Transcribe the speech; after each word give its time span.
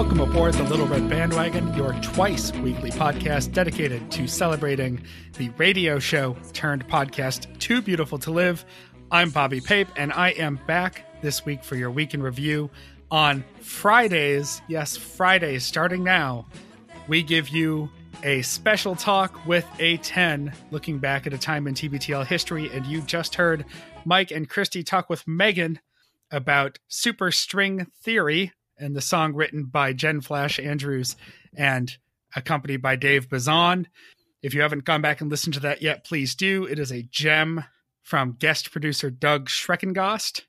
Welcome 0.00 0.20
aboard 0.20 0.54
the 0.54 0.62
Little 0.62 0.86
Red 0.86 1.10
Bandwagon, 1.10 1.74
your 1.74 1.92
twice 2.00 2.50
weekly 2.52 2.90
podcast 2.90 3.52
dedicated 3.52 4.10
to 4.12 4.26
celebrating 4.26 5.04
the 5.36 5.50
radio 5.58 5.98
show 5.98 6.38
turned 6.54 6.88
podcast 6.88 7.58
Too 7.58 7.82
Beautiful 7.82 8.18
to 8.20 8.30
Live. 8.30 8.64
I'm 9.10 9.28
Bobby 9.28 9.60
Pape, 9.60 9.88
and 9.96 10.10
I 10.14 10.30
am 10.30 10.58
back 10.66 11.04
this 11.20 11.44
week 11.44 11.62
for 11.62 11.76
your 11.76 11.90
week 11.90 12.14
in 12.14 12.22
review. 12.22 12.70
On 13.10 13.44
Fridays, 13.60 14.62
yes, 14.68 14.96
Fridays, 14.96 15.66
starting 15.66 16.02
now, 16.02 16.46
we 17.06 17.22
give 17.22 17.50
you 17.50 17.90
a 18.22 18.40
special 18.40 18.96
talk 18.96 19.44
with 19.44 19.66
a 19.80 19.98
10, 19.98 20.50
looking 20.70 20.98
back 20.98 21.26
at 21.26 21.34
a 21.34 21.38
time 21.38 21.66
in 21.66 21.74
TBTL 21.74 22.26
history. 22.26 22.70
And 22.72 22.86
you 22.86 23.02
just 23.02 23.34
heard 23.34 23.66
Mike 24.06 24.30
and 24.30 24.48
Christy 24.48 24.82
talk 24.82 25.10
with 25.10 25.28
Megan 25.28 25.78
about 26.30 26.78
super 26.88 27.30
string 27.30 27.86
theory 28.02 28.54
and 28.80 28.96
the 28.96 29.00
song 29.00 29.34
written 29.34 29.64
by 29.64 29.92
Jen 29.92 30.20
Flash 30.20 30.58
Andrews 30.58 31.16
and 31.56 31.96
accompanied 32.34 32.82
by 32.82 32.96
Dave 32.96 33.28
Bazan. 33.28 33.86
If 34.42 34.54
you 34.54 34.62
haven't 34.62 34.84
gone 34.84 35.02
back 35.02 35.20
and 35.20 35.30
listened 35.30 35.54
to 35.54 35.60
that 35.60 35.82
yet, 35.82 36.04
please 36.04 36.34
do. 36.34 36.64
It 36.64 36.78
is 36.78 36.90
a 36.90 37.02
gem 37.02 37.64
from 38.02 38.36
guest 38.38 38.72
producer 38.72 39.10
Doug 39.10 39.48
Schreckengost. 39.48 40.42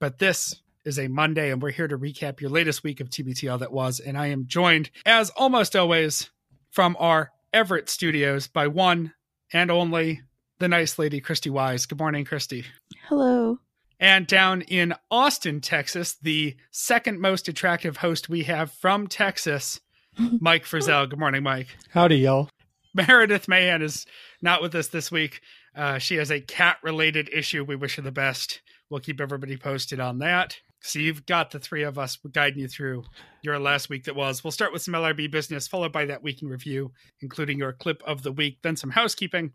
But 0.00 0.18
this 0.18 0.56
is 0.84 0.98
a 0.98 1.08
Monday, 1.08 1.50
and 1.50 1.62
we're 1.62 1.70
here 1.70 1.88
to 1.88 1.98
recap 1.98 2.40
your 2.40 2.50
latest 2.50 2.82
week 2.82 3.00
of 3.00 3.08
TBTL 3.08 3.60
that 3.60 3.72
was. 3.72 4.00
And 4.00 4.18
I 4.18 4.26
am 4.26 4.46
joined, 4.46 4.90
as 5.04 5.30
almost 5.30 5.76
always, 5.76 6.30
from 6.70 6.96
our 6.98 7.32
Everett 7.52 7.88
studios 7.88 8.48
by 8.48 8.66
one 8.66 9.12
and 9.52 9.70
only 9.70 10.22
the 10.58 10.68
nice 10.68 10.98
lady, 10.98 11.20
Christy 11.20 11.50
Wise. 11.50 11.86
Good 11.86 11.98
morning, 11.98 12.24
Christy. 12.24 12.64
Hello. 13.08 13.58
And 13.98 14.26
down 14.26 14.62
in 14.62 14.94
Austin, 15.10 15.60
Texas, 15.60 16.16
the 16.20 16.54
second 16.70 17.18
most 17.18 17.48
attractive 17.48 17.98
host 17.98 18.28
we 18.28 18.42
have 18.42 18.70
from 18.72 19.06
Texas, 19.06 19.80
Mike 20.40 20.64
Frizzell. 20.64 21.08
Good 21.08 21.18
morning, 21.18 21.42
Mike. 21.42 21.68
Howdy, 21.90 22.18
y'all. 22.18 22.50
Meredith 22.94 23.48
Mahan 23.48 23.82
is 23.82 24.06
not 24.42 24.60
with 24.60 24.74
us 24.74 24.88
this 24.88 25.10
week. 25.10 25.40
Uh, 25.74 25.98
she 25.98 26.16
has 26.16 26.30
a 26.30 26.40
cat 26.40 26.78
related 26.82 27.30
issue. 27.32 27.64
We 27.64 27.76
wish 27.76 27.96
her 27.96 28.02
the 28.02 28.12
best. 28.12 28.60
We'll 28.90 29.00
keep 29.00 29.20
everybody 29.20 29.56
posted 29.56 30.00
on 30.00 30.18
that. 30.18 30.56
So 30.80 30.98
you've 30.98 31.26
got 31.26 31.50
the 31.50 31.58
three 31.58 31.82
of 31.82 31.98
us 31.98 32.18
guiding 32.32 32.60
you 32.60 32.68
through 32.68 33.04
your 33.42 33.58
last 33.58 33.88
week 33.88 34.04
that 34.04 34.14
was. 34.14 34.44
We'll 34.44 34.50
start 34.50 34.72
with 34.72 34.82
some 34.82 34.94
LRB 34.94 35.30
business, 35.30 35.66
followed 35.66 35.92
by 35.92 36.04
that 36.06 36.22
week 36.22 36.42
in 36.42 36.48
review, 36.48 36.92
including 37.20 37.58
your 37.58 37.72
clip 37.72 38.02
of 38.06 38.22
the 38.22 38.32
week, 38.32 38.58
then 38.62 38.76
some 38.76 38.90
housekeeping, 38.90 39.52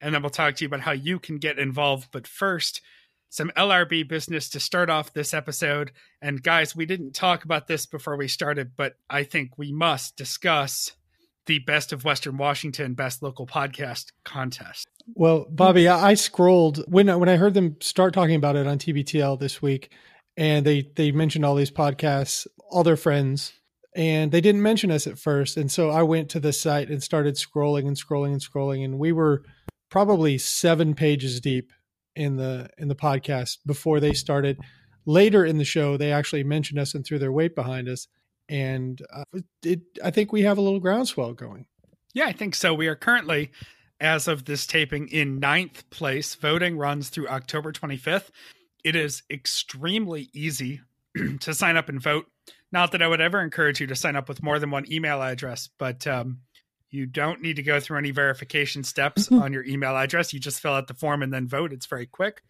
and 0.00 0.14
then 0.14 0.22
we'll 0.22 0.30
talk 0.30 0.54
to 0.56 0.64
you 0.64 0.68
about 0.68 0.80
how 0.80 0.92
you 0.92 1.18
can 1.18 1.38
get 1.38 1.58
involved. 1.58 2.08
But 2.12 2.26
first, 2.26 2.80
some 3.30 3.52
LRB 3.56 4.06
business 4.08 4.48
to 4.50 4.60
start 4.60 4.90
off 4.90 5.14
this 5.14 5.32
episode. 5.32 5.92
And 6.20 6.42
guys, 6.42 6.76
we 6.76 6.84
didn't 6.84 7.12
talk 7.12 7.44
about 7.44 7.68
this 7.68 7.86
before 7.86 8.16
we 8.16 8.28
started, 8.28 8.72
but 8.76 8.96
I 9.08 9.22
think 9.22 9.56
we 9.56 9.72
must 9.72 10.16
discuss 10.16 10.92
the 11.46 11.60
Best 11.60 11.92
of 11.92 12.04
Western 12.04 12.36
Washington 12.36 12.94
Best 12.94 13.22
Local 13.22 13.46
Podcast 13.46 14.06
contest. 14.24 14.88
Well, 15.14 15.46
Bobby, 15.48 15.88
I 15.88 16.14
scrolled 16.14 16.84
when 16.86 17.06
when 17.18 17.28
I 17.28 17.36
heard 17.36 17.54
them 17.54 17.76
start 17.80 18.12
talking 18.12 18.36
about 18.36 18.56
it 18.56 18.66
on 18.66 18.78
TBTL 18.78 19.38
this 19.38 19.62
week, 19.62 19.92
and 20.36 20.66
they 20.66 20.90
they 20.96 21.12
mentioned 21.12 21.44
all 21.44 21.54
these 21.54 21.70
podcasts, 21.70 22.46
all 22.68 22.84
their 22.84 22.96
friends, 22.96 23.52
and 23.96 24.30
they 24.30 24.40
didn't 24.40 24.62
mention 24.62 24.90
us 24.90 25.06
at 25.06 25.18
first. 25.18 25.56
And 25.56 25.70
so 25.70 25.90
I 25.90 26.02
went 26.02 26.28
to 26.30 26.40
the 26.40 26.52
site 26.52 26.90
and 26.90 27.02
started 27.02 27.36
scrolling 27.36 27.86
and 27.86 27.96
scrolling 27.96 28.32
and 28.32 28.40
scrolling, 28.40 28.84
and 28.84 28.98
we 28.98 29.12
were 29.12 29.42
probably 29.88 30.36
seven 30.38 30.94
pages 30.94 31.40
deep 31.40 31.72
in 32.16 32.36
the 32.36 32.68
in 32.78 32.88
the 32.88 32.94
podcast 32.94 33.58
before 33.66 34.00
they 34.00 34.12
started. 34.12 34.58
Later 35.06 35.44
in 35.44 35.58
the 35.58 35.64
show, 35.64 35.96
they 35.96 36.12
actually 36.12 36.44
mentioned 36.44 36.78
us 36.78 36.94
and 36.94 37.04
threw 37.04 37.18
their 37.18 37.32
weight 37.32 37.54
behind 37.54 37.88
us, 37.88 38.06
and 38.48 39.00
uh, 39.12 39.40
it, 39.62 39.80
I 40.04 40.10
think 40.10 40.32
we 40.32 40.42
have 40.42 40.58
a 40.58 40.60
little 40.60 40.80
groundswell 40.80 41.32
going. 41.32 41.66
Yeah, 42.12 42.26
I 42.26 42.32
think 42.32 42.54
so. 42.54 42.74
We 42.74 42.88
are 42.88 42.96
currently, 42.96 43.52
as 44.00 44.28
of 44.28 44.44
this 44.44 44.66
taping, 44.66 45.08
in 45.08 45.38
ninth 45.38 45.88
place. 45.90 46.34
Voting 46.34 46.76
runs 46.76 47.08
through 47.08 47.28
October 47.28 47.72
25th. 47.72 48.30
It 48.84 48.96
is 48.96 49.22
extremely 49.30 50.28
easy 50.32 50.80
to 51.40 51.54
sign 51.54 51.76
up 51.76 51.88
and 51.88 52.02
vote. 52.02 52.26
Not 52.72 52.92
that 52.92 53.02
I 53.02 53.08
would 53.08 53.20
ever 53.20 53.40
encourage 53.40 53.80
you 53.80 53.86
to 53.88 53.96
sign 53.96 54.16
up 54.16 54.28
with 54.28 54.42
more 54.42 54.58
than 54.58 54.70
one 54.70 54.90
email 54.90 55.22
address, 55.22 55.68
but 55.78 56.06
um, 56.06 56.40
you 56.90 57.06
don't 57.06 57.40
need 57.40 57.56
to 57.56 57.62
go 57.62 57.80
through 57.80 57.98
any 57.98 58.10
verification 58.10 58.82
steps 58.82 59.26
mm-hmm. 59.26 59.42
on 59.42 59.52
your 59.52 59.64
email 59.64 59.96
address. 59.96 60.32
You 60.32 60.40
just 60.40 60.60
fill 60.60 60.74
out 60.74 60.88
the 60.88 60.94
form 60.94 61.22
and 61.22 61.32
then 61.32 61.48
vote. 61.48 61.72
It's 61.72 61.86
very 61.86 62.06
quick. 62.06 62.42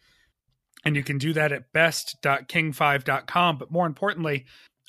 And 0.84 0.96
you 0.96 1.02
can 1.02 1.18
do 1.18 1.32
that 1.34 1.52
at 1.52 1.72
best.king5.com. 1.72 3.58
But 3.58 3.70
more 3.70 3.86
importantly, 3.86 4.46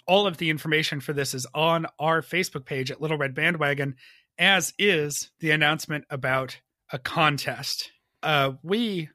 all 0.08 0.26
of 0.26 0.38
the 0.38 0.50
information 0.50 1.02
for 1.02 1.14
this 1.14 1.34
is 1.34 1.46
on 1.54 1.86
our 2.00 2.22
Facebook 2.22 2.66
page 2.66 2.92
at 2.92 3.02
Little 3.02 3.18
Red 3.18 3.36
Bandwagon, 3.36 3.96
as 4.38 4.74
is 4.80 5.32
the 5.40 5.52
announcement 5.52 6.06
about 6.10 6.60
a 6.92 7.00
contest. 7.00 7.92
Uh, 8.24 8.54
we 8.64 9.10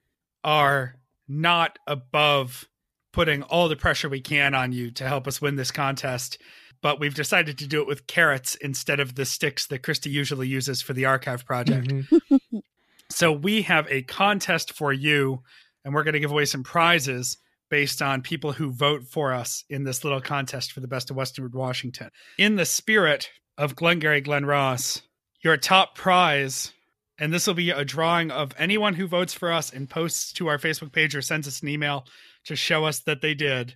are 0.45 0.97
not 1.29 1.79
above 1.87 2.69
putting 3.13 3.43
all 3.43 3.69
the 3.69 3.77
pressure 3.77 4.09
we 4.09 4.21
can 4.21 4.55
on 4.55 4.73
you 4.73 4.91
to 4.91 5.09
help 5.09 5.27
us 5.27 5.41
win 5.41 5.57
this 5.57 5.71
contest 5.71 6.39
but 6.87 7.01
we've 7.01 7.17
decided 7.17 7.59
to 7.59 7.67
do 7.67 7.81
it 7.81 7.89
with 7.89 8.07
carrots 8.07 8.55
instead 8.55 9.01
of 9.01 9.17
the 9.17 9.25
sticks 9.25 9.67
that 9.67 9.83
Christy 9.83 10.09
usually 10.09 10.47
uses 10.47 10.81
for 10.81 10.93
the 10.93 11.05
archive 11.05 11.45
project. 11.45 11.89
Mm-hmm. 11.89 12.59
so 13.11 13.33
we 13.33 13.63
have 13.63 13.89
a 13.91 14.03
contest 14.03 14.73
for 14.73 14.93
you, 14.93 15.43
and 15.85 15.93
we're 15.93 16.05
going 16.05 16.15
to 16.15 16.21
give 16.21 16.31
away 16.31 16.45
some 16.45 16.63
prizes 16.63 17.39
based 17.71 18.01
on 18.03 18.23
people 18.23 18.53
who 18.53 18.71
vote 18.71 19.03
for 19.03 19.33
us 19.33 19.65
in 19.69 19.83
this 19.83 20.05
little 20.05 20.21
contest 20.21 20.71
for 20.71 20.79
the 20.79 20.87
best 20.87 21.11
of 21.11 21.17
Western 21.17 21.51
Washington. 21.53 22.09
In 22.39 22.55
the 22.55 22.65
spirit 22.65 23.31
of 23.59 23.75
Glengarry 23.75 24.21
Glen 24.21 24.47
Ross, 24.47 25.03
your 25.43 25.57
top 25.57 25.97
prize, 25.97 26.73
and 27.19 27.33
this 27.33 27.49
will 27.49 27.55
be 27.55 27.71
a 27.71 27.85
drawing 27.85 28.31
of 28.31 28.53
anyone 28.57 28.95
who 28.95 29.09
votes 29.09 29.35
for 29.35 29.51
us 29.51 29.73
and 29.73 29.91
posts 29.91 30.33
to 30.35 30.47
our 30.47 30.59
Facebook 30.59 30.93
page 30.93 31.17
or 31.17 31.23
sends 31.23 31.49
us 31.49 31.63
an 31.63 31.69
email 31.69 32.07
to 32.45 32.55
show 32.55 32.85
us 32.85 33.01
that 33.01 33.23
they 33.23 33.35
did 33.35 33.75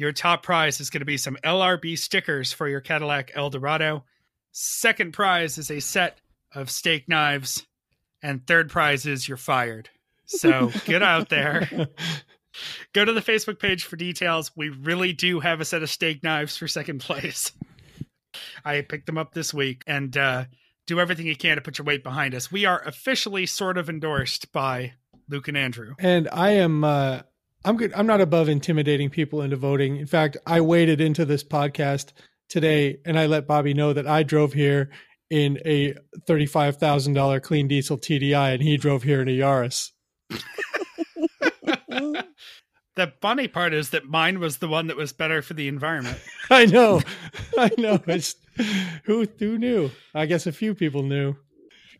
your 0.00 0.12
top 0.12 0.42
prize 0.42 0.80
is 0.80 0.88
going 0.88 1.02
to 1.02 1.06
be 1.06 1.18
some 1.18 1.36
LRB 1.44 1.98
stickers 1.98 2.54
for 2.54 2.66
your 2.66 2.80
Cadillac 2.80 3.32
Eldorado. 3.34 4.02
Second 4.50 5.12
prize 5.12 5.58
is 5.58 5.70
a 5.70 5.80
set 5.80 6.22
of 6.54 6.70
steak 6.70 7.06
knives. 7.06 7.66
And 8.22 8.46
third 8.46 8.70
prize 8.70 9.04
is 9.04 9.28
you're 9.28 9.36
fired. 9.36 9.90
So 10.24 10.72
get 10.86 11.02
out 11.02 11.28
there. 11.28 11.68
Go 12.94 13.04
to 13.04 13.12
the 13.12 13.20
Facebook 13.20 13.58
page 13.58 13.84
for 13.84 13.96
details. 13.96 14.50
We 14.56 14.70
really 14.70 15.12
do 15.12 15.38
have 15.40 15.60
a 15.60 15.66
set 15.66 15.82
of 15.82 15.90
steak 15.90 16.22
knives 16.22 16.56
for 16.56 16.66
second 16.66 17.00
place. 17.00 17.52
I 18.64 18.80
picked 18.80 19.04
them 19.04 19.18
up 19.18 19.34
this 19.34 19.52
week 19.52 19.82
and 19.86 20.16
uh, 20.16 20.46
do 20.86 20.98
everything 20.98 21.26
you 21.26 21.36
can 21.36 21.56
to 21.56 21.62
put 21.62 21.76
your 21.76 21.84
weight 21.84 22.02
behind 22.02 22.34
us. 22.34 22.50
We 22.50 22.64
are 22.64 22.82
officially 22.86 23.44
sort 23.44 23.76
of 23.76 23.90
endorsed 23.90 24.50
by 24.50 24.94
Luke 25.28 25.48
and 25.48 25.58
Andrew. 25.58 25.94
And 25.98 26.26
I 26.32 26.52
am 26.52 26.84
uh, 26.84 27.20
I'm 27.64 27.76
good. 27.76 27.92
I'm 27.94 28.06
not 28.06 28.20
above 28.20 28.48
intimidating 28.48 29.10
people 29.10 29.42
into 29.42 29.56
voting. 29.56 29.96
In 29.96 30.06
fact, 30.06 30.36
I 30.46 30.60
waded 30.60 31.00
into 31.00 31.24
this 31.24 31.44
podcast 31.44 32.12
today 32.48 32.98
and 33.04 33.18
I 33.18 33.26
let 33.26 33.46
Bobby 33.46 33.74
know 33.74 33.92
that 33.92 34.06
I 34.06 34.22
drove 34.22 34.54
here 34.54 34.90
in 35.28 35.58
a 35.64 35.94
$35,000 36.26 37.42
clean 37.42 37.68
diesel 37.68 37.98
TDI 37.98 38.54
and 38.54 38.62
he 38.62 38.76
drove 38.76 39.02
here 39.02 39.20
in 39.22 39.28
a 39.28 39.38
Yaris. 39.38 39.90
the 42.96 43.12
funny 43.20 43.48
part 43.48 43.72
is 43.72 43.90
that 43.90 44.04
mine 44.04 44.40
was 44.40 44.58
the 44.58 44.68
one 44.68 44.88
that 44.88 44.96
was 44.96 45.12
better 45.12 45.42
for 45.42 45.54
the 45.54 45.68
environment. 45.68 46.18
I 46.50 46.66
know. 46.66 47.02
I 47.58 47.70
know. 47.78 48.00
It's 48.06 48.36
who 49.04 49.26
who 49.38 49.58
knew? 49.58 49.90
I 50.14 50.26
guess 50.26 50.46
a 50.46 50.52
few 50.52 50.74
people 50.74 51.02
knew. 51.02 51.36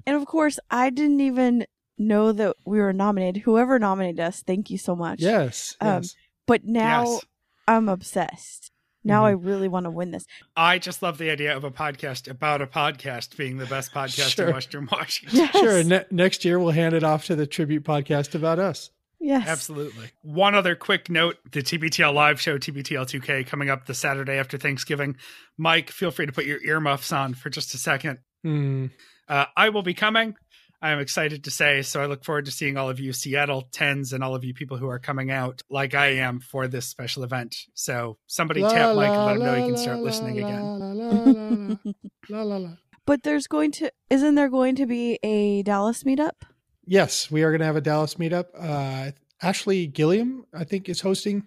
And 0.06 0.16
of 0.16 0.26
course, 0.26 0.58
I 0.70 0.90
didn't 0.90 1.20
even 1.20 1.66
know 2.00 2.32
that 2.32 2.56
we 2.64 2.80
were 2.80 2.92
nominated. 2.92 3.42
Whoever 3.42 3.78
nominated 3.78 4.20
us, 4.20 4.42
thank 4.42 4.70
you 4.70 4.78
so 4.78 4.96
much. 4.96 5.20
Yes. 5.20 5.76
Um, 5.80 6.02
yes. 6.02 6.16
But 6.46 6.64
now 6.64 7.04
yes. 7.04 7.24
I'm 7.68 7.88
obsessed. 7.88 8.72
Now 9.04 9.20
mm-hmm. 9.20 9.26
I 9.26 9.30
really 9.30 9.68
want 9.68 9.84
to 9.84 9.90
win 9.90 10.10
this. 10.10 10.26
I 10.56 10.78
just 10.78 11.02
love 11.02 11.18
the 11.18 11.30
idea 11.30 11.56
of 11.56 11.64
a 11.64 11.70
podcast 11.70 12.28
about 12.28 12.60
a 12.60 12.66
podcast 12.66 13.36
being 13.36 13.56
the 13.56 13.66
best 13.66 13.92
podcast 13.92 14.36
sure. 14.36 14.48
in 14.48 14.54
Western 14.54 14.88
Washington. 14.90 15.38
Yes. 15.38 15.52
Sure. 15.52 15.84
Ne- 15.84 16.04
next 16.10 16.44
year 16.44 16.58
we'll 16.58 16.72
hand 16.72 16.94
it 16.94 17.04
off 17.04 17.26
to 17.26 17.36
the 17.36 17.46
tribute 17.46 17.84
podcast 17.84 18.34
about 18.34 18.58
us. 18.58 18.90
Yes. 19.20 19.46
Absolutely. 19.46 20.10
One 20.22 20.54
other 20.54 20.74
quick 20.74 21.10
note 21.10 21.36
the 21.52 21.62
TBTL 21.62 22.12
live 22.14 22.40
show, 22.40 22.58
TBTL 22.58 23.04
2K, 23.04 23.46
coming 23.46 23.68
up 23.68 23.86
the 23.86 23.94
Saturday 23.94 24.38
after 24.38 24.56
Thanksgiving. 24.56 25.16
Mike, 25.58 25.90
feel 25.90 26.10
free 26.10 26.26
to 26.26 26.32
put 26.32 26.46
your 26.46 26.62
earmuffs 26.64 27.12
on 27.12 27.34
for 27.34 27.50
just 27.50 27.74
a 27.74 27.78
second. 27.78 28.18
Mm. 28.44 28.90
Uh, 29.28 29.44
I 29.56 29.68
will 29.68 29.82
be 29.82 29.94
coming. 29.94 30.34
I'm 30.82 30.98
excited 30.98 31.44
to 31.44 31.50
say. 31.50 31.82
So 31.82 32.02
I 32.02 32.06
look 32.06 32.24
forward 32.24 32.46
to 32.46 32.50
seeing 32.50 32.76
all 32.76 32.88
of 32.88 33.00
you 33.00 33.12
Seattle 33.12 33.68
tens 33.70 34.12
and 34.12 34.24
all 34.24 34.34
of 34.34 34.44
you 34.44 34.54
people 34.54 34.78
who 34.78 34.88
are 34.88 34.98
coming 34.98 35.30
out 35.30 35.62
like 35.68 35.94
I 35.94 36.14
am 36.14 36.40
for 36.40 36.68
this 36.68 36.86
special 36.86 37.22
event. 37.22 37.56
So 37.74 38.16
somebody 38.26 38.62
la, 38.62 38.70
tap 38.70 38.96
Mike 38.96 39.10
and 39.10 39.24
let 39.24 39.36
him 39.36 39.42
know 39.42 39.54
he 39.54 39.72
can 39.72 39.76
start 39.76 39.98
la, 39.98 40.04
listening 40.04 40.38
again. 40.38 41.78
La, 42.28 42.42
la, 42.42 42.56
la, 42.58 42.70
But 43.06 43.24
there's 43.24 43.46
going 43.46 43.72
to 43.72 43.90
isn't 44.08 44.36
there 44.36 44.48
going 44.48 44.76
to 44.76 44.86
be 44.86 45.18
a 45.22 45.62
Dallas 45.62 46.04
meetup? 46.04 46.42
Yes, 46.86 47.30
we 47.30 47.42
are 47.42 47.50
going 47.50 47.60
to 47.60 47.66
have 47.66 47.76
a 47.76 47.80
Dallas 47.80 48.14
meetup. 48.14 48.46
Uh, 48.56 49.12
Ashley 49.42 49.86
Gilliam, 49.86 50.44
I 50.54 50.64
think, 50.64 50.88
is 50.88 51.00
hosting 51.00 51.44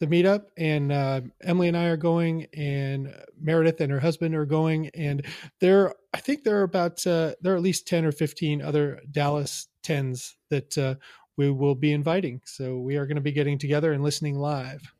the 0.00 0.06
meetup, 0.06 0.46
and 0.56 0.90
uh, 0.90 1.20
Emily 1.42 1.68
and 1.68 1.76
I 1.76 1.86
are 1.86 1.96
going, 1.96 2.46
and 2.56 3.14
Meredith 3.40 3.80
and 3.80 3.92
her 3.92 4.00
husband 4.00 4.34
are 4.34 4.46
going, 4.46 4.88
and 4.88 5.24
there, 5.60 5.94
I 6.12 6.18
think 6.18 6.44
there 6.44 6.58
are 6.58 6.64
about 6.64 7.06
uh, 7.06 7.34
there 7.40 7.54
are 7.54 7.56
at 7.56 7.62
least 7.62 7.86
ten 7.86 8.04
or 8.04 8.12
fifteen 8.12 8.60
other 8.60 9.00
Dallas 9.10 9.68
tens 9.82 10.36
that 10.50 10.76
uh, 10.76 10.96
we 11.36 11.50
will 11.50 11.74
be 11.74 11.92
inviting. 11.92 12.40
So 12.44 12.78
we 12.78 12.96
are 12.96 13.06
going 13.06 13.16
to 13.16 13.22
be 13.22 13.32
getting 13.32 13.58
together 13.58 13.92
and 13.92 14.02
listening 14.02 14.38
live. 14.38 14.92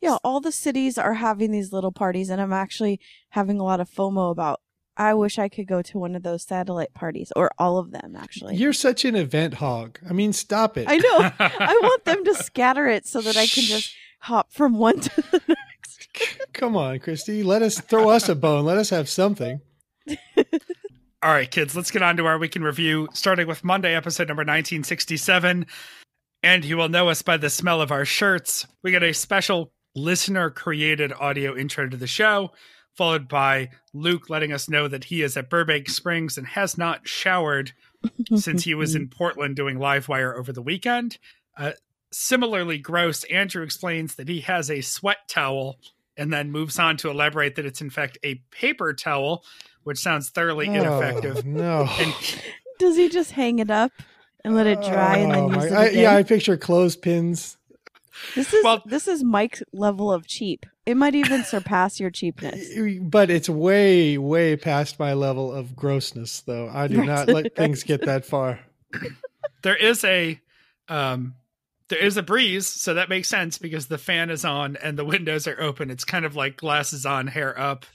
Yeah, 0.00 0.16
all 0.22 0.40
the 0.40 0.52
cities 0.52 0.96
are 0.96 1.14
having 1.14 1.50
these 1.50 1.72
little 1.72 1.92
parties, 1.92 2.30
and 2.30 2.40
I'm 2.40 2.52
actually 2.52 3.00
having 3.30 3.58
a 3.58 3.64
lot 3.64 3.80
of 3.80 3.90
FOMO 3.90 4.30
about. 4.30 4.60
I 4.98 5.12
wish 5.12 5.38
I 5.38 5.50
could 5.50 5.66
go 5.66 5.82
to 5.82 5.98
one 5.98 6.14
of 6.14 6.22
those 6.22 6.44
satellite 6.44 6.94
parties, 6.94 7.30
or 7.36 7.50
all 7.58 7.76
of 7.76 7.90
them, 7.90 8.16
actually. 8.16 8.56
You're 8.56 8.72
such 8.72 9.04
an 9.04 9.14
event 9.14 9.54
hog. 9.54 9.98
I 10.08 10.14
mean, 10.14 10.32
stop 10.32 10.78
it. 10.78 10.86
I 10.88 10.96
know. 10.96 11.30
I 11.38 11.78
want 11.82 12.04
them 12.04 12.24
to 12.24 12.34
scatter 12.34 12.86
it 12.86 13.06
so 13.06 13.20
that 13.20 13.36
I 13.36 13.46
can 13.46 13.64
just 13.64 13.94
hop 14.18 14.52
from 14.52 14.78
one 14.78 15.00
to 15.00 15.22
the 15.22 15.40
next. 15.48 16.08
Come 16.52 16.76
on, 16.76 16.98
Christy. 16.98 17.42
Let 17.42 17.62
us 17.62 17.80
throw 17.80 18.10
us 18.10 18.28
a 18.28 18.34
bone. 18.34 18.64
Let 18.64 18.78
us 18.78 18.90
have 18.90 19.08
something. 19.08 19.60
All 21.22 21.32
right, 21.32 21.50
kids, 21.50 21.74
let's 21.74 21.90
get 21.90 22.02
on 22.02 22.16
to 22.18 22.26
our 22.26 22.38
weekend 22.38 22.64
review, 22.64 23.08
starting 23.12 23.48
with 23.48 23.64
Monday, 23.64 23.94
episode 23.94 24.28
number 24.28 24.42
1967. 24.42 25.66
And 26.42 26.64
you 26.64 26.76
will 26.76 26.88
know 26.88 27.08
us 27.08 27.22
by 27.22 27.36
the 27.36 27.50
smell 27.50 27.80
of 27.80 27.90
our 27.90 28.04
shirts. 28.04 28.66
We 28.84 28.90
get 28.90 29.02
a 29.02 29.12
special 29.12 29.72
listener 29.96 30.50
created 30.50 31.12
audio 31.12 31.56
intro 31.56 31.88
to 31.88 31.96
the 31.96 32.06
show, 32.06 32.50
followed 32.94 33.28
by 33.28 33.70
Luke 33.92 34.30
letting 34.30 34.52
us 34.52 34.68
know 34.68 34.86
that 34.88 35.04
he 35.04 35.22
is 35.22 35.36
at 35.36 35.50
Burbank 35.50 35.88
Springs 35.88 36.38
and 36.38 36.46
has 36.46 36.78
not 36.78 37.08
showered 37.08 37.72
since 38.36 38.64
he 38.64 38.74
was 38.74 38.94
in 38.94 39.08
Portland 39.18 39.56
doing 39.56 39.78
Livewire 39.78 40.38
over 40.38 40.52
the 40.52 40.62
weekend. 40.62 41.18
Uh, 41.58 41.72
similarly 42.12 42.78
gross, 42.78 43.24
Andrew 43.24 43.62
explains 43.62 44.14
that 44.16 44.28
he 44.28 44.40
has 44.40 44.70
a 44.70 44.80
sweat 44.80 45.18
towel 45.28 45.78
and 46.16 46.32
then 46.32 46.50
moves 46.50 46.78
on 46.78 46.96
to 46.98 47.10
elaborate 47.10 47.56
that 47.56 47.66
it's 47.66 47.80
in 47.80 47.90
fact 47.90 48.18
a 48.24 48.36
paper 48.50 48.94
towel, 48.94 49.44
which 49.84 49.98
sounds 49.98 50.30
thoroughly 50.30 50.66
ineffective. 50.66 51.38
Oh, 51.38 51.42
no. 51.44 51.88
And 51.98 52.14
Does 52.78 52.96
he 52.96 53.08
just 53.08 53.32
hang 53.32 53.58
it 53.58 53.70
up 53.70 53.92
and 54.44 54.54
let 54.54 54.66
it 54.66 54.80
dry 54.82 55.16
and 55.18 55.32
then 55.32 55.38
Oh, 55.44 55.48
use 55.62 55.70
my- 55.72 55.86
it 55.86 55.96
I, 55.96 56.00
yeah, 56.00 56.14
I 56.14 56.22
picture 56.22 56.56
clothespins. 56.56 57.56
this 58.34 58.52
is 58.52 58.64
Well- 58.64 58.82
this 58.86 59.08
is 59.08 59.22
Mike's 59.24 59.62
level 59.72 60.12
of 60.12 60.26
cheap. 60.26 60.64
It 60.86 60.96
might 60.96 61.14
even 61.16 61.42
surpass 61.42 61.98
your 61.98 62.10
cheapness. 62.10 62.68
But 63.00 63.28
it's 63.28 63.48
way, 63.48 64.18
way 64.18 64.56
past 64.56 64.98
my 65.00 65.14
level 65.14 65.52
of 65.52 65.74
grossness, 65.74 66.42
though. 66.42 66.70
I 66.72 66.86
do 66.86 66.98
Right. 66.98 67.06
not 67.06 67.28
let 67.28 67.56
things 67.56 67.82
get 67.82 68.02
that 68.06 68.24
far. 68.24 68.60
there 69.62 69.76
is 69.76 70.04
a 70.04 70.40
um 70.88 71.34
there 71.88 71.98
is 72.04 72.16
a 72.16 72.22
breeze, 72.22 72.66
so 72.66 72.94
that 72.94 73.08
makes 73.08 73.28
sense 73.28 73.58
because 73.58 73.86
the 73.86 73.98
fan 73.98 74.30
is 74.30 74.44
on 74.44 74.76
and 74.76 74.98
the 74.98 75.04
windows 75.04 75.46
are 75.46 75.60
open. 75.60 75.90
It's 75.90 76.04
kind 76.04 76.24
of 76.24 76.34
like 76.36 76.56
glasses 76.56 77.06
on, 77.06 77.26
hair 77.28 77.58
up. 77.58 77.86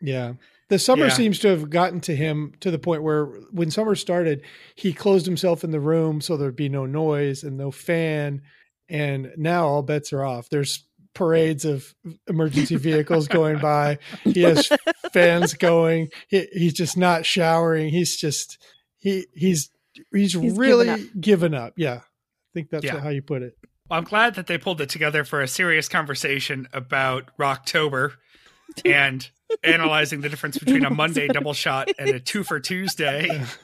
Yeah. 0.00 0.34
The 0.68 0.78
summer 0.78 1.06
Yeah. 1.06 1.12
seems 1.12 1.38
to 1.40 1.48
have 1.48 1.68
gotten 1.68 2.00
to 2.02 2.14
him 2.16 2.54
to 2.60 2.70
the 2.70 2.78
point 2.78 3.02
where 3.02 3.26
when 3.50 3.70
summer 3.70 3.94
started, 3.94 4.42
he 4.76 4.92
closed 4.92 5.26
himself 5.26 5.64
in 5.64 5.72
the 5.72 5.80
room 5.80 6.20
so 6.20 6.36
there'd 6.36 6.54
be 6.56 6.68
no 6.68 6.86
noise 6.86 7.42
and 7.42 7.56
no 7.58 7.70
fan. 7.70 8.42
And 8.88 9.32
now 9.36 9.66
all 9.66 9.82
bets 9.82 10.12
are 10.12 10.24
off. 10.24 10.48
There's 10.48 10.86
parades 11.12 11.64
of 11.64 11.92
emergency 12.28 12.76
vehicles 12.76 13.26
going 13.28 13.58
by. 13.58 13.98
He 14.22 14.42
has 14.42 14.70
fans 15.12 15.54
going. 15.54 16.08
He, 16.28 16.46
he's 16.52 16.72
just 16.74 16.96
not 16.96 17.26
showering. 17.26 17.90
He's 17.90 18.16
just 18.16 18.56
he 18.98 19.26
he's 19.34 19.70
he's, 20.12 20.32
He's 20.34 20.56
really 20.56 20.86
given 20.86 21.10
given 21.20 21.54
up. 21.54 21.74
Yeah. 21.76 22.00
I 22.50 22.52
think 22.54 22.70
that's 22.70 22.84
Yeah. 22.84 22.98
how 23.00 23.08
you 23.10 23.22
put 23.22 23.42
it. 23.42 23.56
Well, 23.88 23.98
I'm 23.98 24.04
glad 24.04 24.34
that 24.36 24.46
they 24.46 24.58
pulled 24.58 24.80
it 24.80 24.88
together 24.88 25.24
for 25.24 25.40
a 25.40 25.48
serious 25.48 25.88
conversation 25.88 26.68
about 26.72 27.30
Rocktober 27.38 28.12
and 28.84 29.28
analyzing 29.64 30.20
the 30.20 30.28
difference 30.28 30.58
between 30.58 30.84
a 30.84 30.90
Monday 30.90 31.26
double 31.28 31.54
shot 31.54 31.90
and 31.98 32.10
a 32.10 32.20
two 32.20 32.42
for 32.44 32.60
Tuesday. 32.60 33.44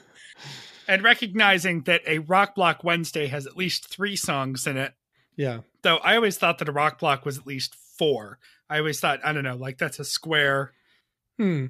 And 0.89 1.03
recognizing 1.03 1.81
that 1.81 2.01
a 2.07 2.19
Rock 2.19 2.55
Block 2.55 2.81
Wednesday 2.81 3.27
has 3.27 3.45
at 3.45 3.57
least 3.57 3.89
three 3.89 4.15
songs 4.15 4.65
in 4.65 4.77
it. 4.77 4.93
Yeah. 5.35 5.59
Though 5.81 5.97
I 5.97 6.15
always 6.15 6.37
thought 6.37 6.59
that 6.59 6.69
a 6.69 6.71
Rock 6.71 6.99
Block 6.99 7.25
was 7.25 7.37
at 7.37 7.45
least 7.45 7.75
four. 7.99 8.39
I 8.69 8.77
always 8.77 8.97
thought, 9.01 9.19
I 9.21 9.33
don't 9.33 9.43
know, 9.43 9.57
like 9.57 9.77
that's 9.79 9.99
a 9.99 10.05
square. 10.05 10.71
Hmm. 11.37 11.65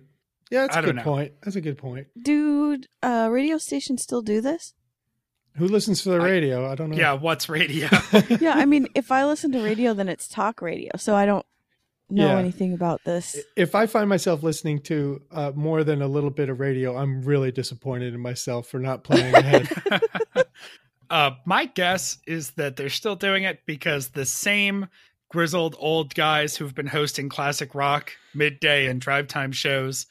Yeah, 0.51 0.61
that's 0.67 0.77
I 0.77 0.81
a 0.81 0.83
good 0.83 0.95
know. 0.97 1.01
point. 1.03 1.31
That's 1.41 1.55
a 1.55 1.61
good 1.61 1.79
point. 1.79 2.07
Dude, 2.21 2.85
uh, 3.01 3.27
radio 3.31 3.57
stations 3.57 4.03
still 4.03 4.21
do 4.21 4.39
this? 4.39 4.75
Who 5.57 5.67
listens 5.67 6.03
to 6.03 6.09
the 6.09 6.19
radio? 6.21 6.69
I 6.69 6.75
don't 6.75 6.91
know. 6.91 6.97
Yeah, 6.97 7.13
what's 7.13 7.49
radio? 7.49 7.87
Yeah, 8.39 8.53
I 8.55 8.65
mean, 8.65 8.87
if 8.95 9.11
I 9.11 9.25
listen 9.25 9.51
to 9.53 9.61
radio, 9.63 9.93
then 9.93 10.07
it's 10.09 10.27
talk 10.27 10.61
radio. 10.61 10.91
So 10.97 11.15
I 11.15 11.25
don't 11.25 11.45
know 12.09 12.27
Yeah. 12.27 12.37
anything 12.37 12.73
about 12.73 13.03
this. 13.03 13.35
if 13.55 13.73
I 13.75 13.85
find 13.87 14.07
myself 14.07 14.43
listening 14.43 14.81
to 14.83 15.21
uh, 15.31 15.51
more 15.55 15.83
than 15.83 16.01
a 16.01 16.07
little 16.07 16.29
bit 16.29 16.49
of 16.49 16.59
radio, 16.59 16.95
I'm 16.95 17.21
really 17.23 17.51
disappointed 17.51 18.13
in 18.13 18.19
myself 18.19 18.67
for 18.67 18.79
not 18.79 19.03
playing 19.03 19.33
ahead. 19.35 19.67
uh, 21.09 21.31
my 21.45 21.65
guess 21.65 22.19
is 22.27 22.51
that 22.51 22.75
they're 22.75 22.89
still 22.89 23.15
doing 23.15 23.43
it 23.43 23.61
because 23.65 24.09
the 24.09 24.25
same 24.25 24.87
grizzled 25.29 25.75
old 25.79 26.13
guys 26.15 26.55
who've 26.55 26.75
been 26.75 26.87
hosting 26.87 27.29
classic 27.29 27.73
rock 27.75 28.11
midday 28.33 28.85
and 28.87 29.01
drive 29.01 29.27
time 29.27 29.51
shows 29.51 30.05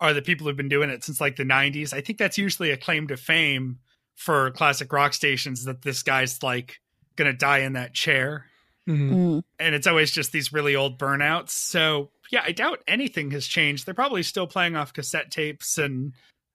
are 0.00 0.14
the 0.14 0.22
people 0.22 0.46
who've 0.46 0.56
been 0.56 0.68
doing 0.68 0.90
it 0.90 1.04
since 1.04 1.20
like 1.20 1.36
the 1.36 1.44
90s. 1.44 1.92
I 1.92 2.00
think 2.00 2.18
that's 2.18 2.38
usually 2.38 2.70
a 2.70 2.76
claim 2.76 3.06
to 3.08 3.16
fame 3.16 3.78
for 4.16 4.50
classic 4.52 4.92
rock 4.92 5.14
stations 5.14 5.64
that 5.64 5.82
this 5.82 6.02
guy's 6.02 6.42
like 6.42 6.80
going 7.16 7.30
to 7.30 7.36
die 7.36 7.58
in 7.58 7.72
that 7.74 7.94
chair. 7.94 8.46
Mhm. 8.88 9.10
Mm. 9.12 9.42
And 9.58 9.74
it's 9.74 9.86
always 9.86 10.10
just 10.10 10.32
these 10.32 10.52
really 10.52 10.74
old 10.74 10.98
burnouts. 10.98 11.50
So, 11.50 12.10
yeah, 12.30 12.42
I 12.44 12.52
doubt 12.52 12.80
anything 12.88 13.30
has 13.32 13.46
changed. 13.46 13.86
They're 13.86 13.94
probably 13.94 14.22
still 14.22 14.46
playing 14.46 14.74
off 14.76 14.92
cassette 14.92 15.30
tapes 15.30 15.78
and 15.78 16.12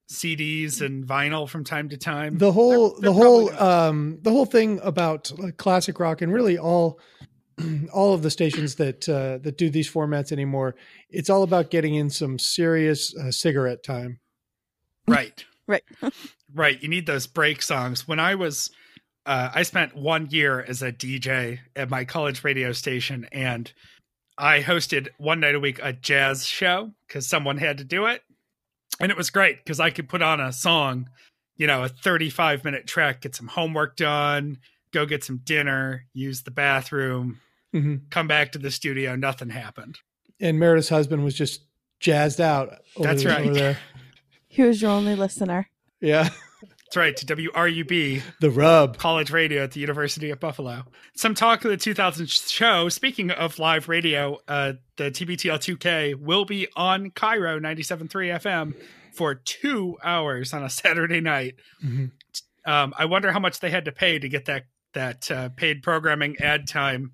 CDs 0.10 0.82
and 0.82 1.06
vinyl 1.06 1.48
from 1.50 1.64
time 1.64 1.90
to 1.90 1.98
time. 1.98 2.38
The 2.38 2.52
whole 2.52 2.92
They're- 2.92 3.02
they're 3.02 3.10
the 3.10 3.14
whole 3.14 3.48
probably 3.50 3.60
not. 3.60 3.88
um 3.90 4.20
the 4.22 4.32
whole 4.32 4.46
thing 4.46 4.80
about 4.84 5.32
classic 5.58 6.00
rock 6.00 6.22
and 6.22 6.34
really 6.34 6.58
all 6.58 7.00
all 7.94 8.14
of 8.14 8.22
the 8.22 8.30
stations 8.32 8.76
that 8.76 9.08
uh, 9.10 9.38
that 9.40 9.58
do 9.58 9.70
these 9.70 9.92
formats 9.92 10.32
anymore, 10.32 10.76
it's 11.10 11.30
all 11.30 11.44
about 11.44 11.72
getting 11.72 11.96
in 11.96 12.10
some 12.10 12.38
serious 12.40 13.16
uh, 13.18 13.32
cigarette 13.32 13.84
time. 13.84 14.20
Right. 15.08 15.44
Right. 15.70 15.84
right. 16.54 16.82
You 16.82 16.90
need 16.90 17.06
those 17.06 17.28
break 17.28 17.62
songs. 17.62 18.08
When 18.08 18.20
I 18.20 18.36
was, 18.36 18.70
uh, 19.26 19.50
I 19.54 19.64
spent 19.64 19.96
one 19.96 20.30
year 20.30 20.62
as 20.68 20.82
a 20.82 20.92
DJ 20.92 21.60
at 21.76 21.90
my 21.90 22.06
college 22.06 22.44
radio 22.44 22.72
station, 22.72 23.28
and 23.32 23.72
I 24.38 24.62
hosted 24.62 25.10
one 25.18 25.40
night 25.40 25.56
a 25.56 25.60
week 25.60 25.80
a 25.82 25.94
jazz 25.94 26.46
show 26.46 26.92
because 27.08 27.28
someone 27.28 27.58
had 27.58 27.78
to 27.80 27.84
do 27.84 28.06
it. 28.06 28.22
And 29.00 29.12
it 29.12 29.18
was 29.18 29.30
great 29.30 29.58
because 29.64 29.80
I 29.80 29.90
could 29.90 30.10
put 30.10 30.22
on 30.22 30.40
a 30.40 30.52
song, 30.54 31.10
you 31.56 31.68
know, 31.68 31.84
a 31.84 31.90
35 31.90 32.64
minute 32.64 32.88
track, 32.88 33.22
get 33.22 33.36
some 33.36 33.48
homework 33.48 33.96
done, 33.96 34.58
go 34.92 35.06
get 35.06 35.24
some 35.24 35.42
dinner, 35.44 36.06
use 36.14 36.44
the 36.44 36.52
bathroom, 36.52 37.40
hmm 37.74 37.96
come 38.10 38.28
back 38.28 38.54
to 38.54 38.60
the 38.60 38.72
studio. 38.72 39.16
Nothing 39.16 39.50
happened. 39.50 40.00
And 40.40 40.58
Meredith's 40.60 40.90
husband 40.90 41.24
was 41.24 41.34
just 41.36 41.62
jazzed 42.00 42.40
out. 42.40 42.70
Over 42.96 43.08
That's 43.08 43.24
there- 43.24 43.34
right. 43.34 43.46
Over 43.46 43.54
there. 43.54 43.78
He 44.48 44.64
was 44.64 44.82
your 44.82 44.92
only 44.92 45.16
listener. 45.16 45.70
Yeah, 46.02 46.30
That's 46.62 46.96
right. 46.96 47.16
To 47.18 47.26
WRUB, 47.26 48.22
the 48.40 48.50
rub. 48.52 48.98
college 48.98 49.32
radio 49.32 49.64
at 49.64 49.72
the 49.72 49.80
University 49.80 50.30
of 50.30 50.40
Buffalo. 50.40 50.84
Some 51.16 51.34
talk 51.36 51.66
of 51.66 51.72
the 51.72 51.78
2000 51.78 52.30
show. 52.30 52.88
Speaking 52.90 53.32
of 53.32 53.60
live 53.60 53.90
radio, 53.90 54.38
uh, 54.48 54.74
the 54.96 55.12
TBTL 55.12 55.58
2K 55.60 56.16
will 56.16 56.46
be 56.46 56.68
on 56.76 57.12
KIRO 57.12 57.60
97.3 57.60 58.40
FM 58.42 58.74
for 59.14 59.36
two 59.36 59.98
hours 60.04 60.54
on 60.54 60.64
a 60.64 60.70
Saturday 60.70 61.20
night. 61.20 61.56
Mhm. 61.84 62.12
Um, 62.66 62.94
I 62.98 63.06
wonder 63.06 63.32
how 63.32 63.40
much 63.40 63.60
they 63.60 63.70
had 63.70 63.86
to 63.86 63.92
pay 63.92 64.20
to 64.20 64.30
get 64.30 64.46
that 64.46 64.66
that 64.94 65.30
uh, 65.32 65.50
paid 65.50 65.84
programming 65.84 66.38
ad 66.40 66.68
time. 66.68 67.12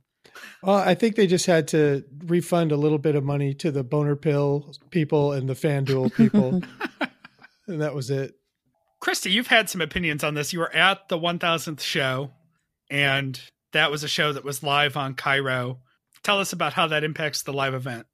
Well, 0.62 0.78
I 0.78 0.94
think 0.96 1.16
they 1.16 1.28
just 1.28 1.46
had 1.46 1.68
to 1.70 2.04
refund 2.26 2.72
a 2.72 2.78
little 2.78 2.98
bit 2.98 3.16
of 3.16 3.24
money 3.24 3.54
to 3.56 3.72
the 3.72 3.84
boner 3.84 4.16
pill 4.16 4.74
people 4.90 5.32
and 5.34 5.48
the 5.50 5.54
FanDuel 5.54 6.14
people, 6.16 6.62
and 7.68 7.82
that 7.82 7.94
was 7.94 8.10
it. 8.10 8.34
Christy, 9.04 9.32
you've 9.32 9.48
had 9.48 9.70
some 9.70 9.82
opinions 9.82 10.24
on 10.24 10.34
this. 10.34 10.54
You 10.54 10.60
were 10.60 10.74
at 10.74 11.10
the 11.10 11.20
1000th 11.20 11.82
show, 11.82 12.32
and 12.90 13.38
that 13.74 13.92
was 13.92 14.02
a 14.02 14.08
show 14.08 14.32
that 14.32 14.46
was 14.46 14.64
live 14.64 14.96
on 14.96 15.14
KIRO. 15.14 15.80
Tell 16.24 16.40
us 16.40 16.54
about 16.54 16.72
how 16.72 16.88
that 16.88 17.04
impacts 17.04 17.44
the 17.44 17.52
live 17.52 17.74
event. 17.74 18.06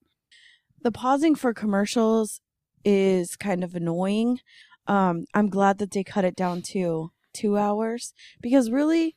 the 0.82 0.92
pausing 0.92 1.36
for 1.36 1.54
commercials 1.54 2.42
is 2.84 3.36
kind 3.36 3.64
of 3.64 3.76
annoying. 3.76 4.40
Um, 4.88 5.26
I'm 5.36 5.50
glad 5.52 5.78
that 5.78 5.92
they 5.92 6.04
cut 6.04 6.26
it 6.26 6.36
down 6.36 6.64
to 6.74 7.12
two 7.34 7.56
hours 7.56 8.16
because 8.42 8.72
really 8.72 9.16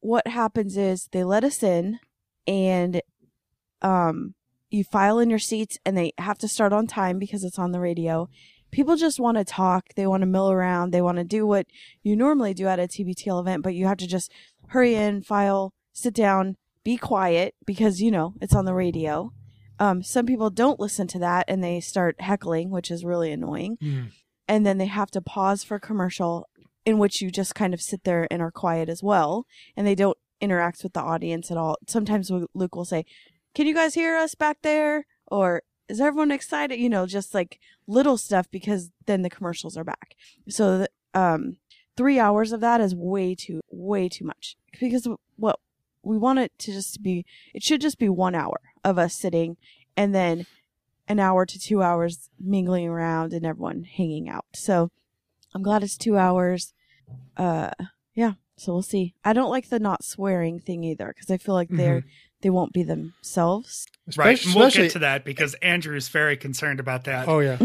what 0.00 0.26
happens 0.26 0.76
is 0.76 1.08
they 1.12 1.22
let 1.22 1.44
us 1.44 1.62
in 1.62 2.00
and 2.48 3.00
um, 3.80 4.34
you 4.70 4.82
file 4.82 5.20
in 5.20 5.30
your 5.30 5.38
seats 5.38 5.78
and 5.86 5.96
they 5.96 6.12
have 6.18 6.38
to 6.38 6.48
start 6.48 6.72
on 6.72 6.88
time 6.88 7.20
because 7.20 7.44
it's 7.44 7.60
on 7.60 7.70
the 7.70 7.78
radio. 7.78 8.28
People 8.70 8.96
just 8.96 9.20
want 9.20 9.38
to 9.38 9.44
talk. 9.44 9.94
They 9.94 10.06
want 10.06 10.22
to 10.22 10.26
mill 10.26 10.50
around. 10.50 10.90
They 10.90 11.00
want 11.00 11.18
to 11.18 11.24
do 11.24 11.46
what 11.46 11.66
you 12.02 12.16
normally 12.16 12.54
do 12.54 12.66
at 12.66 12.78
a 12.78 12.82
TBTL 12.82 13.40
event, 13.40 13.62
but 13.62 13.74
you 13.74 13.86
have 13.86 13.96
to 13.98 14.06
just 14.06 14.30
hurry 14.68 14.94
in, 14.94 15.22
file, 15.22 15.72
sit 15.92 16.14
down, 16.14 16.56
be 16.84 16.96
quiet 16.96 17.54
because 17.64 18.00
you 18.00 18.10
know 18.10 18.34
it's 18.40 18.54
on 18.54 18.64
the 18.64 18.74
radio. 18.74 19.32
Um, 19.78 20.02
some 20.02 20.26
people 20.26 20.50
don't 20.50 20.80
listen 20.80 21.06
to 21.08 21.18
that 21.18 21.44
and 21.48 21.62
they 21.62 21.80
start 21.80 22.20
heckling, 22.20 22.70
which 22.70 22.90
is 22.90 23.04
really 23.04 23.32
annoying. 23.32 23.76
Mm. 23.82 24.12
And 24.48 24.64
then 24.64 24.78
they 24.78 24.86
have 24.86 25.10
to 25.12 25.20
pause 25.20 25.64
for 25.64 25.76
a 25.76 25.80
commercial 25.80 26.48
in 26.84 26.98
which 26.98 27.20
you 27.20 27.30
just 27.30 27.54
kind 27.54 27.74
of 27.74 27.82
sit 27.82 28.04
there 28.04 28.28
and 28.30 28.40
are 28.40 28.52
quiet 28.52 28.88
as 28.88 29.02
well, 29.02 29.44
and 29.76 29.84
they 29.84 29.96
don't 29.96 30.16
interact 30.40 30.84
with 30.84 30.92
the 30.92 31.00
audience 31.00 31.50
at 31.50 31.56
all. 31.56 31.76
Sometimes 31.88 32.30
Luke 32.30 32.76
will 32.76 32.84
say, 32.84 33.04
"Can 33.54 33.66
you 33.66 33.74
guys 33.74 33.94
hear 33.94 34.16
us 34.16 34.36
back 34.36 34.58
there?" 34.62 35.04
or 35.26 35.62
"Is 35.88 36.00
everyone 36.00 36.30
excited?" 36.30 36.78
You 36.78 36.88
know, 36.88 37.06
just 37.06 37.34
like 37.34 37.60
little 37.86 38.16
stuff 38.16 38.50
because 38.50 38.90
then 39.06 39.22
the 39.22 39.30
commercials 39.30 39.76
are 39.76 39.84
back. 39.84 40.14
So, 40.48 40.78
th- 40.78 40.90
um, 41.14 41.56
three 41.96 42.18
hours 42.18 42.52
of 42.52 42.60
that 42.60 42.80
is 42.80 42.94
way 42.94 43.34
too 43.34 43.60
way 43.70 44.08
too 44.08 44.24
much 44.24 44.56
because 44.78 45.08
what 45.36 45.58
we 46.02 46.16
want 46.18 46.38
it 46.38 46.52
to 46.58 46.72
just 46.72 47.02
be 47.02 47.24
it 47.54 47.62
should 47.62 47.80
just 47.80 47.98
be 47.98 48.08
one 48.08 48.34
hour 48.34 48.60
of 48.84 48.98
us 48.98 49.14
sitting 49.14 49.56
and 49.96 50.14
then 50.14 50.46
an 51.08 51.18
hour 51.18 51.46
to 51.46 51.58
two 51.58 51.82
hours 51.82 52.30
mingling 52.38 52.86
around 52.86 53.32
and 53.32 53.46
everyone 53.46 53.84
hanging 53.84 54.28
out. 54.28 54.44
So 54.54 54.90
i'm 55.54 55.62
glad 55.62 55.82
it's 55.82 55.96
two 55.96 56.18
hours. 56.18 56.74
Uh 57.36 57.70
yeah 58.14 58.34
so 58.58 58.72
we'll 58.72 58.82
see. 58.82 59.14
I 59.24 59.32
don't 59.32 59.50
like 59.50 59.68
the 59.68 59.78
not 59.78 60.04
swearing 60.04 60.58
thing 60.60 60.84
either 60.84 61.08
because 61.14 61.30
i 61.30 61.36
feel 61.38 61.54
like 61.54 61.70
they're 61.70 62.04
they 62.42 62.50
won't 62.50 62.72
be 62.72 62.82
themselves 62.82 63.86
right. 64.16 64.44
And 64.44 64.54
we'll 64.54 64.66
especially- 64.66 64.86
get 64.88 64.92
to 64.92 64.98
that 65.00 65.24
because 65.24 65.54
Andrew's 65.54 66.08
very 66.08 66.36
concerned 66.36 66.80
about 66.80 67.04
that. 67.04 67.26
Oh 67.28 67.40
yeah. 67.40 67.58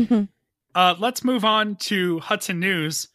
Uh, 0.74 0.96
let's 1.00 1.24
move 1.24 1.44
on 1.44 1.76
to 1.76 2.20
Hudson 2.20 2.60
News. 2.60 3.10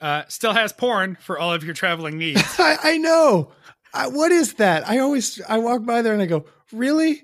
Uh, 0.00 0.22
still 0.28 0.52
has 0.52 0.72
porn 0.72 1.16
for 1.20 1.38
all 1.38 1.52
of 1.52 1.62
your 1.62 1.74
traveling 1.74 2.18
needs. 2.18 2.42
I, 2.58 2.76
I 2.82 2.96
know. 2.98 3.52
I, 3.94 4.06
what 4.08 4.32
is 4.32 4.54
that? 4.54 4.88
I 4.88 4.98
always 4.98 5.40
I 5.48 5.58
walk 5.58 5.84
by 5.84 6.02
there 6.02 6.12
and 6.14 6.22
I 6.22 6.26
go, 6.26 6.46
really? 6.72 7.22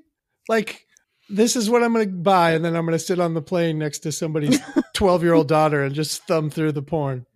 Like 0.49 0.87
this 1.31 1.57
is 1.57 1.69
what 1.69 1.83
I'm 1.83 1.93
going 1.93 2.07
to 2.09 2.15
buy, 2.15 2.53
and 2.53 2.65
then 2.65 2.75
I'm 2.77 2.85
going 2.87 2.97
to 2.97 3.05
sit 3.05 3.19
on 3.19 3.35
the 3.35 3.43
plane 3.43 3.79
next 3.79 3.99
to 4.01 4.13
somebody's 4.13 4.61
12 4.95 5.23
year 5.23 5.35
old 5.35 5.49
daughter 5.49 5.83
and 5.83 5.95
just 5.95 6.27
thumb 6.27 6.51
through 6.51 6.73
the 6.73 6.83
porn. 6.83 7.27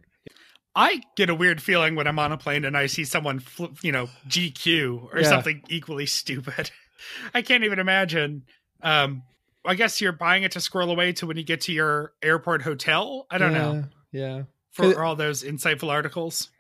I 0.75 1.03
get 1.17 1.29
a 1.29 1.35
weird 1.35 1.61
feeling 1.61 1.97
when 1.97 2.07
I'm 2.07 2.19
on 2.19 2.33
a 2.33 2.39
plane 2.39 2.65
and 2.65 2.75
I 2.77 2.87
see 2.87 3.05
someone, 3.05 3.39
flip, 3.41 3.73
you 3.83 3.93
know, 3.93 4.09
GQ 4.29 5.13
or 5.13 5.21
Yeah. 5.21 5.29
something 5.29 5.63
equally 5.69 6.07
stupid. 6.07 6.71
I 7.35 7.43
can't 7.43 7.65
even 7.65 7.79
imagine. 7.79 8.45
Um, 8.83 9.23
I 9.65 9.75
guess 9.75 10.01
you're 10.01 10.13
buying 10.13 10.43
it 10.43 10.53
to 10.53 10.61
scroll 10.61 10.91
away 10.91 11.13
to 11.15 11.27
when 11.27 11.37
you 11.37 11.45
get 11.45 11.63
to 11.63 11.73
your 11.73 12.13
airport 12.23 12.63
hotel. 12.63 13.27
I 13.31 13.39
don't 13.39 13.53
know 13.53 13.85
Yeah. 14.11 14.43
for 14.73 15.03
all 15.03 15.15
those 15.15 15.45
insightful 15.45 15.89
articles. 15.89 16.51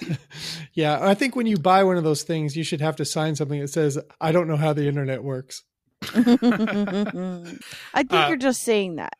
Yeah. 0.00 0.16
yeah. 0.72 0.98
I 1.00 1.14
think 1.14 1.36
when 1.36 1.46
you 1.46 1.58
buy 1.58 1.84
one 1.84 1.96
of 1.98 2.04
those 2.04 2.22
things, 2.22 2.56
you 2.56 2.64
should 2.64 2.80
have 2.80 2.96
to 2.96 3.04
sign 3.04 3.36
something 3.36 3.60
that 3.60 3.68
says, 3.68 3.98
I 4.20 4.32
don't 4.32 4.48
know 4.48 4.56
how 4.56 4.72
the 4.72 4.88
internet 4.88 5.22
works. 5.22 5.62
i 6.02 6.16
think 7.96 8.12
Uh, 8.12 8.26
you're 8.28 8.36
just 8.36 8.62
saying 8.62 8.96
that 8.96 9.14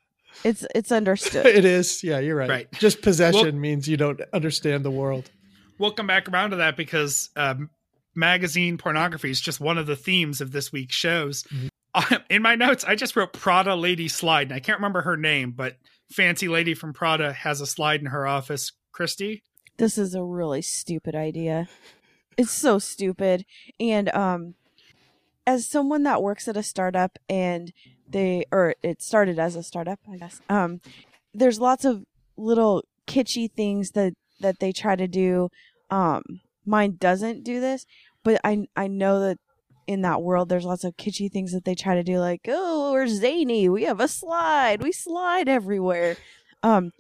it's 0.45 0.65
it's 0.75 0.93
understood 0.93 1.45
it 1.47 1.65
is. 1.65 2.05
Yeah, 2.05 2.21
you're 2.21 2.37
right. 2.37 2.49
Right. 2.49 2.73
Just 2.73 3.03
possession 3.03 3.43
Well- 3.43 3.53
means 3.53 3.89
you 3.89 3.97
don't 3.97 4.21
understand 4.33 4.85
the 4.85 4.91
world. 4.91 5.31
We'll 5.79 5.93
come 5.93 6.07
back 6.07 6.29
around 6.29 6.51
to 6.51 6.57
that 6.57 6.77
because 6.77 7.31
um, 7.37 7.71
magazine 8.19 8.77
pornography 8.77 9.31
is 9.31 9.41
just 9.41 9.61
one 9.61 9.79
of 9.79 9.87
the 9.87 9.97
themes 9.97 10.41
of 10.41 10.53
this 10.53 10.73
week's 10.73 10.95
shows. 10.97 11.45
Mhm. 11.95 12.23
In 12.29 12.43
my 12.43 12.55
notes, 12.55 12.85
I 12.85 12.95
just 12.95 13.17
wrote 13.17 13.33
Prada 13.33 13.75
Lady 13.75 14.09
Slide, 14.09 14.49
and 14.49 14.53
I 14.53 14.61
can't 14.61 14.79
remember 14.79 15.01
her 15.01 15.17
name, 15.17 15.51
but 15.53 15.79
fancy 16.13 16.47
lady 16.47 16.75
from 16.75 16.93
Prada 16.93 17.33
has 17.33 17.61
a 17.61 17.67
slide 17.67 17.99
in 18.01 18.07
her 18.07 18.27
office. 18.27 18.73
Christy, 18.93 19.43
this 19.79 19.97
is 19.97 20.15
a 20.15 20.23
really 20.23 20.61
stupid 20.63 21.15
idea. 21.15 21.69
It's 22.37 22.51
so 22.53 22.79
stupid. 22.79 23.45
And 23.81 24.09
um 24.15 24.55
as 25.47 25.67
someone 25.67 26.03
that 26.05 26.23
works 26.23 26.47
at 26.47 26.57
a 26.57 26.63
startup 26.63 27.19
and 27.29 27.73
they 28.09 28.45
or 28.53 28.75
it 28.83 29.03
started 29.03 29.39
as 29.39 29.57
a 29.57 29.63
startup, 29.63 29.99
I 30.13 30.19
guess. 30.19 30.41
Um 30.49 30.81
there's 31.35 31.59
lots 31.59 31.85
of 31.85 32.05
little 32.37 32.85
kitschy 33.07 33.51
things 33.51 33.93
that 33.93 34.13
that 34.41 34.59
they 34.61 34.73
try 34.73 34.95
to 34.95 35.09
do. 35.09 35.49
Um 35.91 36.23
mine 36.67 36.97
doesn't 36.99 37.45
do 37.45 37.61
this, 37.61 37.87
but 38.25 38.41
I 38.45 38.67
I 38.77 38.87
know 38.89 39.21
that 39.21 39.39
in 39.87 40.03
that 40.03 40.23
world 40.23 40.49
there's 40.49 40.65
lots 40.65 40.85
of 40.85 40.97
kitschy 40.97 41.31
things 41.31 41.53
that 41.53 41.65
they 41.65 41.75
try 41.75 41.95
to 41.95 42.03
do 42.03 42.19
like, 42.19 42.43
"Oh, 42.49 42.93
we're 42.93 43.07
zany. 43.09 43.69
We 43.69 43.85
have 43.85 44.01
a 44.01 44.09
slide. 44.09 44.83
We 44.83 44.93
slide 44.93 45.49
everywhere." 45.49 46.17
Um 46.63 46.93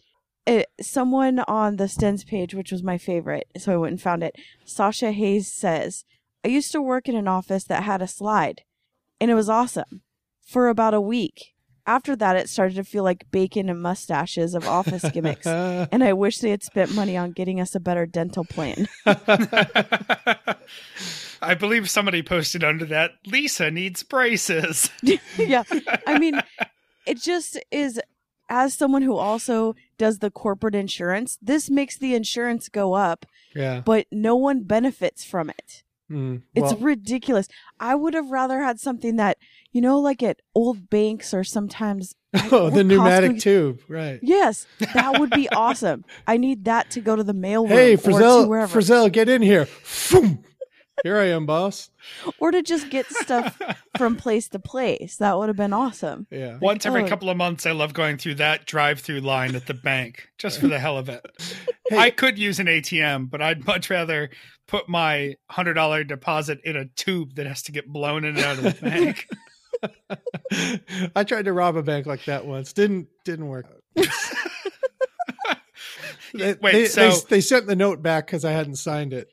it, 0.48 0.66
someone 0.80 1.40
on 1.40 1.76
the 1.76 1.84
Stens 1.84 2.26
page, 2.26 2.54
which 2.54 2.72
was 2.72 2.82
my 2.82 2.96
favorite, 2.96 3.48
so 3.58 3.75
I 3.75 3.76
went 3.76 3.92
and 3.92 4.00
found 4.00 4.22
it. 4.22 4.34
Sasha 4.64 5.12
Hayes 5.12 5.52
says, 5.52 6.04
I 6.42 6.48
used 6.48 6.72
to 6.72 6.80
work 6.80 7.06
in 7.06 7.14
an 7.14 7.28
office 7.28 7.64
that 7.64 7.82
had 7.82 8.00
a 8.00 8.08
slide, 8.08 8.62
and 9.20 9.30
it 9.30 9.34
was 9.34 9.50
awesome 9.50 10.00
for 10.40 10.68
about 10.68 10.94
a 10.94 11.00
week. 11.02 11.52
After 11.88 12.14
that, 12.16 12.37
it 12.37 12.50
started 12.50 12.75
to 12.75 12.85
feel 12.85 13.02
like 13.02 13.30
bacon 13.30 13.71
and 13.71 13.80
mustaches 13.80 14.54
of 14.54 14.68
office 14.68 15.11
gimmicks, 15.11 15.47
and 15.47 16.04
I 16.04 16.12
wish 16.12 16.40
they 16.40 16.50
had 16.50 16.62
spent 16.62 16.95
money 16.95 17.16
on 17.16 17.33
getting 17.33 17.62
us 17.62 17.75
a 17.75 17.80
better 17.80 18.04
dental 18.04 18.45
plan. 18.45 18.88
I 21.40 21.54
believe 21.59 21.88
somebody 21.88 22.23
posted 22.23 22.62
under 22.62 22.85
that 22.85 23.12
Lisa 23.25 23.71
needs 23.71 24.02
braces. 24.02 24.90
yeah, 25.38 25.62
I 26.07 26.18
mean, 26.18 26.38
it 27.07 27.23
just 27.23 27.59
is. 27.71 27.99
As 28.50 28.75
someone 28.75 29.02
who 29.02 29.16
also 29.16 29.75
does 29.99 30.18
the 30.18 30.30
corporate 30.30 30.75
insurance, 30.75 31.38
this 31.40 31.71
makes 31.71 31.97
the 31.99 32.14
insurance 32.14 32.68
go 32.68 32.95
up, 32.95 33.25
yeah. 33.54 33.80
but 33.85 34.07
no 34.11 34.37
one 34.37 34.62
benefits 34.62 35.23
from 35.25 35.50
it. 35.50 35.85
Mm. 36.10 36.42
It's 36.54 36.72
Well, 36.72 36.78
ridiculous. 36.80 37.48
I 37.78 37.94
would 37.94 38.14
have 38.14 38.30
rather 38.30 38.60
had 38.60 38.80
something 38.80 39.16
that, 39.16 39.38
you 39.72 39.80
know, 39.80 39.98
like 39.98 40.22
at 40.22 40.40
old 40.54 40.88
banks 40.88 41.34
or 41.34 41.44
sometimes. 41.44 42.14
oh, 42.52 42.70
the 42.70 42.84
pneumatic 42.84 43.32
Costco- 43.32 43.40
tube. 43.42 43.80
Right. 43.88 44.18
Yes, 44.22 44.66
that 44.94 45.18
would 45.18 45.30
be 45.30 45.48
awesome. 45.52 46.04
I 46.26 46.36
need 46.36 46.64
that 46.64 46.90
to 46.92 47.00
go 47.00 47.16
to 47.16 47.22
the 47.22 47.34
mailroom 47.34 47.68
Hey, 47.68 47.96
Frizzell, 47.96 48.48
Frizzell, 48.68 49.10
get 49.12 49.28
in 49.28 49.42
here. 49.42 49.66
Phoom. 51.04 51.10
Here 51.10 51.18
I 51.18 51.26
am, 51.26 51.46
boss. 51.46 51.90
or 52.38 52.50
to 52.50 52.62
just 52.62 52.90
get 52.90 53.06
stuff 53.06 53.60
from 53.96 54.16
place 54.16 54.48
to 54.48 54.58
place. 54.58 55.16
That 55.16 55.38
would 55.38 55.48
have 55.48 55.56
been 55.56 55.72
awesome. 55.72 56.26
Yeah. 56.30 56.58
Once 56.60 56.84
every 56.86 57.02
Oh. 57.04 57.08
couple 57.08 57.30
of 57.30 57.36
months, 57.36 57.66
I 57.66 57.72
love 57.72 57.92
going 57.94 58.16
through 58.18 58.36
that 58.36 58.66
drive-through 58.66 59.20
line 59.20 59.54
at 59.54 59.66
the 59.66 59.74
bank 59.74 60.28
just 60.38 60.60
for 60.60 60.68
the 60.68 60.78
hell 60.78 60.98
of 60.98 61.08
it. 61.08 61.24
Hey. 61.90 61.96
I 61.96 62.10
could 62.10 62.38
use 62.38 62.60
an 62.60 62.66
ATM, 62.66 63.30
but 63.30 63.40
I'd 63.40 63.66
much 63.66 63.88
rather 63.88 64.28
put 64.66 64.90
my 64.90 65.36
hundred 65.48 65.72
dollar 65.72 66.04
deposit 66.04 66.60
in 66.62 66.76
a 66.76 66.84
tube 66.84 67.36
that 67.36 67.46
has 67.46 67.62
to 67.62 67.72
get 67.72 67.88
blown 67.88 68.24
in 68.26 68.36
and 68.36 68.44
out 68.44 68.58
of 68.58 68.64
the 68.64 69.24
bank. 70.50 71.10
I 71.16 71.24
tried 71.24 71.46
to 71.46 71.52
rob 71.54 71.76
a 71.76 71.82
bank 71.82 72.04
like 72.04 72.26
that 72.26 72.44
once. 72.44 72.74
Didn't 72.74 73.08
didn't 73.24 73.48
work. 73.48 73.64
They, 76.34 76.56
Wait, 76.60 76.72
they, 76.72 76.86
so- 76.88 77.08
they, 77.10 77.36
they 77.36 77.40
sent 77.40 77.66
the 77.66 77.74
note 77.76 78.02
back 78.02 78.26
because 78.26 78.44
I 78.44 78.52
hadn't 78.52 78.76
signed 78.76 79.14
it. 79.14 79.30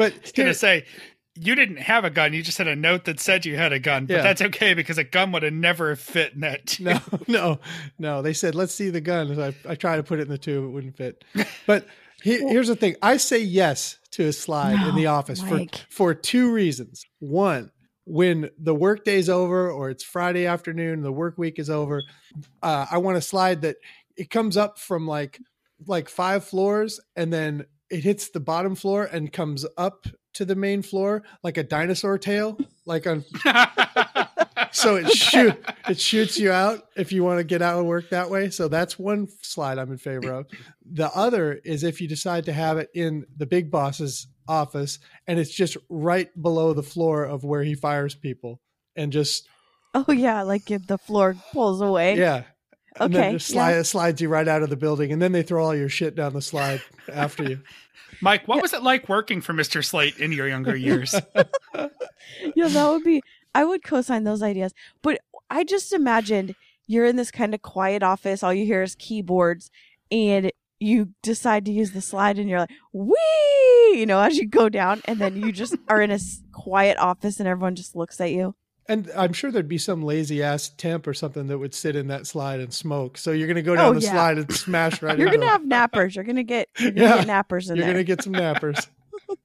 But 0.00 0.12
I 0.14 0.18
was 0.22 0.32
gonna 0.36 0.46
here- 0.48 0.54
say 0.54 0.84
you 1.36 1.54
didn't 1.54 1.78
have 1.78 2.04
a 2.04 2.10
gun; 2.10 2.32
you 2.32 2.42
just 2.42 2.58
had 2.58 2.66
a 2.66 2.74
note 2.76 3.04
that 3.04 3.20
said 3.20 3.46
you 3.46 3.56
had 3.56 3.72
a 3.72 3.78
gun. 3.78 4.06
But 4.06 4.14
Yeah. 4.16 4.22
that's 4.22 4.42
okay 4.42 4.74
because 4.74 4.98
a 4.98 5.04
gun 5.04 5.30
would 5.32 5.42
have 5.44 5.52
never 5.52 5.94
fit 5.96 6.34
in 6.34 6.40
that. 6.40 6.66
tube. 6.66 6.86
no, 6.86 7.00
no, 7.28 7.60
no. 7.98 8.20
They 8.22 8.32
said, 8.32 8.54
let's 8.54 8.74
see 8.74 8.90
the 8.90 9.00
gun. 9.00 9.34
So 9.34 9.52
I, 9.66 9.72
I 9.72 9.74
tried 9.76 9.96
to 9.96 10.02
put 10.02 10.18
it 10.18 10.22
in 10.22 10.28
the 10.28 10.38
tube. 10.38 10.64
It 10.64 10.68
wouldn't 10.68 10.96
fit. 10.96 11.24
But 11.66 11.86
he, 12.22 12.36
here's 12.38 12.66
the 12.68 12.76
thing. 12.76 12.96
I 13.00 13.16
say 13.16 13.38
yes 13.38 13.96
to 14.12 14.26
a 14.26 14.32
slide 14.32 14.86
in 14.88 14.96
the 14.96 15.04
No, 15.04 15.14
office 15.14 15.40
for, 15.40 15.54
Mike. 15.54 15.86
for 15.88 16.14
two 16.14 16.52
reasons. 16.52 17.06
One, 17.20 17.70
when 18.04 18.50
the 18.58 18.74
workday's 18.74 19.28
over 19.30 19.70
or 19.70 19.88
it's 19.88 20.02
Friday 20.04 20.46
afternoon, 20.46 21.00
the 21.02 21.12
work 21.12 21.38
week 21.38 21.58
is 21.60 21.70
over, 21.70 22.02
uh, 22.62 22.86
I 22.90 22.98
want 22.98 23.16
a 23.16 23.22
slide 23.22 23.62
that 23.62 23.76
it 24.16 24.28
comes 24.30 24.56
up 24.56 24.78
from 24.78 25.06
like 25.06 25.38
like 25.86 26.08
five 26.10 26.44
floors 26.44 27.00
and 27.16 27.32
then 27.32 27.64
it 27.90 28.04
hits 28.04 28.30
the 28.30 28.40
bottom 28.40 28.74
floor 28.74 29.04
and 29.04 29.32
comes 29.32 29.66
up 29.76 30.06
to 30.34 30.44
the 30.44 30.54
main 30.54 30.82
floor 30.82 31.22
like 31.42 31.56
a 31.58 31.62
dinosaur 31.62 32.16
tail, 32.18 32.58
like 32.86 33.06
on 33.06 33.24
so 34.72 34.96
it 34.96 35.10
shoot 35.10 35.54
it 35.88 35.98
shoots 35.98 36.38
you 36.38 36.52
out 36.52 36.86
if 36.96 37.10
you 37.12 37.24
want 37.24 37.38
to 37.38 37.44
get 37.44 37.62
out 37.62 37.78
and 37.78 37.88
work 37.88 38.10
that 38.10 38.30
way. 38.30 38.50
So 38.50 38.68
that's 38.68 38.98
one 38.98 39.28
slide 39.42 39.78
I'm 39.78 39.90
in 39.90 39.98
favor 39.98 40.32
of. 40.32 40.46
The 40.84 41.10
other 41.14 41.54
is 41.64 41.82
if 41.82 42.00
you 42.00 42.08
decide 42.08 42.44
to 42.44 42.52
have 42.52 42.78
it 42.78 42.90
in 42.94 43.26
the 43.36 43.46
big 43.46 43.70
boss's 43.70 44.28
office 44.48 44.98
and 45.26 45.38
it's 45.38 45.50
just 45.54 45.76
right 45.88 46.28
below 46.40 46.72
the 46.72 46.82
floor 46.82 47.24
of 47.24 47.44
where 47.44 47.62
he 47.62 47.74
fires 47.74 48.14
people 48.14 48.60
and 48.96 49.12
just 49.12 49.48
Oh 49.92 50.12
yeah, 50.12 50.42
like 50.42 50.70
if 50.70 50.86
the 50.86 50.98
floor 50.98 51.34
pulls 51.52 51.80
away. 51.80 52.16
yeah. 52.16 52.44
And 52.98 53.14
then 53.14 53.22
Okay, 53.22 53.32
just 53.34 53.48
slide, 53.48 53.72
yeah. 53.76 53.82
slides 53.82 54.20
you 54.20 54.28
right 54.28 54.48
out 54.48 54.62
of 54.62 54.70
the 54.70 54.76
building 54.76 55.12
and 55.12 55.22
then 55.22 55.32
they 55.32 55.42
throw 55.42 55.64
all 55.64 55.74
your 55.74 55.88
shit 55.88 56.14
down 56.14 56.32
the 56.32 56.42
slide 56.42 56.82
after 57.12 57.44
you. 57.44 57.60
Mike, 58.20 58.46
what 58.48 58.60
was 58.60 58.72
it 58.72 58.82
like 58.82 59.08
working 59.08 59.40
for 59.40 59.52
Mister 59.52 59.80
Slate 59.82 60.18
in 60.18 60.32
your 60.32 60.48
younger 60.48 60.76
years? 60.76 61.14
yeah, 61.74 61.88
that 62.68 62.90
would 62.90 63.04
be. 63.04 63.22
I 63.54 63.64
would 63.64 63.82
co-sign 63.82 64.24
those 64.24 64.42
ideas, 64.42 64.74
but 65.02 65.18
I 65.48 65.64
just 65.64 65.92
imagined 65.92 66.54
you're 66.86 67.06
in 67.06 67.16
this 67.16 67.30
kind 67.30 67.54
of 67.54 67.62
quiet 67.62 68.02
office. 68.02 68.42
All 68.42 68.52
you 68.52 68.66
hear 68.66 68.82
is 68.82 68.94
keyboards, 68.96 69.70
and 70.10 70.50
you 70.80 71.10
decide 71.22 71.64
to 71.66 71.72
use 71.72 71.92
the 71.92 72.00
slide 72.00 72.38
and 72.38 72.48
you're 72.48 72.60
like, 72.60 72.70
wee, 72.92 73.94
you 73.94 74.06
know, 74.06 74.20
as 74.20 74.36
you 74.38 74.46
go 74.48 74.68
down, 74.68 75.02
and 75.04 75.18
then 75.18 75.36
you 75.36 75.52
just 75.52 75.76
are 75.88 76.00
in 76.00 76.10
a 76.10 76.18
quiet 76.52 76.96
office 76.98 77.38
and 77.38 77.48
everyone 77.48 77.74
just 77.74 77.94
looks 77.94 78.20
at 78.20 78.32
you. 78.32 78.54
And 78.90 79.08
I'm 79.16 79.32
sure 79.32 79.52
there'd 79.52 79.68
be 79.68 79.78
some 79.78 80.02
lazy 80.02 80.42
ass 80.42 80.68
temp 80.76 81.06
or 81.06 81.14
something 81.14 81.46
that 81.46 81.58
would 81.58 81.72
sit 81.74 81.94
in 81.94 82.08
that 82.08 82.26
slide 82.26 82.58
and 82.58 82.74
smoke. 82.74 83.16
So 83.18 83.30
you're 83.30 83.46
gonna 83.46 83.62
go 83.62 83.76
down 83.76 83.84
Oh, 83.86 83.92
the 83.94 84.00
yeah. 84.00 84.10
slide 84.12 84.38
and 84.38 84.52
smash 84.52 85.00
right 85.02 85.16
You're 85.16 85.30
gonna 85.30 85.46
have 85.46 85.62
nappers. 85.62 86.16
You're 86.16 86.24
gonna 86.24 86.42
get 86.42 86.68
you're 86.78 86.90
gonna 86.90 87.06
Yeah. 87.06 87.24
get 87.24 87.28
nappers 87.48 87.70
in 87.70 87.76
there. 87.76 87.84
You're 87.86 87.94
gonna 87.94 88.04
get 88.04 88.22
some 88.24 88.32
nappers. 88.32 88.88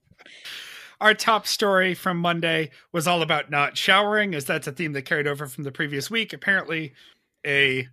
Our 1.02 1.14
top 1.14 1.46
story 1.46 1.94
from 1.94 2.18
Monday 2.18 2.72
was 2.94 3.06
all 3.08 3.22
about 3.22 3.52
not 3.52 3.78
showering, 3.78 4.34
as 4.34 4.46
that's 4.46 4.66
a 4.66 4.72
theme 4.72 4.94
that 4.94 5.02
carried 5.04 5.28
over 5.28 5.46
from 5.46 5.64
the 5.66 5.72
previous 5.72 6.10
week. 6.10 6.32
Apparently, 6.34 6.94
a 7.46 7.88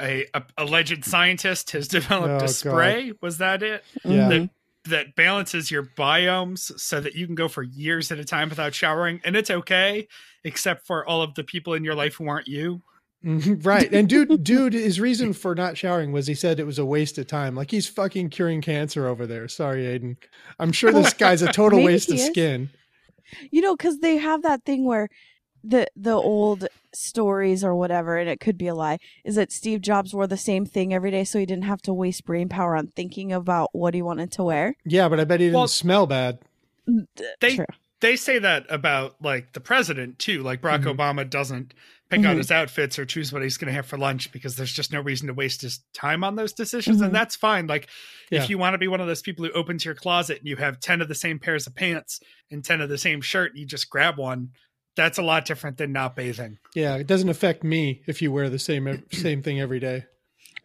a, 0.00 0.26
a 0.34 0.42
alleged 0.58 1.04
scientist 1.04 1.72
has 1.72 1.86
developed 1.98 2.42
Oh, 2.42 2.44
a 2.46 2.48
spray. 2.48 3.12
Was 3.20 3.38
that 3.38 3.62
it? 3.62 3.84
Yeah. 4.04 4.28
Mhm. 4.30 4.50
That 4.86 5.16
balances 5.16 5.70
your 5.70 5.82
biomes 5.82 6.78
so 6.78 7.00
that 7.00 7.14
you 7.14 7.26
can 7.26 7.34
go 7.34 7.48
for 7.48 7.62
years 7.62 8.12
at 8.12 8.18
a 8.18 8.24
time 8.24 8.48
without 8.50 8.74
showering, 8.74 9.20
and 9.24 9.34
it's 9.34 9.50
okay, 9.50 10.08
except 10.44 10.86
for 10.86 11.06
all 11.06 11.22
of 11.22 11.34
the 11.34 11.44
people 11.44 11.74
in 11.74 11.84
your 11.84 11.94
life 11.94 12.14
who 12.14 12.28
aren't 12.28 12.48
you. 12.48 12.82
Mhm, 13.24 13.64
right. 13.64 13.90
And 13.90 14.06
dude, 14.06 14.44
dude, 14.44 14.74
his 14.74 15.00
reason 15.00 15.32
for 15.32 15.54
not 15.54 15.78
showering 15.78 16.12
was 16.12 16.26
he 16.26 16.34
said 16.34 16.60
it 16.60 16.66
was 16.66 16.78
a 16.78 16.84
waste 16.84 17.16
of 17.16 17.26
time. 17.26 17.54
Like 17.54 17.70
he's 17.70 17.88
fucking 17.88 18.28
curing 18.28 18.60
cancer 18.60 19.06
over 19.06 19.26
there. 19.26 19.48
Sorry, 19.48 19.84
Aiden. 19.84 20.16
I'm 20.58 20.72
sure 20.72 20.92
this 20.92 21.12
guy's 21.24 21.40
a 21.40 21.50
total 21.50 21.82
waste 21.82 22.10
of 22.10 22.16
is. 22.16 22.26
skin. 22.26 22.68
You 23.50 23.62
know, 23.62 23.74
because 23.74 24.00
they 24.00 24.18
have 24.18 24.42
that 24.42 24.64
thing 24.66 24.84
where 24.84 25.08
the 25.66 25.86
the 25.96 26.12
old 26.12 26.68
stories 26.92 27.64
or 27.64 27.74
whatever, 27.74 28.18
and 28.18 28.28
it 28.28 28.40
could 28.40 28.58
be 28.58 28.66
a 28.66 28.74
lie, 28.74 28.98
is 29.24 29.36
that 29.36 29.50
Steve 29.50 29.80
Jobs 29.80 30.12
wore 30.12 30.26
the 30.26 30.36
same 30.36 30.66
thing 30.66 30.92
every 30.92 31.10
day, 31.10 31.24
so 31.24 31.38
he 31.38 31.46
didn't 31.46 31.64
have 31.64 31.80
to 31.82 31.94
waste 31.94 32.26
brain 32.26 32.50
power 32.50 32.76
on 32.76 32.88
thinking 32.88 33.32
about 33.32 33.70
what 33.72 33.94
he 33.94 34.02
wanted 34.02 34.30
to 34.32 34.42
wear. 34.44 34.76
Yeah, 34.84 35.08
but 35.08 35.18
I 35.18 35.24
bet 35.24 35.40
he 35.40 35.46
didn't 35.46 35.56
Well- 35.56 35.68
smell 35.68 36.06
bad. 36.06 36.40
They 37.40 37.56
True. 37.56 37.64
They 38.00 38.16
say 38.16 38.38
that 38.38 38.66
about 38.68 39.16
like 39.22 39.52
the 39.52 39.60
president 39.60 40.18
too. 40.18 40.42
Like 40.42 40.60
Barack 40.60 40.82
Mhm. 40.84 40.96
Obama 40.96 41.28
doesn't 41.28 41.74
pick 42.10 42.20
out 42.24 42.34
Mhm. 42.34 42.38
his 42.38 42.50
outfits 42.50 42.98
or 42.98 43.06
choose 43.06 43.32
what 43.32 43.42
he's 43.42 43.56
going 43.56 43.68
to 43.68 43.72
have 43.72 43.86
for 43.86 43.96
lunch 43.96 44.30
because 44.30 44.56
there's 44.56 44.72
just 44.72 44.92
no 44.92 45.00
reason 45.00 45.26
to 45.28 45.32
waste 45.34 45.62
his 45.62 45.80
time 45.94 46.22
on 46.22 46.36
those 46.36 46.52
decisions, 46.52 47.00
Mhm. 47.00 47.06
and 47.06 47.14
that's 47.14 47.34
fine. 47.34 47.66
Like 47.66 47.88
Yeah. 48.30 48.42
if 48.42 48.50
you 48.50 48.58
want 48.58 48.74
to 48.74 48.78
be 48.78 48.88
one 48.88 49.00
of 49.00 49.06
those 49.06 49.22
people 49.22 49.44
who 49.46 49.52
opens 49.52 49.84
your 49.84 49.94
closet 49.94 50.38
and 50.38 50.46
you 50.46 50.56
have 50.56 50.80
ten 50.80 51.00
of 51.00 51.08
the 51.08 51.14
same 51.14 51.38
pairs 51.38 51.66
of 51.66 51.74
pants 51.74 52.20
and 52.50 52.62
ten 52.64 52.80
of 52.80 52.88
the 52.90 52.98
same 52.98 53.20
shirt, 53.22 53.56
you 53.56 53.64
just 53.66 53.88
grab 53.88 54.18
one. 54.18 54.50
That's 54.96 55.18
a 55.18 55.22
lot 55.22 55.44
different 55.44 55.78
than 55.78 55.92
not 55.92 56.14
bathing. 56.14 56.58
Yeah, 56.74 56.96
it 56.96 57.06
doesn't 57.06 57.28
affect 57.28 57.64
me 57.64 58.02
if 58.06 58.20
you 58.22 58.30
wear 58.30 58.48
the 58.50 58.58
same 58.58 59.02
same 59.12 59.42
thing 59.42 59.60
every 59.60 59.80
day. 59.80 60.04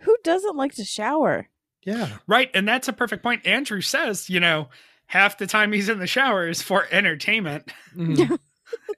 Who 0.02 0.16
doesn't 0.24 0.56
like 0.58 0.74
to 0.76 0.84
shower? 0.86 1.48
Yeah. 1.84 2.18
Right. 2.28 2.52
And 2.54 2.68
that's 2.68 2.88
a 2.90 2.94
perfect 2.94 3.24
point. 3.24 3.48
Andrew 3.48 3.82
says, 3.82 4.30
you 4.30 4.40
know, 4.42 4.70
half 5.10 5.38
the 5.38 5.46
time 5.48 5.74
he's 5.74 5.90
in 5.90 6.00
the 6.00 6.08
shower 6.08 6.48
is 6.48 6.62
for 6.62 6.88
entertainment. 6.92 7.72
Mhm. 7.96 8.40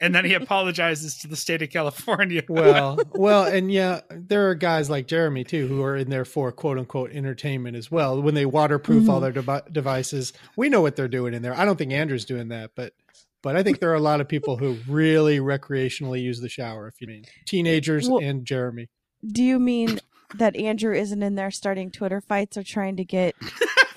And 0.02 0.14
then 0.14 0.26
he 0.26 0.34
apologizes 0.34 1.16
to 1.20 1.28
the 1.30 1.36
state 1.38 1.62
of 1.62 1.70
California. 1.70 2.44
well, 2.50 3.00
well, 3.14 3.46
and 3.46 3.72
yeah, 3.72 4.02
there 4.10 4.50
are 4.50 4.56
guys 4.56 4.90
like 4.90 5.08
Jeremy 5.08 5.46
too 5.46 5.66
who 5.68 5.82
are 5.84 5.96
in 5.96 6.10
there 6.10 6.26
for 6.26 6.52
quote 6.52 6.78
unquote 6.78 7.12
entertainment 7.12 7.78
as 7.78 7.90
well. 7.90 8.22
When 8.22 8.34
they 8.34 8.46
waterproof 8.46 9.08
all 9.08 9.22
their 9.22 9.32
devi- 9.32 9.62
devices, 9.72 10.34
we 10.58 10.68
know 10.68 10.82
what 10.82 10.98
they're 10.98 11.08
doing 11.08 11.34
in 11.34 11.42
there. 11.42 11.54
I 11.54 11.64
don't 11.64 11.78
think 11.78 11.94
Andrew's 11.94 12.26
doing 12.26 12.50
that, 12.50 12.72
but 12.76 12.94
but 13.42 13.56
I 13.56 13.64
think 13.64 13.80
there 13.80 13.92
are 13.92 13.96
a 13.96 14.00
lot 14.02 14.20
of 14.20 14.28
people 14.28 14.58
who 14.58 14.78
really 14.90 15.40
recreationally 15.40 16.22
use 16.22 16.42
the 16.42 16.50
shower. 16.50 16.88
If 16.88 17.00
you 17.00 17.08
mean 17.08 17.24
teenagers 17.46 18.10
Well- 18.10 18.20
and 18.22 18.44
Jeremy, 18.46 18.90
Do 19.26 19.42
you 19.44 19.58
mean 19.58 20.00
that 20.36 20.58
Andrew 20.58 20.94
isn't 20.94 21.24
in 21.24 21.36
there 21.36 21.52
starting 21.52 21.92
Twitter 21.92 22.20
fights 22.20 22.58
or 22.58 22.64
trying 22.64 22.98
to 22.98 23.06
get 23.06 23.36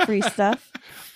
free 0.06 0.20
stuff? 0.34 0.70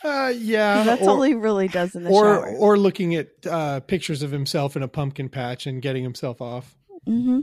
Uh, 0.04 0.32
yeah, 0.36 0.76
'Cause 0.76 0.86
that's 0.86 1.02
or, 1.02 1.10
all 1.10 1.22
he 1.22 1.34
really 1.34 1.68
does 1.68 1.94
in 1.94 2.04
the 2.04 2.10
or 2.10 2.24
shower. 2.24 2.56
or 2.58 2.76
looking 2.78 3.14
at 3.14 3.28
uh, 3.46 3.80
pictures 3.80 4.22
of 4.22 4.30
himself 4.30 4.76
in 4.76 4.82
a 4.82 4.88
pumpkin 4.88 5.28
patch 5.28 5.66
and 5.66 5.82
getting 5.82 6.02
himself 6.02 6.40
off. 6.40 6.74
Mm-hmm. 7.06 7.40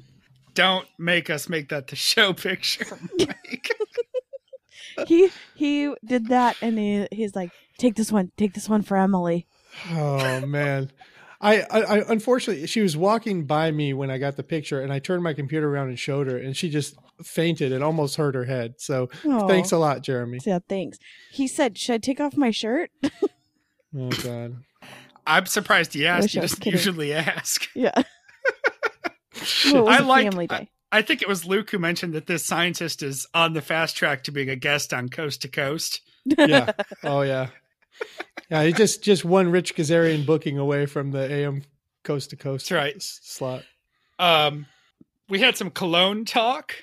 Don't 0.54 0.88
make 0.98 1.30
us 1.30 1.50
make 1.50 1.70
that 1.70 1.88
the 1.88 1.96
show 1.96 2.34
picture. 2.34 2.98
Mike. 3.20 3.70
He 5.08 5.30
he 5.56 5.94
did 6.06 6.28
that, 6.30 6.56
and 6.62 6.80
he 6.80 7.06
he's 7.12 7.36
like, 7.36 7.52
"Take 7.78 7.96
this 7.96 8.14
one, 8.14 8.32
take 8.38 8.54
this 8.54 8.70
one 8.70 8.82
for 8.82 8.96
Emily." 8.96 9.46
Oh 9.92 10.46
man. 10.46 10.90
I, 11.46 11.60
I, 11.72 11.80
I 11.98 12.12
unfortunately 12.12 12.66
she 12.68 12.82
was 12.82 12.98
walking 12.98 13.46
by 13.46 13.70
me 13.72 13.94
when 13.94 14.10
I 14.10 14.18
got 14.18 14.36
the 14.36 14.44
picture 14.44 14.82
and 14.82 14.92
I 14.92 15.00
turned 15.00 15.22
my 15.24 15.34
computer 15.34 15.70
around 15.70 15.90
and 15.90 16.00
showed 16.00 16.28
her 16.28 16.38
and 16.38 16.58
she 16.58 16.70
just 16.70 16.96
fainted 17.24 17.72
and 17.72 17.84
almost 17.84 18.16
hurt 18.16 18.36
her 18.36 18.46
head. 18.46 18.76
So 18.80 19.10
Aw. 19.28 19.48
thanks 19.48 19.72
a 19.72 19.78
lot, 19.78 20.02
Jeremy. 20.02 20.40
Yeah, 20.46 20.60
thanks. 20.68 20.98
He 21.32 21.48
said, 21.48 21.78
"Should 21.78 21.94
I 21.94 21.98
take 22.00 22.20
off 22.20 22.36
my 22.38 22.52
shirt?" 22.52 22.90
Oh 23.98 24.10
god. 24.10 24.58
I'm 25.26 25.46
surprised 25.46 25.94
he 25.94 26.06
asked. 26.06 26.24
Wish 26.24 26.34
He 26.34 26.40
I 26.42 26.48
kidding. 26.48 26.72
usually 26.74 27.14
ask. 27.14 27.68
Yeah. 27.76 27.94
well, 29.66 29.76
it 29.78 29.84
was 29.84 30.02
like- 30.02 30.24
family 30.32 30.48
day. 30.48 30.70
I 30.92 31.02
think 31.02 31.22
it 31.22 31.28
was 31.28 31.46
Luke 31.46 31.70
who 31.72 31.80
mentioned 31.80 32.14
that 32.14 32.26
this 32.28 32.46
scientist 32.46 33.04
is 33.04 33.28
on 33.34 33.54
the 33.54 33.62
fast 33.62 33.98
track 33.98 34.24
to 34.26 34.32
being 34.32 34.50
a 34.50 34.56
guest 34.56 34.94
on 34.94 35.10
Coast 35.10 35.42
to 35.42 35.48
Coast. 35.50 36.00
Yeah. 36.26 36.72
Oh 37.04 37.22
yeah. 37.22 37.48
Yeah, 38.50 38.64
he 38.64 38.74
just 38.74 39.02
just 39.04 39.26
one 39.26 39.50
Rich 39.52 39.76
Kazarian 39.76 40.26
booking 40.26 40.58
away 40.58 40.86
from 40.86 41.12
the 41.12 41.32
AM 41.32 41.64
coast 42.04 42.30
to 42.30 42.36
coast 42.36 42.70
right. 42.72 42.96
s- 42.96 43.20
slot. 43.24 43.64
Um, 44.20 44.68
we 45.30 45.40
had 45.40 45.58
some 45.58 45.72
cologne 45.72 46.26
talk, 46.26 46.76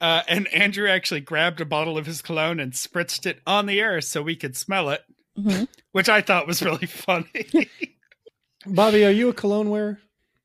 uh, 0.00 0.22
and 0.28 0.46
Andrew 0.48 0.88
actually 0.88 1.20
grabbed 1.20 1.60
a 1.60 1.64
bottle 1.64 1.96
of 1.96 2.04
his 2.06 2.20
cologne 2.22 2.60
and 2.60 2.72
spritzed 2.72 3.24
it 3.26 3.40
on 3.46 3.66
the 3.66 3.80
air 3.80 4.00
so 4.02 4.20
we 4.22 4.36
could 4.36 4.56
smell 4.56 4.90
it, 4.90 5.02
Mhm. 5.38 5.66
which 5.92 6.08
I 6.10 6.20
thought 6.20 6.46
was 6.46 6.62
really 6.62 6.86
funny. 6.86 7.68
Bobby, 8.66 9.04
are 9.06 9.10
you 9.10 9.28
a 9.30 9.32
cologne 9.34 9.70
wearer? 9.70 10.00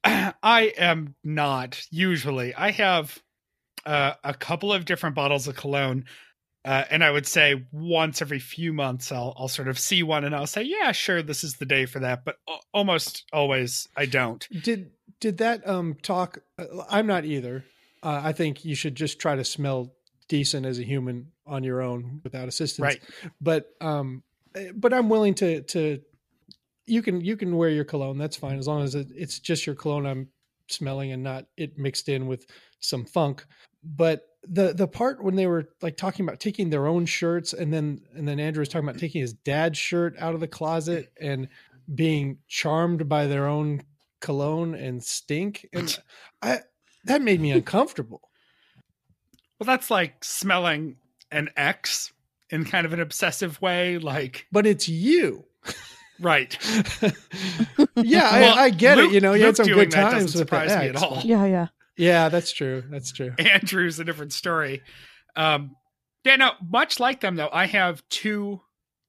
I 0.05 0.73
am 0.77 1.15
not 1.23 1.85
usually. 1.91 2.53
I 2.55 2.71
have 2.71 3.21
uh, 3.85 4.13
a 4.23 4.33
couple 4.33 4.71
of 4.71 4.85
different 4.85 5.15
bottles 5.15 5.47
of 5.47 5.55
cologne. 5.55 6.05
Uh, 6.65 6.85
and 6.89 7.03
I 7.03 7.11
would 7.11 7.27
say 7.27 7.65
once 7.71 8.21
every 8.21 8.39
few 8.39 8.71
months, 8.71 9.11
I'll 9.11 9.33
I'll 9.37 9.49
sort 9.49 9.67
of 9.67 9.77
see 9.77 10.01
one 10.01 10.23
and 10.23 10.33
I'll 10.33 10.47
say, 10.47 10.63
yeah, 10.63 10.91
sure, 10.93 11.21
this 11.21 11.43
is 11.43 11.55
the 11.55 11.65
day 11.65 11.85
for 11.85 11.99
that. 11.99 12.23
But 12.23 12.37
al- 12.47 12.63
almost 12.73 13.25
always, 13.33 13.87
I 13.97 14.05
don't. 14.05 14.47
Did 14.63 14.91
did 15.19 15.39
that 15.39 15.67
um 15.67 15.97
talk? 16.01 16.39
uh, 16.57 16.65
I'm 16.89 17.07
not 17.07 17.25
either. 17.25 17.65
Uh, 18.01 18.21
I 18.23 18.31
think 18.33 18.63
you 18.63 18.75
should 18.75 18.95
just 18.95 19.19
try 19.19 19.35
to 19.35 19.43
smell 19.43 19.93
decent 20.27 20.65
as 20.65 20.79
a 20.79 20.83
human 20.83 21.31
on 21.45 21.63
your 21.63 21.81
own 21.81 22.21
without 22.23 22.47
assistance. 22.47 22.83
Right. 22.83 23.01
But 23.41 23.69
um, 23.81 24.23
eh, 24.55 24.71
but 24.73 24.93
I'm 24.93 25.09
willing 25.09 25.33
to 25.35 25.61
to. 25.61 26.01
You 26.85 27.01
can 27.01 27.21
you 27.21 27.37
can 27.37 27.55
wear 27.57 27.69
your 27.69 27.85
cologne. 27.85 28.17
That's 28.17 28.37
fine 28.37 28.57
as 28.57 28.67
long 28.67 28.83
as 28.83 28.95
it, 28.95 29.07
it's 29.13 29.39
just 29.39 29.65
your 29.65 29.75
cologne 29.75 30.05
I'm 30.05 30.29
smelling 30.69 31.11
and 31.11 31.23
not 31.23 31.45
it 31.57 31.77
mixed 31.77 32.07
in 32.09 32.27
with 32.27 32.45
some 32.79 33.05
funk. 33.05 33.45
But 33.83 34.25
the 34.47 34.73
the 34.73 34.87
part 34.87 35.23
when 35.23 35.35
they 35.35 35.47
were 35.47 35.69
like 35.81 35.97
talking 35.97 36.25
about 36.25 36.39
taking 36.39 36.69
their 36.69 36.85
own 36.87 37.05
shirts 37.05 37.53
and 37.53 37.73
then 37.73 38.01
and 38.15 38.27
then 38.27 38.39
Andrew 38.39 38.61
was 38.61 38.69
talking 38.69 38.87
about 38.87 38.99
taking 38.99 39.21
his 39.21 39.33
dad's 39.33 39.77
shirt 39.77 40.15
out 40.19 40.33
of 40.33 40.39
the 40.39 40.47
closet 40.47 41.11
and 41.19 41.47
being 41.93 42.37
charmed 42.47 43.07
by 43.07 43.27
their 43.27 43.47
own 43.47 43.81
cologne 44.19 44.73
and 44.75 45.03
stink 45.03 45.67
and 45.73 45.97
I 46.41 46.59
that 47.05 47.21
made 47.21 47.41
me 47.41 47.51
uncomfortable. 47.51 48.21
Well, 49.59 49.65
that's 49.65 49.89
like 49.91 50.23
smelling 50.23 50.97
an 51.31 51.49
X 51.55 52.11
in 52.49 52.65
kind 52.65 52.85
of 52.85 52.93
an 52.93 52.99
obsessive 52.99 53.61
way. 53.61 53.97
Like, 53.97 54.45
But 54.51 54.65
it's 54.65 54.87
you. 54.89 55.45
right. 56.19 56.57
yeah, 57.95 58.39
Well, 58.39 58.57
I, 58.57 58.63
I 58.63 58.69
get 58.69 58.97
Luke- 58.97 59.09
it. 59.11 59.13
You 59.13 59.21
know, 59.21 59.33
you 59.33 59.45
Luke 59.45 59.57
had 59.57 59.65
some 59.65 59.73
good 59.73 59.91
times 59.91 60.23
with 60.23 60.31
the 60.33 60.37
surprise 60.39 60.69
me 60.69 60.89
at 60.89 60.95
all. 60.95 61.21
Yeah, 61.23 61.45
yeah. 61.45 61.67
Yeah, 61.97 62.29
that's 62.29 62.51
true. 62.51 62.83
That's 62.89 63.11
true. 63.11 63.33
Andrew's 63.39 63.99
a 63.99 64.03
different 64.03 64.33
story. 64.33 64.81
Um, 65.35 65.75
yeah, 66.23 66.37
no, 66.37 66.51
much 66.67 66.99
like 66.99 67.21
them 67.21 67.35
though, 67.35 67.49
I 67.51 67.65
have 67.67 68.03
two 68.09 68.61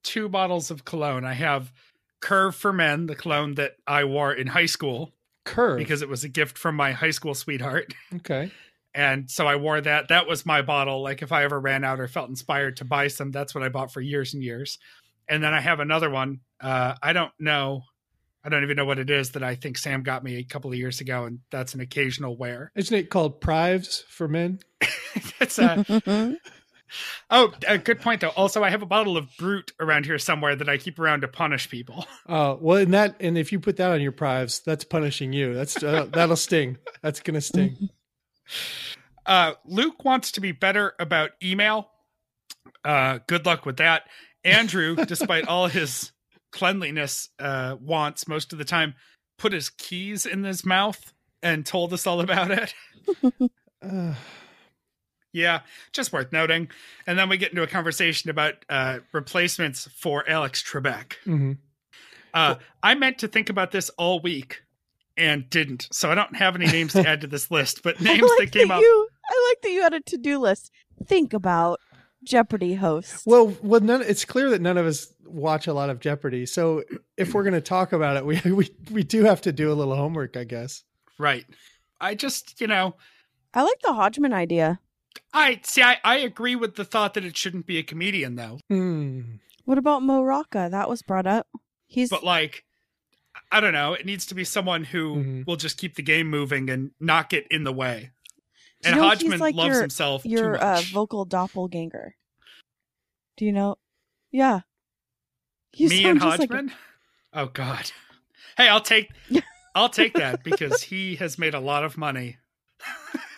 two 0.03 0.29
bottles 0.29 0.71
of 0.71 0.85
cologne. 0.85 1.25
I 1.25 1.33
have 1.33 1.73
Curve 2.21 2.55
for 2.55 2.73
Men, 2.73 3.07
the 3.07 3.15
cologne 3.15 3.55
that 3.55 3.73
I 3.87 4.05
wore 4.05 4.33
in 4.33 4.47
high 4.47 4.67
school 4.67 5.13
Curve. 5.45 5.79
because 5.79 6.03
it 6.03 6.09
was 6.09 6.25
a 6.25 6.29
gift 6.29 6.59
from 6.59 6.75
my 6.75 6.93
high 6.93 7.11
school 7.11 7.35
sweetheart. 7.35 7.95
okay. 8.17 8.51
And 8.95 9.31
so 9.31 9.47
I 9.47 9.57
wore 9.57 9.81
that. 9.81 10.09
That 10.09 10.27
was 10.29 10.47
my 10.47 10.63
bottle. 10.63 11.03
Like 11.03 11.23
if 11.23 11.33
I 11.33 11.45
ever 11.45 11.59
ran 11.59 11.85
out 11.85 12.01
or 12.01 12.07
felt 12.07 12.29
inspired 12.29 12.77
to 12.77 12.85
buy 12.85 13.09
some, 13.09 13.31
that's 13.31 13.55
what 13.55 13.65
I 13.65 13.69
bought 13.69 13.93
for 13.93 14.01
years 14.01 14.35
and 14.35 14.43
years. 14.43 14.79
And 15.29 15.43
then 15.43 15.53
I 15.53 15.61
have 15.61 15.81
another 15.81 16.11
one. 16.11 16.41
Uh, 16.61 16.95
I 17.03 17.13
don't 17.13 17.33
know. 17.39 17.83
I 18.45 18.51
don't 18.51 18.63
even 18.63 18.77
know 18.77 18.85
what 18.85 18.99
it 18.99 19.09
is 19.09 19.31
that 19.31 19.43
I 19.43 19.55
think 19.55 19.79
Sam 19.79 20.03
got 20.03 20.23
me 20.23 20.37
a 20.37 20.45
couple 20.45 20.71
of 20.71 20.77
years 20.77 21.01
ago, 21.01 21.25
and 21.25 21.39
that's 21.51 21.73
an 21.73 21.81
occasional 21.81 22.37
wear. 22.37 22.71
Isn't 22.75 22.97
it 22.97 23.11
called 23.11 23.41
Prives 23.41 24.05
for 24.09 24.29
men? 24.29 24.59
it's 25.41 25.59
a 25.59 26.37
oh, 27.31 27.53
a 27.67 27.79
good 27.79 28.01
point 28.01 28.21
though. 28.21 28.29
Also, 28.29 28.63
I 28.63 28.71
have 28.71 28.83
a 28.83 28.87
bottle 28.87 29.17
of 29.17 29.29
Brut 29.39 29.73
around 29.81 30.05
here 30.05 30.19
somewhere 30.19 30.55
that 30.57 30.69
I 30.69 30.77
keep 30.77 30.99
around 30.99 31.23
to 31.23 31.29
punish 31.29 31.71
people. 31.71 32.07
Oh, 32.27 32.59
well, 32.59 32.79
and 32.79 32.95
that, 32.95 33.17
and 33.21 33.37
if 33.37 33.53
you 33.53 33.61
put 33.61 33.77
that 33.77 33.91
on 33.91 34.01
your 34.01 34.13
Prives, 34.13 34.61
that's 34.61 34.83
punishing 34.83 35.35
you. 35.35 35.53
That's, 35.53 35.83
uh, 35.83 36.07
that'll 36.11 36.37
sting. 36.37 36.79
That's 37.03 37.21
going 37.21 37.35
to 37.35 37.43
sting. 37.43 37.91
Uh, 39.27 39.53
Luke 39.67 40.03
wants 40.07 40.33
to 40.33 40.41
be 40.41 40.53
better 40.53 40.95
about 40.99 41.33
email. 41.43 41.91
Uh, 42.83 43.19
good 43.27 43.45
luck 43.45 43.67
with 43.67 43.77
that. 43.77 44.05
Andrew, 44.43 44.97
despite 44.97 45.47
all 45.47 45.67
his 45.67 46.13
cleanliness 46.55 47.29
uh, 47.41 47.77
wants 47.81 48.29
most 48.29 48.53
of 48.53 48.59
the 48.59 48.65
time, 48.65 48.95
put 49.39 49.53
his 49.53 49.69
keys 49.69 50.25
in 50.25 50.45
his 50.45 50.65
mouth 50.65 51.13
and 51.43 51.67
told 51.67 51.93
us 51.93 52.07
all 52.07 52.21
about 52.21 52.51
it. 52.51 52.75
Uh, 53.83 54.15
Yeah, 55.37 55.63
just 55.93 56.13
worth 56.13 56.31
noting. 56.31 56.69
And 57.09 57.19
then 57.19 57.29
we 57.29 57.37
get 57.37 57.51
into 57.51 57.65
a 57.65 57.67
conversation 57.67 58.31
about 58.31 58.65
uh, 58.69 59.01
replacements 59.13 59.89
for 59.89 60.23
Alex 60.31 60.63
Trebek. 60.63 61.15
mhm. 61.27 61.59
Uh, 62.33 62.57
I 62.83 62.95
meant 62.95 63.19
to 63.19 63.29
think 63.29 63.49
about 63.49 63.71
this 63.73 63.91
all 63.91 64.21
week 64.21 64.63
and 65.17 65.49
didn't, 65.51 65.89
so 65.93 66.11
I 66.11 66.15
don't 66.15 66.35
have 66.37 66.55
any 66.57 66.67
names 66.67 66.93
to 66.93 67.07
add 67.07 67.21
to 67.23 67.27
this 67.27 67.51
list. 67.51 67.83
But 67.83 68.01
names 68.01 68.29
like 68.39 68.53
that 68.53 68.59
came 68.59 68.71
up. 68.71 68.81
You, 68.81 69.09
I 69.29 69.51
like 69.51 69.63
that 69.63 69.71
you 69.71 69.83
had 69.83 69.95
a 69.95 70.01
to-do 70.01 70.39
list. 70.39 70.71
Think 71.07 71.33
about 71.33 71.81
Jeopardy 72.25 72.75
host. 72.75 73.23
Well, 73.27 73.55
well, 73.63 73.81
none. 73.81 74.03
It's 74.03 74.25
clear 74.25 74.51
that 74.51 74.61
none 74.63 74.79
of 74.79 74.87
us 74.87 75.13
watch 75.25 75.67
a 75.67 75.73
lot 75.75 75.91
of 75.91 76.01
Jeopardy. 76.01 76.47
So 76.47 76.83
if 77.17 77.35
we're 77.35 77.43
going 77.45 77.55
to 77.55 77.61
talk 77.61 77.93
about 77.93 78.17
it, 78.17 78.25
we 78.27 78.41
we 78.53 78.71
we 78.91 79.03
do 79.03 79.25
have 79.25 79.41
to 79.43 79.53
do 79.53 79.71
a 79.71 79.75
little 79.75 79.97
homework, 79.97 80.37
I 80.37 80.45
guess. 80.45 80.83
Right. 81.19 81.45
I 82.01 82.15
just, 82.15 82.61
you 82.61 82.67
know, 82.67 82.97
I 83.55 83.63
like 83.63 83.81
the 83.83 83.93
Hodgman 83.95 84.33
idea. 84.33 84.81
I 85.33 85.61
see. 85.63 85.83
I, 85.83 85.99
I 86.05 86.17
agree 86.19 86.57
with 86.57 86.75
the 86.75 86.85
thought 86.85 87.15
that 87.15 87.25
it 87.25 87.37
shouldn't 87.37 87.67
be 87.67 87.79
a 87.79 87.83
comedian, 87.83 88.35
though. 88.37 88.59
Hmm. 88.69 89.21
What 89.65 89.79
about 89.79 90.03
Mo 90.03 90.23
Rocca? 90.23 90.69
That 90.71 90.89
was 90.89 91.03
brought 91.03 91.27
up. 91.27 91.47
He's 91.87 92.11
But 92.11 92.25
like, 92.25 92.65
I 93.53 93.61
don't 93.61 93.73
know. 93.73 93.95
It 93.95 94.05
needs 94.07 94.27
to 94.27 94.35
be 94.35 94.45
someone 94.45 94.85
who 94.85 95.17
Mhm. 95.17 95.47
will 95.47 95.57
just 95.57 95.79
keep 95.79 95.95
the 95.95 96.03
game 96.03 96.29
moving 96.29 96.69
and 96.69 96.91
not 97.01 97.31
get 97.31 97.47
in 97.51 97.65
the 97.65 97.73
way. 97.73 98.11
Do 98.85 98.91
you 98.91 98.95
And 98.95 99.01
know 99.03 99.11
he's 99.11 99.19
Hodgman 99.23 99.41
like 99.41 99.55
loves 99.55 99.69
your- 99.73 99.81
himself 99.81 100.23
too 100.23 100.29
your 100.29 100.57
uh, 100.57 100.81
vocal 100.93 101.25
doppelganger. 101.25 102.15
Do 103.37 103.45
you 103.45 103.53
know? 103.53 103.77
Yeah. 104.31 104.61
You 105.75 105.89
Me 105.89 106.03
sound 106.03 106.11
and 106.13 106.21
just 106.21 106.39
like 106.39 106.51
Hodgman. 106.51 106.73
oh 107.33 107.47
God. 107.47 107.91
Hey, 108.57 108.69
I'll 108.69 108.81
take. 108.81 109.11
I'll 109.75 109.89
take 109.89 110.15
that 110.15 110.45
because 110.45 110.83
he 110.85 111.17
has 111.17 111.37
made 111.37 111.55
a 111.55 111.61
lot 111.61 111.85
of 111.85 111.97
money. 111.99 112.37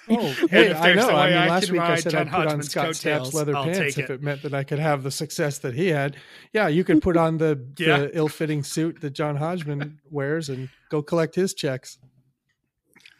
Oh, 0.08 0.18
And 0.42 0.50
hey, 0.50 0.72
I 0.72 0.92
know. 0.94 1.08
a 1.08 1.12
I 1.14 1.24
way 1.24 1.30
mean, 1.30 1.38
I 1.38 1.48
last 1.48 1.68
week 1.72 1.80
I 1.80 1.96
said 1.96 2.12
John 2.12 2.28
I'd 2.28 2.32
put 2.32 2.46
on 2.46 2.62
Scott 2.62 2.94
Stapp's 2.94 3.34
leather 3.34 3.56
I'll 3.56 3.64
pants 3.64 3.78
take 3.80 3.98
if 3.98 4.08
it. 4.08 4.12
it 4.14 4.22
meant 4.22 4.40
that 4.42 4.54
I 4.54 4.62
could 4.62 4.78
have 4.78 5.02
the 5.02 5.10
success 5.10 5.58
that 5.58 5.74
he 5.74 5.88
had. 5.88 6.16
Yeah, 6.52 6.68
you 6.68 6.84
could 6.84 7.02
put 7.02 7.16
on 7.26 7.38
the, 7.38 7.60
Yeah. 7.76 7.98
the 7.98 8.16
ill-fitting 8.16 8.62
suit 8.62 9.00
that 9.00 9.14
John 9.14 9.34
Hodgman 9.34 9.98
wears 10.08 10.48
and 10.48 10.68
go 10.90 11.02
collect 11.02 11.34
his 11.34 11.54
checks. 11.54 11.98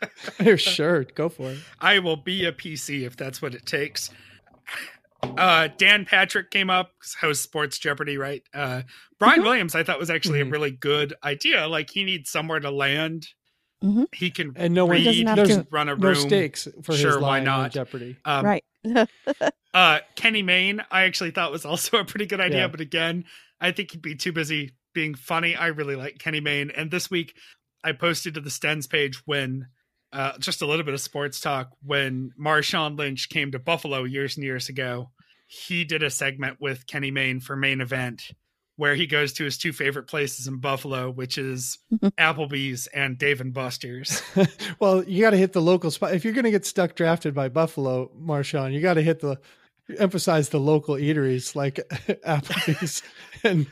sure, 0.56 1.04
go 1.04 1.28
for 1.28 1.52
it. 1.52 1.58
I 1.80 1.98
will 2.00 2.16
be 2.16 2.44
a 2.44 2.52
PC 2.52 3.02
if 3.06 3.16
that's 3.16 3.40
what 3.40 3.54
it 3.54 3.66
takes. 3.66 4.10
Uh, 5.22 5.68
Dan 5.78 6.04
Patrick 6.04 6.50
came 6.50 6.70
up, 6.70 6.92
host 7.20 7.42
Sports 7.42 7.78
Jeopardy, 7.78 8.16
right? 8.16 8.42
Uh, 8.54 8.82
Brian. 9.18 9.42
Williams, 9.42 9.74
I 9.74 9.82
thought 9.82 9.98
was 9.98 10.10
actually 10.10 10.40
Mhm. 10.40 10.48
a 10.48 10.50
really 10.50 10.70
good 10.70 11.14
idea. 11.24 11.66
Like 11.66 11.90
he 11.90 12.04
needs 12.04 12.30
somewhere 12.30 12.60
to 12.60 12.70
land. 12.70 13.28
Mhm. 13.82 14.06
He 14.14 14.30
can 14.30 14.52
And 14.56 14.74
no 14.74 14.84
one 14.86 14.96
read, 14.96 15.04
doesn't 15.04 15.26
have 15.26 15.48
to- 15.48 15.66
run 15.70 15.88
a 15.88 15.94
room. 15.94 16.02
no 16.02 16.14
stakes 16.14 16.68
for 16.82 16.92
his 16.92 17.00
Sure, 17.00 17.20
why 17.20 17.40
not? 17.40 17.72
Jeopardy. 17.72 18.16
Um, 18.24 18.44
right. 18.44 18.64
Uh, 19.74 19.98
Kenny 20.14 20.40
Mayne, 20.40 20.82
I 20.90 21.02
actually 21.02 21.32
thought 21.32 21.52
was 21.52 21.66
also 21.66 21.98
a 21.98 22.04
pretty 22.06 22.24
good 22.24 22.40
idea, 22.40 22.60
Yeah. 22.60 22.68
but 22.68 22.80
again, 22.80 23.26
I 23.60 23.72
think 23.72 23.90
he'd 23.90 24.00
be 24.00 24.14
too 24.14 24.32
busy 24.32 24.72
being 24.94 25.14
funny. 25.14 25.54
I 25.54 25.66
really 25.66 25.96
like 25.96 26.18
Kenny 26.18 26.40
Mayne, 26.40 26.70
and 26.70 26.90
this 26.90 27.10
week 27.10 27.36
I 27.84 27.92
posted 27.92 28.32
to 28.34 28.40
the 28.40 28.48
Stens 28.48 28.88
page 28.88 29.16
when 29.26 29.66
uh, 30.16 30.38
just 30.38 30.62
a 30.62 30.66
little 30.66 30.84
bit 30.84 30.94
of 30.94 31.00
sports 31.00 31.40
talk 31.40 31.70
when 31.84 32.32
Marshawn 32.40 32.98
Lynch 32.98 33.28
came 33.28 33.52
to 33.52 33.58
Buffalo 33.58 34.04
years 34.04 34.36
and 34.36 34.44
years 34.44 34.68
ago. 34.68 35.10
He 35.46 35.84
did 35.84 36.02
a 36.02 36.10
segment 36.10 36.56
with 36.60 36.86
Kenny 36.86 37.10
Mayne 37.10 37.38
for 37.40 37.54
Mayne 37.56 37.80
Event 37.80 38.30
where 38.78 38.94
he 38.94 39.06
goes 39.06 39.32
to 39.32 39.44
his 39.44 39.56
two 39.56 39.72
favorite 39.72 40.06
places 40.06 40.46
in 40.46 40.58
Buffalo, 40.58 41.10
which 41.10 41.38
is 41.38 41.78
Applebee's 42.18 42.86
and 42.88 43.16
Dave 43.16 43.40
and 43.40 43.54
Buster's. 43.54 44.22
well, 44.80 45.02
you 45.04 45.22
got 45.22 45.30
to 45.30 45.36
hit 45.38 45.52
the 45.54 45.62
local 45.62 45.90
spot. 45.90 46.12
If 46.14 46.24
you're 46.24 46.34
going 46.34 46.44
to 46.44 46.50
get 46.50 46.66
stuck 46.66 46.94
drafted 46.94 47.32
by 47.34 47.48
Buffalo, 47.48 48.10
Marshawn, 48.20 48.72
you 48.74 48.80
got 48.82 48.94
to 48.94 49.02
hit 49.02 49.20
the 49.20 49.38
emphasize 49.98 50.48
the 50.50 50.58
local 50.60 50.96
eateries 50.96 51.54
like 51.54 51.76
Applebee's 52.26 53.02
and 53.44 53.66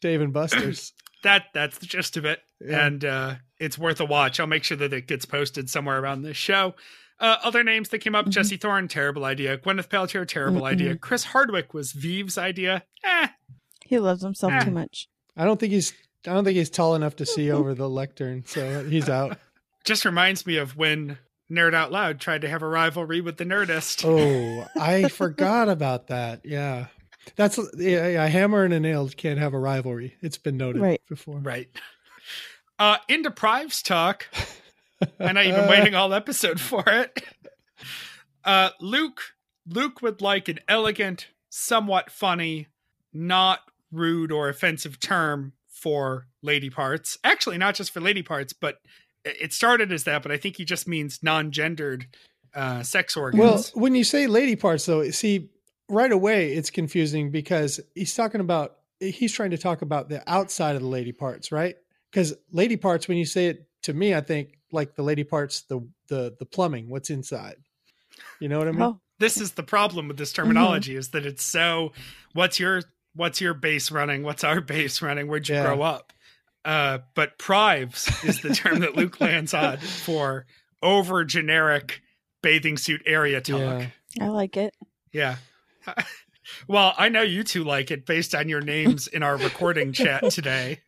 Dave 0.00 0.20
and 0.20 0.32
Buster's. 0.32 0.92
that 1.22 1.44
that's 1.54 1.78
the 1.78 1.86
gist 1.86 2.16
of 2.16 2.24
it 2.24 2.40
Yeah. 2.60 2.86
and 2.86 3.04
uh 3.04 3.34
it's 3.60 3.78
worth 3.78 4.00
a 4.00 4.04
watch 4.04 4.40
i'll 4.40 4.46
make 4.46 4.64
sure 4.64 4.76
that 4.76 4.92
it 4.92 5.06
gets 5.06 5.24
posted 5.24 5.70
somewhere 5.70 5.98
around 6.00 6.22
this 6.22 6.36
show 6.36 6.74
uh, 7.20 7.36
other 7.44 7.62
names 7.62 7.90
that 7.90 7.98
came 7.98 8.14
up 8.14 8.26
Mhm. 8.26 8.30
jesse 8.30 8.56
thorn 8.56 8.88
terrible 8.88 9.24
idea 9.24 9.56
gwyneth 9.58 9.88
paltrow 9.88 10.26
terrible 10.26 10.62
Mm-mm. 10.62 10.72
idea 10.72 10.96
chris 10.96 11.24
hardwick 11.24 11.72
was 11.74 11.92
vive's 11.92 12.36
idea 12.38 12.82
eh, 13.04 13.28
He 13.84 13.98
loves 13.98 14.22
himself 14.22 14.52
Ah. 14.56 14.60
too 14.64 14.70
much. 14.70 15.08
I 15.36 15.44
don't 15.44 15.58
think 15.60 15.72
he's 15.72 15.92
I 16.26 16.32
don't 16.34 16.44
think 16.44 16.56
he's 16.56 16.70
tall 16.70 16.94
enough 16.94 17.16
to 17.16 17.24
see 17.26 17.50
over 17.50 17.74
the 17.74 17.88
lectern, 17.88 18.44
so 18.46 18.84
he's 18.84 19.08
out. 19.08 19.38
just 19.84 20.04
reminds 20.04 20.46
me 20.46 20.56
of 20.58 20.76
when 20.76 21.16
nerd 21.50 21.72
out 21.74 21.90
loud 21.90 22.20
tried 22.20 22.42
to 22.42 22.48
have 22.48 22.62
a 22.62 22.68
rivalry 22.68 23.20
with 23.22 23.36
the 23.38 23.44
nerdist 23.44 24.04
Oh, 24.04 24.66
I 24.80 25.08
forgot 25.08 25.68
about 25.68 26.08
that. 26.08 26.42
Yeah. 26.44 26.86
That's 27.36 27.58
yeah, 27.76 28.08
yeah, 28.08 28.24
a 28.24 28.28
hammer 28.28 28.64
and 28.64 28.72
a 28.74 28.80
nail 28.80 29.08
can't 29.08 29.38
have 29.38 29.54
a 29.54 29.58
rivalry. 29.58 30.14
It's 30.20 30.38
been 30.38 30.56
noted 30.56 30.82
Right. 30.82 31.02
before. 31.08 31.38
right 31.38 31.68
uh 32.80 32.96
into 33.08 33.30
prives 33.30 33.82
talk 33.82 34.26
i 35.20 35.30
know 35.32 35.40
you've 35.40 35.54
been 35.54 35.70
waiting 35.70 35.94
all 35.94 36.12
episode 36.12 36.58
for 36.58 36.82
it. 36.88 37.22
Uh 38.44 38.70
luke 38.80 39.20
luke 39.68 40.02
would 40.02 40.20
like 40.20 40.48
an 40.48 40.58
elegant 40.66 41.28
somewhat 41.50 42.10
funny 42.10 42.66
not 43.12 43.60
rude 43.92 44.32
or 44.32 44.48
offensive 44.48 44.98
term 44.98 45.52
for 45.68 46.26
lady 46.42 46.70
parts. 46.70 47.18
Actually 47.22 47.58
not 47.58 47.74
just 47.74 47.92
for 47.92 48.00
lady 48.00 48.22
parts 48.22 48.52
but 48.52 48.78
it 49.24 49.52
started 49.52 49.92
as 49.92 50.04
that 50.04 50.22
but 50.22 50.32
i 50.32 50.36
think 50.38 50.56
he 50.56 50.64
just 50.64 50.88
means 50.88 51.20
non-gendered 51.22 52.06
uh 52.54 52.82
sex 52.82 53.16
organs. 53.16 53.40
Well, 53.40 53.64
when 53.74 53.94
you 53.94 54.02
say 54.02 54.26
lady 54.26 54.56
parts, 54.56 54.86
though, 54.86 55.08
see, 55.10 55.50
right 55.88 56.10
away 56.10 56.52
it's 56.52 56.70
confusing 56.70 57.30
because 57.30 57.80
he's 57.94 58.14
talking 58.14 58.40
about 58.40 58.76
he's 59.00 59.32
trying 59.32 59.50
to 59.50 59.58
talk 59.58 59.82
about 59.82 60.08
the 60.08 60.22
outside 60.30 60.76
of 60.76 60.82
the 60.82 60.88
lady 60.88 61.12
parts, 61.12 61.52
right? 61.52 61.76
Because 62.10 62.34
lady 62.50 62.76
parts, 62.76 63.06
when 63.08 63.18
you 63.18 63.24
say 63.24 63.46
it 63.46 63.66
to 63.82 63.92
me, 63.94 64.14
I 64.14 64.20
think 64.20 64.58
like 64.72 64.94
the 64.96 65.02
lady 65.02 65.24
parts, 65.24 65.62
the 65.62 65.80
the 66.08 66.34
the 66.38 66.46
plumbing, 66.46 66.88
what's 66.88 67.10
inside. 67.10 67.56
You 68.40 68.48
know 68.48 68.58
what 68.58 68.68
I 68.68 68.72
mean? 68.72 68.82
Oh, 68.82 69.00
this 69.18 69.40
is 69.40 69.52
the 69.52 69.62
problem 69.62 70.08
with 70.08 70.16
this 70.16 70.32
terminology 70.32 70.96
is 70.96 71.10
that 71.10 71.24
it's 71.26 71.44
so 71.44 71.92
what's 72.32 72.58
your 72.58 72.82
what's 73.14 73.40
your 73.40 73.54
base 73.54 73.90
running 73.90 74.22
what's 74.22 74.44
our 74.44 74.60
base 74.60 75.02
running 75.02 75.26
where'd 75.28 75.48
you 75.48 75.56
Yeah. 75.56 75.62
grow 75.64 75.82
up 75.82 76.12
uh 76.64 76.98
but 77.14 77.38
prives 77.38 78.08
is 78.24 78.40
the 78.40 78.54
term 78.54 78.80
that 78.80 78.94
luke 78.94 79.20
lands 79.20 79.52
on 79.52 79.78
for 79.78 80.46
over 80.82 81.24
generic 81.24 82.00
bathing 82.42 82.76
suit 82.78 83.02
area 83.04 83.40
talk 83.40 83.58
Yeah. 83.58 83.86
yeah, 84.14 84.24
I 84.24 84.28
like 84.28 84.56
it. 84.56 84.74
Yeah. 85.12 85.36
Well 86.66 86.94
i 86.98 87.08
know 87.08 87.22
you 87.22 87.44
two 87.44 87.62
like 87.64 87.90
it 87.90 88.06
based 88.06 88.34
on 88.34 88.48
your 88.48 88.60
names 88.60 89.06
in 89.06 89.22
our 89.22 89.36
recording 89.36 89.92
chat 89.92 90.30
today 90.30 90.80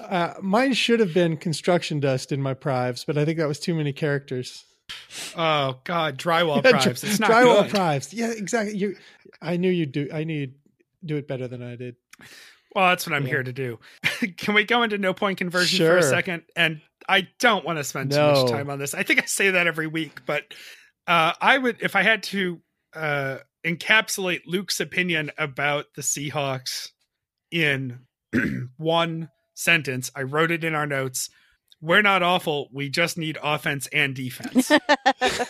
Uh, 0.00 0.34
mine 0.40 0.72
should 0.72 1.00
have 1.00 1.12
been 1.14 1.36
construction 1.36 2.00
dust 2.00 2.32
in 2.32 2.40
my 2.40 2.54
prives, 2.54 3.04
but 3.04 3.16
I 3.18 3.24
think 3.24 3.38
that 3.38 3.48
was 3.48 3.60
too 3.60 3.74
many 3.74 3.92
characters. 3.92 4.64
oh 5.36 5.78
god 5.84 6.18
drywall 6.18 6.64
Yeah, 6.64 6.70
prives 6.72 7.04
it's 7.04 7.20
not 7.20 7.30
drywall 7.30 7.62
good 7.62 7.70
prives. 7.70 8.12
Yeah, 8.12 8.30
exactly. 8.32 8.76
You, 8.76 8.96
I 9.40 9.56
knew 9.56 9.70
you'd 9.70 9.92
do. 9.92 10.08
I 10.12 10.24
knew 10.24 10.40
you'd 10.40 10.54
do 11.04 11.16
it 11.16 11.28
better 11.28 11.46
than 11.48 11.62
I 11.62 11.76
did. 11.76 11.96
Well, 12.74 12.88
that's 12.88 13.06
what 13.06 13.14
I'm 13.14 13.22
Yeah. 13.24 13.28
here 13.28 13.42
to 13.42 13.52
do. 13.52 13.78
Can 14.36 14.54
we 14.54 14.64
go 14.64 14.82
into 14.82 14.98
no 14.98 15.12
point 15.14 15.38
conversion 15.38 15.86
for 15.86 15.98
a 15.98 16.02
second? 16.02 16.42
And 16.56 16.80
I 17.08 17.28
don't 17.38 17.64
want 17.64 17.78
to 17.78 17.84
spend 17.84 18.10
too 18.12 18.18
much 18.20 18.50
time 18.50 18.70
on 18.70 18.78
this. 18.78 18.94
I 18.94 19.02
think 19.02 19.22
I 19.22 19.26
say 19.26 19.50
that 19.50 19.66
every 19.66 19.86
week, 19.86 20.20
but 20.26 20.44
uh, 21.06 21.32
I 21.40 21.58
would, 21.58 21.78
if 21.80 21.96
I 21.96 22.02
had 22.02 22.22
to 22.24 22.60
uh, 22.94 23.38
encapsulate 23.64 24.42
Luke's 24.46 24.80
opinion 24.80 25.30
about 25.38 25.86
the 25.96 26.02
Seahawks 26.02 26.90
in 27.50 28.00
one 28.76 29.28
sentence, 29.60 30.10
I 30.14 30.22
wrote 30.22 30.50
it 30.50 30.64
in 30.64 30.74
our 30.74 30.86
notes. 30.86 31.28
We're 31.80 32.02
not 32.02 32.22
awful. 32.22 32.68
We 32.72 32.88
just 32.88 33.16
need 33.16 33.38
offense 33.42 33.86
and 33.92 34.14
defense. 34.14 34.70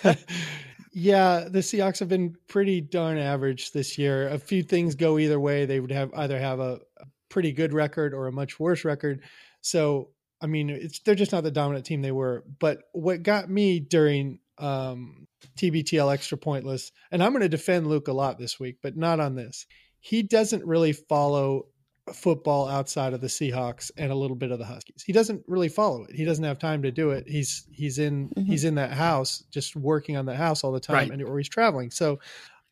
yeah, 0.92 1.46
the 1.48 1.60
Seahawks 1.60 1.98
have 2.00 2.08
been 2.08 2.36
pretty 2.48 2.80
darn 2.80 3.18
average 3.18 3.72
this 3.72 3.98
year. 3.98 4.28
A 4.28 4.38
few 4.38 4.62
things 4.62 4.94
go 4.94 5.18
either 5.18 5.40
way. 5.40 5.64
They 5.64 5.80
would 5.80 5.92
have 5.92 6.12
either 6.14 6.38
have 6.38 6.60
a, 6.60 6.80
a 6.98 7.06
pretty 7.28 7.52
good 7.52 7.72
record 7.72 8.14
or 8.14 8.26
a 8.26 8.32
much 8.32 8.60
worse 8.60 8.84
record. 8.84 9.22
So, 9.60 10.10
I 10.40 10.46
mean, 10.46 10.70
it's 10.70 11.00
they're 11.00 11.14
just 11.14 11.32
not 11.32 11.44
the 11.44 11.50
dominant 11.50 11.86
team 11.86 12.02
they 12.02 12.12
were. 12.12 12.44
But 12.58 12.78
what 12.92 13.22
got 13.22 13.50
me 13.50 13.80
during 13.80 14.40
um, 14.58 15.26
TBTL 15.58 16.12
extra 16.12 16.38
pointless, 16.38 16.92
and 17.10 17.22
I'm 17.22 17.32
going 17.32 17.42
to 17.42 17.48
defend 17.48 17.86
Luke 17.86 18.08
a 18.08 18.12
lot 18.12 18.38
this 18.38 18.58
week, 18.60 18.78
but 18.82 18.96
not 18.96 19.20
on 19.20 19.34
this. 19.34 19.66
He 20.00 20.22
doesn't 20.22 20.64
really 20.64 20.92
follow 20.92 21.66
football 22.14 22.68
outside 22.68 23.12
of 23.12 23.20
the 23.20 23.26
Seahawks 23.26 23.90
and 23.96 24.10
a 24.12 24.14
little 24.14 24.36
bit 24.36 24.50
of 24.50 24.58
the 24.58 24.64
Huskies. 24.64 25.02
He 25.04 25.12
doesn't 25.12 25.42
really 25.46 25.68
follow 25.68 26.04
it. 26.04 26.14
He 26.14 26.24
doesn't 26.24 26.44
have 26.44 26.58
time 26.58 26.82
to 26.82 26.90
do 26.90 27.10
it. 27.10 27.24
He's 27.28 27.66
he's 27.72 27.98
in 27.98 28.28
Mhm. 28.30 28.46
he's 28.46 28.64
in 28.64 28.74
that 28.76 28.92
house 28.92 29.44
just 29.50 29.76
working 29.76 30.16
on 30.16 30.26
that 30.26 30.36
house 30.36 30.62
all 30.64 30.72
the 30.72 30.80
time 30.80 30.94
Right. 30.94 31.10
and 31.12 31.22
or 31.22 31.38
he's 31.38 31.48
traveling. 31.48 31.90
So 31.90 32.18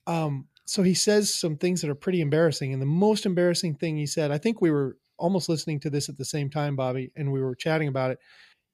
um 0.07 0.47
so 0.65 0.83
he 0.83 0.93
says 0.95 1.33
some 1.33 1.57
things 1.57 1.81
that 1.81 1.91
are 1.91 1.95
pretty 1.95 2.21
embarrassing. 2.21 2.73
And 2.73 2.83
the 2.83 2.87
most 2.87 3.25
embarrassing 3.25 3.77
thing 3.77 3.97
he 3.97 4.07
said, 4.07 4.31
I 4.31 4.37
think 4.39 4.61
we 4.61 4.71
were 4.71 4.99
almost 5.19 5.49
listening 5.49 5.81
to 5.81 5.91
this 5.91 6.09
at 6.11 6.19
the 6.19 6.25
same 6.27 6.51
time, 6.51 6.77
Bobby, 6.77 7.11
and 7.17 7.33
we 7.33 7.41
were 7.41 7.55
chatting 7.55 7.89
about 7.89 8.11
it. 8.11 8.19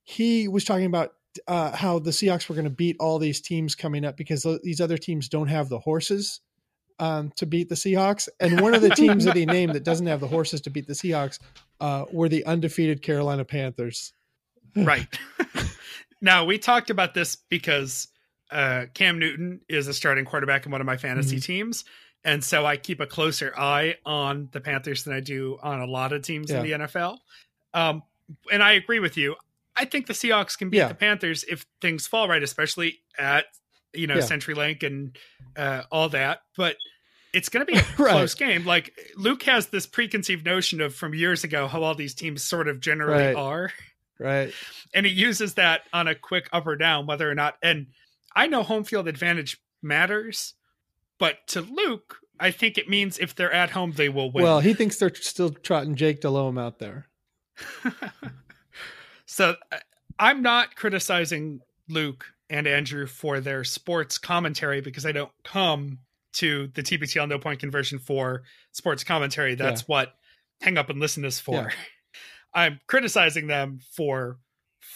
He 0.03 0.49
was 0.49 0.65
talking 0.65 0.87
about 0.87 1.13
uh, 1.49 1.75
how 1.75 1.99
the 2.01 2.11
Seahawks 2.11 2.49
were 2.49 2.55
going 2.55 2.65
to 2.67 2.71
beat 2.71 2.97
all 3.01 3.19
these 3.19 3.41
teams 3.41 3.75
coming 3.75 4.05
up 4.05 4.17
because 4.17 4.45
these 4.63 4.81
other 4.81 4.99
teams 4.99 5.29
don't 5.29 5.49
have 5.49 5.69
the 5.69 5.79
horses 5.79 6.41
um, 6.99 7.33
to 7.37 7.47
beat 7.47 7.69
the 7.69 7.75
Seahawks. 7.75 8.29
And 8.41 8.61
one 8.61 8.75
of 8.75 8.83
the 8.83 8.91
teams 8.91 9.25
that 9.25 9.37
he 9.37 9.47
named 9.47 9.75
that 9.75 9.85
doesn't 9.85 10.07
have 10.07 10.21
the 10.21 10.29
horses 10.29 10.61
to 10.63 10.71
beat 10.71 10.87
the 10.87 10.93
Seahawks 10.93 11.39
uh, 11.81 12.05
were 12.13 12.29
the 12.29 12.45
undefeated 12.45 13.03
Carolina 13.03 13.45
Panthers. 13.45 14.13
right. 14.77 15.07
now, 16.21 16.45
we 16.45 16.59
talked 16.59 16.91
about 16.91 17.15
this 17.15 17.37
because 17.37 18.09
uh, 18.51 18.87
Cam 18.95 19.19
Newton 19.19 19.61
is 19.69 19.89
a 19.89 19.95
starting 19.95 20.25
quarterback 20.25 20.67
in 20.67 20.73
one 20.73 20.81
of 20.81 20.87
my 20.87 20.97
fantasy 20.97 21.37
mm-hmm. 21.37 21.53
teams. 21.53 21.85
And 22.25 22.43
so 22.43 22.65
I 22.65 22.77
keep 22.77 23.01
a 23.01 23.07
closer 23.07 23.53
eye 23.57 23.97
on 24.07 24.49
the 24.53 24.61
Panthers 24.61 25.05
than 25.05 25.13
I 25.13 25.21
do 25.21 25.59
on 25.63 25.81
a 25.81 25.87
lot 25.87 26.13
of 26.13 26.23
teams 26.23 26.51
yeah. 26.51 26.61
in 26.61 26.63
the 26.63 26.73
NFL. 26.85 27.19
Um, 27.75 28.03
and 28.51 28.63
I 28.63 28.73
agree 28.73 29.01
with 29.01 29.17
you. 29.17 29.37
I 29.77 29.85
think 29.85 30.07
the 30.07 30.15
Seahawks 30.15 30.57
can 30.57 30.71
beat 30.71 30.79
yeah. 30.79 30.89
the 30.89 30.95
Panthers 30.95 31.45
if 31.45 31.67
things 31.81 32.07
fall 32.07 32.29
right, 32.29 32.43
especially 32.43 33.01
at 33.19 33.47
you 33.95 34.07
know 34.07 34.17
yeah. 34.17 34.23
CenturyLink 34.23 34.83
and 34.83 35.17
uh, 35.57 35.83
all 35.91 36.09
that. 36.11 36.43
But 36.57 36.77
it's 37.33 37.49
going 37.49 37.67
to 37.67 37.73
be 37.73 37.79
a 37.79 37.85
right. 37.99 38.13
close 38.13 38.35
game. 38.35 38.65
Like 38.65 38.99
Luke 39.17 39.43
has 39.45 39.67
this 39.69 39.87
preconceived 39.87 40.45
notion 40.45 40.81
of 40.81 40.95
from 40.95 41.15
years 41.15 41.45
ago 41.45 41.67
how 41.67 41.83
all 41.83 41.95
these 41.95 42.15
teams 42.15 42.43
sort 42.43 42.69
of 42.69 42.81
generally 42.81 43.27
right. 43.27 43.37
are, 43.37 43.73
right? 44.19 44.53
And 44.95 45.05
he 45.05 45.13
uses 45.13 45.55
that 45.55 45.83
on 45.93 46.09
a 46.09 46.15
quick 46.15 46.49
up 46.53 46.67
or 46.67 46.77
down, 46.77 47.07
whether 47.07 47.31
or 47.31 47.35
not. 47.35 47.57
And 47.63 47.89
I 48.35 48.47
know 48.47 48.63
home 48.63 48.85
field 48.85 49.09
advantage 49.09 49.61
matters, 49.83 50.55
but 51.19 51.47
to 51.49 51.61
Luke, 51.61 52.19
I 52.41 52.51
think 52.51 52.79
it 52.79 52.89
means 52.89 53.19
if 53.19 53.35
they're 53.35 53.53
at 53.53 53.71
home, 53.71 53.93
they 53.93 54.09
will 54.09 54.31
win. 54.31 54.45
Well, 54.45 54.61
he 54.61 54.75
thinks 54.75 54.97
they're 54.97 55.15
still 55.15 55.51
trotting 55.51 55.95
Jake 55.95 56.21
Delhomme 56.21 56.59
out 56.59 56.79
there. 56.79 57.07
so 59.27 59.57
I'm 60.19 60.43
not 60.43 60.75
criticizing 60.77 61.61
Luke 61.89 62.27
and 62.51 62.67
Andrew 62.67 63.07
for 63.07 63.41
their 63.41 63.65
sports 63.65 64.19
commentary 64.19 64.81
because 64.81 65.07
I 65.07 65.13
don't 65.13 65.33
come 65.45 65.99
to 66.35 66.69
the 66.75 66.83
TBTL 66.83 67.29
no 67.29 67.39
point 67.39 67.61
conversion 67.61 67.99
for 67.99 68.43
sports 68.73 69.05
commentary. 69.05 69.55
That's 69.55 69.83
yeah. 69.83 69.87
what 69.87 70.15
hang 70.61 70.79
up 70.79 70.91
and 70.91 71.01
listen 71.01 71.25
is 71.25 71.41
for. 71.41 71.55
Yeah. 71.55 71.71
I'm 72.55 72.81
criticizing 72.87 73.47
them 73.47 73.81
for 73.97 74.39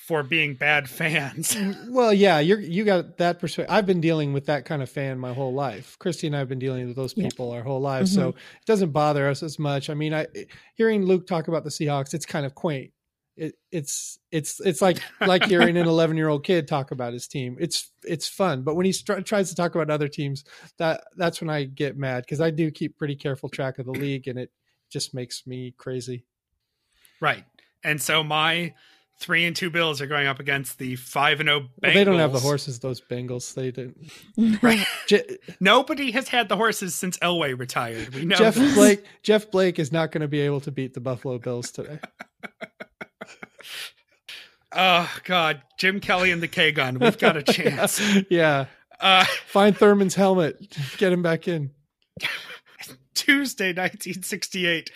for 0.07 0.23
being 0.23 0.55
bad 0.55 0.89
fans. 0.89 1.57
Well, 1.89 2.13
yeah, 2.13 2.39
you're 2.39 2.61
you 2.61 2.85
got 2.85 3.17
that 3.17 3.41
perspective. 3.41 3.75
I've 3.75 3.87
been 3.87 4.01
dealing 4.01 4.33
with 4.33 4.47
that 4.47 4.65
kind 4.65 4.83
of 4.83 4.91
fan 4.91 5.19
my 5.19 5.33
whole 5.33 5.53
life. 5.53 5.99
Christy 5.99 6.27
and 6.27 6.37
I've 6.37 6.49
been 6.49 6.59
dealing 6.59 6.87
with 6.87 6.97
those 6.97 7.15
people 7.15 7.51
yeah. 7.51 7.57
our 7.57 7.63
whole 7.63 7.81
lives, 7.81 8.13
mm-hmm. 8.13 8.21
so 8.21 8.29
it 8.31 8.67
doesn't 8.67 8.91
bother 8.91 9.29
us 9.29 9.43
as 9.43 9.59
much. 9.59 9.91
I 9.91 9.95
mean, 9.95 10.15
I 10.15 10.27
hearing 10.75 11.05
Luke 11.05 11.27
talk 11.27 11.49
about 11.49 11.65
the 11.65 11.71
Seahawks, 11.71 12.15
it's 12.15 12.27
kind 12.27 12.47
of 12.47 12.55
quaint 12.55 12.93
it, 13.39 13.55
it's 13.71 14.19
it's 14.33 14.61
it's 14.61 14.83
like 14.83 14.99
like 15.21 15.45
hearing 15.45 15.77
an 15.77 15.87
11 15.89 16.17
year 16.17 16.29
old 16.29 16.45
kid 16.45 16.67
talk 16.67 16.91
about 16.91 17.13
his 17.13 17.27
team. 17.29 17.57
It's 17.61 17.91
it's 18.05 18.27
fun 18.29 18.63
but 18.63 18.75
when 18.75 18.85
he 18.85 18.93
tries 18.93 19.49
to 19.49 19.55
talk 19.55 19.75
about 19.75 19.91
other 19.91 20.09
teams 20.09 20.45
that 20.79 21.05
that's 21.17 21.41
when 21.41 21.51
i 21.51 21.65
get 21.65 21.97
mad 21.97 22.25
because 22.25 22.41
i 22.41 22.51
do 22.51 22.71
keep 22.71 22.97
pretty 22.97 23.17
careful 23.17 23.49
track 23.49 23.79
of 23.79 23.87
the 23.87 23.93
league 23.93 24.29
and 24.29 24.39
it 24.39 24.51
just 24.91 25.15
makes 25.15 25.47
me 25.47 25.75
crazy. 25.77 26.25
Right 27.21 27.45
and 27.85 28.01
so 28.01 28.23
my 28.25 28.75
three 29.19 29.45
and 29.45 29.57
two 29.57 29.69
bills 29.71 30.01
are 30.01 30.07
going 30.07 30.27
up 30.27 30.39
against 30.39 30.79
the 30.79 30.97
five 30.97 31.41
and 31.41 31.49
oh 31.49 31.59
well, 31.83 31.93
they 31.93 32.05
don't 32.05 32.19
have 32.19 32.33
the 32.33 32.39
horses 32.39 32.79
those 32.79 33.01
bengals 33.01 33.53
they 33.55 33.71
didn't. 33.71 33.99
Right. 34.63 34.87
Je- 35.07 35.39
nobody 35.61 36.13
has 36.13 36.29
had 36.29 36.49
the 36.49 36.57
horses 36.57 36.95
since 36.95 37.19
elway 37.19 37.59
retired 37.59 38.15
we 38.15 38.25
know 38.25 38.37
jeff 38.37 38.55
this. 38.55 38.75
blake 38.75 39.05
jeff 39.23 39.51
blake 39.51 39.79
is 39.79 39.93
not 39.93 40.13
going 40.13 40.23
to 40.23 40.29
be 40.29 40.41
able 40.41 40.61
to 40.61 40.71
beat 40.71 40.95
the 40.95 41.01
buffalo 41.01 41.39
bills 41.39 41.71
today 41.71 41.99
Oh 44.73 45.11
God, 45.25 45.63
Jim 45.79 46.01
Kelly 46.01 46.31
and 46.31 46.43
the 46.43 46.49
K 46.49 46.73
gun. 46.73 46.99
We've 46.99 47.19
got 47.19 47.37
a 47.37 47.43
chance. 47.43 48.01
yeah. 48.31 48.67
Uh, 49.01 49.25
Find 49.47 49.77
Thurman's 49.77 50.15
helmet. 50.15 50.77
Get 50.99 51.13
him 51.13 51.23
back 51.23 51.49
in. 51.49 51.71
Tuesday, 53.15 53.69
1968. 53.69 54.91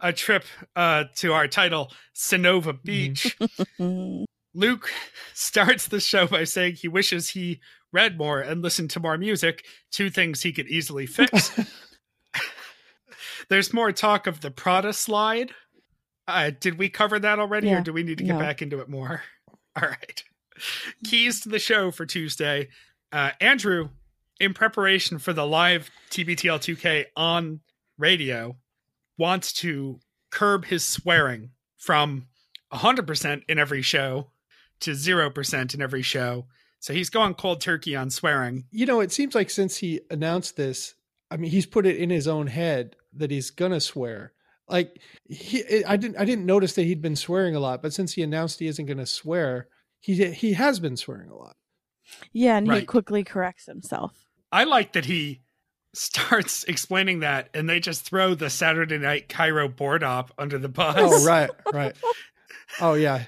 A 0.00 0.12
trip 0.12 0.44
uh, 0.76 1.04
to 1.16 1.32
our 1.32 1.48
title, 1.48 1.92
Sonova 2.14 2.82
Beach. 2.82 3.36
Luke 4.54 4.90
starts 5.34 5.88
the 5.88 6.00
show 6.00 6.26
by 6.26 6.44
saying 6.44 6.76
he 6.76 6.88
wishes 6.88 7.30
he 7.30 7.60
read 7.92 8.16
more 8.16 8.40
and 8.40 8.62
listened 8.62 8.90
to 8.90 9.00
more 9.00 9.18
music, 9.18 9.64
two 9.90 10.08
things 10.08 10.42
he 10.42 10.52
could 10.52 10.68
easily 10.68 11.06
fix. 11.06 11.58
There's 13.48 13.72
more 13.72 13.92
talk 13.92 14.26
of 14.26 14.40
the 14.40 14.50
Prada 14.50 14.92
slide, 14.92 15.52
uh, 16.28 16.50
did 16.60 16.78
we 16.78 16.88
cover 16.88 17.18
that 17.18 17.38
already, 17.38 17.68
yeah. 17.68 17.78
or 17.78 17.82
do 17.82 17.92
we 17.92 18.02
need 18.02 18.18
to 18.18 18.24
get 18.24 18.34
no. 18.34 18.38
back 18.38 18.62
into 18.62 18.80
it 18.80 18.88
more? 18.88 19.22
All 19.80 19.88
right. 19.88 20.22
Keys 21.04 21.40
to 21.40 21.48
the 21.48 21.58
show 21.58 21.90
for 21.90 22.04
Tuesday. 22.04 22.68
Uh, 23.10 23.30
Andrew, 23.40 23.88
in 24.38 24.52
preparation 24.54 25.18
for 25.18 25.32
the 25.32 25.46
live 25.46 25.90
TBTL 26.10 26.58
2K 26.58 27.06
on 27.16 27.60
radio, 27.96 28.56
wants 29.16 29.52
to 29.54 29.98
curb 30.30 30.66
his 30.66 30.84
swearing 30.84 31.50
from 31.76 32.26
100% 32.72 33.42
in 33.48 33.58
every 33.58 33.82
show 33.82 34.30
to 34.80 34.92
0% 34.92 35.74
in 35.74 35.82
every 35.82 36.02
show. 36.02 36.46
So 36.80 36.92
he's 36.92 37.10
going 37.10 37.34
cold 37.34 37.60
turkey 37.60 37.96
on 37.96 38.10
swearing. 38.10 38.64
You 38.70 38.86
know, 38.86 39.00
it 39.00 39.10
seems 39.10 39.34
like 39.34 39.50
since 39.50 39.78
he 39.78 40.00
announced 40.10 40.56
this, 40.56 40.94
I 41.30 41.36
mean, 41.36 41.50
he's 41.50 41.66
put 41.66 41.86
it 41.86 41.96
in 41.96 42.10
his 42.10 42.28
own 42.28 42.46
head 42.46 42.94
that 43.14 43.30
he's 43.30 43.50
going 43.50 43.72
to 43.72 43.80
swear. 43.80 44.32
Like 44.68 45.00
he, 45.28 45.84
I 45.84 45.96
didn't, 45.96 46.18
I 46.18 46.24
didn't 46.24 46.46
notice 46.46 46.74
that 46.74 46.84
he'd 46.84 47.02
been 47.02 47.16
swearing 47.16 47.54
a 47.54 47.60
lot, 47.60 47.82
but 47.82 47.92
since 47.92 48.12
he 48.12 48.22
announced 48.22 48.58
he 48.58 48.66
isn't 48.66 48.86
going 48.86 48.98
to 48.98 49.06
swear, 49.06 49.68
he 50.00 50.30
he 50.32 50.52
has 50.52 50.80
been 50.80 50.96
swearing 50.96 51.30
a 51.30 51.36
lot. 51.36 51.56
Yeah, 52.32 52.56
and 52.56 52.68
right. 52.68 52.80
he 52.80 52.86
quickly 52.86 53.24
corrects 53.24 53.66
himself. 53.66 54.12
I 54.50 54.64
like 54.64 54.92
that 54.92 55.04
he 55.04 55.42
starts 55.94 56.64
explaining 56.68 57.20
that, 57.20 57.50
and 57.54 57.68
they 57.68 57.80
just 57.80 58.04
throw 58.04 58.34
the 58.34 58.50
Saturday 58.50 58.98
Night 58.98 59.28
KIRO 59.28 59.74
board 59.74 60.02
op 60.02 60.32
under 60.38 60.58
the 60.58 60.68
bus. 60.68 60.96
Oh, 60.98 61.26
right, 61.26 61.50
right. 61.72 61.96
Oh 62.80 62.94
yeah. 62.94 63.24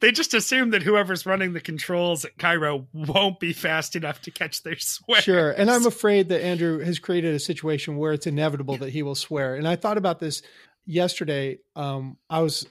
they 0.00 0.12
just 0.12 0.34
assume 0.34 0.70
that 0.70 0.82
whoever's 0.82 1.26
running 1.26 1.52
the 1.52 1.60
controls 1.60 2.24
at 2.24 2.36
KIRO 2.38 2.86
won't 2.92 3.40
be 3.40 3.52
fast 3.52 3.96
enough 3.96 4.22
to 4.22 4.30
catch 4.30 4.62
their 4.62 4.78
swear. 4.78 5.20
Sure. 5.20 5.50
And 5.50 5.70
I'm 5.70 5.86
afraid 5.86 6.28
that 6.28 6.44
Andrew 6.44 6.78
has 6.78 6.98
created 6.98 7.34
a 7.34 7.40
situation 7.40 7.96
where 7.96 8.12
it's 8.12 8.26
inevitable 8.26 8.76
that 8.78 8.90
he 8.90 9.02
will 9.02 9.14
swear. 9.14 9.56
And 9.56 9.66
I 9.66 9.76
thought 9.76 9.98
about 9.98 10.20
this 10.20 10.42
yesterday 10.86 11.58
um, 11.76 12.16
I 12.28 12.40
was 12.40 12.66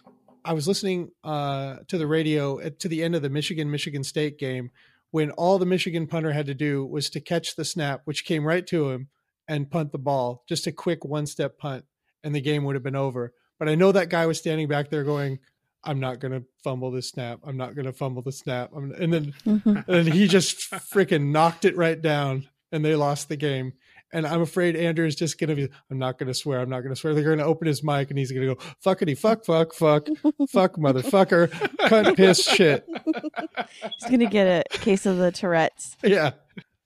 I 0.45 0.53
was 0.53 0.67
listening 0.67 1.11
uh, 1.23 1.77
to 1.87 1.97
the 1.97 2.07
radio 2.07 2.59
at, 2.59 2.79
to 2.79 2.87
the 2.87 3.03
end 3.03 3.15
of 3.15 3.21
the 3.21 3.29
Michigan 3.29 3.71
Michigan 3.71 4.03
State 4.03 4.37
game 4.37 4.71
when 5.11 5.31
all 5.31 5.59
the 5.59 5.65
Michigan 5.65 6.07
punter 6.07 6.31
had 6.31 6.47
to 6.47 6.55
do 6.55 6.83
was 6.83 7.07
to 7.11 7.19
catch 7.19 7.55
the 7.55 7.63
snap, 7.63 8.01
which 8.05 8.25
came 8.25 8.43
right 8.43 8.65
to 8.65 8.89
him, 8.89 9.09
and 9.47 9.69
punt 9.69 9.91
the 9.91 9.99
ball, 9.99 10.43
just 10.49 10.65
a 10.65 10.71
quick 10.71 11.05
one 11.05 11.27
step 11.27 11.57
punt, 11.59 11.85
and 12.23 12.33
the 12.33 12.41
game 12.41 12.63
would 12.63 12.75
have 12.75 12.83
been 12.83 12.95
over. 12.95 13.31
But 13.59 13.69
I 13.69 13.75
know 13.75 13.91
that 13.91 14.09
guy 14.09 14.25
was 14.25 14.39
standing 14.39 14.67
back 14.67 14.89
there 14.89 15.03
going, 15.03 15.39
"I'm 15.83 15.99
not 15.99 16.19
going 16.19 16.31
to 16.31 16.43
fumble 16.63 16.91
this 16.91 17.09
snap. 17.09 17.39
I'm 17.43 17.57
not 17.57 17.75
going 17.75 17.85
to 17.85 17.93
fumble 17.93 18.21
the 18.21 18.31
snap." 18.31 18.71
and 18.73 19.13
then 19.13 19.33
mm-hmm. 19.45 19.89
and 19.89 20.07
he 20.07 20.27
just 20.27 20.71
freaking 20.71 21.31
knocked 21.31 21.65
it 21.65 21.77
right 21.77 22.01
down, 22.01 22.47
and 22.71 22.83
they 22.83 22.95
lost 22.95 23.29
the 23.29 23.37
game. 23.37 23.73
And 24.13 24.27
I'm 24.27 24.41
afraid 24.41 24.75
Andrew 24.75 25.07
is 25.07 25.15
just 25.15 25.39
going 25.39 25.49
to 25.49 25.55
be, 25.55 25.69
I'm 25.89 25.97
not 25.97 26.19
going 26.19 26.27
to 26.27 26.35
swear. 26.35 26.59
I'm 26.59 26.69
not 26.69 26.81
going 26.81 26.93
to 26.93 26.95
swear. 26.95 27.15
They're 27.15 27.23
going 27.23 27.39
to 27.39 27.45
open 27.45 27.67
his 27.67 27.83
mic 27.83 28.11
and 28.11 28.19
he's 28.19 28.31
going 28.31 28.47
to 28.47 28.55
go, 28.55 28.61
fuckity, 28.85 29.17
fuck, 29.17 29.43
fuck, 29.43 29.73
fuck, 29.73 30.07
fuck, 30.49 30.75
motherfucker, 30.75 31.49
cunt, 31.49 32.15
piss, 32.17 32.45
shit. 32.45 32.87
He's 33.05 34.07
going 34.07 34.19
to 34.19 34.27
get 34.27 34.65
a 34.71 34.77
case 34.77 35.07
of 35.07 35.17
the 35.17 35.31
Tourette's. 35.31 35.97
Yeah. 36.03 36.33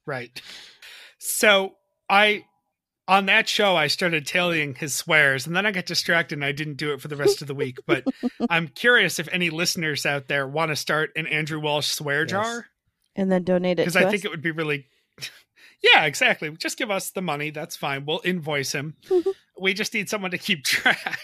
Right. 0.05 0.41
So 1.17 1.75
I, 2.09 2.45
on 3.09 3.25
that 3.25 3.49
show, 3.49 3.75
I 3.75 3.87
started 3.87 4.25
tallying 4.25 4.75
his 4.75 4.95
swears 4.95 5.45
and 5.45 5.55
then 5.55 5.65
I 5.65 5.71
got 5.71 5.85
distracted 5.85 6.35
and 6.35 6.45
I 6.45 6.53
didn't 6.53 6.77
do 6.77 6.93
it 6.93 7.01
for 7.01 7.09
the 7.09 7.17
rest 7.17 7.41
of 7.41 7.49
the 7.49 7.55
week. 7.55 7.79
But 7.85 8.05
I'm 8.49 8.69
curious 8.69 9.19
if 9.19 9.27
any 9.33 9.49
listeners 9.49 10.05
out 10.05 10.29
there 10.29 10.47
want 10.47 10.69
to 10.69 10.77
start 10.77 11.11
an 11.17 11.27
Andrew 11.27 11.59
Walsh 11.59 11.87
swear 11.87 12.21
yes. 12.21 12.31
jar. 12.31 12.67
And 13.17 13.29
then 13.29 13.43
donate 13.43 13.79
it 13.79 13.81
Because 13.81 13.97
I 13.97 14.05
us? 14.05 14.11
think 14.11 14.23
it 14.23 14.31
would 14.31 14.41
be 14.41 14.51
really 14.51 14.85
yeah, 15.81 16.05
exactly. 16.05 16.49
Just 16.57 16.77
give 16.77 16.91
us 16.91 17.11
the 17.11 17.21
money. 17.21 17.49
That's 17.49 17.75
fine. 17.75 18.05
We'll 18.05 18.21
invoice 18.23 18.71
him. 18.71 18.95
we 19.59 19.73
just 19.73 19.93
need 19.93 20.09
someone 20.09 20.31
to 20.31 20.37
keep 20.37 20.63
track. 20.65 21.19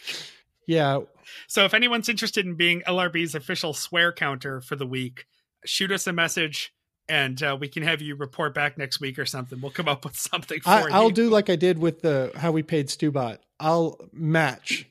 Yeah. 0.67 0.99
So 1.47 1.65
if 1.65 1.73
anyone's 1.73 2.09
interested 2.09 2.45
in 2.45 2.55
being 2.55 2.81
LRB's 2.87 3.35
official 3.35 3.73
swear 3.73 4.11
counter 4.11 4.61
for 4.61 4.75
the 4.75 4.85
week, 4.85 5.25
shoot 5.65 5.91
us 5.91 6.07
a 6.07 6.13
message 6.13 6.73
and 7.09 7.41
uh, 7.43 7.57
we 7.59 7.67
can 7.67 7.83
have 7.83 8.01
you 8.01 8.15
report 8.15 8.53
back 8.53 8.77
next 8.77 9.01
week 9.01 9.19
or 9.19 9.25
something. 9.25 9.59
We'll 9.59 9.71
come 9.71 9.87
up 9.87 10.05
with 10.05 10.15
something 10.17 10.61
for 10.61 10.69
I, 10.69 10.81
you. 10.81 10.87
I'll 10.91 11.09
do 11.09 11.29
like 11.29 11.49
I 11.49 11.55
did 11.55 11.77
with 11.77 12.01
the 12.01 12.31
how 12.35 12.51
we 12.51 12.63
paid 12.63 12.87
Stubot. 12.87 13.39
I'll 13.59 13.97
match 14.11 14.87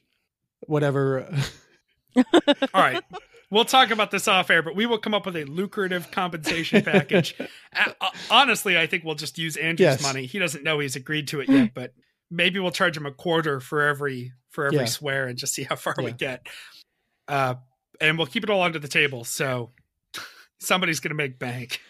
whatever. 0.66 1.28
All 2.16 2.24
right. 2.74 3.02
We'll 3.52 3.64
talk 3.66 3.90
about 3.90 4.10
this 4.10 4.26
off 4.26 4.50
air, 4.50 4.62
but 4.62 4.74
we 4.74 4.86
will 4.86 4.98
come 4.98 5.14
up 5.14 5.26
with 5.26 5.36
a 5.36 5.44
lucrative 5.44 6.10
compensation 6.10 6.82
package. 6.84 7.36
uh, 7.76 7.92
honestly, 8.30 8.76
I 8.78 8.86
think 8.88 9.04
we'll 9.04 9.14
just 9.14 9.38
use 9.38 9.56
Andrew's 9.56 9.84
Yes. 9.84 10.02
money. 10.02 10.26
He 10.26 10.38
doesn't 10.40 10.64
know 10.64 10.78
he's 10.80 10.96
agreed 10.96 11.28
to 11.28 11.40
it 11.40 11.48
yet, 11.48 11.72
but 11.74 11.92
maybe 12.30 12.58
we'll 12.58 12.70
charge 12.72 12.96
him 12.96 13.06
a 13.06 13.12
quarter 13.12 13.60
for 13.60 13.82
every 13.82 14.32
for 14.50 14.66
every 14.66 14.78
Yeah. 14.80 14.84
swear 14.86 15.26
and 15.26 15.38
just 15.38 15.54
see 15.54 15.62
how 15.64 15.76
far 15.76 15.94
we 15.98 16.12
get. 16.12 16.46
Uh, 17.28 17.54
and 18.00 18.18
we'll 18.18 18.26
keep 18.26 18.42
it 18.42 18.50
all 18.50 18.62
under 18.62 18.78
the 18.78 18.88
table. 18.88 19.22
So 19.24 19.70
somebody's 20.58 21.00
going 21.00 21.10
to 21.10 21.14
make 21.14 21.38
bank. 21.38 21.80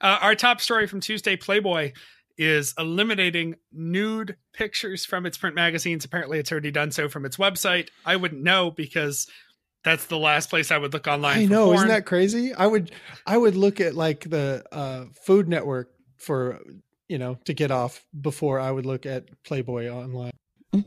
Uh, 0.00 0.18
our 0.20 0.34
top 0.34 0.60
story 0.60 0.86
from 0.86 1.00
Tuesday 1.00 1.36
Playboy 1.36 1.92
is 2.38 2.74
eliminating 2.78 3.54
nude 3.72 4.36
pictures 4.52 5.04
from 5.06 5.24
its 5.26 5.38
print 5.38 5.56
magazines. 5.56 6.04
Apparently, 6.04 6.38
it's 6.38 6.52
already 6.52 6.70
done 6.70 6.90
so 6.90 7.08
from 7.08 7.24
its 7.24 7.36
website. 7.38 7.88
I 8.04 8.16
wouldn't 8.16 8.42
know 8.42 8.70
because 8.70 9.26
that's 9.86 10.06
the 10.06 10.18
last 10.18 10.50
place 10.50 10.70
I 10.70 10.76
would 10.78 10.92
look 10.92 11.06
online. 11.06 11.38
I 11.38 11.46
for 11.46 11.52
know, 11.52 11.64
porn. 11.66 11.76
isn't 11.76 11.88
that 11.88 12.04
crazy? 12.04 12.52
I 12.52 12.66
would 12.66 12.90
I 13.24 13.38
would 13.38 13.54
look 13.56 13.80
at 13.80 13.94
like 13.94 14.28
the 14.28 14.64
uh, 14.72 15.04
Food 15.24 15.48
Network 15.48 15.90
for 16.18 16.60
you 17.08 17.18
know 17.18 17.38
to 17.44 17.54
get 17.54 17.70
off 17.70 18.04
before 18.20 18.58
I 18.60 18.70
would 18.70 18.84
look 18.84 19.06
at 19.06 19.24
Playboy 19.44 19.88
online. 19.88 20.32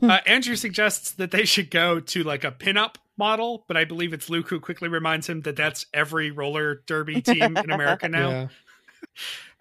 Uh, 0.02 0.18
Andrew 0.26 0.54
suggests 0.54 1.10
that 1.12 1.30
they 1.32 1.44
should 1.44 1.70
go 1.70 1.98
to 1.98 2.22
like 2.22 2.44
a 2.44 2.52
pinup 2.52 2.94
model, 3.18 3.64
but 3.66 3.76
I 3.76 3.84
believe 3.84 4.12
it's 4.12 4.30
Luke 4.30 4.48
who 4.48 4.60
quickly 4.60 4.88
reminds 4.88 5.28
him 5.28 5.40
that 5.40 5.56
that's 5.56 5.86
every 5.92 6.30
roller 6.30 6.82
derby 6.86 7.20
team 7.22 7.56
in 7.56 7.70
America 7.70 8.08
now. 8.20 8.30
Yeah, 8.30 8.48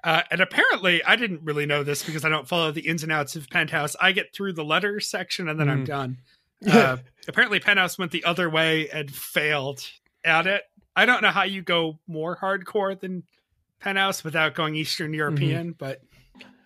Uh, 0.04 0.21
and 0.32 0.39
apparently, 0.39 1.04
I 1.04 1.15
didn't 1.15 1.41
really 1.43 1.65
know 1.65 1.84
this 1.84 2.04
because 2.04 2.23
I 2.23 2.30
don't 2.30 2.47
follow 2.47 2.71
the 2.71 2.88
ins 2.88 3.04
and 3.04 3.12
outs 3.12 3.36
of 3.36 3.49
Penthouse. 3.49 3.95
I 3.99 4.12
get 4.12 4.34
through 4.34 4.54
the 4.54 4.63
letters 4.63 5.08
section 5.10 5.49
and 5.49 5.60
then 5.60 5.67
I'm 5.69 5.84
Mm. 5.84 5.88
done. 5.88 6.17
Uh, 6.69 6.98
apparently, 7.28 7.60
Penthouse 7.60 7.98
went 7.98 8.12
the 8.12 8.26
other 8.26 8.50
way 8.50 8.89
and 8.89 9.10
failed 9.10 9.82
at 10.26 10.45
it. 10.45 10.63
I 10.95 11.06
don't 11.06 11.22
know 11.22 11.30
how 11.30 11.43
you 11.43 11.62
go 11.62 12.00
more 12.06 12.36
hardcore 12.36 13.00
than 13.00 13.24
Penthouse 13.80 14.24
without 14.24 14.56
going 14.56 14.76
Eastern 14.76 15.13
European, 15.13 15.72
but 15.72 16.02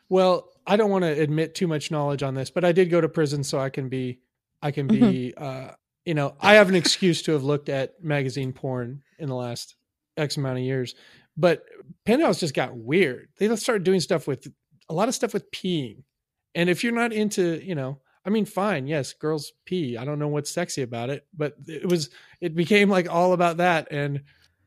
Well, 0.10 0.50
I 0.66 0.78
don't 0.78 0.90
want 0.90 1.04
to 1.04 1.12
admit 1.12 1.56
too 1.56 1.68
much 1.68 1.92
knowledge 1.92 2.24
on 2.24 2.34
this, 2.34 2.50
but 2.50 2.66
I 2.66 2.72
did 2.72 2.90
go 2.90 3.02
to 3.02 3.10
prison, 3.10 3.44
so 3.44 3.60
I 3.60 3.70
can 3.70 3.90
be, 3.90 4.20
I 4.62 4.72
can 4.72 4.88
be, 4.88 5.34
uh, 5.38 5.72
you 6.06 6.14
know, 6.16 6.36
I 6.42 6.56
have 6.56 6.70
an 6.70 6.76
excuse 6.76 7.22
to 7.24 7.34
have 7.34 7.44
looked 7.44 7.70
at 7.70 8.04
magazine 8.04 8.54
porn 8.54 9.04
in 9.20 9.30
the 9.30 9.36
last 9.36 9.76
X 10.18 10.38
amount 10.38 10.58
of 10.58 10.64
years. 10.64 10.96
But 11.38 11.64
Penthouse 12.06 12.40
just 12.40 12.54
got 12.54 12.76
weird. 12.76 13.30
They 13.38 13.54
started 13.56 13.84
doing 13.84 14.00
stuff 14.00 14.28
with 14.28 14.48
a 14.90 14.94
lot 14.94 15.08
of 15.08 15.16
stuff 15.16 15.34
with 15.34 15.52
peeing, 15.52 16.04
and 16.56 16.70
if 16.70 16.84
you're 16.84 16.94
not 16.94 17.14
into, 17.14 17.64
you 17.64 17.76
know, 17.76 18.00
I 18.26 18.30
mean, 18.30 18.46
fine, 18.46 18.88
yes, 18.88 19.14
girls 19.14 19.52
pee. 19.66 19.98
I 19.98 20.06
don't 20.06 20.20
know 20.20 20.28
what's 20.30 20.50
sexy 20.50 20.82
about 20.82 21.10
it, 21.10 21.26
but 21.36 21.56
it 21.68 21.88
was, 21.90 22.10
it 22.40 22.56
became 22.56 22.90
like 22.90 23.10
all 23.10 23.34
about 23.34 23.58
that, 23.58 23.90
and 23.92 24.22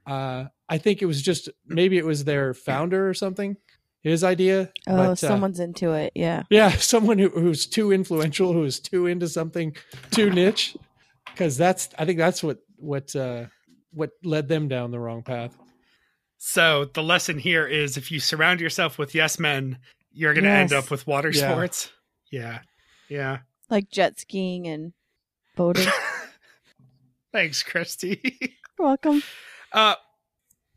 uh, 0.06 0.44
I 0.68 0.78
think 0.78 1.00
it 1.02 1.06
was 1.06 1.22
just 1.22 1.48
maybe 1.66 1.96
it 1.98 2.04
was 2.04 2.24
their 2.24 2.52
founder 2.54 3.08
or 3.08 3.14
something, 3.14 3.56
his 4.02 4.22
idea. 4.22 4.70
Oh, 4.86 4.96
but, 4.96 5.08
uh, 5.10 5.14
someone's 5.16 5.58
into 5.60 5.92
it. 5.92 6.12
Yeah. 6.14 6.42
yeah, 6.50 6.70
someone 6.76 7.18
who, 7.18 7.30
who's 7.30 7.66
too 7.66 7.92
influential, 7.92 8.52
who 8.52 8.64
is 8.64 8.78
too 8.78 9.06
into 9.06 9.26
something 9.28 9.74
too 10.10 10.30
niche, 10.30 10.76
because 11.32 11.56
that's 11.56 11.88
I 11.98 12.04
think 12.04 12.18
that's 12.18 12.42
what 12.42 12.58
what 12.76 13.16
uh, 13.16 13.46
what 13.92 14.10
led 14.22 14.48
them 14.48 14.68
down 14.68 14.90
the 14.90 15.00
wrong 15.00 15.22
path. 15.22 15.56
so 16.36 16.84
the 16.92 17.02
lesson 17.02 17.38
here 17.38 17.66
is 17.66 17.96
if 17.96 18.12
you 18.12 18.20
surround 18.20 18.60
yourself 18.60 18.98
with 18.98 19.14
yes 19.14 19.38
men, 19.38 19.78
you're 20.12 20.34
going 20.34 20.44
to 20.44 20.50
end 20.50 20.72
up 20.74 20.90
with 20.90 21.06
water 21.06 21.30
Yeah. 21.30 21.50
sports. 21.52 21.90
Yeah. 22.30 22.58
Yeah. 23.08 23.38
Like 23.68 23.90
jet 23.90 24.20
skiing 24.20 24.66
and 24.66 24.92
boating. 25.56 25.88
Thanks, 27.32 27.62
Christy. 27.62 28.20
You're 28.78 28.88
welcome. 28.88 29.22
Uh, 29.72 29.94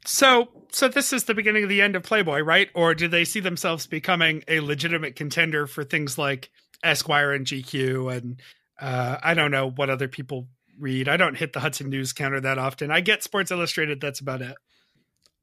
so 0.05 0.49
so 0.71 0.87
this 0.87 1.13
is 1.13 1.25
the 1.25 1.33
beginning 1.33 1.63
of 1.63 1.69
the 1.69 1.81
end 1.81 1.95
of 1.95 2.03
Playboy, 2.03 2.41
right? 2.41 2.69
Or 2.73 2.95
do 2.95 3.07
they 3.07 3.25
see 3.25 3.39
themselves 3.39 3.87
becoming 3.87 4.43
a 4.47 4.59
legitimate 4.59 5.15
contender 5.15 5.67
for 5.67 5.83
things 5.83 6.17
like 6.17 6.49
Esquire 6.83 7.33
and 7.33 7.45
GQ 7.45 8.15
and 8.15 8.41
uh, 8.79 9.17
I 9.21 9.33
don't 9.33 9.51
know 9.51 9.69
what 9.69 9.89
other 9.89 10.07
people 10.07 10.47
read. 10.79 11.09
I 11.09 11.17
don't 11.17 11.37
hit 11.37 11.53
the 11.53 11.59
Hudson 11.59 11.89
News 11.89 12.13
counter 12.13 12.39
that 12.39 12.57
often. 12.57 12.91
I 12.91 13.01
get 13.01 13.23
Sports 13.23 13.51
Illustrated. 13.51 13.99
That's 13.99 14.21
about 14.21 14.41
it. 14.41 14.55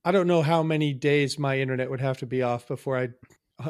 I 0.05 0.13
don't 0.13 0.27
know 0.27 0.43
how 0.43 0.63
many 0.63 0.95
days 0.95 1.39
my 1.39 1.59
internet 1.59 1.91
would 1.91 2.01
have 2.01 2.19
to 2.19 2.27
be 2.27 2.43
off 2.43 2.67
before 2.67 2.97
I 2.97 3.09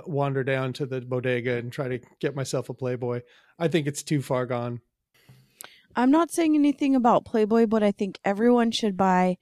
wander 0.07 0.43
down 0.45 0.73
to 0.75 0.87
the 0.87 1.01
bodega 1.01 1.57
and 1.57 1.73
try 1.73 1.89
to 1.89 2.01
get 2.21 2.35
myself 2.35 2.69
a 2.69 2.75
Playboy. 2.75 3.23
I 3.59 3.69
think 3.69 3.87
it's 3.87 4.03
too 4.03 4.21
far 4.23 4.47
gone. 4.47 4.81
I'm 5.95 6.11
not 6.11 6.31
saying 6.31 6.55
anything 6.55 6.95
about 6.95 7.25
Playboy, 7.25 7.67
but 7.67 7.83
I 7.83 7.91
think 7.93 8.19
everyone 8.25 8.71
should 8.71 8.97
buy 8.97 9.39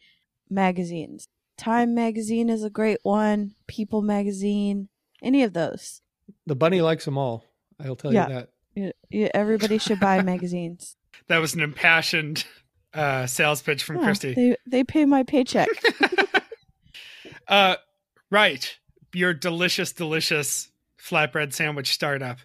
magazines. 0.49 1.29
Time 1.57 1.95
magazine 1.95 2.49
is 2.49 2.63
a 2.63 2.71
great 2.71 2.99
one. 3.03 3.55
People 3.67 4.03
magazine, 4.03 4.89
any 5.23 5.43
of 5.43 5.53
those. 5.53 6.01
The 6.47 6.57
bunny 6.57 6.81
likes 6.81 7.05
them 7.05 7.19
all. 7.19 7.45
I'll 7.85 7.97
tell 7.97 8.13
Yeah. 8.13 8.29
you 8.29 8.35
that. 8.35 8.49
Yeah, 8.77 8.91
yeah, 9.11 9.29
everybody 9.35 9.79
should 9.79 10.01
buy 10.01 10.21
magazines. 10.23 10.97
That 11.29 11.39
was 11.39 11.55
an 11.55 11.61
impassioned 11.61 12.45
uh, 12.93 13.27
sales 13.27 13.63
pitch 13.63 13.83
from 13.85 13.97
Yeah, 13.99 14.05
Christy. 14.05 14.35
They 14.35 14.57
they 14.67 14.85
pay 14.85 15.05
my 15.07 15.23
paycheck. 15.23 15.69
Uh, 17.47 17.77
right. 18.31 18.79
Your 19.15 19.33
delicious, 19.33 19.93
delicious 19.93 20.69
flatbread 21.01 21.53
sandwich 21.53 21.93
startup. 21.93 22.39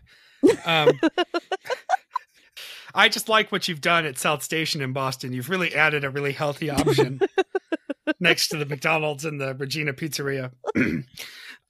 Um, 0.65 0.99
I 2.93 3.09
just 3.09 3.29
like 3.29 3.51
what 3.51 3.67
you've 3.67 3.81
done 3.81 4.05
at 4.05 4.17
South 4.17 4.43
Station 4.43 4.81
in 4.81 4.93
Boston. 4.93 5.33
You've 5.33 5.49
really 5.49 5.75
added 5.75 6.03
a 6.03 6.09
really 6.09 6.31
healthy 6.31 6.69
option 6.69 7.21
next 8.19 8.49
to 8.49 8.57
the 8.57 8.65
McDonald's 8.65 9.25
and 9.25 9.39
the 9.39 9.53
Regina 9.55 9.93
Pizzeria. 9.93 10.51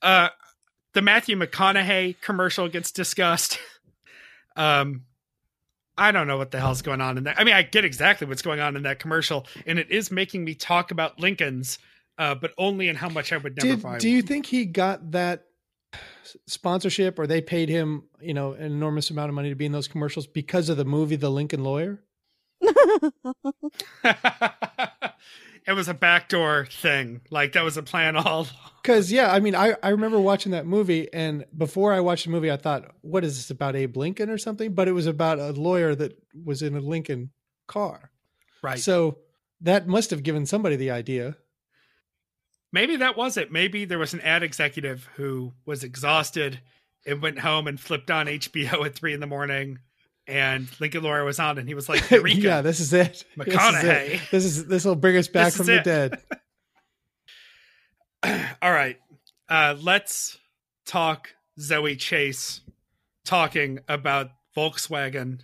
uh, 0.02 0.28
the 0.94 1.02
Matthew 1.02 1.36
McConaughey 1.36 2.20
commercial 2.20 2.68
gets 2.68 2.90
discussed. 2.90 3.58
Um, 4.56 5.04
I 5.96 6.12
don't 6.12 6.26
know 6.26 6.38
what 6.38 6.50
the 6.50 6.58
hell's 6.58 6.82
going 6.82 7.02
on 7.02 7.18
in 7.18 7.24
that. 7.24 7.38
I 7.38 7.44
mean, 7.44 7.54
I 7.54 7.62
get 7.62 7.84
exactly 7.84 8.26
what's 8.26 8.42
going 8.42 8.60
on 8.60 8.74
in 8.74 8.84
that 8.84 8.98
commercial, 8.98 9.46
and 9.66 9.78
it 9.78 9.90
is 9.90 10.10
making 10.10 10.44
me 10.44 10.54
talk 10.54 10.90
about 10.90 11.20
Lincolns, 11.20 11.78
uh, 12.20 12.34
but 12.34 12.52
only 12.58 12.88
in 12.88 12.96
how 12.96 13.08
much 13.08 13.32
I 13.32 13.38
would 13.38 13.56
never 13.56 13.76
Did, 13.76 13.82
buy. 13.82 13.98
do 13.98 14.10
you 14.10 14.20
think 14.20 14.44
he 14.44 14.66
got 14.66 15.12
that 15.12 15.46
sponsorship 16.46 17.18
or 17.18 17.26
they 17.26 17.40
paid 17.40 17.70
him, 17.70 18.02
you 18.20 18.34
know, 18.34 18.52
an 18.52 18.66
enormous 18.66 19.08
amount 19.08 19.30
of 19.30 19.34
money 19.34 19.48
to 19.48 19.54
be 19.54 19.64
in 19.64 19.72
those 19.72 19.88
commercials 19.88 20.26
because 20.26 20.68
of 20.68 20.76
the 20.76 20.84
movie 20.84 21.16
The 21.16 21.30
Lincoln 21.30 21.64
Lawyer? 21.64 22.04
it 22.60 23.14
was 25.74 25.88
a 25.88 25.94
backdoor 25.94 26.66
thing. 26.66 27.22
Like 27.30 27.54
that 27.54 27.64
was 27.64 27.78
a 27.78 27.82
plan 27.82 28.16
all. 28.16 28.46
Because 28.82 29.10
yeah, 29.10 29.32
I 29.32 29.40
mean, 29.40 29.54
I, 29.54 29.74
I 29.82 29.88
remember 29.88 30.20
watching 30.20 30.52
that 30.52 30.66
movie, 30.66 31.10
and 31.14 31.46
before 31.56 31.94
I 31.94 32.00
watched 32.00 32.24
the 32.24 32.30
movie, 32.30 32.50
I 32.50 32.58
thought, 32.58 32.84
"What 33.00 33.24
is 33.24 33.36
this 33.36 33.50
about 33.50 33.76
Abe 33.76 33.96
Lincoln 33.96 34.28
or 34.28 34.36
something?" 34.36 34.74
But 34.74 34.88
it 34.88 34.92
was 34.92 35.06
about 35.06 35.38
a 35.38 35.52
lawyer 35.52 35.94
that 35.94 36.18
was 36.44 36.60
in 36.60 36.76
a 36.76 36.80
Lincoln 36.80 37.30
car. 37.66 38.10
Right. 38.62 38.78
So 38.78 39.20
that 39.62 39.86
must 39.86 40.10
have 40.10 40.22
given 40.22 40.44
somebody 40.44 40.76
the 40.76 40.90
idea. 40.90 41.38
Maybe 42.72 42.96
that 42.96 43.16
was 43.16 43.36
it. 43.36 43.50
Maybe 43.50 43.84
there 43.84 43.98
was 43.98 44.14
an 44.14 44.20
ad 44.20 44.42
executive 44.42 45.08
who 45.16 45.52
was 45.66 45.82
exhausted 45.82 46.60
and 47.06 47.20
went 47.20 47.40
home 47.40 47.66
and 47.66 47.80
flipped 47.80 48.10
on 48.10 48.26
HBO 48.26 48.86
at 48.86 48.94
three 48.94 49.12
in 49.12 49.20
the 49.20 49.26
morning, 49.26 49.78
and 50.26 50.68
Lincoln 50.80 51.02
Lawyer 51.02 51.24
was 51.24 51.40
on, 51.40 51.58
and 51.58 51.66
he 51.66 51.74
was 51.74 51.88
like, 51.88 52.08
"Eureka!" 52.10 52.40
yeah, 52.40 52.60
this 52.62 52.80
is 52.80 52.92
it. 52.92 53.24
McConaughey. 53.36 54.30
This 54.30 54.44
is 54.44 54.66
this 54.66 54.84
will 54.84 54.94
bring 54.94 55.16
us 55.16 55.28
back 55.28 55.46
This 55.46 55.56
from 55.56 55.66
the 55.66 55.80
dead. 55.80 56.22
All 58.62 58.72
right, 58.72 58.98
uh, 59.48 59.76
let's 59.80 60.38
talk 60.86 61.30
Zoe 61.58 61.96
Chase 61.96 62.60
talking 63.24 63.80
about 63.88 64.30
Volkswagen 64.56 65.40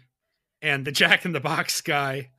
and 0.62 0.84
the 0.84 0.92
Jack 0.92 1.24
in 1.24 1.32
the 1.32 1.40
Box 1.40 1.80
guy 1.80 2.30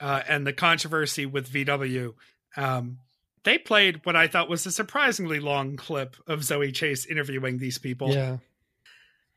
uh, 0.00 0.22
and 0.28 0.46
the 0.46 0.52
controversy 0.52 1.26
with 1.26 1.50
VW. 1.50 2.14
Um, 2.56 2.98
they 3.44 3.58
played 3.58 4.04
what 4.04 4.16
I 4.16 4.26
thought 4.26 4.48
was 4.48 4.66
a 4.66 4.72
surprisingly 4.72 5.38
long 5.40 5.76
clip 5.76 6.16
of 6.26 6.42
Zoe 6.44 6.72
Chase 6.72 7.06
interviewing 7.06 7.58
these 7.58 7.78
people. 7.78 8.10
Yeah, 8.12 8.38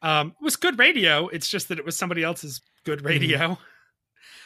Um, 0.02 0.30
it 0.40 0.44
was 0.44 0.56
good 0.56 0.80
radio. 0.80 1.28
It's 1.28 1.48
just 1.50 1.70
that 1.70 1.80
it 1.80 1.86
was 1.86 1.98
somebody 1.98 2.24
else's 2.24 2.62
good 2.84 3.00
Mm-hmm. 3.00 3.08
radio. 3.08 3.58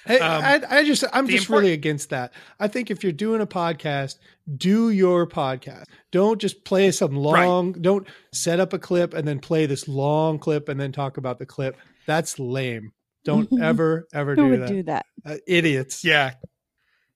I, 0.08 0.18
Um, 0.18 0.44
I, 0.44 0.78
I 0.80 0.84
just 0.84 1.04
I'm 1.14 1.28
just 1.28 1.44
import- 1.46 1.62
really 1.62 1.74
against 1.74 2.10
that. 2.10 2.34
I 2.60 2.68
think 2.68 2.90
if 2.90 3.04
you're 3.04 3.12
doing 3.12 3.40
a 3.40 3.46
podcast, 3.46 4.16
do 4.58 4.90
your 4.90 5.28
podcast. 5.28 5.84
Don't 6.12 6.42
just 6.42 6.64
play 6.66 6.90
some 6.90 7.16
long. 7.16 7.74
Don't 7.74 8.08
set 8.34 8.60
up 8.60 8.74
a 8.74 8.80
clip 8.80 9.14
and 9.14 9.28
then 9.28 9.38
play 9.40 9.68
this 9.68 9.88
long 9.88 10.40
clip 10.40 10.70
and 10.70 10.80
then 10.80 10.92
talk 10.92 11.18
about 11.18 11.38
the 11.38 11.46
clip. 11.46 11.78
That's 12.08 12.40
lame. 12.40 12.94
Don't 13.26 13.48
ever 13.62 14.08
ever 14.12 14.34
Who 14.34 14.46
do 14.46 14.50
would 14.50 14.62
that. 14.62 14.68
do 14.70 14.84
that? 14.84 15.06
Uh, 15.24 15.36
idiots. 15.46 16.04
Yeah. 16.04 16.34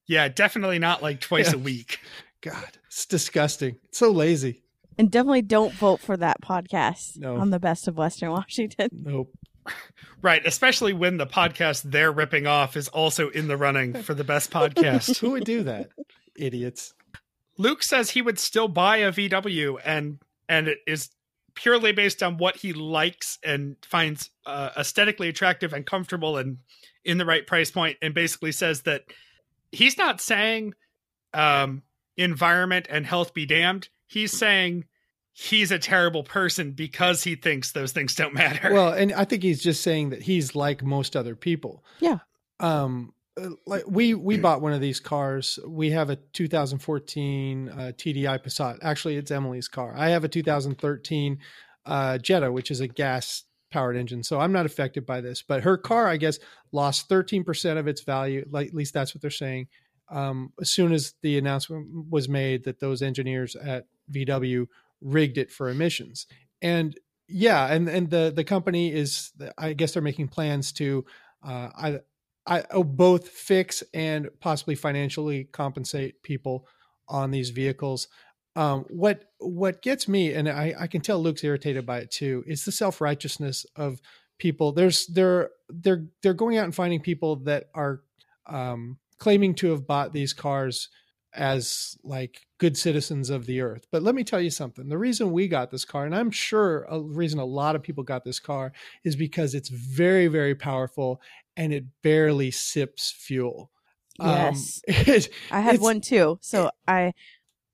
Yeah, 0.07 0.27
definitely 0.27 0.77
not 0.77 1.01
like 1.01 1.19
twice 1.19 1.49
Yeah. 1.53 1.55
a 1.55 1.63
week. 1.63 1.99
God, 2.45 2.77
it's 2.87 3.05
disgusting. 3.05 3.77
It's 3.85 3.97
so 3.97 4.11
lazy. 4.11 4.61
And 4.97 5.11
definitely 5.11 5.41
don't 5.41 5.73
vote 5.73 5.99
for 5.99 6.15
that 6.17 6.41
podcast 6.41 7.17
No. 7.17 7.35
on 7.37 7.49
the 7.49 7.59
best 7.59 7.87
of 7.87 7.97
Western 7.97 8.29
Washington. 8.31 8.89
Nope. 8.93 9.33
Right, 10.21 10.45
especially 10.45 10.93
when 10.93 11.17
the 11.17 11.25
podcast 11.25 11.89
they're 11.91 12.11
ripping 12.11 12.45
off 12.47 12.77
is 12.77 12.87
also 12.87 13.29
in 13.29 13.47
the 13.47 13.57
running 13.57 13.93
for 13.93 14.13
the 14.13 14.23
best 14.23 14.51
podcast. 14.51 15.17
Who 15.21 15.31
would 15.31 15.43
do 15.43 15.63
that? 15.63 15.89
Idiots. 16.35 16.93
Luke 17.57 17.81
says 17.83 18.11
he 18.11 18.21
would 18.21 18.37
still 18.37 18.67
buy 18.67 18.97
a 18.97 19.11
VW 19.11 19.79
and 19.83 20.19
and 20.47 20.67
it 20.67 20.77
is 20.85 21.09
purely 21.55 21.93
based 21.93 22.21
on 22.21 22.37
what 22.37 22.57
he 22.57 22.73
likes 22.73 23.39
and 23.43 23.75
finds 23.83 24.29
uh, 24.45 24.69
aesthetically 24.77 25.29
attractive 25.29 25.73
and 25.73 25.85
comfortable 25.85 26.37
and 26.37 26.57
in 27.03 27.17
the 27.17 27.25
right 27.25 27.47
price 27.47 27.71
point 27.71 27.97
and 28.01 28.13
basically 28.13 28.51
says 28.51 28.81
that 28.83 29.03
he's 29.71 29.97
not 29.97 30.19
saying 30.21 30.73
um 31.33 31.81
environment 32.17 32.87
and 32.89 33.05
health 33.05 33.33
be 33.33 33.45
damned 33.45 33.89
he's 34.07 34.31
saying 34.31 34.85
he's 35.33 35.71
a 35.71 35.79
terrible 35.79 36.23
person 36.23 36.71
because 36.71 37.23
he 37.23 37.35
thinks 37.35 37.71
those 37.73 37.91
things 37.91 38.15
don't 38.15 38.33
matter 38.33 38.73
Well, 38.73 38.93
and 38.93 39.13
I 39.13 39.25
think 39.25 39.43
he's 39.43 39.61
just 39.61 39.81
saying 39.81 40.11
that 40.11 40.21
he's 40.21 40.55
like 40.55 40.83
most 40.83 41.15
other 41.15 41.35
people. 41.35 41.83
Yeah. 41.99 42.19
Um, 42.59 43.13
uh, 43.39 43.49
like 43.65 43.83
we 43.85 44.13
we 44.13 44.37
bought 44.37 44.61
one 44.61 44.71
of 44.71 44.79
these 44.79 45.01
cars. 45.01 45.59
We 45.67 45.91
have 45.91 46.09
a 46.09 46.15
2014 46.15 47.69
uh, 47.69 47.73
TDI 47.97 48.41
Passat. 48.41 48.79
Actually, 48.81 49.17
it's 49.17 49.29
Emily's 49.29 49.67
car. 49.67 49.93
I 49.97 50.09
have 50.09 50.23
a 50.23 50.29
2013 50.29 51.39
uh, 51.85 52.17
Jetta, 52.17 52.51
which 52.51 52.71
is 52.71 52.79
a 52.79 52.87
gas 52.87 53.43
powered 53.71 53.97
engine. 53.97 54.23
So 54.23 54.39
I'm 54.39 54.53
not 54.53 54.65
affected 54.65 55.05
by 55.05 55.19
this. 55.19 55.43
But 55.45 55.63
her 55.63 55.77
car, 55.77 56.07
I 56.07 56.15
guess, 56.15 56.39
lost 56.71 57.09
13% 57.09 57.77
of 57.77 57.87
its 57.87 58.01
value. 58.01 58.47
Like 58.49 58.69
at 58.69 58.73
least 58.73 58.93
that's 58.93 59.13
what 59.13 59.21
they're 59.21 59.29
saying. 59.31 59.67
Um, 60.09 60.53
as 60.61 60.71
soon 60.71 60.93
as 60.93 61.13
the 61.21 61.37
announcement 61.37 62.09
was 62.09 62.29
made 62.29 62.65
that 62.65 62.79
those 62.79 63.01
engineers 63.01 63.55
at 63.55 63.87
VW 64.11 64.67
rigged 65.01 65.37
it 65.37 65.51
for 65.51 65.69
emissions, 65.69 66.27
and 66.61 66.95
yeah, 67.27 67.73
and 67.73 67.87
and 67.87 68.09
the 68.09 68.31
the 68.35 68.43
company 68.43 68.93
is, 68.93 69.31
I 69.57 69.73
guess 69.73 69.93
they're 69.93 70.01
making 70.03 70.27
plans 70.27 70.71
to, 70.73 71.05
uh, 71.43 71.69
I 71.75 71.99
I 72.45 72.63
oh, 72.71 72.83
both 72.83 73.29
fix 73.29 73.83
and 73.93 74.29
possibly 74.39 74.75
financially 74.75 75.45
compensate 75.45 76.21
people 76.21 76.67
on 77.07 77.31
these 77.31 77.49
vehicles. 77.49 78.07
Um, 78.55 78.85
what 78.89 79.25
what 79.39 79.81
gets 79.81 80.07
me, 80.07 80.33
and 80.33 80.47
I, 80.47 80.73
I 80.79 80.87
can 80.87 81.01
tell 81.01 81.19
Luke's 81.19 81.43
irritated 81.43 81.85
by 81.85 81.99
it 81.99 82.11
too, 82.11 82.43
is 82.47 82.63
the 82.63 82.71
self 82.71 83.01
righteousness 83.01 83.65
of 83.75 83.99
people. 84.37 84.71
There's 84.71 85.07
they're 85.07 85.49
they're 85.69 86.05
they're 86.21 86.33
going 86.33 86.57
out 86.57 86.65
and 86.65 86.75
finding 86.75 87.01
people 87.01 87.37
that 87.37 87.65
are 87.73 88.01
um, 88.45 88.97
claiming 89.19 89.55
to 89.55 89.71
have 89.71 89.87
bought 89.87 90.13
these 90.13 90.33
cars 90.33 90.89
as 91.33 91.97
like 92.03 92.47
good 92.59 92.77
citizens 92.77 93.29
of 93.29 93.45
the 93.45 93.59
earth. 93.61 93.87
But 93.91 94.03
let 94.03 94.15
me 94.15 94.23
tell 94.23 94.39
you 94.39 94.49
something. 94.49 94.87
The 94.87 94.97
reason 94.97 95.31
we 95.33 95.47
got 95.47 95.69
this 95.69 95.83
car, 95.85 96.05
and 96.05 96.15
I'm 96.15 96.31
sure 96.31 96.85
a 96.89 97.01
reason 97.01 97.39
a 97.39 97.45
lot 97.45 97.75
of 97.75 97.83
people 97.83 98.03
got 98.03 98.23
this 98.23 98.39
car, 98.39 98.71
is 99.03 99.15
because 99.15 99.53
it's 99.53 99.69
very 99.69 100.27
very 100.27 100.55
powerful 100.55 101.21
and 101.57 101.73
it 101.73 101.85
barely 102.01 102.51
sips 102.51 103.11
fuel. 103.11 103.69
Yes. 104.17 104.81
Um, 104.87 104.95
it, 105.07 105.29
I 105.51 105.59
had 105.59 105.81
one 105.81 105.99
too, 106.01 106.39
so 106.41 106.71
I 106.87 107.13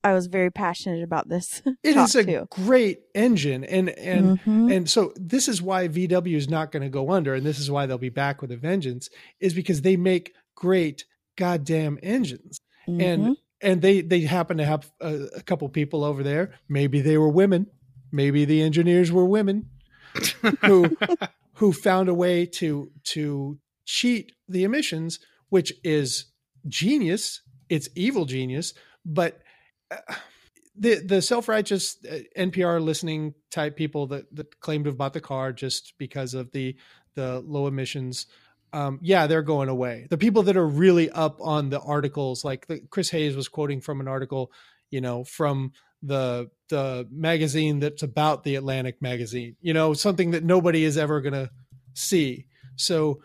I 0.04 0.14
was 0.14 0.26
very 0.26 0.50
passionate 0.52 1.04
about 1.04 1.30
this. 1.30 1.62
It 1.84 1.96
is 1.98 2.16
a 2.16 2.24
too. 2.24 2.48
great 2.50 3.02
engine 3.14 3.64
and 3.64 3.90
and 3.92 4.40
Mhm. 4.40 4.72
and 4.76 4.90
so 4.90 5.14
this 5.16 5.48
is 5.48 5.62
why 5.62 5.88
VW 5.88 6.36
is 6.36 6.50
not 6.50 6.72
going 6.72 6.82
to 6.84 6.90
go 6.90 7.12
under 7.12 7.36
and 7.36 7.46
this 7.46 7.60
is 7.60 7.70
why 7.70 7.86
they'll 7.86 7.98
be 8.00 8.10
back 8.10 8.42
with 8.42 8.52
a 8.52 8.58
vengeance 8.58 9.10
is 9.40 9.54
because 9.54 9.82
they 9.82 9.98
make 9.98 10.34
great 10.56 11.06
goddamn 11.38 12.00
engines. 12.04 12.60
Mhm. 12.88 13.02
and 13.02 13.38
and 13.62 13.82
they 13.82 14.02
they 14.02 14.22
happen 14.22 14.58
to 14.58 14.66
have 14.66 14.92
a, 15.00 15.28
a 15.38 15.42
couple 15.44 15.70
people 15.70 16.04
over 16.04 16.24
there. 16.24 16.54
Maybe 16.68 17.02
they 17.02 17.18
were 17.18 17.30
women. 17.30 17.68
Maybe 18.12 18.44
the 18.46 18.62
engineers 18.62 19.12
were 19.12 19.26
women 19.26 19.70
who 20.62 20.98
who 21.56 21.72
found 21.74 22.10
a 22.10 22.14
way 22.14 22.46
to 22.46 22.92
to 23.04 23.60
cheat 23.86 24.32
the 24.48 24.64
emissions 24.64 25.20
which 25.50 25.74
is 25.84 26.26
genius. 26.68 27.42
It's 27.70 27.90
evil 27.96 28.26
genius. 28.26 28.74
But 29.06 29.40
uh, 29.92 30.16
the 30.76 30.96
the 30.96 31.22
self-righteous 31.22 31.98
uh, 32.10 32.20
NPR 32.38 32.82
listening 32.82 33.34
type 33.52 33.76
people 33.76 34.08
that 34.08 34.34
that 34.36 34.60
claim 34.60 34.84
to 34.84 34.90
have 34.90 34.98
bought 34.98 35.14
the 35.14 35.22
car 35.22 35.52
just 35.54 35.94
because 35.98 36.34
of 36.34 36.52
the 36.52 36.76
the 37.16 37.42
low 37.42 37.68
emissions 37.68 38.26
um, 38.74 39.00
yeah, 39.02 39.28
they're 39.28 39.42
going 39.42 39.70
away. 39.70 40.08
The 40.10 40.18
people 40.18 40.44
that 40.44 40.58
are 40.58 40.68
really 40.68 41.10
up 41.10 41.40
on 41.42 41.70
the 41.70 41.80
articles, 41.82 42.44
like 42.46 42.68
the, 42.68 42.82
Chris 42.90 43.10
Hayes 43.10 43.36
was 43.36 43.48
quoting 43.48 43.82
from 43.82 44.00
an 44.00 44.08
article, 44.08 44.52
you 44.90 45.02
know, 45.02 45.24
from 45.24 45.74
the 46.04 46.50
the 46.70 47.08
magazine 47.12 47.80
that's 47.80 48.02
about 48.04 48.44
the 48.44 48.56
Atlantic 48.56 49.02
magazine, 49.02 49.56
you 49.62 49.74
know, 49.74 49.94
something 49.94 50.32
that 50.32 50.44
nobody 50.44 50.84
is 50.84 50.98
ever 50.98 51.22
going 51.22 51.34
to 51.34 51.50
see. 51.94 52.48
So, 52.76 53.22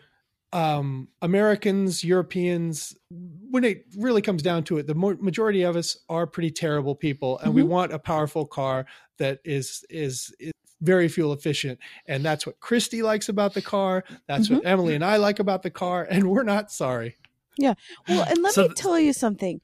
um, 0.53 1.07
Americans, 1.21 2.03
Europeans, 2.03 2.95
when 3.09 3.63
it 3.63 3.85
really 3.97 4.21
comes 4.21 4.43
down 4.43 4.63
to 4.65 4.77
it, 4.77 4.87
the 4.87 4.95
mo- 4.95 5.17
majority 5.19 5.63
of 5.63 5.75
us 5.75 5.97
are 6.09 6.27
pretty 6.27 6.51
terrible 6.51 6.95
people, 6.95 7.39
and 7.39 7.53
we 7.53 7.63
Mhm. 7.63 7.67
want 7.67 7.93
a 7.93 7.99
powerful 7.99 8.45
car 8.45 8.85
that 9.17 9.39
is 9.43 9.83
is, 9.89 10.33
is 10.39 10.51
very 10.81 11.07
fuel 11.07 11.33
efficient 11.33 11.79
and 12.07 12.23
that's 12.23 12.45
what 12.45 12.59
christy 12.59 13.01
likes 13.01 13.29
about 13.29 13.53
the 13.55 13.61
car 13.61 14.03
that's 14.27 14.49
what 14.49 14.63
emily 14.65 14.93
and 14.93 15.03
i 15.03 15.17
like 15.17 15.39
about 15.39 15.63
the 15.63 15.71
car 15.71 16.05
and 16.09 16.29
we're 16.29 16.43
not 16.43 16.71
sorry 16.71 17.15
Yeah. 17.57 17.73
Well, 18.07 18.23
and 18.29 18.43
let 18.43 18.53
So 18.53 18.61
me 18.63 18.67
th- 18.69 18.77
tell 18.77 18.99
you 18.99 19.13
something. 19.13 19.61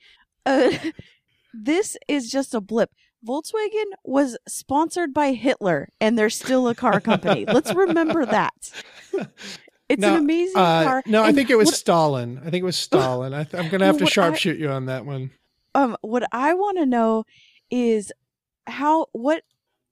Uh, 0.48 0.72
this 1.54 1.96
is 2.08 2.32
just 2.32 2.56
a 2.56 2.62
blip. 2.62 2.90
Volkswagen 3.26 3.86
was 4.04 4.36
sponsored 4.48 5.14
by 5.14 5.34
Hitler, 5.34 5.88
and 6.02 6.18
they're 6.18 6.32
still 6.32 6.68
a 6.68 6.74
car 6.76 7.00
company. 7.00 7.46
Let's 7.46 7.72
remember 7.74 8.26
that. 8.38 8.54
It's 9.90 10.02
Now, 10.02 10.16
an 10.16 10.20
amazing 10.22 10.58
uh, 10.58 10.84
car. 10.84 11.04
no 11.06 11.24
i 11.24 11.32
think 11.32 11.50
it 11.52 11.56
was 11.58 11.68
what- 11.68 11.76
stalin 11.76 12.40
i 12.40 12.50
think 12.50 12.62
it 12.64 12.66
was 12.66 12.78
stalin 12.78 13.34
I 13.34 13.44
th- 13.44 13.62
i'm 13.64 13.70
gonna 13.70 13.86
have 13.86 13.98
to 14.00 14.06
What 14.06 14.18
I- 14.18 14.22
sharpshoot 14.32 14.58
you 14.58 14.70
on 14.70 14.88
that 14.88 15.06
one 15.06 15.30
um 15.76 15.96
what 16.02 16.24
I 16.32 16.54
want 16.56 16.78
to 16.80 16.86
know 16.86 17.26
is 17.70 18.12
how 18.66 19.08
what 19.12 19.44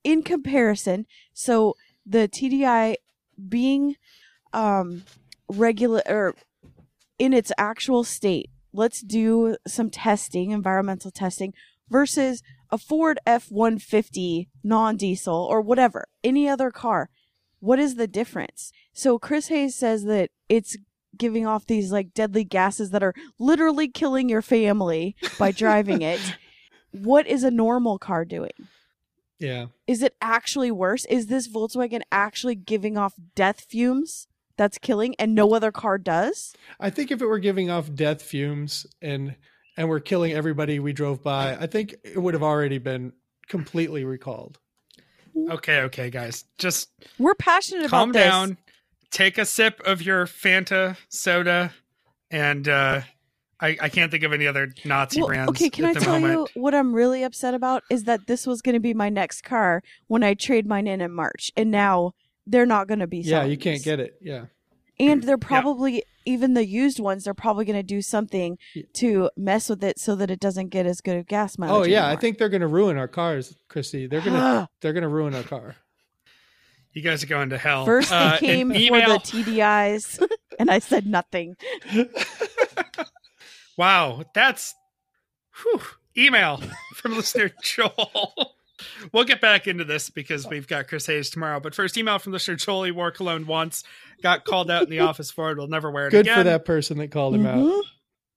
in 0.04 0.24
comparison 0.24 1.06
so 1.34 1.76
the 2.06 2.28
TDI 2.28 2.95
being 3.47 3.95
um 4.54 5.04
regular 5.47 6.02
or 6.08 6.36
in 7.20 7.34
its 7.34 7.52
actual 7.58 8.04
state 8.04 8.49
let's 8.74 9.02
do 9.02 9.56
some 9.68 9.89
testing 9.89 10.52
environmental 10.52 11.12
testing 11.12 11.54
versus 11.89 12.41
a 12.70 12.78
Ford 12.78 13.20
F150 13.28 14.47
non-diesel 14.64 15.36
or 15.36 15.62
whatever 15.62 16.08
any 16.24 16.47
other 16.47 16.72
car 16.72 17.10
what 17.60 17.80
is 17.80 17.95
the 17.95 18.08
difference 18.08 18.72
so 18.93 19.20
Chris 19.20 19.47
Hayes 19.47 19.76
says 19.76 20.04
that 20.06 20.32
it's 20.49 20.78
giving 21.18 21.45
off 21.45 21.66
these 21.66 21.91
like 21.91 22.14
deadly 22.14 22.43
gases 22.43 22.91
that 22.91 23.04
are 23.04 23.14
literally 23.39 23.88
killing 23.88 24.30
your 24.30 24.41
family 24.41 25.16
by 25.38 25.52
driving 25.52 26.02
it. 26.02 26.20
What 26.93 27.26
is 27.26 27.45
a 27.45 27.52
normal 27.52 27.97
car 27.97 28.26
doing? 28.26 28.52
Yeah 29.42 29.66
Is 29.88 30.02
it 30.02 30.16
actually 30.22 30.72
worse? 30.72 31.04
Is 31.06 31.28
this 31.28 31.48
Volkswagen 31.48 32.02
actually 32.12 32.56
giving 32.56 32.98
off 32.98 33.14
death 33.36 33.62
fumes 33.62 34.28
that's 34.58 34.78
killing 34.78 35.16
and 35.18 35.34
no 35.36 35.54
other 35.54 35.72
car 35.72 35.98
does? 35.98 36.54
i 36.80 36.89
think 36.89 37.12
if 37.12 37.22
it 37.22 37.26
were 37.26 37.39
giving 37.39 37.70
off 37.70 37.94
death 37.94 38.22
fumes 38.22 38.86
and 39.02 39.36
and 39.78 39.89
we're 39.89 40.00
killing 40.00 40.32
everybody 40.34 40.80
we 40.80 40.94
drove 40.94 41.24
by 41.24 41.56
i 41.56 41.66
think 41.66 41.96
it 42.04 42.18
would 42.20 42.34
have 42.34 42.44
already 42.44 42.78
been 42.78 43.12
completely 43.48 44.04
recalled 44.06 44.60
okay 45.50 45.82
okay 45.82 46.10
guys 46.10 46.44
just 46.58 46.89
We're 47.18 47.36
passionate 47.36 47.89
calm 47.89 48.12
about 48.12 48.20
this. 48.20 48.30
down 48.30 48.58
take 49.10 49.38
a 49.38 49.46
sip 49.46 49.82
of 49.86 50.02
your 50.02 50.26
fanta 50.28 50.98
soda 51.10 51.74
and 52.30 52.68
uh 52.68 53.02
I, 53.62 53.78
I 53.80 53.89
can't 53.89 54.09
think 54.12 54.24
of 54.24 54.34
any 54.34 54.47
other 54.47 54.70
Nazi 54.86 55.20
Well, 55.20 55.28
brands 55.28 55.49
okay, 55.51 55.70
can 55.70 55.86
at 55.86 55.91
I 55.91 55.93
the 55.93 55.99
tell 55.99 56.20
moment. 56.20 56.49
you 56.55 56.62
what 56.62 56.74
I'm 56.74 56.93
really 56.93 57.24
upset 57.24 57.53
about 57.53 57.84
is 57.91 58.05
that 58.05 58.26
this 58.28 58.47
was 58.47 58.62
going 58.62 58.74
to 58.74 58.80
be 58.80 58.93
my 58.93 59.09
next 59.09 59.43
car 59.43 59.84
when 60.07 60.24
I 60.24 60.34
trade 60.34 60.66
mine 60.68 60.88
in 60.88 60.99
in 61.01 61.12
March, 61.12 61.51
and 61.55 61.70
now 61.72 62.14
they're 62.47 62.66
not 62.66 62.88
going 62.88 62.99
to 62.99 63.07
be. 63.07 63.20
yeah 63.20 63.43
you 63.43 63.57
can't 63.57 63.76
these. 63.78 63.86
get 63.86 63.99
it 63.99 64.16
yeah 64.22 64.45
and 64.99 65.24
they're 65.24 65.38
probably 65.38 66.03
even 66.26 66.53
the 66.55 66.66
used 66.66 66.99
ones 66.99 67.24
they're 67.24 67.34
probably 67.36 67.66
going 67.66 67.78
to 67.78 67.84
do 67.84 68.01
something 68.01 68.57
Yeah. 68.76 68.84
to 68.93 69.30
mess 69.38 69.70
with 69.70 69.84
it 69.84 69.99
so 69.99 70.16
that 70.16 70.30
it 70.32 70.39
doesn't 70.39 70.70
get 70.70 70.86
as 70.88 71.01
good 71.01 71.18
of 71.18 71.28
gas 71.28 71.57
mileage 71.59 71.88
oh 71.88 71.89
yeah 71.89 72.07
i 72.07 72.16
think 72.16 72.38
they're 72.39 72.49
gonna 72.49 72.68
ruin 72.68 72.97
our 72.97 73.07
cars 73.07 73.55
christy 73.70 74.05
they're 74.07 74.22
gonna 74.22 74.68
they're 74.82 74.93
gonna 74.93 75.07
ruin 75.07 75.34
our 75.36 75.43
car 75.43 75.76
You 76.93 77.01
guys 77.03 77.24
are 77.24 77.28
going 77.28 77.49
to 77.51 77.57
hell. 77.57 77.86
first 77.86 78.09
they 78.09 78.16
Uh, 78.16 78.38
came 78.38 78.72
for 78.72 78.78
email- 78.78 79.09
the 79.14 79.20
tdis 79.20 80.22
and 80.59 80.70
i 80.70 80.80
said 80.80 81.05
nothing 81.07 81.55
Wow, 83.82 84.25
that's 84.36 84.75
whew, 85.63 85.82
email 86.15 86.61
from 86.93 87.15
listener 87.15 87.49
Joel. 87.63 88.53
we'll 89.11 89.23
get 89.23 89.41
back 89.41 89.65
into 89.65 89.84
this 89.86 90.11
because 90.11 90.47
we've 90.47 90.67
got 90.67 90.88
Chris 90.88 91.07
Hayes 91.07 91.32
tomorrow. 91.32 91.59
But 91.59 91.73
first, 91.73 91.97
email 91.97 92.19
from 92.19 92.32
listener 92.32 92.57
Joel. 92.57 92.84
He 92.84 92.91
wore 92.91 93.09
cologne 93.09 93.47
once, 93.47 93.84
got 94.21 94.45
called 94.45 94.69
out 94.69 94.84
in 94.84 94.91
the 94.91 94.99
office 94.99 95.32
for 95.32 95.49
it. 95.49 95.57
Will 95.57 95.67
never 95.67 95.89
wear 95.89 96.05
it 96.07 96.11
good 96.11 96.27
again. 96.27 96.38
for 96.38 96.43
that 96.43 96.63
person 96.63 96.99
that 96.99 97.09
called 97.09 97.34
him 97.34 97.47
out 97.47 97.57
Mhm. 97.57 97.82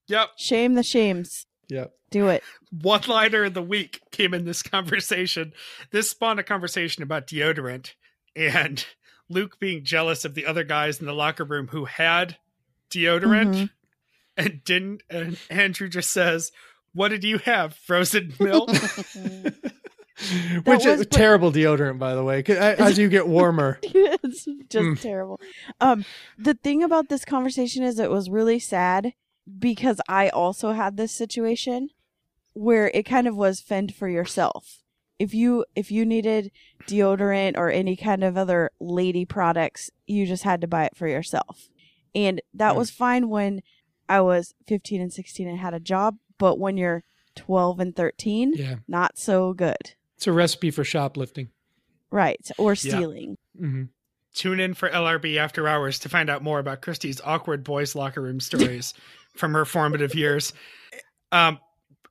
Yep. 0.07 0.31
shame 0.39 0.75
the 0.75 0.83
shames 0.83 1.47
yep 1.69 1.93
do 2.11 2.29
it 2.29 2.43
One 2.71 3.03
liner 3.07 3.45
of 3.45 3.53
the 3.55 3.61
week 3.63 4.01
came 4.13 4.33
in 4.33 4.47
this 4.47 4.63
conversation. 4.63 5.53
This 5.91 6.09
spawned 6.09 6.41
a 6.41 6.43
conversation 6.43 7.03
about 7.03 7.27
deodorant 7.27 7.91
and 8.35 8.83
Luke 9.29 9.59
being 9.61 9.85
jealous 9.85 10.25
of 10.25 10.35
the 10.35 10.47
other 10.47 10.65
guys 10.65 11.01
in 11.01 11.07
the 11.07 11.13
locker 11.13 11.45
room 11.45 11.69
who 11.69 11.85
had 11.85 12.39
deodorant 12.91 13.55
Mhm. 13.55 13.71
And 14.37 14.63
didn't. 14.65 15.03
And 15.11 15.39
Andrew 15.51 15.89
just 15.89 16.11
says, 16.11 16.53
what 16.93 17.09
did 17.09 17.25
you 17.25 17.39
have? 17.39 17.75
Frozen 17.75 18.35
milk? 18.41 18.71
Which 20.65 20.87
is 20.87 21.07
terrible 21.09 21.51
deodorant, 21.53 21.99
by 21.99 22.15
the 22.15 22.23
way. 22.23 22.43
As 22.45 22.97
you 22.99 23.09
get 23.09 23.27
warmer, 23.27 23.79
it's 23.83 24.45
just 24.69 24.89
Mm. 24.89 25.01
terrible. 25.01 25.41
Um, 25.81 26.05
the 26.39 26.55
thing 26.55 26.83
about 26.83 27.09
this 27.09 27.25
conversation 27.25 27.83
is 27.83 27.99
it 27.99 28.11
was 28.11 28.31
really 28.31 28.59
sad 28.59 29.13
because 29.59 30.01
I 30.09 30.29
also 30.31 30.73
had 30.73 30.97
this 30.97 31.13
situation 31.13 31.91
where 32.55 32.91
it 32.95 33.03
kind 33.05 33.27
of 33.27 33.37
was 33.37 33.61
fend 33.61 33.95
for 33.95 34.09
yourself. 34.09 34.79
If 35.19 35.35
you 35.35 35.65
if 35.75 35.91
you 35.91 36.05
needed 36.07 36.51
deodorant 36.87 37.57
or 37.57 37.71
any 37.71 37.97
kind 37.97 38.23
of 38.25 38.37
other 38.39 38.71
lady 38.81 39.25
products, 39.25 39.91
you 40.07 40.27
just 40.27 40.45
had 40.45 40.61
to 40.61 40.67
buy 40.69 40.85
it 40.87 40.97
for 40.97 41.09
yourself. 41.09 41.69
And 42.15 42.41
that 42.55 42.75
Mm. 42.75 42.77
was 42.77 42.91
fine 42.91 43.29
when 43.29 43.63
I 44.09 44.21
was 44.21 44.55
15 44.67 45.01
and 45.01 45.13
16 45.13 45.49
and 45.49 45.59
had 45.59 45.75
a 45.75 45.81
job, 45.81 46.17
but 46.39 46.59
when 46.59 46.77
you're 46.77 47.03
12 47.37 47.81
and 47.81 47.97
13, 47.97 48.53
yeah, 48.55 48.77
not 48.87 49.19
so 49.19 49.53
good. 49.53 49.93
it's 50.17 50.27
a 50.27 50.33
recipe 50.33 50.71
for 50.71 50.85
shoplifting. 50.85 51.49
Right. 52.11 52.49
Or 52.59 52.75
stealing. 52.77 53.39
mm-hmm 53.59 53.85
Tune 54.35 54.59
in 54.59 54.75
for 54.75 54.91
LRB 54.91 55.37
After 55.37 55.69
Hours 55.69 56.01
to 56.01 56.09
find 56.09 56.29
out 56.29 56.43
more 56.43 56.59
about 56.59 56.83
Christie's 56.83 57.21
awkward 57.21 57.63
boys' 57.63 57.95
locker 57.95 58.21
room 58.21 58.41
stories 58.41 58.93
from 59.37 59.55
her 59.55 59.65
formative 59.65 60.15
years. 60.15 60.53
Um, 61.31 61.61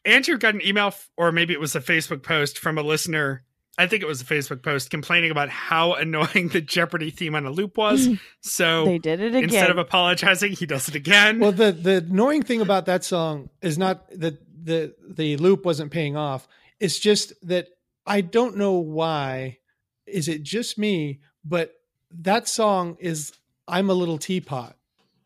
Andrew 0.06 0.38
got 0.38 0.54
an 0.54 0.66
email, 0.66 0.88
f- 0.88 1.10
or 1.18 1.34
maybe 1.34 1.54
it 1.54 1.60
was 1.60 1.76
a 1.76 1.82
Facebook 1.82 2.24
post 2.24 2.60
from 2.60 2.78
a 2.78 2.82
listener. 2.82 3.44
I 3.78 3.88
think 3.88 4.04
it 4.04 4.06
was 4.06 4.22
a 4.22 4.26
Facebook 4.26 4.62
post 4.62 4.90
complaining 4.92 5.32
about 5.32 5.50
how 5.50 5.94
annoying 6.06 6.50
the 6.50 6.62
Jeopardy 6.62 7.10
theme 7.10 7.36
on 7.36 7.46
a 7.46 7.50
loop 7.52 7.78
was. 7.78 8.08
So 8.42 8.86
They 8.86 8.98
did 9.00 9.20
it 9.22 9.28
again. 9.30 9.46
instead 9.46 9.70
of 9.72 9.78
apologizing, 9.78 10.52
he 10.52 10.66
does 10.66 10.88
it 10.90 10.96
again. 10.96 11.40
Well, 11.40 11.54
the 11.54 11.72
the 11.72 11.98
annoying 11.98 12.44
thing 12.44 12.62
about 12.62 12.86
that 12.88 13.04
song 13.04 13.50
is 13.62 13.78
not 13.78 14.10
that 14.20 14.38
the 14.64 14.94
the 15.10 15.38
loop 15.38 15.66
wasn't 15.66 15.92
paying 15.92 16.16
off. 16.18 16.48
It's 16.80 17.00
just 17.00 17.34
that 17.48 17.68
I 18.06 18.22
don't 18.22 18.58
know 18.58 18.74
why. 18.74 19.60
Is 20.06 20.28
it 20.28 20.44
just 20.44 20.78
me? 20.78 21.22
But 21.46 21.74
that 22.12 22.48
song 22.50 22.98
is 23.00 23.32
"I'm 23.68 23.90
a 23.90 23.94
Little 23.94 24.18
Teapot," 24.18 24.76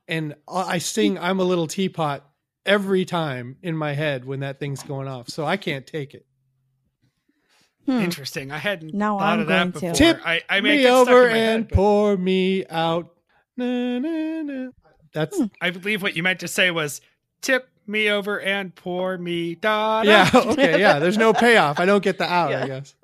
and 0.08 0.36
I 0.48 0.78
sing 0.78 1.18
"I'm 1.18 1.40
a 1.40 1.44
Little 1.44 1.68
Teapot" 1.68 2.24
every 2.66 3.04
time 3.04 3.58
in 3.64 3.76
my 3.76 3.94
head 3.94 4.26
when 4.26 4.42
that 4.42 4.60
thing's 4.60 4.84
going 4.84 5.08
off. 5.08 5.28
So 5.30 5.44
I 5.46 5.58
can't 5.58 5.88
take 5.88 6.14
it. 6.14 6.26
Hmm. 7.88 8.00
Interesting. 8.02 8.52
I 8.52 8.58
hadn't 8.58 8.94
Now 8.94 9.18
thought 9.18 9.34
I'm 9.34 9.40
of 9.40 9.48
that 9.48 9.58
going 9.60 9.72
to. 9.72 9.80
before. 9.80 9.94
Tip 9.94 10.20
I, 10.26 10.42
I 10.50 10.62
mean, 10.62 10.78
me 10.78 10.88
over 10.88 11.26
in 11.28 11.32
my 11.32 11.38
head, 11.38 11.56
and 11.56 11.68
but 11.70 11.76
pour 11.76 12.18
me 12.18 12.66
out. 12.70 13.14
Na, 13.56 13.98
na, 14.00 14.42
na. 14.44 14.70
That's 15.14 15.38
Hmm. 15.38 15.46
I 15.62 15.70
believe 15.72 16.02
what 16.04 16.16
you 16.16 16.22
meant 16.22 16.42
to 16.42 16.48
say 16.48 16.70
was 16.70 17.02
tip 17.42 17.70
me 17.88 18.10
over 18.10 18.40
and 18.42 18.76
pour 18.76 19.18
me 19.18 19.56
da. 19.56 20.04
da." 20.04 20.10
yeah. 20.10 20.30
Okay. 20.36 20.80
Yeah. 20.80 21.00
There's 21.00 21.18
no 21.18 21.32
payoff. 21.34 21.80
I 21.80 21.86
don't 21.86 22.04
get 22.04 22.18
the 22.18 22.26
out. 22.32 22.52
Yeah. 22.52 22.64
I 22.64 22.68
guess. 22.68 22.94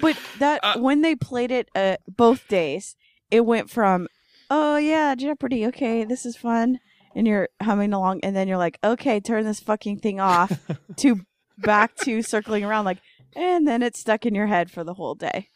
But 0.00 0.16
that 0.38 0.60
Uh, 0.62 0.78
when 0.78 1.02
they 1.02 1.14
played 1.14 1.50
it 1.50 1.68
uh, 1.74 1.96
both 2.08 2.48
days, 2.48 2.96
it 3.30 3.44
went 3.44 3.68
from 3.70 4.08
oh 4.50 4.76
yeah 4.78 5.14
Jeopardy, 5.14 5.66
okay 5.66 6.04
this 6.04 6.24
is 6.24 6.36
fun, 6.36 6.78
and 7.14 7.26
you're 7.26 7.48
humming 7.62 7.92
along, 7.92 8.20
and 8.22 8.34
then 8.34 8.48
you're 8.48 8.56
like 8.58 8.78
okay 8.82 9.20
turn 9.20 9.44
this 9.44 9.60
fucking 9.60 9.98
thing 10.00 10.18
off, 10.20 10.50
to 10.96 11.20
back 11.58 11.94
to 11.96 12.22
circling 12.22 12.64
around 12.64 12.86
like, 12.86 12.98
and 13.34 13.66
then 13.66 13.82
it's 13.82 14.00
stuck 14.00 14.26
in 14.26 14.34
your 14.34 14.46
head 14.46 14.70
for 14.70 14.84
the 14.84 14.94
whole 14.94 15.14
day, 15.14 15.48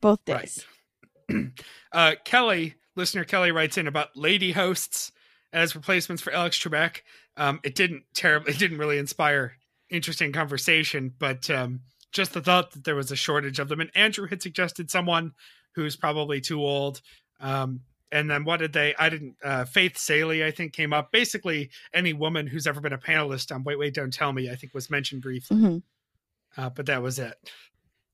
both 0.00 0.24
days. 0.24 0.64
uh, 1.92 2.14
Kelly, 2.24 2.74
listener 2.96 3.24
Kelly 3.24 3.52
writes 3.52 3.78
in 3.78 3.86
about 3.86 4.16
lady 4.16 4.52
hosts 4.52 5.12
as 5.52 5.74
replacements 5.74 6.22
for 6.22 6.32
Alex 6.32 6.58
Trebek. 6.58 6.98
Um, 7.36 7.60
it 7.62 7.74
didn't 7.74 8.04
terribly, 8.14 8.52
it 8.54 8.58
didn't 8.58 8.78
really 8.78 8.98
inspire 8.98 9.54
interesting 9.90 10.32
conversation, 10.32 11.14
but 11.18 11.48
um, 11.50 11.80
just 12.12 12.34
the 12.34 12.40
thought 12.40 12.72
that 12.72 12.84
there 12.84 12.96
was 12.96 13.10
a 13.10 13.16
shortage 13.16 13.58
of 13.58 13.68
them. 13.68 13.80
And 13.80 13.90
Andrew 13.94 14.26
had 14.26 14.42
suggested 14.42 14.90
someone 14.90 15.32
who's 15.74 15.96
probably 15.96 16.40
too 16.40 16.60
old. 16.60 17.00
Um, 17.40 17.80
and 18.10 18.30
then 18.30 18.44
what 18.44 18.58
did 18.58 18.72
they? 18.72 18.94
I 18.98 19.10
didn't. 19.10 19.36
Uh, 19.44 19.64
Faith 19.66 19.98
Salie, 19.98 20.44
I 20.44 20.50
think, 20.50 20.72
came 20.72 20.94
up. 20.94 21.12
Basically, 21.12 21.70
any 21.92 22.14
woman 22.14 22.46
who's 22.46 22.66
ever 22.66 22.80
been 22.80 22.94
a 22.94 22.98
panelist 22.98 23.54
on 23.54 23.64
Wait, 23.64 23.78
Wait, 23.78 23.94
Don't 23.94 24.12
Tell 24.12 24.32
Me, 24.32 24.50
I 24.50 24.56
think, 24.56 24.72
was 24.72 24.90
mentioned 24.90 25.20
briefly. 25.22 25.56
Mhm. 25.58 25.82
Uh, 26.58 26.68
but 26.68 26.86
that 26.86 27.00
was 27.02 27.18
it. 27.18 27.34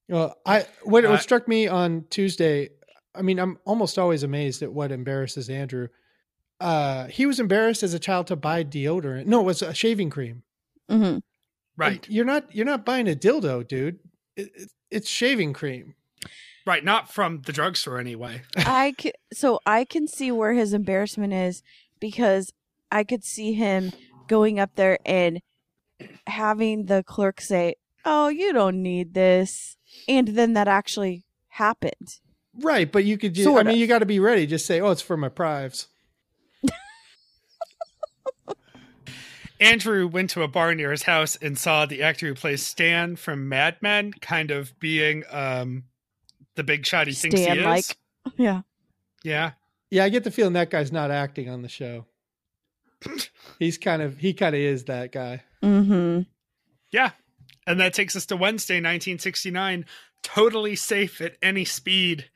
Well, 0.08 0.36
I 0.46 0.66
what, 0.82 1.04
Uh, 1.04 1.10
what 1.10 1.22
struck 1.22 1.48
me 1.48 1.66
on 1.66 2.04
Tuesday. 2.10 2.68
I 3.14 3.22
mean, 3.22 3.38
I'm 3.38 3.58
almost 3.64 3.98
always 3.98 4.22
amazed 4.22 4.62
at 4.62 4.72
what 4.72 4.92
embarrasses 4.92 5.48
Andrew. 5.48 5.88
Uh, 6.60 7.06
he 7.06 7.26
was 7.26 7.40
embarrassed 7.40 7.82
as 7.82 7.94
a 7.94 7.98
child 7.98 8.26
to 8.28 8.36
buy 8.36 8.62
deodorant. 8.62 9.26
No, 9.26 9.40
it 9.40 9.44
was 9.44 9.62
a 9.62 9.72
shaving 9.74 10.10
cream. 10.10 10.42
Mhm. 10.90 11.22
Right, 11.76 12.06
You're 12.08 12.24
not. 12.24 12.54
You're 12.54 12.66
not 12.66 12.84
buying 12.84 13.08
a 13.08 13.16
dildo, 13.16 13.66
dude. 13.66 13.98
It, 14.36 14.50
it, 14.54 14.70
it's 14.92 15.08
shaving 15.08 15.52
cream. 15.54 15.94
right. 16.66 16.84
Not 16.84 17.10
from 17.12 17.42
the 17.46 17.52
drugstore 17.52 17.98
anyway. 17.98 18.42
I 18.56 18.94
c- 19.00 19.12
so 19.32 19.58
I 19.66 19.84
can 19.84 20.06
see 20.06 20.30
where 20.30 20.52
his 20.52 20.72
embarrassment 20.72 21.32
is 21.32 21.62
because 21.98 22.52
I 22.92 23.02
could 23.04 23.24
see 23.24 23.54
him 23.54 23.92
going 24.28 24.60
up 24.60 24.76
there 24.76 24.98
and 25.04 25.40
having 26.26 26.86
the 26.86 27.02
clerk 27.02 27.40
say, 27.40 27.74
"Oh, 28.04 28.28
you 28.28 28.52
don't 28.52 28.82
need 28.82 29.14
this," 29.14 29.76
and 30.08 30.28
then 30.28 30.54
that 30.54 30.68
actually 30.68 31.24
happened. 31.48 32.18
Right, 32.60 32.90
but 32.90 33.04
you 33.04 33.18
could. 33.18 33.34
Just, 33.34 33.46
I 33.48 33.50
Sort 33.50 33.66
mean, 33.66 33.74
of. 33.74 33.80
you 33.80 33.86
got 33.86 33.98
to 34.00 34.06
be 34.06 34.20
ready. 34.20 34.46
Just 34.46 34.66
say, 34.66 34.80
"Oh, 34.80 34.90
it's 34.90 35.02
for 35.02 35.16
my 35.16 35.28
prives." 35.28 35.88
Andrew 39.60 40.06
went 40.06 40.30
to 40.30 40.42
a 40.42 40.48
bar 40.48 40.74
near 40.74 40.90
his 40.90 41.04
house 41.04 41.36
and 41.36 41.58
saw 41.58 41.86
the 41.86 42.02
actor 42.02 42.26
who 42.26 42.34
plays 42.34 42.62
Stan 42.64 43.16
from 43.16 43.48
Mad 43.48 43.76
Men 43.80 44.12
kind 44.12 44.50
of 44.50 44.78
being 44.78 45.24
um, 45.30 45.84
the 46.54 46.64
big 46.64 46.84
shot 46.86 47.06
he 47.06 47.12
thinks 47.12 47.38
he 47.38 47.46
is. 47.46 47.52
Stan-like. 47.52 47.96
Yeah. 48.36 48.62
Yeah. 49.22 49.52
Yeah, 49.90 50.04
I 50.04 50.08
get 50.08 50.24
the 50.24 50.30
feeling 50.30 50.54
that 50.54 50.70
guy's 50.70 50.92
not 50.92 51.10
acting 51.10 51.48
on 51.48 51.62
the 51.62 51.68
show. 51.68 52.06
He's 53.58 53.78
kind 53.78 54.02
of. 54.02 54.18
He 54.18 54.34
kind 54.34 54.54
of 54.54 54.60
is 54.60 54.84
that 54.84 55.12
guy. 55.12 55.42
Mm-hmm. 55.62 56.22
Yeah. 56.90 57.10
And 57.66 57.80
that 57.80 57.94
takes 57.94 58.16
us 58.16 58.26
to 58.26 58.36
Wednesday, 58.36 58.74
1969. 58.74 59.86
Totally 60.22 60.76
safe 60.76 61.20
at 61.20 61.36
any 61.42 61.64
speed. 61.64 62.26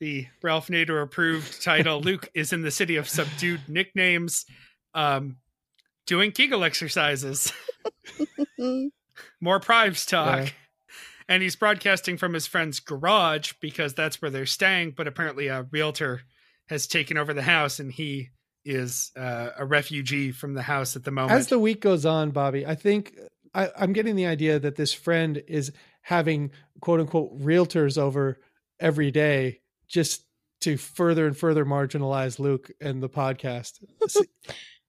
The 0.00 0.26
Ralph 0.42 0.68
Nader 0.68 1.02
approved 1.02 1.62
title. 1.62 2.00
Luke 2.02 2.30
is 2.34 2.52
in 2.52 2.62
the 2.62 2.70
city 2.70 2.96
of 2.96 3.08
subdued 3.08 3.62
nicknames, 3.68 4.46
um, 4.94 5.38
doing 6.06 6.30
Kegel 6.30 6.62
exercises. 6.62 7.52
More 9.40 9.58
Prives 9.58 10.06
talk. 10.06 10.46
Yeah. 10.46 10.50
And 11.28 11.42
he's 11.42 11.56
broadcasting 11.56 12.16
from 12.16 12.32
his 12.32 12.46
friend's 12.46 12.80
garage 12.80 13.52
because 13.60 13.92
that's 13.92 14.22
where 14.22 14.30
they're 14.30 14.46
staying. 14.46 14.92
But 14.96 15.08
apparently, 15.08 15.48
a 15.48 15.66
realtor 15.70 16.22
has 16.68 16.86
taken 16.86 17.18
over 17.18 17.34
the 17.34 17.42
house 17.42 17.80
and 17.80 17.92
he 17.92 18.30
is 18.64 19.12
uh, 19.16 19.50
a 19.56 19.64
refugee 19.64 20.30
from 20.30 20.54
the 20.54 20.62
house 20.62 20.96
at 20.96 21.04
the 21.04 21.10
moment. 21.10 21.38
As 21.38 21.48
the 21.48 21.58
week 21.58 21.80
goes 21.80 22.06
on, 22.06 22.30
Bobby, 22.30 22.66
I 22.66 22.74
think 22.74 23.14
I, 23.58 23.70
I'm 23.76 23.92
getting 23.92 24.14
the 24.16 24.26
idea 24.26 24.58
that 24.58 24.76
this 24.76 24.92
friend 24.92 25.42
is 25.48 25.72
having 26.02 26.50
quote 26.80 27.00
unquote 27.00 27.38
realtors 27.40 27.98
over 27.98 28.38
every 28.78 29.10
day 29.10 29.60
just 29.88 30.24
to 30.60 30.76
further 30.76 31.26
and 31.26 31.36
further 31.36 31.64
marginalize 31.64 32.38
Luke 32.38 32.70
and 32.80 33.02
the 33.02 33.08
podcast. 33.08 33.80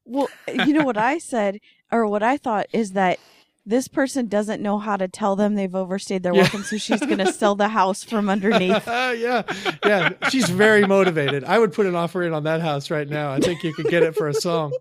Well, 0.05 0.27
you 0.47 0.73
know 0.73 0.83
what 0.85 0.97
I 0.97 1.19
said, 1.19 1.59
or 1.91 2.07
what 2.07 2.23
I 2.23 2.37
thought 2.37 2.65
is 2.73 2.93
that 2.93 3.19
this 3.63 3.87
person 3.87 4.25
doesn't 4.27 4.59
know 4.59 4.79
how 4.79 4.97
to 4.97 5.07
tell 5.07 5.35
them 5.35 5.53
they've 5.53 5.75
overstayed 5.75 6.23
their 6.23 6.33
Yeah. 6.33 6.41
welcome, 6.41 6.63
so 6.63 6.77
she's 6.77 6.99
going 7.01 7.19
to 7.19 7.31
sell 7.31 7.53
the 7.53 7.67
house 7.67 8.03
from 8.03 8.27
underneath. 8.27 8.87
yeah, 8.87 9.43
yeah. 9.85 10.13
She's 10.31 10.49
very 10.49 10.87
motivated. 10.87 11.43
I 11.43 11.59
would 11.59 11.73
put 11.73 11.85
an 11.85 11.93
offer 11.93 12.23
in 12.23 12.33
on 12.33 12.45
that 12.45 12.61
house 12.61 12.89
right 12.89 13.07
now. 13.07 13.31
I 13.31 13.39
think 13.39 13.61
you 13.63 13.71
could 13.71 13.85
get 13.85 14.01
it 14.01 14.15
for 14.15 14.27
a 14.27 14.33
song. 14.33 14.73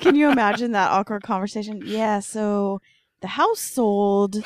Can 0.00 0.14
you 0.14 0.30
imagine 0.30 0.72
that 0.72 0.90
awkward 0.90 1.22
conversation? 1.22 1.82
Yeah, 1.84 2.20
so 2.20 2.80
the 3.20 3.28
house 3.28 3.60
sold. 3.60 4.36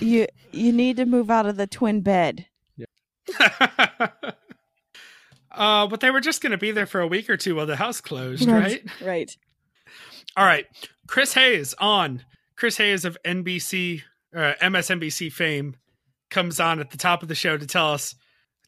You 0.00 0.26
you 0.50 0.72
need 0.72 0.96
to 0.96 1.06
move 1.06 1.30
out 1.30 1.46
of 1.46 1.56
the 1.56 1.66
twin 1.66 2.00
bed. 2.00 2.46
Yeah. 2.76 2.86
uh, 5.52 5.86
but 5.86 6.00
they 6.00 6.10
were 6.10 6.20
just 6.20 6.42
going 6.42 6.52
to 6.52 6.58
be 6.58 6.72
there 6.72 6.86
for 6.86 7.00
a 7.00 7.06
week 7.06 7.30
or 7.30 7.36
two 7.36 7.56
while 7.56 7.66
the 7.66 7.76
house 7.76 8.00
closed, 8.00 8.48
right? 8.48 8.82
Right. 9.00 9.36
All 10.36 10.44
right. 10.44 10.66
Chris 11.06 11.34
Hayes 11.34 11.74
on. 11.78 12.24
Chris 12.56 12.76
Hayes 12.76 13.04
of 13.04 13.16
NBC, 13.24 14.02
uh, 14.34 14.54
MSNBC 14.62 15.32
fame, 15.32 15.76
comes 16.30 16.60
on 16.60 16.80
at 16.80 16.90
the 16.90 16.96
top 16.96 17.22
of 17.22 17.28
the 17.28 17.34
show 17.34 17.56
to 17.56 17.66
tell 17.66 17.92
us, 17.92 18.14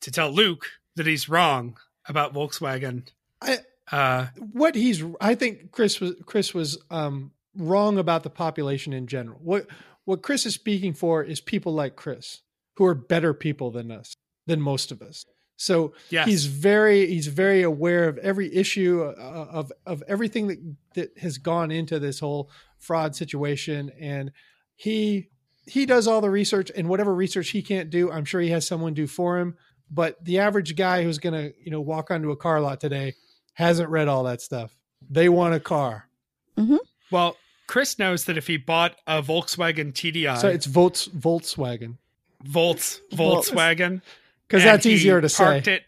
to 0.01 0.11
tell 0.11 0.31
Luke 0.31 0.67
that 0.97 1.07
he's 1.07 1.29
wrong 1.29 1.77
about 2.09 2.35
Volkswagen. 2.35 3.09
I, 3.41 3.59
Uh, 3.91 4.27
what 4.53 4.75
he's 4.75 5.03
I 5.21 5.35
think 5.35 5.71
Chris 5.71 6.01
was 6.01 6.15
Chris 6.25 6.53
was 6.53 6.79
um, 6.91 7.33
wrong 7.57 7.99
about 7.99 8.23
the 8.23 8.31
population 8.31 8.93
in 8.93 9.07
general. 9.07 9.39
What 9.43 9.67
what 10.05 10.23
Chris 10.23 10.47
is 10.47 10.55
speaking 10.55 10.93
for 10.93 11.23
is 11.23 11.41
people 11.41 11.73
like 11.75 11.97
Chris 11.97 12.43
who 12.77 12.85
are 12.85 12.95
better 12.95 13.33
people 13.33 13.71
than 13.71 13.91
us, 13.91 14.15
than 14.47 14.61
most 14.61 14.93
of 14.93 15.03
us. 15.03 15.25
So 15.57 15.95
Yes. 16.11 16.27
he's 16.27 16.47
very 16.47 17.07
he's 17.07 17.29
very 17.29 17.63
aware 17.63 18.09
of 18.09 18.19
every 18.19 18.55
issue 18.55 19.03
uh, 19.03 19.47
of 19.51 19.73
of 19.87 20.03
everything 20.09 20.49
that 20.49 20.59
that 20.95 21.19
has 21.19 21.39
gone 21.39 21.71
into 21.71 21.99
this 21.99 22.21
whole 22.21 22.51
fraud 22.79 23.15
situation, 23.17 23.91
and 23.99 24.33
he 24.75 25.29
he 25.67 25.87
does 25.87 26.07
all 26.07 26.21
the 26.21 26.31
research 26.31 26.71
and 26.77 26.89
whatever 26.89 27.15
research 27.15 27.49
he 27.51 27.63
can't 27.63 27.91
do, 27.91 28.11
I'm 28.13 28.25
sure 28.25 28.41
he 28.41 28.51
has 28.51 28.67
someone 28.67 28.95
do 28.95 29.07
for 29.07 29.39
him. 29.39 29.57
But 29.91 30.23
the 30.25 30.41
average 30.41 30.77
guy 30.77 31.03
who's 31.05 31.19
gonna 31.19 31.51
you 31.65 31.71
know 31.71 31.81
walk 31.81 32.11
onto 32.11 32.31
a 32.33 32.37
car 32.37 32.61
lot 32.61 32.81
today 32.81 33.15
hasn't 33.57 33.89
read 33.91 34.09
all 34.09 34.25
that 34.25 34.41
stuff. 34.41 34.75
They 35.11 35.29
want 35.29 35.55
a 35.55 35.61
car, 35.61 36.09
mm-hmm. 36.57 36.77
Well, 37.11 37.37
Chris 37.67 37.99
knows 37.99 38.25
that 38.25 38.37
if 38.39 38.47
he 38.47 38.57
bought 38.57 38.97
a 39.07 39.23
Volkswagen 39.23 39.93
TDI, 39.93 40.39
so 40.39 40.49
it's 40.49 40.67
Volts 40.67 41.09
Volkswagen 41.09 41.97
Volts 42.43 43.01
Volts. 43.13 43.51
Volkswagen, 43.51 44.01
because 44.49 44.63
that's 44.65 44.87
easier 44.87 45.21
to 45.21 45.29
say. 45.29 45.59
It, 45.67 45.83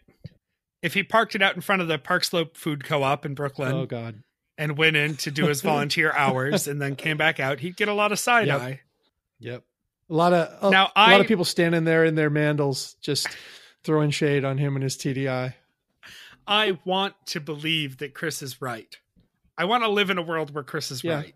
if 0.81 0.93
he 0.93 1.03
parked 1.03 1.35
it 1.35 1.41
out 1.41 1.55
in 1.55 1.61
front 1.61 1.81
of 1.81 1.87
the 1.87 1.97
Park 1.97 2.23
Slope 2.23 2.55
Food 2.55 2.83
Co-op 2.85 3.25
in 3.25 3.33
Brooklyn 3.33 3.73
Oh 3.73 3.85
God. 3.85 4.23
and 4.57 4.77
went 4.77 4.95
in 4.95 5.15
to 5.17 5.31
do 5.31 5.47
his 5.47 5.61
volunteer 5.63 6.11
hours 6.13 6.67
and 6.67 6.81
then 6.81 6.95
came 6.95 7.17
back 7.17 7.39
out, 7.39 7.59
he'd 7.59 7.75
get 7.75 7.87
a 7.89 7.93
lot 7.93 8.11
of 8.13 8.19
side 8.19 8.47
Yep. 8.47 8.61
eye. 8.61 8.79
Yep. 9.39 9.63
A 10.09 10.13
lot 10.13 10.33
of 10.33 10.63
a, 10.63 10.71
Now, 10.71 10.91
a 10.95 11.11
lot 11.11 11.21
of 11.21 11.27
people 11.27 11.45
standing 11.45 11.83
there 11.83 12.05
in 12.05 12.15
their 12.15 12.31
mandals 12.31 12.95
just 13.01 13.27
throwing 13.83 14.09
shade 14.11 14.43
on 14.45 14.57
him 14.57 14.75
and 14.75 14.83
his 14.83 14.95
TDI. 14.97 15.53
I 16.49 16.77
want 16.83 17.13
to 17.27 17.39
believe 17.39 17.97
that 17.99 18.13
Chris 18.13 18.41
is 18.41 18.61
right. 18.61 18.97
I 19.57 19.65
want 19.65 19.83
to 19.83 19.89
live 19.89 20.09
in 20.09 20.17
a 20.17 20.21
world 20.21 20.53
where 20.53 20.63
Chris 20.63 20.89
is 20.91 21.03
Yeah. 21.03 21.15
right. 21.15 21.35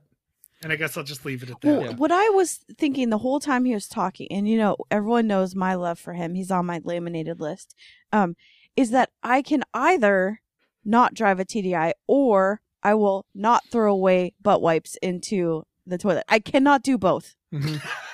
And 0.64 0.72
I 0.72 0.76
guess 0.78 0.96
I'll 0.98 1.04
just 1.04 1.26
leave 1.26 1.44
it 1.44 1.50
at 1.50 1.60
that. 1.62 1.68
Well, 1.68 1.82
Yeah. 1.92 1.96
what 1.96 2.12
I 2.12 2.30
was 2.30 2.60
thinking 2.78 3.10
the 3.10 3.18
whole 3.18 3.40
time 3.42 3.66
he 3.66 3.74
was 3.74 3.88
talking, 3.88 4.28
and 4.32 4.48
you 4.48 4.58
know, 4.58 4.78
everyone 4.90 5.28
knows 5.28 5.56
my 5.56 5.76
love 5.76 6.00
for 6.00 6.14
him. 6.14 6.36
He's 6.36 6.52
on 6.52 6.66
my 6.66 6.80
laminated 6.84 7.40
list. 7.42 7.76
Um, 8.12 8.36
is 8.76 8.90
that 8.92 9.10
I 9.22 9.42
can 9.42 9.64
either 9.74 10.42
not 10.86 11.14
drive 11.14 11.40
a 11.40 11.46
TDI 11.46 11.94
or 12.08 12.62
I 12.82 12.94
will 12.96 13.26
not 13.36 13.64
throw 13.72 13.94
away 13.94 14.34
butt 14.42 14.62
wipes 14.62 14.98
into 15.02 15.64
the 15.86 15.98
toilet. 15.98 16.24
I 16.30 16.40
cannot 16.40 16.82
do 16.82 16.98
both. 16.98 17.36
Mhm. 17.54 17.82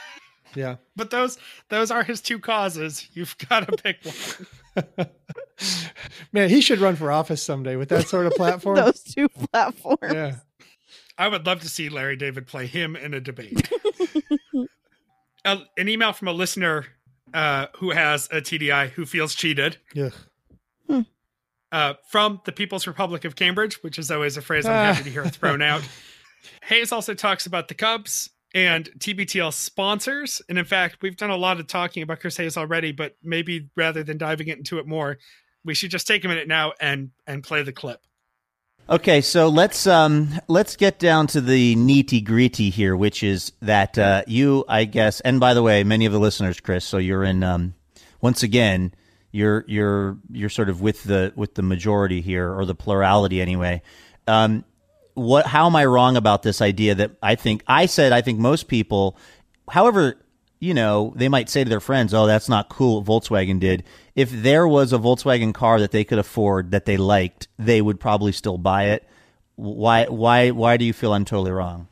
yeah. 0.55 0.75
But 0.95 1.09
those 1.11 1.37
those 1.69 1.91
are 1.91 2.03
his 2.03 2.21
two 2.21 2.39
causes. 2.39 3.07
You've 3.13 3.35
got 3.49 3.67
to 3.67 3.77
pick 3.83 3.97
one. 4.03 5.07
Man, 6.31 6.49
he 6.49 6.61
should 6.61 6.79
run 6.79 6.95
for 6.95 7.11
office 7.11 7.43
someday 7.43 7.75
with 7.75 7.89
that 7.89 8.07
sort 8.07 8.25
of 8.25 8.33
platform. 8.37 8.75
Those 8.77 9.01
two 9.03 9.27
platforms. 9.29 10.13
yeah. 10.13 10.35
I 11.17 11.27
would 11.27 11.45
love 11.45 11.59
to 11.61 11.69
see 11.69 11.89
Larry 11.89 12.15
David 12.15 12.47
play 12.47 12.65
him 12.65 12.95
in 12.95 13.13
a 13.13 13.19
debate. 13.19 13.69
a, 15.45 15.59
an 15.77 15.89
email 15.89 16.13
from 16.13 16.29
a 16.29 16.33
listener 16.33 16.85
uh, 17.33 17.67
who 17.77 17.91
has 17.91 18.27
a 18.31 18.39
TDI 18.41 18.89
who 18.91 19.05
feels 19.05 19.35
cheated 19.35 19.77
Yeah. 19.93 20.09
uh, 21.73 21.95
from 22.09 22.39
the 22.45 22.53
People's 22.53 22.87
Republic 22.87 23.25
of 23.25 23.35
Cambridge, 23.35 23.83
which 23.83 23.99
is 23.99 24.09
always 24.09 24.37
a 24.37 24.41
phrase 24.41 24.65
I'm 24.65 24.93
happy 24.95 25.03
to 25.03 25.09
hear 25.09 25.25
thrown 25.25 25.61
out. 25.61 25.81
Hayes 26.63 26.91
also 26.93 27.13
talks 27.13 27.45
about 27.45 27.67
the 27.67 27.73
Cubs 27.73 28.29
and 28.53 28.89
TBTL 28.97 29.53
sponsors. 29.53 30.41
And 30.49 30.57
in 30.57 30.65
fact, 30.65 30.97
we've 31.01 31.17
done 31.17 31.29
a 31.29 31.37
lot 31.37 31.59
of 31.59 31.67
talking 31.67 32.03
about 32.03 32.19
Chris 32.19 32.37
Hayes 32.37 32.57
already, 32.57 32.91
but 32.91 33.15
maybe 33.23 33.69
rather 33.75 34.03
than 34.03 34.17
diving 34.17 34.47
into 34.47 34.79
it 34.79 34.87
more, 34.87 35.17
we 35.63 35.73
should 35.73 35.91
just 35.91 36.07
take 36.07 36.25
a 36.25 36.27
minute 36.27 36.47
now 36.47 36.73
and 36.79 37.11
and 37.27 37.43
play 37.43 37.63
the 37.63 37.73
clip. 37.73 38.01
Okay, 38.89 39.21
so 39.21 39.49
let's 39.49 39.85
um 39.85 40.29
let's 40.47 40.75
get 40.75 40.97
down 40.97 41.27
to 41.27 41.41
the 41.41 41.75
nitty 41.75 42.23
gritty 42.23 42.71
here, 42.71 42.95
which 42.95 43.21
is 43.21 43.51
that 43.61 43.97
uh, 43.99 44.23
you, 44.25 44.65
I 44.67 44.85
guess, 44.85 45.19
and 45.19 45.39
by 45.39 45.53
the 45.53 45.61
way, 45.61 45.83
many 45.83 46.07
of 46.07 46.13
the 46.13 46.19
listeners, 46.19 46.59
Chris, 46.59 46.85
so 46.85 46.97
you're 46.97 47.23
in 47.23 47.43
um 47.43 47.75
once 48.19 48.41
again, 48.41 48.93
you're 49.31 49.63
you're 49.67 50.17
you're 50.31 50.49
sort 50.49 50.69
of 50.69 50.81
with 50.81 51.03
the 51.03 51.33
with 51.35 51.53
the 51.53 51.61
majority 51.61 52.21
here 52.21 52.51
or 52.51 52.65
the 52.65 52.73
plurality 52.73 53.41
anyway. 53.41 53.83
Um, 54.27 54.63
what? 55.19 55.45
How 55.45 55.65
am 55.65 55.75
I 55.75 55.85
wrong 55.85 56.17
about 56.17 56.43
this 56.43 56.61
idea 56.61 56.95
that 56.95 57.11
I 57.21 57.35
think 57.35 57.63
I 57.67 57.85
said? 57.85 58.11
I 58.11 58.21
think 58.21 58.39
most 58.39 58.67
people, 58.67 59.17
however, 59.69 60.15
you 60.59 60.73
know, 60.73 61.13
they 61.15 61.29
might 61.29 61.49
say 61.49 61.63
to 61.63 61.69
their 61.69 61.79
friends, 61.79 62.13
"Oh, 62.13 62.25
that's 62.25 62.49
not 62.49 62.69
cool." 62.69 63.01
What 63.01 63.23
Volkswagen 63.23 63.59
did. 63.59 63.83
If 64.15 64.31
there 64.31 64.67
was 64.67 64.91
a 64.91 64.97
Volkswagen 64.97 65.53
car 65.53 65.79
that 65.79 65.91
they 65.91 66.03
could 66.03 66.19
afford 66.19 66.71
that 66.71 66.85
they 66.85 66.97
liked, 66.97 67.47
they 67.57 67.81
would 67.81 67.99
probably 67.99 68.31
still 68.31 68.57
buy 68.57 68.85
it. 68.85 69.07
Why? 69.55 70.05
Why? 70.05 70.51
Why 70.51 70.77
do 70.77 70.85
you 70.85 70.93
feel 70.93 71.13
I'm 71.13 71.25
totally 71.25 71.51
wrong? 71.51 71.87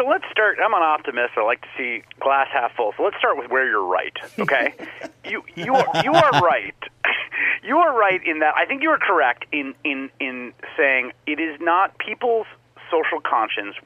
So, 0.00 0.06
let's 0.06 0.24
start. 0.30 0.56
I'm 0.64 0.72
an 0.72 0.82
optimist. 0.82 1.32
I 1.36 1.44
like 1.44 1.60
to 1.60 1.68
see 1.76 2.02
glass 2.20 2.48
half 2.50 2.74
full. 2.74 2.94
So 2.96 3.02
let's 3.02 3.18
start 3.18 3.36
with 3.36 3.50
where 3.50 3.68
you're 3.68 3.84
right. 3.84 4.16
Okay, 4.38 4.72
you 5.24 5.42
you 5.54 5.74
are 5.74 6.02
you 6.02 6.12
are 6.12 6.40
right. 6.40 6.74
You 7.62 7.76
are 7.76 7.96
right 7.96 8.20
in 8.24 8.38
that. 8.38 8.54
I 8.56 8.64
think 8.64 8.82
you 8.82 8.88
are 8.88 8.98
correct 8.98 9.44
in 9.52 9.74
in 9.84 10.10
in 10.18 10.54
saying 10.76 11.12
it 11.26 11.38
is 11.38 11.60
not 11.60 11.98
people's 11.98 12.46
social 12.90 13.20
conscience. 13.20 13.76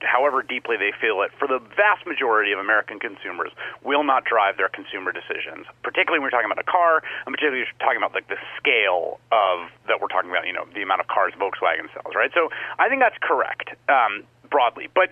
However 0.00 0.42
deeply 0.42 0.76
they 0.76 0.92
feel 0.98 1.20
it, 1.22 1.30
for 1.38 1.46
the 1.48 1.58
vast 1.76 2.06
majority 2.06 2.52
of 2.52 2.58
American 2.58 2.98
consumers, 2.98 3.50
will 3.84 4.04
not 4.04 4.24
drive 4.24 4.56
their 4.56 4.68
consumer 4.68 5.12
decisions. 5.12 5.66
Particularly 5.82 6.20
when 6.20 6.26
we're 6.28 6.36
talking 6.36 6.50
about 6.50 6.60
a 6.60 6.70
car, 6.70 7.02
and 7.26 7.32
particularly 7.32 7.62
if 7.62 7.68
you're 7.68 7.86
talking 7.86 7.98
about 7.98 8.14
like 8.14 8.28
the 8.28 8.40
scale 8.56 9.20
of 9.32 9.68
that 9.88 10.00
we're 10.00 10.08
talking 10.08 10.30
about. 10.30 10.46
You 10.46 10.52
know, 10.54 10.64
the 10.74 10.82
amount 10.82 11.00
of 11.00 11.08
cars 11.08 11.32
Volkswagen 11.36 11.92
sells, 11.92 12.14
right? 12.14 12.30
So 12.32 12.48
I 12.78 12.88
think 12.88 13.00
that's 13.00 13.18
correct 13.20 13.76
um, 13.88 14.24
broadly. 14.50 14.88
But 14.94 15.10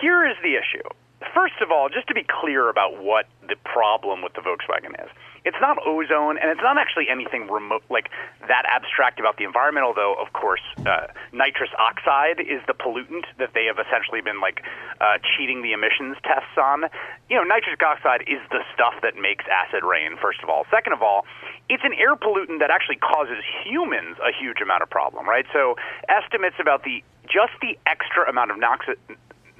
here 0.00 0.26
is 0.26 0.36
the 0.42 0.54
issue. 0.54 0.86
First 1.34 1.54
of 1.62 1.70
all, 1.70 1.88
just 1.88 2.08
to 2.08 2.14
be 2.14 2.24
clear 2.26 2.68
about 2.68 3.02
what 3.02 3.26
the 3.48 3.56
problem 3.64 4.22
with 4.22 4.34
the 4.34 4.40
Volkswagen 4.40 4.94
is. 5.02 5.10
It's 5.44 5.56
not 5.60 5.78
ozone, 5.84 6.38
and 6.38 6.50
it's 6.50 6.62
not 6.62 6.78
actually 6.78 7.08
anything 7.10 7.50
remote, 7.50 7.82
like 7.90 8.10
that 8.46 8.62
abstract 8.66 9.18
about 9.18 9.38
the 9.38 9.44
environmental. 9.44 9.92
Though, 9.92 10.14
of 10.14 10.32
course, 10.32 10.62
uh, 10.86 11.08
nitrous 11.32 11.70
oxide 11.78 12.38
is 12.38 12.62
the 12.66 12.74
pollutant 12.74 13.24
that 13.38 13.50
they 13.54 13.66
have 13.66 13.78
essentially 13.78 14.20
been 14.20 14.40
like 14.40 14.62
uh, 15.00 15.18
cheating 15.34 15.62
the 15.62 15.72
emissions 15.72 16.16
tests 16.22 16.54
on. 16.56 16.84
You 17.28 17.36
know, 17.36 17.44
nitrous 17.44 17.76
oxide 17.82 18.22
is 18.30 18.38
the 18.50 18.62
stuff 18.72 18.94
that 19.02 19.16
makes 19.16 19.44
acid 19.50 19.82
rain. 19.82 20.16
First 20.20 20.42
of 20.42 20.48
all, 20.48 20.64
second 20.70 20.92
of 20.92 21.02
all, 21.02 21.26
it's 21.68 21.82
an 21.82 21.94
air 21.94 22.14
pollutant 22.14 22.60
that 22.60 22.70
actually 22.70 23.02
causes 23.02 23.42
humans 23.64 24.16
a 24.22 24.30
huge 24.30 24.60
amount 24.62 24.82
of 24.82 24.90
problem. 24.90 25.28
Right? 25.28 25.46
So, 25.52 25.74
estimates 26.08 26.56
about 26.60 26.84
the 26.84 27.02
just 27.26 27.58
the 27.60 27.78
extra 27.86 28.28
amount 28.28 28.50
of 28.50 28.58
nox- 28.58 28.86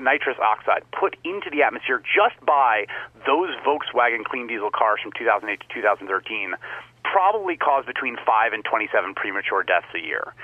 nitrous 0.03 0.37
oxide 0.43 0.83
put 0.93 1.17
into 1.25 1.49
the 1.51 1.63
atmosphere 1.63 2.03
just 2.03 2.39
by 2.45 2.87
those 3.27 3.55
Volkswagen 3.65 4.25
clean 4.25 4.47
diesel 4.47 4.71
cars 4.71 5.01
from 5.03 5.13
2008 5.17 5.61
to 5.61 5.67
2013 5.73 6.55
probably 7.05 7.57
caused 7.57 7.87
between 7.87 8.17
5 8.25 8.53
and 8.53 8.65
27 8.65 9.15
premature 9.15 9.63
deaths 9.63 9.91
a 9.95 10.01
year. 10.01 10.35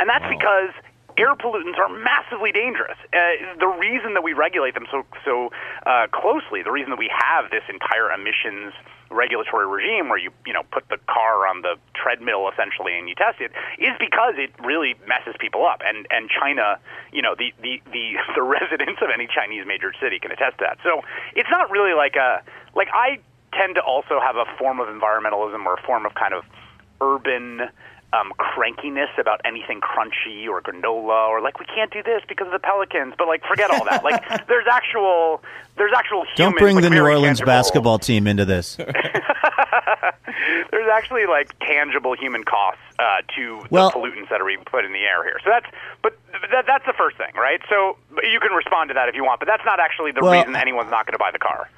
And 0.00 0.08
that's 0.08 0.26
because 0.28 0.70
air 1.18 1.34
pollutants 1.36 1.78
are 1.78 1.88
massively 1.88 2.52
dangerous. 2.52 2.96
Uh, 3.12 3.56
the 3.58 3.66
reason 3.66 4.14
that 4.14 4.22
we 4.22 4.32
regulate 4.32 4.74
them 4.74 4.86
so 4.90 5.04
so 5.24 5.50
uh, 5.86 6.06
closely, 6.12 6.62
the 6.62 6.70
reason 6.70 6.90
that 6.90 6.98
we 6.98 7.10
have 7.12 7.50
this 7.50 7.62
entire 7.68 8.10
emissions 8.10 8.72
regulatory 9.12 9.66
regime 9.66 10.08
where 10.08 10.18
you 10.18 10.30
you 10.46 10.52
know 10.52 10.62
put 10.72 10.88
the 10.88 10.98
car 11.06 11.46
on 11.46 11.62
the 11.62 11.76
treadmill 11.94 12.48
essentially 12.48 12.96
and 12.98 13.08
you 13.08 13.14
test 13.14 13.40
it 13.40 13.52
is 13.78 13.94
because 14.00 14.34
it 14.36 14.50
really 14.64 14.94
messes 15.06 15.34
people 15.38 15.64
up. 15.64 15.80
And 15.84 16.06
and 16.10 16.28
China 16.28 16.78
you 17.12 17.22
know 17.22 17.34
the 17.36 17.52
the 17.62 17.80
the, 17.92 18.16
the 18.34 18.42
residents 18.42 19.00
of 19.02 19.08
any 19.12 19.28
Chinese 19.28 19.66
major 19.66 19.92
city 20.00 20.18
can 20.18 20.32
attest 20.32 20.58
to 20.58 20.64
that. 20.66 20.78
So 20.82 21.02
it's 21.36 21.50
not 21.50 21.70
really 21.70 21.94
like 21.94 22.16
a 22.16 22.42
like 22.74 22.88
I 22.92 23.18
tend 23.52 23.76
to 23.76 23.82
also 23.82 24.18
have 24.20 24.36
a 24.36 24.46
form 24.58 24.80
of 24.80 24.88
environmentalism 24.88 25.64
or 25.66 25.74
a 25.74 25.82
form 25.82 26.06
of 26.06 26.14
kind 26.14 26.32
of 26.32 26.44
urban 27.00 27.68
um, 28.12 28.32
crankiness 28.38 29.08
about 29.18 29.40
anything 29.44 29.80
crunchy 29.80 30.46
or 30.46 30.60
granola 30.60 31.28
or 31.28 31.40
like 31.40 31.58
we 31.58 31.66
can't 31.66 31.90
do 31.90 32.02
this 32.02 32.22
because 32.28 32.46
of 32.46 32.52
the 32.52 32.58
pelicans 32.58 33.14
but 33.16 33.26
like 33.26 33.42
forget 33.44 33.70
all 33.70 33.84
that 33.84 34.04
like 34.04 34.22
there's 34.48 34.66
actual 34.70 35.42
there's 35.76 35.92
actual 35.96 36.24
Don't 36.36 36.56
bring 36.58 36.76
like, 36.76 36.84
the 36.84 36.90
New 36.90 37.02
Orleans 37.02 37.38
tangible- 37.38 37.46
basketball 37.46 37.98
team 37.98 38.26
into 38.26 38.44
this. 38.44 38.76
there's 38.76 38.94
actually 40.92 41.26
like 41.26 41.56
tangible 41.60 42.14
human 42.14 42.44
costs 42.44 42.80
uh, 42.98 43.22
to 43.36 43.62
Well- 43.70 43.90
the 43.90 43.98
pollutants 43.98 44.28
that 44.30 44.40
are 44.40 44.46
being 44.46 44.64
put 44.64 44.84
in 44.84 44.92
the 44.92 45.00
air 45.00 45.24
here. 45.24 45.38
So 45.44 45.50
that's, 45.50 45.66
but 46.02 46.18
that, 46.50 46.64
that's 46.66 46.84
the 46.86 46.94
first 46.96 47.16
thing, 47.16 47.34
right? 47.34 47.60
So 47.68 47.96
you 48.22 48.40
can 48.40 48.52
respond 48.52 48.88
to 48.88 48.94
that 48.94 49.08
if 49.08 49.14
you 49.14 49.24
want, 49.24 49.40
but 49.40 49.46
that's 49.46 49.64
not 49.64 49.80
actually 49.80 50.12
the 50.12 50.20
Well- 50.22 50.32
reason 50.32 50.56
anyone's 50.56 50.90
not 50.90 51.06
going 51.06 51.14
to 51.14 51.18
buy 51.18 51.30
the 51.32 51.38
car. 51.38 51.68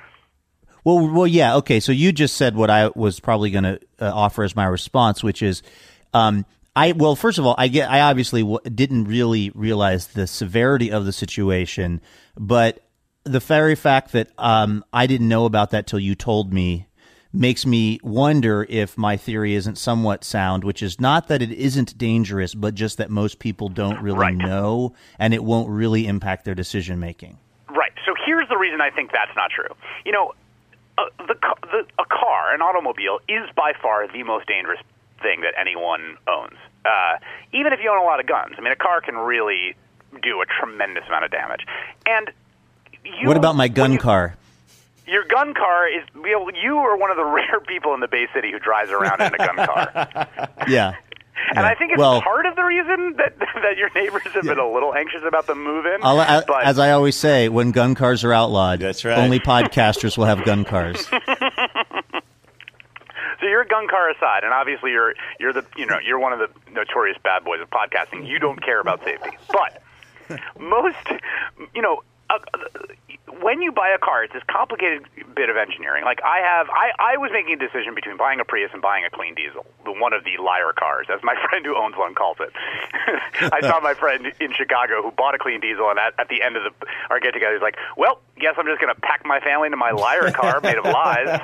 Well, 0.84 1.08
well, 1.08 1.26
yeah, 1.26 1.56
okay. 1.56 1.80
So 1.80 1.92
you 1.92 2.12
just 2.12 2.36
said 2.36 2.56
what 2.56 2.68
I 2.68 2.90
was 2.94 3.18
probably 3.18 3.50
going 3.50 3.64
to 3.64 3.80
uh, 4.00 4.12
offer 4.12 4.42
as 4.42 4.54
my 4.54 4.66
response, 4.66 5.22
which 5.22 5.40
is, 5.40 5.62
um, 6.14 6.46
I 6.76 6.92
well, 6.92 7.14
first 7.16 7.38
of 7.38 7.46
all, 7.46 7.54
I 7.58 7.68
get, 7.68 7.90
I 7.90 8.00
obviously 8.00 8.40
w- 8.42 8.58
didn't 8.64 9.04
really 9.04 9.50
realize 9.54 10.08
the 10.08 10.26
severity 10.26 10.90
of 10.90 11.04
the 11.04 11.12
situation, 11.12 12.00
but 12.36 12.80
the 13.24 13.40
very 13.40 13.74
fact 13.74 14.12
that 14.12 14.30
um, 14.38 14.84
I 14.92 15.06
didn't 15.06 15.28
know 15.28 15.44
about 15.44 15.70
that 15.70 15.86
till 15.86 16.00
you 16.00 16.14
told 16.14 16.52
me 16.52 16.86
makes 17.32 17.66
me 17.66 17.98
wonder 18.02 18.64
if 18.68 18.96
my 18.96 19.16
theory 19.16 19.54
isn't 19.54 19.76
somewhat 19.76 20.22
sound, 20.24 20.62
which 20.62 20.82
is 20.82 21.00
not 21.00 21.26
that 21.28 21.42
it 21.42 21.50
isn't 21.50 21.98
dangerous, 21.98 22.54
but 22.54 22.74
just 22.74 22.98
that 22.98 23.10
most 23.10 23.38
people 23.40 23.68
don't 23.68 24.00
really 24.00 24.18
Right. 24.18 24.36
know, 24.36 24.94
and 25.18 25.34
it 25.34 25.42
won't 25.42 25.68
really 25.68 26.06
impact 26.06 26.44
their 26.44 26.54
decision 26.54 27.00
making. 27.00 27.38
Right. 27.68 27.92
So 28.06 28.14
here's 28.24 28.48
the 28.48 28.56
reason 28.56 28.80
I 28.80 28.90
think 28.90 29.10
that's 29.10 29.34
not 29.34 29.50
true. 29.50 29.74
You 30.04 30.12
know, 30.12 30.34
uh, 30.96 31.04
the, 31.18 31.34
the 31.72 31.86
a 31.98 32.04
car, 32.04 32.54
an 32.54 32.62
automobile, 32.62 33.18
is 33.28 33.48
by 33.56 33.72
far 33.82 34.06
the 34.06 34.22
most 34.22 34.46
dangerous 34.46 34.78
thing 35.24 35.40
that 35.40 35.54
anyone 35.58 36.16
owns. 36.28 36.60
Uh, 36.84 37.16
even 37.52 37.72
if 37.72 37.80
you 37.82 37.90
own 37.90 37.98
a 37.98 38.04
lot 38.04 38.20
of 38.20 38.26
guns, 38.26 38.54
I 38.58 38.60
mean, 38.60 38.72
a 38.72 38.76
car 38.76 39.00
can 39.00 39.16
really 39.16 39.74
do 40.22 40.40
a 40.42 40.46
tremendous 40.46 41.04
amount 41.08 41.24
of 41.24 41.30
damage. 41.30 41.66
And 42.06 42.30
you, 43.04 43.26
what 43.26 43.36
about 43.38 43.56
my 43.56 43.68
gun 43.68 43.92
you, 43.94 43.98
car? 43.98 44.36
Your 45.06 45.24
gun 45.24 45.54
car 45.54 45.88
is 45.88 46.04
you, 46.14 46.22
know, 46.32 46.50
you 46.62 46.76
are 46.76 46.96
one 46.96 47.10
of 47.10 47.16
the 47.16 47.24
rare 47.38 47.60
people 47.66 47.94
in 47.94 48.00
the 48.00 48.08
Bay 48.08 48.26
City 48.34 48.52
who 48.52 48.58
drives 48.58 48.90
around 48.90 49.20
in 49.22 49.34
a 49.34 49.38
gun 49.38 49.56
car. 49.56 50.48
Yeah. 50.68 50.94
And 51.50 51.56
Yeah. 51.58 51.66
I 51.66 51.74
think 51.74 51.90
it's 51.92 51.98
Well- 51.98 52.22
part 52.22 52.46
of 52.46 52.54
the 52.56 52.62
reason 52.62 53.16
that 53.16 53.38
that 53.38 53.76
your 53.76 53.90
neighbors 53.94 54.22
have 54.32 54.44
been 54.44 54.58
a 54.58 54.70
little 54.70 54.94
anxious 54.94 55.22
about 55.26 55.46
the 55.46 55.54
move 55.54 55.84
in. 55.84 55.98
I'll, 56.02 56.20
I, 56.20 56.42
but 56.46 56.64
as 56.64 56.78
I 56.78 56.92
always 56.92 57.16
say, 57.16 57.48
when 57.48 57.70
gun 57.72 57.94
cars 57.94 58.24
are 58.24 58.32
outlawed, 58.32 58.80
That's 58.80 59.04
right. 59.04 59.18
only 59.18 59.40
podcasters 59.40 60.16
will 60.16 60.26
have 60.26 60.44
gun 60.44 60.64
cars. 60.64 61.06
So 63.44 63.48
you're 63.48 63.60
a 63.60 63.68
gun 63.68 63.88
car 63.88 64.08
aside, 64.08 64.42
and 64.42 64.54
obviously 64.54 64.92
you're 64.92 65.12
you're 65.38 65.52
the 65.52 65.66
you 65.76 65.84
know 65.84 65.98
you're 66.02 66.18
one 66.18 66.32
of 66.32 66.38
the 66.38 66.48
notorious 66.70 67.18
bad 67.22 67.44
boys 67.44 67.60
of 67.60 67.68
podcasting. 67.68 68.26
You 68.26 68.38
don't 68.38 68.58
care 68.62 68.80
about 68.80 69.04
safety, 69.04 69.36
but 69.52 69.82
most 70.58 70.96
you 71.74 71.82
know. 71.82 72.02
Uh, 72.30 72.38
when 73.40 73.62
you 73.62 73.72
buy 73.72 73.88
a 73.88 73.98
car, 73.98 74.24
it's 74.24 74.32
this 74.32 74.42
complicated 74.50 75.08
bit 75.34 75.48
of 75.48 75.56
engineering. 75.56 76.04
Like 76.04 76.20
I 76.22 76.44
have, 76.44 76.68
I, 76.68 76.92
I 76.98 77.16
was 77.16 77.30
making 77.32 77.54
a 77.54 77.60
decision 77.60 77.94
between 77.94 78.16
buying 78.16 78.38
a 78.38 78.44
Prius 78.44 78.70
and 78.72 78.82
buying 78.82 79.04
a 79.04 79.10
clean 79.10 79.34
diesel, 79.34 79.64
the 79.84 79.92
one 79.92 80.12
of 80.12 80.24
the 80.24 80.36
liar 80.42 80.72
cars, 80.76 81.08
as 81.08 81.20
my 81.22 81.34
friend 81.48 81.64
who 81.64 81.76
owns 81.76 81.96
one 81.96 82.14
calls 82.14 82.36
it. 82.40 82.52
I 83.52 83.60
saw 83.62 83.80
my 83.80 83.94
friend 83.94 84.32
in 84.40 84.52
Chicago 84.52 85.02
who 85.02 85.10
bought 85.10 85.34
a 85.34 85.38
clean 85.38 85.60
diesel, 85.60 85.88
and 85.88 85.98
at, 85.98 86.12
at 86.18 86.28
the 86.28 86.42
end 86.42 86.56
of 86.56 86.64
the 86.64 86.72
our 87.10 87.18
get 87.18 87.32
together, 87.32 87.54
he's 87.54 87.62
like, 87.62 87.76
"Well, 87.96 88.20
guess 88.38 88.54
I'm 88.58 88.66
just 88.66 88.80
going 88.80 88.94
to 88.94 89.00
pack 89.00 89.24
my 89.24 89.40
family 89.40 89.66
into 89.66 89.80
my 89.80 89.90
liar 89.90 90.30
car 90.30 90.60
made 90.60 90.76
of 90.76 90.84
lies." 90.84 91.28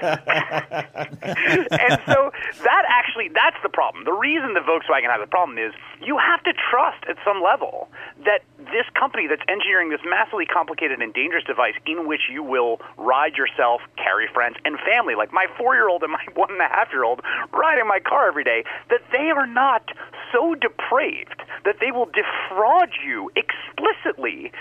and 1.81 1.97
so 2.07 2.33
that 2.64 2.85
actually 2.89 3.28
that's 3.33 3.59
the 3.62 3.72
problem. 3.72 4.05
The 4.05 4.12
reason 4.12 4.55
that 4.55 4.64
Volkswagen 4.64 5.11
has 5.11 5.20
a 5.22 5.26
problem 5.26 5.59
is 5.59 5.72
you 6.01 6.18
have 6.18 6.43
to 6.45 6.53
trust 6.53 7.05
at 7.09 7.16
some 7.24 7.43
level 7.43 7.89
that 8.24 8.45
this 8.59 8.87
company 8.95 9.26
that's 9.26 9.43
engineering 9.49 9.91
this 9.91 10.01
massively 10.05 10.47
complicated 10.47 11.01
and 11.01 11.12
dangerous 11.12 11.45
device 11.45 11.70
in 11.87 12.07
which 12.07 12.23
you 12.31 12.43
will 12.43 12.81
ride 12.97 13.35
yourself, 13.37 13.81
carry 13.97 14.27
friends 14.33 14.57
and 14.64 14.79
family, 14.81 15.14
like 15.14 15.33
my 15.33 15.47
four 15.59 15.75
year 15.75 15.89
old 15.89 16.03
and 16.03 16.12
my 16.12 16.25
one 16.35 16.51
and 16.51 16.61
a 16.61 16.68
half 16.68 16.89
year 16.93 17.05
old 17.05 17.21
riding 17.53 17.87
my 17.87 18.01
car 18.01 18.29
every 18.29 18.45
day, 18.45 18.64
that 18.89 19.01
they 19.12 19.31
are 19.31 19.47
not 19.47 19.91
so 20.33 20.55
depraved 20.55 21.43
that 21.64 21.77
they 21.81 21.91
will 21.91 22.07
defraud 22.07 22.91
you 23.05 23.31
explicitly 23.37 24.53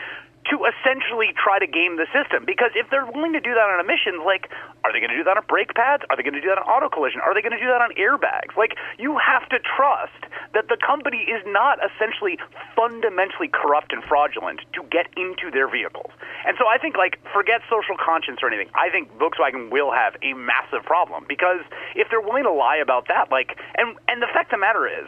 to 0.49 0.65
essentially 0.65 1.33
try 1.37 1.59
to 1.59 1.67
game 1.67 1.97
the 1.97 2.09
system. 2.09 2.43
Because 2.45 2.73
if 2.73 2.89
they're 2.89 3.05
willing 3.05 3.33
to 3.33 3.39
do 3.39 3.53
that 3.53 3.67
on 3.69 3.77
emissions, 3.77 4.25
like, 4.25 4.49
are 4.83 4.91
they 4.91 4.99
going 4.99 5.13
to 5.13 5.17
do 5.17 5.23
that 5.23 5.37
on 5.37 5.45
brake 5.47 5.73
pads? 5.77 6.03
Are 6.09 6.17
they 6.17 6.23
going 6.23 6.37
to 6.37 6.41
do 6.41 6.49
that 6.49 6.57
on 6.57 6.65
auto 6.65 6.89
collision? 6.89 7.21
Are 7.21 7.33
they 7.33 7.41
going 7.41 7.53
to 7.53 7.61
do 7.61 7.69
that 7.69 7.81
on 7.81 7.93
airbags? 7.95 8.57
Like, 8.57 8.73
you 8.97 9.17
have 9.21 9.47
to 9.49 9.61
trust 9.61 10.25
that 10.53 10.67
the 10.67 10.77
company 10.77 11.29
is 11.29 11.45
not 11.45 11.77
essentially 11.85 12.41
fundamentally 12.75 13.47
corrupt 13.47 13.93
and 13.93 14.01
fraudulent 14.03 14.61
to 14.73 14.81
get 14.89 15.05
into 15.13 15.53
their 15.53 15.69
vehicles. 15.69 16.09
And 16.45 16.57
so 16.57 16.65
I 16.65 16.77
think, 16.81 16.97
like, 16.97 17.21
forget 17.33 17.61
social 17.69 17.95
conscience 17.97 18.41
or 18.41 18.49
anything. 18.49 18.73
I 18.73 18.89
think 18.89 19.13
Volkswagen 19.21 19.69
will 19.69 19.91
have 19.93 20.17
a 20.25 20.33
massive 20.33 20.81
problem 20.83 21.25
because 21.29 21.61
if 21.95 22.09
they're 22.09 22.23
willing 22.23 22.43
to 22.43 22.53
lie 22.53 22.77
about 22.77 23.07
that, 23.07 23.29
like, 23.29 23.57
and 23.77 23.95
and 24.07 24.21
the 24.21 24.27
fact 24.33 24.49
of 24.49 24.57
the 24.57 24.65
matter 24.65 24.87
is 24.87 25.07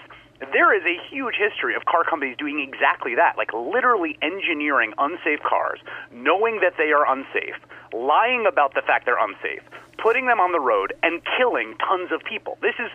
there 0.52 0.74
is 0.74 0.84
a 0.84 0.98
huge 1.10 1.36
history 1.38 1.76
of 1.76 1.86
car 1.86 2.04
companies 2.04 2.36
doing 2.38 2.60
exactly 2.60 3.16
that, 3.16 3.38
like 3.38 3.54
literally 3.54 4.18
engineering 4.22 4.94
unsafe 4.98 5.42
cars, 5.48 5.80
knowing 6.12 6.60
that 6.62 6.74
they 6.78 6.92
are 6.92 7.06
unsafe, 7.06 7.56
lying 7.94 8.46
about 8.48 8.74
the 8.74 8.82
fact 8.82 9.06
they're 9.06 9.22
unsafe, 9.24 9.62
putting 10.02 10.26
them 10.26 10.40
on 10.40 10.52
the 10.52 10.60
road, 10.60 10.94
and 11.04 11.22
killing 11.38 11.76
tons 11.78 12.12
of 12.12 12.22
people. 12.24 12.58
This 12.62 12.76
is 12.80 12.90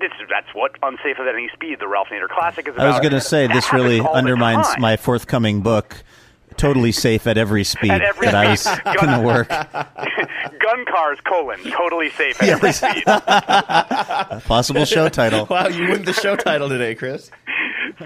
this 0.00 0.10
that's 0.28 0.54
what 0.54 0.72
unsafe 0.82 1.18
at 1.18 1.28
any 1.28 1.48
speed, 1.52 1.78
the 1.80 1.88
Ralph 1.88 2.08
Nader 2.08 2.28
Classic 2.28 2.66
is 2.66 2.74
about. 2.74 2.86
I 2.86 2.90
was 2.90 3.00
going 3.00 3.12
to 3.12 3.20
say 3.20 3.46
this 3.46 3.72
really 3.72 4.00
undermines 4.00 4.66
my 4.78 4.96
forthcoming 4.96 5.60
book, 5.60 6.02
Totally 6.60 6.92
Safe 6.92 7.26
at 7.26 7.38
Every 7.38 7.64
Speed, 7.64 7.90
At 7.90 8.02
every 8.02 8.26
that 8.26 8.34
I 8.34 8.50
was 8.50 8.66
going 9.00 9.18
to 9.18 9.26
work. 9.26 9.48
gun 10.60 10.84
cars 10.84 11.18
colon 11.24 11.58
totally 11.70 12.10
safe 12.10 12.40
at 12.42 12.48
every 12.50 12.72
speed. 12.72 13.04
Possible 14.44 14.84
show 14.84 15.08
title. 15.08 15.46
Wow, 15.50 15.68
you 15.68 15.88
win 15.88 16.04
the 16.04 16.12
show 16.12 16.36
title 16.36 16.68
today, 16.68 16.94
Chris. 16.94 17.30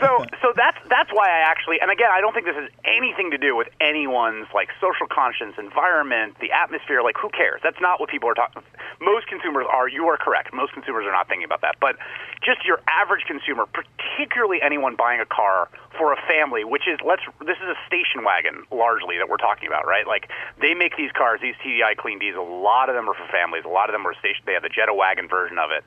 So 0.00 0.24
so 0.42 0.52
that's 0.56 0.78
that's 0.88 1.10
why 1.12 1.28
I 1.28 1.46
actually 1.46 1.80
and 1.80 1.90
again 1.90 2.10
I 2.12 2.20
don't 2.20 2.32
think 2.32 2.46
this 2.46 2.56
has 2.56 2.70
anything 2.84 3.30
to 3.30 3.38
do 3.38 3.54
with 3.56 3.68
anyone's 3.80 4.46
like 4.54 4.68
social 4.80 5.06
conscience, 5.06 5.54
environment, 5.58 6.36
the 6.40 6.52
atmosphere. 6.52 7.02
Like 7.02 7.16
who 7.20 7.30
cares? 7.30 7.60
That's 7.62 7.80
not 7.80 8.00
what 8.00 8.10
people 8.10 8.28
are 8.28 8.34
talking. 8.34 8.62
Most 9.00 9.26
consumers 9.26 9.66
are. 9.70 9.88
You 9.88 10.06
are 10.06 10.16
correct. 10.16 10.52
Most 10.52 10.72
consumers 10.72 11.06
are 11.06 11.12
not 11.12 11.28
thinking 11.28 11.44
about 11.44 11.60
that. 11.62 11.76
But 11.80 11.96
just 12.42 12.64
your 12.64 12.80
average 12.88 13.24
consumer, 13.26 13.66
particularly 13.66 14.60
anyone 14.62 14.96
buying 14.96 15.20
a 15.20 15.26
car 15.26 15.68
for 15.96 16.12
a 16.12 16.18
family, 16.26 16.64
which 16.64 16.88
is 16.88 16.98
let's 17.04 17.22
this 17.40 17.58
is 17.62 17.68
a 17.70 17.78
station 17.86 18.24
wagon 18.24 18.64
largely 18.70 19.18
that 19.18 19.28
we're 19.28 19.42
talking 19.42 19.68
about, 19.68 19.86
right? 19.86 20.06
Like 20.06 20.30
they 20.60 20.74
make 20.74 20.96
these 20.96 21.12
cars, 21.12 21.40
these 21.40 21.54
TDI 21.64 21.96
clean 21.96 22.18
diesel. 22.18 22.42
A 22.42 22.60
lot 22.62 22.88
of 22.88 22.94
them 22.94 23.08
are 23.08 23.14
for 23.14 23.26
families. 23.30 23.64
A 23.64 23.72
lot 23.72 23.88
of 23.88 23.94
them 23.94 24.06
are 24.06 24.14
station. 24.14 24.42
They 24.46 24.54
have 24.54 24.62
the 24.62 24.74
Jetta 24.74 24.94
wagon 24.94 25.28
version 25.28 25.58
of 25.58 25.70
it. 25.70 25.84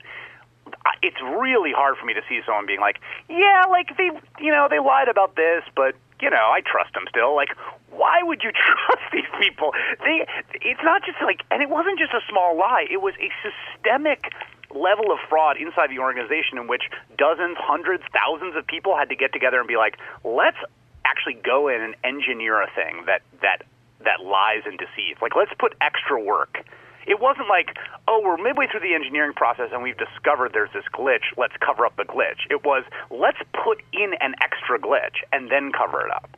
It's 1.02 1.20
really 1.20 1.72
hard 1.72 1.96
for 1.96 2.06
me 2.06 2.14
to 2.14 2.22
see 2.28 2.40
someone 2.44 2.66
being 2.66 2.80
like, 2.80 3.00
yeah, 3.28 3.64
like 3.70 3.96
they, 3.96 4.10
you 4.40 4.52
know, 4.52 4.68
they 4.70 4.78
lied 4.78 5.08
about 5.08 5.36
this, 5.36 5.62
but 5.74 5.94
you 6.20 6.30
know, 6.30 6.50
I 6.50 6.60
trust 6.64 6.94
them 6.94 7.04
still. 7.08 7.34
Like, 7.36 7.50
why 7.90 8.22
would 8.22 8.42
you 8.42 8.50
trust 8.66 9.04
these 9.12 9.30
people? 9.40 9.72
They, 10.04 10.26
it's 10.62 10.82
not 10.82 11.02
just 11.04 11.18
like, 11.22 11.42
and 11.50 11.62
it 11.62 11.70
wasn't 11.70 11.98
just 11.98 12.12
a 12.12 12.20
small 12.28 12.56
lie. 12.56 12.86
It 12.90 13.00
was 13.00 13.14
a 13.20 13.30
systemic 13.42 14.32
level 14.70 15.12
of 15.12 15.18
fraud 15.28 15.56
inside 15.56 15.90
the 15.90 15.98
organization 15.98 16.58
in 16.58 16.66
which 16.66 16.90
dozens, 17.16 17.56
hundreds, 17.58 18.02
thousands 18.12 18.56
of 18.56 18.66
people 18.66 18.96
had 18.96 19.08
to 19.08 19.16
get 19.16 19.32
together 19.32 19.58
and 19.58 19.68
be 19.68 19.76
like, 19.76 19.96
let's 20.24 20.58
actually 21.04 21.38
go 21.42 21.68
in 21.68 21.80
and 21.80 21.94
engineer 22.04 22.60
a 22.60 22.68
thing 22.74 23.04
that 23.06 23.22
that 23.40 23.62
that 24.04 24.22
lies 24.22 24.62
and 24.66 24.78
deceives. 24.78 25.20
Like, 25.20 25.34
let's 25.34 25.52
put 25.58 25.74
extra 25.80 26.22
work 26.22 26.64
it 27.08 27.20
wasn't 27.20 27.48
like, 27.48 27.76
oh, 28.06 28.20
we're 28.22 28.36
midway 28.36 28.66
through 28.70 28.80
the 28.80 28.94
engineering 28.94 29.32
process 29.32 29.70
and 29.72 29.82
we've 29.82 29.96
discovered 29.96 30.52
there's 30.52 30.72
this 30.72 30.84
glitch. 30.92 31.24
Let's 31.36 31.54
cover 31.64 31.86
up 31.86 31.96
the 31.96 32.04
glitch. 32.04 32.44
It 32.50 32.64
was, 32.64 32.84
let's 33.10 33.38
put 33.64 33.82
in 33.92 34.12
an 34.20 34.34
extra 34.42 34.78
glitch 34.78 35.24
and 35.32 35.50
then 35.50 35.72
cover 35.72 36.04
it 36.06 36.12
up. 36.12 36.36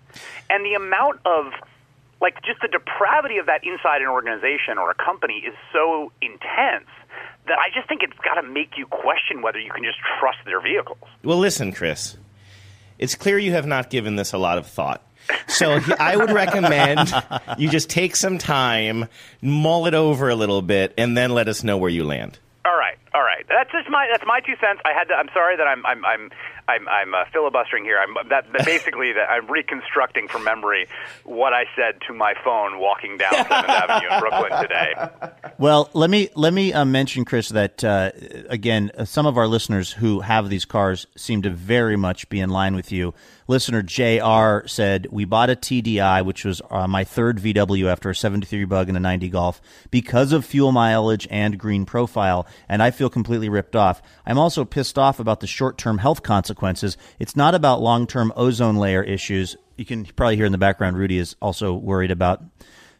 And 0.49 0.65
the 0.65 0.75
amount 0.75 1.21
of, 1.27 1.53
like, 2.21 2.43
just 2.43 2.61
the 2.63 2.69
depravity 2.69 3.39
of 3.39 3.47
that 3.47 3.65
inside 3.65 4.01
an 4.01 4.09
organization 4.09 4.79
or 4.79 4.91
a 4.91 4.95
company 4.95 5.43
is 5.47 5.55
so 5.73 6.13
intense 6.23 6.89
that 7.47 7.59
I 7.59 7.75
just 7.75 7.89
think 7.89 8.03
it's 8.03 8.19
got 8.25 8.41
to 8.41 8.47
make 8.47 8.79
you 8.79 8.87
question 8.87 9.43
whether 9.43 9.59
you 9.59 9.73
can 9.73 9.83
just 9.83 9.99
trust 10.21 10.39
their 10.45 10.61
vehicles. 10.61 11.03
Well, 11.25 11.39
listen, 11.39 11.73
Chris. 11.73 12.17
It's 12.99 13.15
clear 13.15 13.39
you 13.39 13.53
have 13.53 13.67
not 13.67 13.91
given 13.91 14.17
this 14.17 14.33
a 14.33 14.39
lot 14.39 14.59
of 14.59 14.67
thought. 14.67 15.03
So 15.49 15.81
I 15.99 16.17
would 16.17 16.31
recommend 16.31 17.13
you 17.59 17.69
just 17.69 17.91
take 17.91 18.17
some 18.17 18.39
time, 18.39 19.09
mull 19.43 19.87
it 19.87 19.95
over 19.95 20.29
a 20.29 20.35
little 20.35 20.63
bit, 20.63 20.95
and 20.97 21.17
then 21.17 21.31
let 21.31 21.49
us 21.49 21.63
know 21.63 21.77
where 21.77 21.91
you 21.91 22.05
land. 22.05 22.39
All 22.65 22.77
right, 22.77 22.99
all 23.15 23.23
right. 23.23 23.45
That's 23.49 23.71
just 23.73 23.89
my 23.91 24.07
that's 24.11 24.25
my 24.27 24.41
two 24.41 24.55
cents. 24.61 24.81
I 24.85 24.93
had 24.93 25.09
to. 25.09 25.15
I'm 25.15 25.29
sorry 25.33 25.57
that 25.57 25.67
I'm 25.67 25.85
I'm 25.87 26.05
I'm 26.05 26.31
I'm, 26.71 26.89
I'm 26.89 27.15
uh, 27.15 27.25
filibustering 27.33 27.85
here. 27.85 27.99
I'm 27.99 28.29
that, 28.29 28.47
that 28.53 28.65
basically 28.65 29.13
that 29.13 29.29
I'm 29.29 29.51
reconstructing 29.51 30.29
from 30.29 30.45
memory 30.45 30.87
what 31.25 31.53
I 31.53 31.65
said 31.75 32.01
to 32.07 32.15
my 32.15 32.35
phone 32.45 32.79
walking 32.79 33.17
down 33.17 33.33
Seventh 33.33 33.51
Avenue 33.51 34.09
in 34.09 34.21
Brooklyn 34.21 34.63
today. 34.63 34.95
Well, 35.59 35.91
let 35.95 36.11
me 36.11 36.29
let 36.35 36.53
me 36.53 36.73
uh, 36.73 36.85
mention, 36.85 37.25
Chris, 37.25 37.49
that 37.49 37.83
uh, 37.83 38.13
again, 38.49 38.91
uh, 38.97 39.05
some 39.05 39.27
of 39.27 39.37
our 39.37 39.47
listeners 39.47 39.93
who 39.93 40.21
have 40.21 40.49
these 40.49 40.65
cars 40.65 41.07
seem 41.17 41.43
to 41.43 41.51
very 41.51 41.97
much 41.97 42.29
be 42.29 42.41
in 42.41 42.51
line 42.51 42.75
with 42.77 42.93
you. 42.93 43.15
Listener 43.51 43.83
Jr. 43.83 44.69
said 44.69 45.09
we 45.11 45.25
bought 45.25 45.51
a 45.51 45.57
TDI, 45.57 46.25
which 46.25 46.45
was 46.45 46.63
uh, 46.71 46.87
my 46.87 47.03
third 47.03 47.39
VW 47.39 47.91
after 47.91 48.09
a 48.09 48.15
73 48.15 48.65
Bug 48.65 48.87
and 48.87 48.97
a 48.97 49.01
90 49.01 49.29
Golf, 49.29 49.61
because 49.91 50.33
of 50.33 50.45
fuel 50.45 50.71
mileage 50.71 51.27
and 51.33 51.59
green 51.59 51.85
profile, 51.85 52.47
and 52.69 52.81
I 52.81 52.93
feel 52.93 53.11
completely 53.11 53.49
ripped 53.49 53.75
off. 53.75 54.01
I'm 54.25 54.39
also 54.39 54.65
pissed 54.65 54.97
off 54.97 55.19
about 55.19 55.41
the 55.41 55.49
short-term 55.49 55.99
health 55.99 56.23
consequences. 56.23 56.97
It's 57.19 57.35
not 57.35 57.57
about 57.57 57.83
long-term 57.83 58.33
ozone 58.37 58.77
layer 58.77 59.03
issues. 59.03 59.57
You 59.77 59.85
can 59.85 60.05
probably 60.05 60.37
hear 60.37 60.47
in 60.47 60.53
the 60.53 60.59
background, 60.59 60.97
Rudy 60.97 61.19
is 61.19 61.35
also 61.43 61.75
worried 61.75 62.13
about 62.13 62.45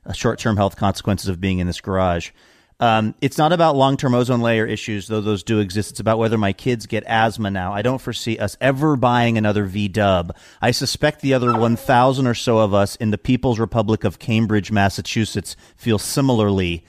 uh, 0.05 0.13
short-term 0.13 0.57
health 0.57 0.75
consequences 0.75 1.29
of 1.29 1.41
being 1.41 1.61
in 1.61 1.69
this 1.69 1.81
garage. 1.81 2.33
Um, 2.81 3.15
it's 3.21 3.37
not 3.37 3.53
about 3.53 3.77
long-term 3.77 4.15
ozone 4.15 4.41
layer 4.41 4.67
issues, 4.67 5.07
though 5.07 5.21
those 5.21 5.43
do 5.43 5.61
exist. 5.61 5.91
It's 5.91 6.01
about 6.01 6.19
whether 6.19 6.39
my 6.39 6.55
kids 6.55 6.87
get 6.87 7.05
asthma 7.07 7.51
now. 7.51 7.75
I 7.75 7.83
don't 7.83 8.01
foresee 8.01 8.39
us 8.39 8.57
ever 8.61 8.97
buying 8.97 9.37
another 9.37 9.67
V 9.67 9.87
Dub. 9.87 10.35
I 10.63 10.71
suspect 10.71 11.21
the 11.21 11.35
other 11.35 11.57
1,000 11.57 12.27
or 12.27 12.35
so 12.35 12.59
of 12.59 12.73
us 12.73 12.97
in 12.97 13.11
the 13.11 13.19
People's 13.19 13.59
Republic 13.59 14.03
of 14.03 14.19
Cambridge, 14.19 14.73
Massachusetts, 14.73 15.57
feel 15.77 15.99
similarly. 15.99 16.85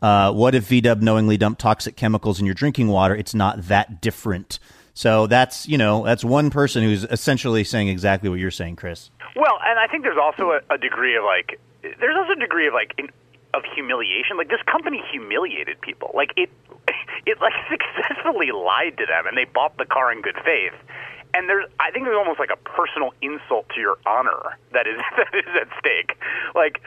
Uh, 0.00 0.32
what 0.32 0.54
if 0.54 0.68
V 0.68 0.80
Dub 0.80 1.02
knowingly 1.02 1.36
dumped 1.36 1.60
toxic 1.60 1.96
chemicals 1.96 2.40
in 2.40 2.46
your 2.46 2.54
drinking 2.54 2.88
water? 2.88 3.14
It's 3.14 3.34
not 3.34 3.68
that 3.68 4.00
different. 4.00 4.58
So 4.94 5.26
that's 5.26 5.68
you 5.68 5.76
know 5.76 6.06
that's 6.06 6.24
one 6.24 6.48
person 6.48 6.82
who's 6.82 7.04
essentially 7.04 7.64
saying 7.64 7.88
exactly 7.88 8.30
what 8.30 8.38
you're 8.38 8.50
saying, 8.50 8.76
Chris. 8.76 9.10
Well, 9.34 9.58
and 9.66 9.78
I 9.78 9.86
think 9.88 10.04
there's 10.04 10.16
also 10.16 10.52
a, 10.52 10.74
a 10.74 10.78
degree 10.78 11.16
of 11.16 11.24
like 11.24 11.60
there's 11.82 12.16
also 12.16 12.32
a 12.32 12.40
degree 12.40 12.66
of 12.66 12.72
like 12.72 12.98
of 13.56 13.64
humiliation. 13.74 14.36
Like 14.36 14.48
this 14.48 14.62
company 14.70 15.02
humiliated 15.10 15.80
people. 15.80 16.10
Like 16.14 16.32
it, 16.36 16.50
it 17.26 17.40
like 17.40 17.54
successfully 17.70 18.52
lied 18.52 18.98
to 18.98 19.06
them, 19.06 19.26
and 19.26 19.36
they 19.36 19.44
bought 19.44 19.76
the 19.78 19.86
car 19.86 20.12
in 20.12 20.22
good 20.22 20.36
faith. 20.44 20.74
And 21.34 21.48
there's, 21.48 21.66
I 21.80 21.90
think 21.90 22.06
there's 22.06 22.16
almost 22.16 22.38
like 22.38 22.50
a 22.50 22.56
personal 22.56 23.12
insult 23.20 23.68
to 23.74 23.80
your 23.80 23.98
honor 24.06 24.56
that 24.72 24.86
is 24.86 24.96
that 25.16 25.34
is 25.34 25.50
at 25.60 25.68
stake. 25.78 26.16
Like, 26.54 26.80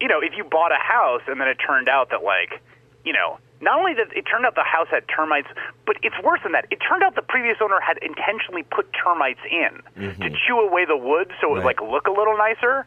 you 0.00 0.08
know, 0.08 0.20
if 0.20 0.32
you 0.36 0.44
bought 0.44 0.72
a 0.72 0.80
house 0.80 1.22
and 1.26 1.40
then 1.40 1.48
it 1.48 1.56
turned 1.56 1.88
out 1.88 2.10
that 2.10 2.22
like, 2.22 2.60
you 3.04 3.12
know, 3.12 3.38
not 3.60 3.78
only 3.78 3.94
that 3.94 4.12
it 4.14 4.22
turned 4.22 4.44
out 4.44 4.56
the 4.56 4.62
house 4.62 4.88
had 4.90 5.04
termites, 5.08 5.48
but 5.86 5.96
it's 6.02 6.16
worse 6.22 6.40
than 6.42 6.52
that. 6.52 6.66
It 6.70 6.80
turned 6.86 7.02
out 7.02 7.14
the 7.14 7.22
previous 7.22 7.56
owner 7.62 7.80
had 7.80 7.96
intentionally 8.02 8.62
put 8.64 8.92
termites 8.92 9.40
in 9.50 9.80
to 9.94 10.12
mm-hmm. 10.12 10.34
chew 10.46 10.60
away 10.60 10.84
the 10.84 10.96
wood 10.96 11.32
so 11.40 11.48
it 11.48 11.52
would 11.52 11.64
Right. 11.64 11.80
like 11.80 11.80
look 11.80 12.06
a 12.06 12.10
little 12.10 12.36
nicer. 12.36 12.86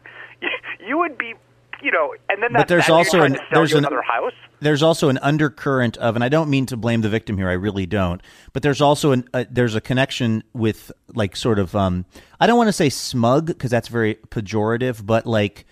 You 0.86 0.98
would 0.98 1.18
be, 1.18 1.34
you 1.82 1.90
know, 1.90 2.14
and 2.28 2.42
then 2.42 2.52
But 2.52 2.68
there's 2.68 2.86
that 2.86 2.92
also 2.92 3.22
an- 3.22 3.32
trying 3.32 3.32
to 3.32 3.38
sell 3.38 3.60
there's 3.60 3.72
an- 3.72 3.78
another 3.78 4.02
house. 4.02 4.32
there's 4.60 4.82
also 4.82 5.08
an 5.08 5.18
undercurrent 5.18 5.96
of, 5.98 6.14
and 6.16 6.24
I 6.24 6.28
don't 6.28 6.50
mean 6.50 6.66
to 6.66 6.76
blame 6.76 7.00
the 7.02 7.08
victim 7.08 7.36
here. 7.38 7.48
I 7.48 7.52
really 7.54 7.86
don't. 7.86 8.20
But 8.52 8.62
there's 8.62 8.80
also 8.80 9.12
an 9.12 9.28
uh, 9.34 9.44
there's 9.50 9.74
a 9.74 9.80
connection 9.80 10.42
with 10.52 10.90
like 11.14 11.36
sort 11.36 11.58
of 11.58 11.74
um 11.76 12.04
I 12.40 12.46
don't 12.46 12.56
want 12.56 12.68
to 12.68 12.72
say 12.72 12.88
smug 12.88 13.46
because 13.46 13.70
that's 13.70 13.88
very 13.88 14.16
pejorative, 14.30 15.04
but 15.04 15.26
like 15.26 15.66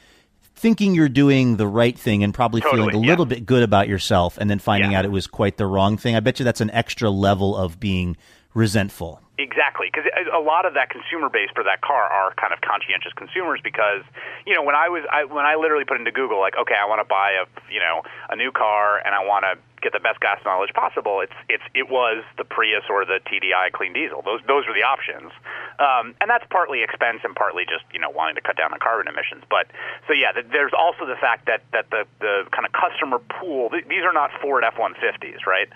thinking 0.55 0.95
you're 0.95 1.09
doing 1.11 1.57
the 1.59 1.67
right 1.67 1.99
thing 1.99 2.25
and 2.25 2.33
probably 2.33 2.61
Totally, 2.63 2.81
feeling 2.93 2.95
a 2.97 3.01
yeah. 3.07 3.11
little 3.13 3.27
bit 3.27 3.45
good 3.45 3.63
about 3.63 3.89
yourself, 3.89 4.39
and 4.39 4.49
then 4.49 4.59
finding 4.59 4.93
Yeah. 4.93 5.01
out 5.01 5.05
it 5.05 5.11
was 5.11 5.27
quite 5.27 5.57
the 5.59 5.67
wrong 5.67 5.97
thing. 5.99 6.17
I 6.17 6.21
bet 6.21 6.39
you 6.39 6.45
that's 6.45 6.63
an 6.63 6.71
extra 6.71 7.11
level 7.11 7.55
of 7.57 7.79
being 7.79 8.17
resentful. 8.55 9.21
Exactly, 9.39 9.93
because 9.93 10.09
a 10.33 10.41
lot 10.41 10.65
of 10.65 10.73
that 10.81 10.89
consumer 10.89 11.29
base 11.29 11.53
for 11.53 11.61
that 11.63 11.85
car 11.85 12.09
are 12.09 12.33
kind 12.41 12.57
of 12.57 12.61
conscientious 12.65 13.13
consumers. 13.13 13.61
Because 13.63 14.01
you 14.49 14.55
know, 14.57 14.65
when 14.65 14.75
I 14.75 14.89
was, 14.89 15.05
I, 15.13 15.25
when 15.29 15.45
I 15.45 15.61
literally 15.61 15.85
put 15.85 16.01
into 16.01 16.11
Google, 16.11 16.41
like, 16.41 16.57
okay, 16.57 16.73
I 16.73 16.89
want 16.89 17.05
to 17.05 17.09
buy 17.09 17.37
a, 17.37 17.45
you 17.69 17.77
know, 17.77 18.01
a 18.33 18.37
new 18.37 18.49
car, 18.51 18.97
and 19.05 19.13
I 19.15 19.29
want 19.29 19.45
to 19.45 19.61
get 19.85 19.93
the 19.93 20.01
best 20.01 20.25
gas 20.25 20.41
mileage 20.41 20.73
possible. 20.73 21.21
It's, 21.21 21.37
it's, 21.53 21.63
it 21.77 21.93
was 21.93 22.25
the 22.41 22.49
Prius 22.49 22.89
or 22.89 23.05
the 23.05 23.21
TDI 23.29 23.77
clean 23.77 23.93
diesel. 23.93 24.25
Those, 24.25 24.41
those 24.49 24.65
were 24.65 24.73
the 24.73 24.89
options, 24.89 25.29
um, 25.77 26.17
and 26.25 26.33
that's 26.33 26.49
partly 26.49 26.81
expense 26.81 27.21
and 27.21 27.37
partly 27.37 27.69
just 27.69 27.85
you 27.93 28.01
know 28.01 28.09
wanting 28.09 28.41
to 28.41 28.45
cut 28.45 28.57
down 28.57 28.73
on 28.73 28.81
carbon 28.81 29.05
emissions. 29.05 29.45
But 29.53 29.69
so 30.09 30.17
yeah, 30.17 30.33
th- 30.33 30.49
there's 30.49 30.73
also 30.73 31.05
the 31.05 31.21
fact 31.21 31.45
that 31.45 31.61
that 31.77 31.93
the 31.93 32.09
the 32.25 32.49
kind 32.57 32.65
of 32.65 32.73
customer 32.73 33.21
pool. 33.37 33.69
Th- 33.69 33.85
these 33.85 34.01
are 34.01 34.17
not 34.17 34.33
Ford 34.41 34.65
F-150s, 34.65 35.45
right? 35.45 35.69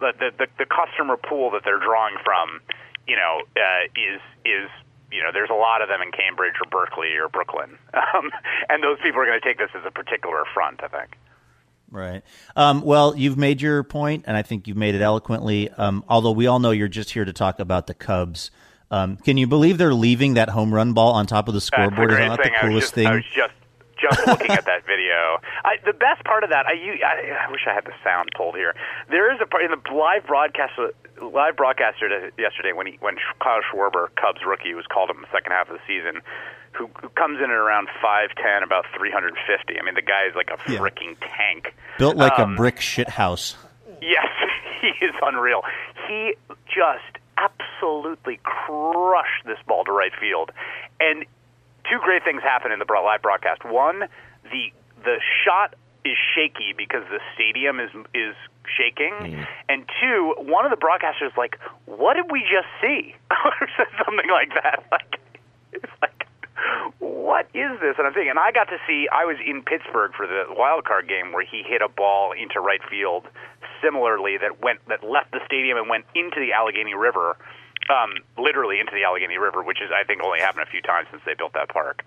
the, 0.00 0.12
the 0.18 0.30
the 0.38 0.46
the 0.64 0.66
customer 0.66 1.16
pool 1.16 1.50
that 1.52 1.62
they're 1.64 1.78
drawing 1.78 2.16
from, 2.24 2.60
you 3.06 3.16
know, 3.16 3.42
uh, 3.56 3.84
is 3.96 4.20
is 4.44 4.70
you 5.10 5.22
know, 5.22 5.30
there's 5.32 5.50
a 5.50 5.54
lot 5.54 5.80
of 5.80 5.88
them 5.88 6.02
in 6.02 6.10
Cambridge 6.10 6.54
or 6.60 6.68
Berkeley 6.70 7.14
or 7.16 7.28
Brooklyn, 7.28 7.78
um, 7.94 8.30
and 8.68 8.82
those 8.82 8.98
people 9.02 9.20
are 9.20 9.26
going 9.26 9.40
to 9.40 9.46
take 9.46 9.58
this 9.58 9.70
as 9.74 9.82
a 9.86 9.90
particular 9.90 10.42
affront. 10.42 10.82
I 10.82 10.88
think. 10.88 11.16
Right. 11.90 12.24
Um, 12.56 12.80
well, 12.80 13.14
you've 13.16 13.38
made 13.38 13.62
your 13.62 13.84
point, 13.84 14.24
and 14.26 14.36
I 14.36 14.42
think 14.42 14.66
you've 14.66 14.76
made 14.76 14.96
it 14.96 15.00
eloquently. 15.00 15.70
Um, 15.70 16.04
although 16.08 16.32
we 16.32 16.48
all 16.48 16.58
know 16.58 16.72
you're 16.72 16.88
just 16.88 17.10
here 17.10 17.24
to 17.24 17.32
talk 17.32 17.60
about 17.60 17.86
the 17.86 17.94
Cubs. 17.94 18.50
Um, 18.90 19.16
can 19.16 19.36
you 19.36 19.46
believe 19.46 19.78
they're 19.78 19.94
leaving 19.94 20.34
that 20.34 20.50
home 20.50 20.74
run 20.74 20.92
ball 20.92 21.12
on 21.12 21.26
top 21.26 21.48
of 21.48 21.54
the 21.54 21.58
That's 21.58 21.66
scoreboard? 21.66 22.10
Is 22.10 22.16
great 22.16 22.28
that 22.28 22.40
the 22.42 22.52
I 22.52 22.60
coolest 22.60 22.86
just, 22.86 22.94
thing? 22.94 23.06
I 23.06 23.14
was 23.14 23.24
just 23.32 23.52
just 24.10 24.26
looking 24.26 24.50
at 24.52 24.66
that 24.66 24.84
video. 24.86 25.40
I, 25.64 25.76
the 25.84 25.92
best 25.92 26.24
part 26.24 26.44
of 26.44 26.50
that, 26.50 26.66
I, 26.66 26.72
you, 26.72 26.98
I, 27.04 27.46
I 27.46 27.50
wish 27.50 27.62
I 27.66 27.72
had 27.74 27.84
the 27.84 27.92
sound 28.04 28.28
pulled 28.36 28.54
here. 28.56 28.74
There 29.08 29.32
is 29.32 29.40
a 29.42 29.46
part 29.46 29.64
in 29.64 29.70
the 29.70 29.80
live 29.94 30.26
broadcast, 30.26 30.72
live 31.22 31.56
broadcaster 31.56 32.30
yesterday 32.38 32.72
when 32.72 32.86
he 32.86 32.98
when 33.00 33.16
Kyle 33.42 33.60
Schwarber, 33.64 34.08
Cubs 34.20 34.40
rookie, 34.46 34.74
was 34.74 34.86
called 34.86 35.10
him 35.10 35.20
the 35.20 35.30
second 35.32 35.52
half 35.52 35.68
of 35.68 35.74
the 35.78 35.82
season. 35.86 36.20
Who, 36.72 36.90
who 37.00 37.08
comes 37.10 37.38
in 37.38 37.44
at 37.44 37.50
around 37.56 37.86
five 38.02 38.30
ten, 38.36 38.64
about 38.64 38.84
three 38.96 39.10
hundred 39.12 39.34
fifty. 39.46 39.78
I 39.78 39.84
mean, 39.84 39.94
the 39.94 40.02
guy 40.02 40.26
is 40.28 40.34
like 40.34 40.50
a 40.50 40.58
Yeah. 40.70 40.80
freaking 40.80 41.16
tank. 41.20 41.72
Built 41.98 42.16
like 42.16 42.36
Um, 42.38 42.54
a 42.54 42.56
brick 42.56 42.80
shit 42.80 43.08
house. 43.10 43.56
Yes, 44.02 44.26
he 44.80 44.88
is 45.04 45.14
unreal. 45.22 45.62
He 46.08 46.34
just 46.66 47.22
absolutely 47.38 48.40
crushed 48.42 49.44
this 49.46 49.58
ball 49.68 49.84
to 49.84 49.92
right 49.92 50.12
field. 50.20 50.50
And 51.00 51.24
two 51.90 51.98
great 52.00 52.24
things 52.24 52.42
happen 52.42 52.72
in 52.72 52.78
the 52.78 52.86
live 52.88 53.22
broadcast. 53.22 53.64
One, 53.64 54.08
the 54.44 54.72
the 55.04 55.20
shot 55.44 55.74
is 56.04 56.16
shaky 56.34 56.72
because 56.76 57.02
the 57.10 57.20
stadium 57.34 57.80
is 57.80 57.90
is 58.14 58.34
shaking. 58.76 59.12
Mm. 59.12 59.46
And 59.68 59.84
two, 60.00 60.34
one 60.38 60.64
of 60.64 60.70
the 60.70 60.76
broadcasters 60.76 61.28
is 61.32 61.36
like, 61.36 61.58
"What 61.86 62.14
did 62.14 62.30
we 62.30 62.40
just 62.40 62.68
see?" 62.80 63.14
or 63.30 63.68
said 63.76 63.88
something 64.04 64.30
like 64.30 64.50
that. 64.54 64.84
Like 64.92 65.20
it's 65.72 65.92
like 66.00 66.24
what 66.98 67.46
is 67.54 67.80
this? 67.80 67.96
And 67.98 68.06
I'm 68.06 68.14
thinking, 68.14 68.30
and 68.30 68.38
I 68.38 68.52
got 68.52 68.68
to 68.68 68.78
see, 68.86 69.08
I 69.10 69.24
was 69.24 69.36
in 69.44 69.62
Pittsburgh 69.62 70.12
for 70.16 70.26
the 70.26 70.44
wild 70.50 70.84
card 70.84 71.08
game 71.08 71.32
where 71.32 71.44
he 71.44 71.62
hit 71.66 71.82
a 71.82 71.88
ball 71.88 72.32
into 72.32 72.60
right 72.60 72.80
field 72.88 73.26
similarly 73.82 74.38
that 74.38 74.62
went, 74.62 74.80
that 74.88 75.04
left 75.04 75.32
the 75.32 75.40
stadium 75.44 75.76
and 75.76 75.88
went 75.88 76.04
into 76.14 76.40
the 76.40 76.52
Allegheny 76.52 76.94
River, 76.94 77.36
um, 77.90 78.14
literally 78.38 78.80
into 78.80 78.92
the 78.94 79.04
Allegheny 79.04 79.38
River, 79.38 79.62
which 79.62 79.80
is, 79.80 79.90
I 79.94 80.04
think, 80.04 80.22
only 80.22 80.40
happened 80.40 80.66
a 80.66 80.70
few 80.70 80.82
times 80.82 81.08
since 81.10 81.22
they 81.26 81.34
built 81.34 81.52
that 81.54 81.68
park. 81.68 82.04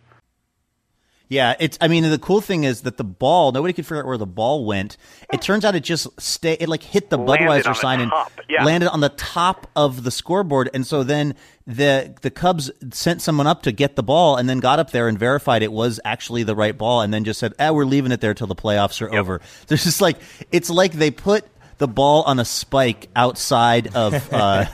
Yeah, 1.30 1.55
it's. 1.59 1.78
I 1.82 1.89
mean, 1.89 2.09
the 2.09 2.17
cool 2.17 2.39
thing 2.39 2.63
is 2.63 2.82
that 2.84 2.95
the 2.95 3.03
ball. 3.03 3.51
Nobody 3.51 3.73
could 3.73 3.86
figure 3.86 3.99
out 3.99 4.05
where 4.05 4.17
the 4.17 4.25
ball 4.25 4.65
went. 4.65 4.95
It 5.34 5.41
turns 5.41 5.65
out 5.65 5.75
it 5.75 5.84
just 5.84 6.07
stay. 6.19 6.53
It 6.53 6.69
like 6.69 6.84
hit 6.84 7.09
the 7.09 7.17
Landed 7.17 7.49
Budweiser 7.49 7.75
sign 7.75 7.99
and 7.99 8.11
yeah. 8.47 8.63
landed 8.63 8.89
on 8.89 9.01
the 9.01 9.09
top 9.09 9.69
of 9.75 10.03
the 10.03 10.11
scoreboard. 10.11 10.69
And 10.73 10.88
so 10.88 11.03
then 11.03 11.36
the 11.65 12.15
the 12.21 12.32
Cubs 12.32 12.71
sent 12.91 13.21
someone 13.21 13.45
up 13.45 13.63
to 13.63 13.73
get 13.73 13.97
the 13.97 14.03
ball, 14.03 14.38
and 14.38 14.49
then 14.49 14.61
got 14.61 14.80
up 14.80 14.91
there 14.91 15.09
and 15.09 15.19
verified 15.19 15.63
it 15.63 15.71
was 15.73 15.99
actually 16.05 16.43
the 16.43 16.55
right 16.55 16.78
ball, 16.78 17.01
and 17.01 17.13
then 17.13 17.25
just 17.25 17.41
said, 17.41 17.53
"Ah, 17.59 17.73
we're 17.73 17.86
leaving 17.86 18.13
it 18.13 18.21
there 18.21 18.34
till 18.34 18.47
the 18.47 18.55
playoffs 18.55 19.01
are 19.01 19.13
over." 19.13 19.41
There's 19.67 19.84
just 19.84 19.99
like 19.99 20.19
it's 20.53 20.69
like 20.69 20.93
they 20.93 21.11
put 21.11 21.45
the 21.78 21.88
ball 21.88 22.23
on 22.23 22.39
a 22.39 22.45
spike 22.45 23.09
outside 23.15 23.95
of 23.95 24.13
uh, 24.34 24.65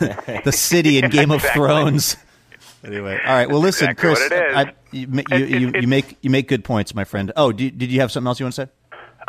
the 0.44 0.52
city 0.52 0.98
in 0.98 1.10
Game 1.10 1.32
of 1.32 1.38
Exactly. 1.38 1.62
Thrones. 1.62 2.18
Anyway, 2.86 3.18
all 3.26 3.34
right. 3.34 3.50
Well, 3.50 3.60
listen, 3.60 3.90
exactly 3.90 4.10
Chris, 4.10 4.20
what 4.20 4.32
it 4.32 4.50
is. 4.50 4.56
I, 4.56 4.74
you, 4.92 5.08
you, 5.32 5.46
you, 5.70 5.72
you 5.82 5.88
make 5.88 6.18
you 6.22 6.30
make 6.30 6.48
good 6.48 6.64
points, 6.64 6.94
my 6.94 7.06
friend. 7.06 7.32
Oh, 7.36 7.52
do, 7.52 7.70
did 7.72 7.92
you 7.92 8.02
have 8.02 8.12
something 8.12 8.28
else 8.28 8.40
you 8.40 8.46
want 8.46 8.56
to 8.56 8.66
say? 8.66 8.72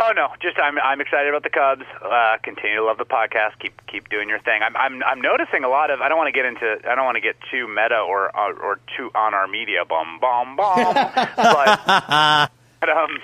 Oh 0.01 0.13
no, 0.17 0.29
just 0.43 0.59
I'm 0.59 0.77
I'm 0.81 1.01
excited 1.01 1.29
about 1.29 1.45
the 1.45 1.51
Cubs. 1.51 1.85
Uh, 2.03 2.37
continue 2.43 2.77
to 2.79 2.85
love 2.85 2.99
the 2.99 3.05
podcast. 3.05 3.59
Keep 3.61 3.87
keep 3.87 4.09
doing 4.09 4.29
your 4.29 4.41
thing. 4.41 4.61
I'm 4.65 4.77
I'm 4.77 5.03
I'm 5.05 5.21
noticing 5.21 5.63
a 5.63 5.69
lot 5.69 5.91
of. 5.91 6.01
I 6.01 6.09
don't 6.09 6.19
want 6.19 6.35
to 6.35 6.37
get 6.37 6.45
into. 6.47 6.79
I 6.91 6.97
don't 6.97 7.05
want 7.05 7.15
to 7.15 7.21
get 7.21 7.37
too 7.49 7.69
meta 7.69 7.99
or 8.01 8.37
or, 8.37 8.55
or 8.55 8.81
too 8.97 9.11
on 9.15 9.35
our 9.35 9.47
media. 9.47 9.85
Bum 9.89 10.19
bum 10.21 10.57
bum. 10.57 10.95
but 11.37 12.51
but, 12.81 12.89
um, 12.91 13.19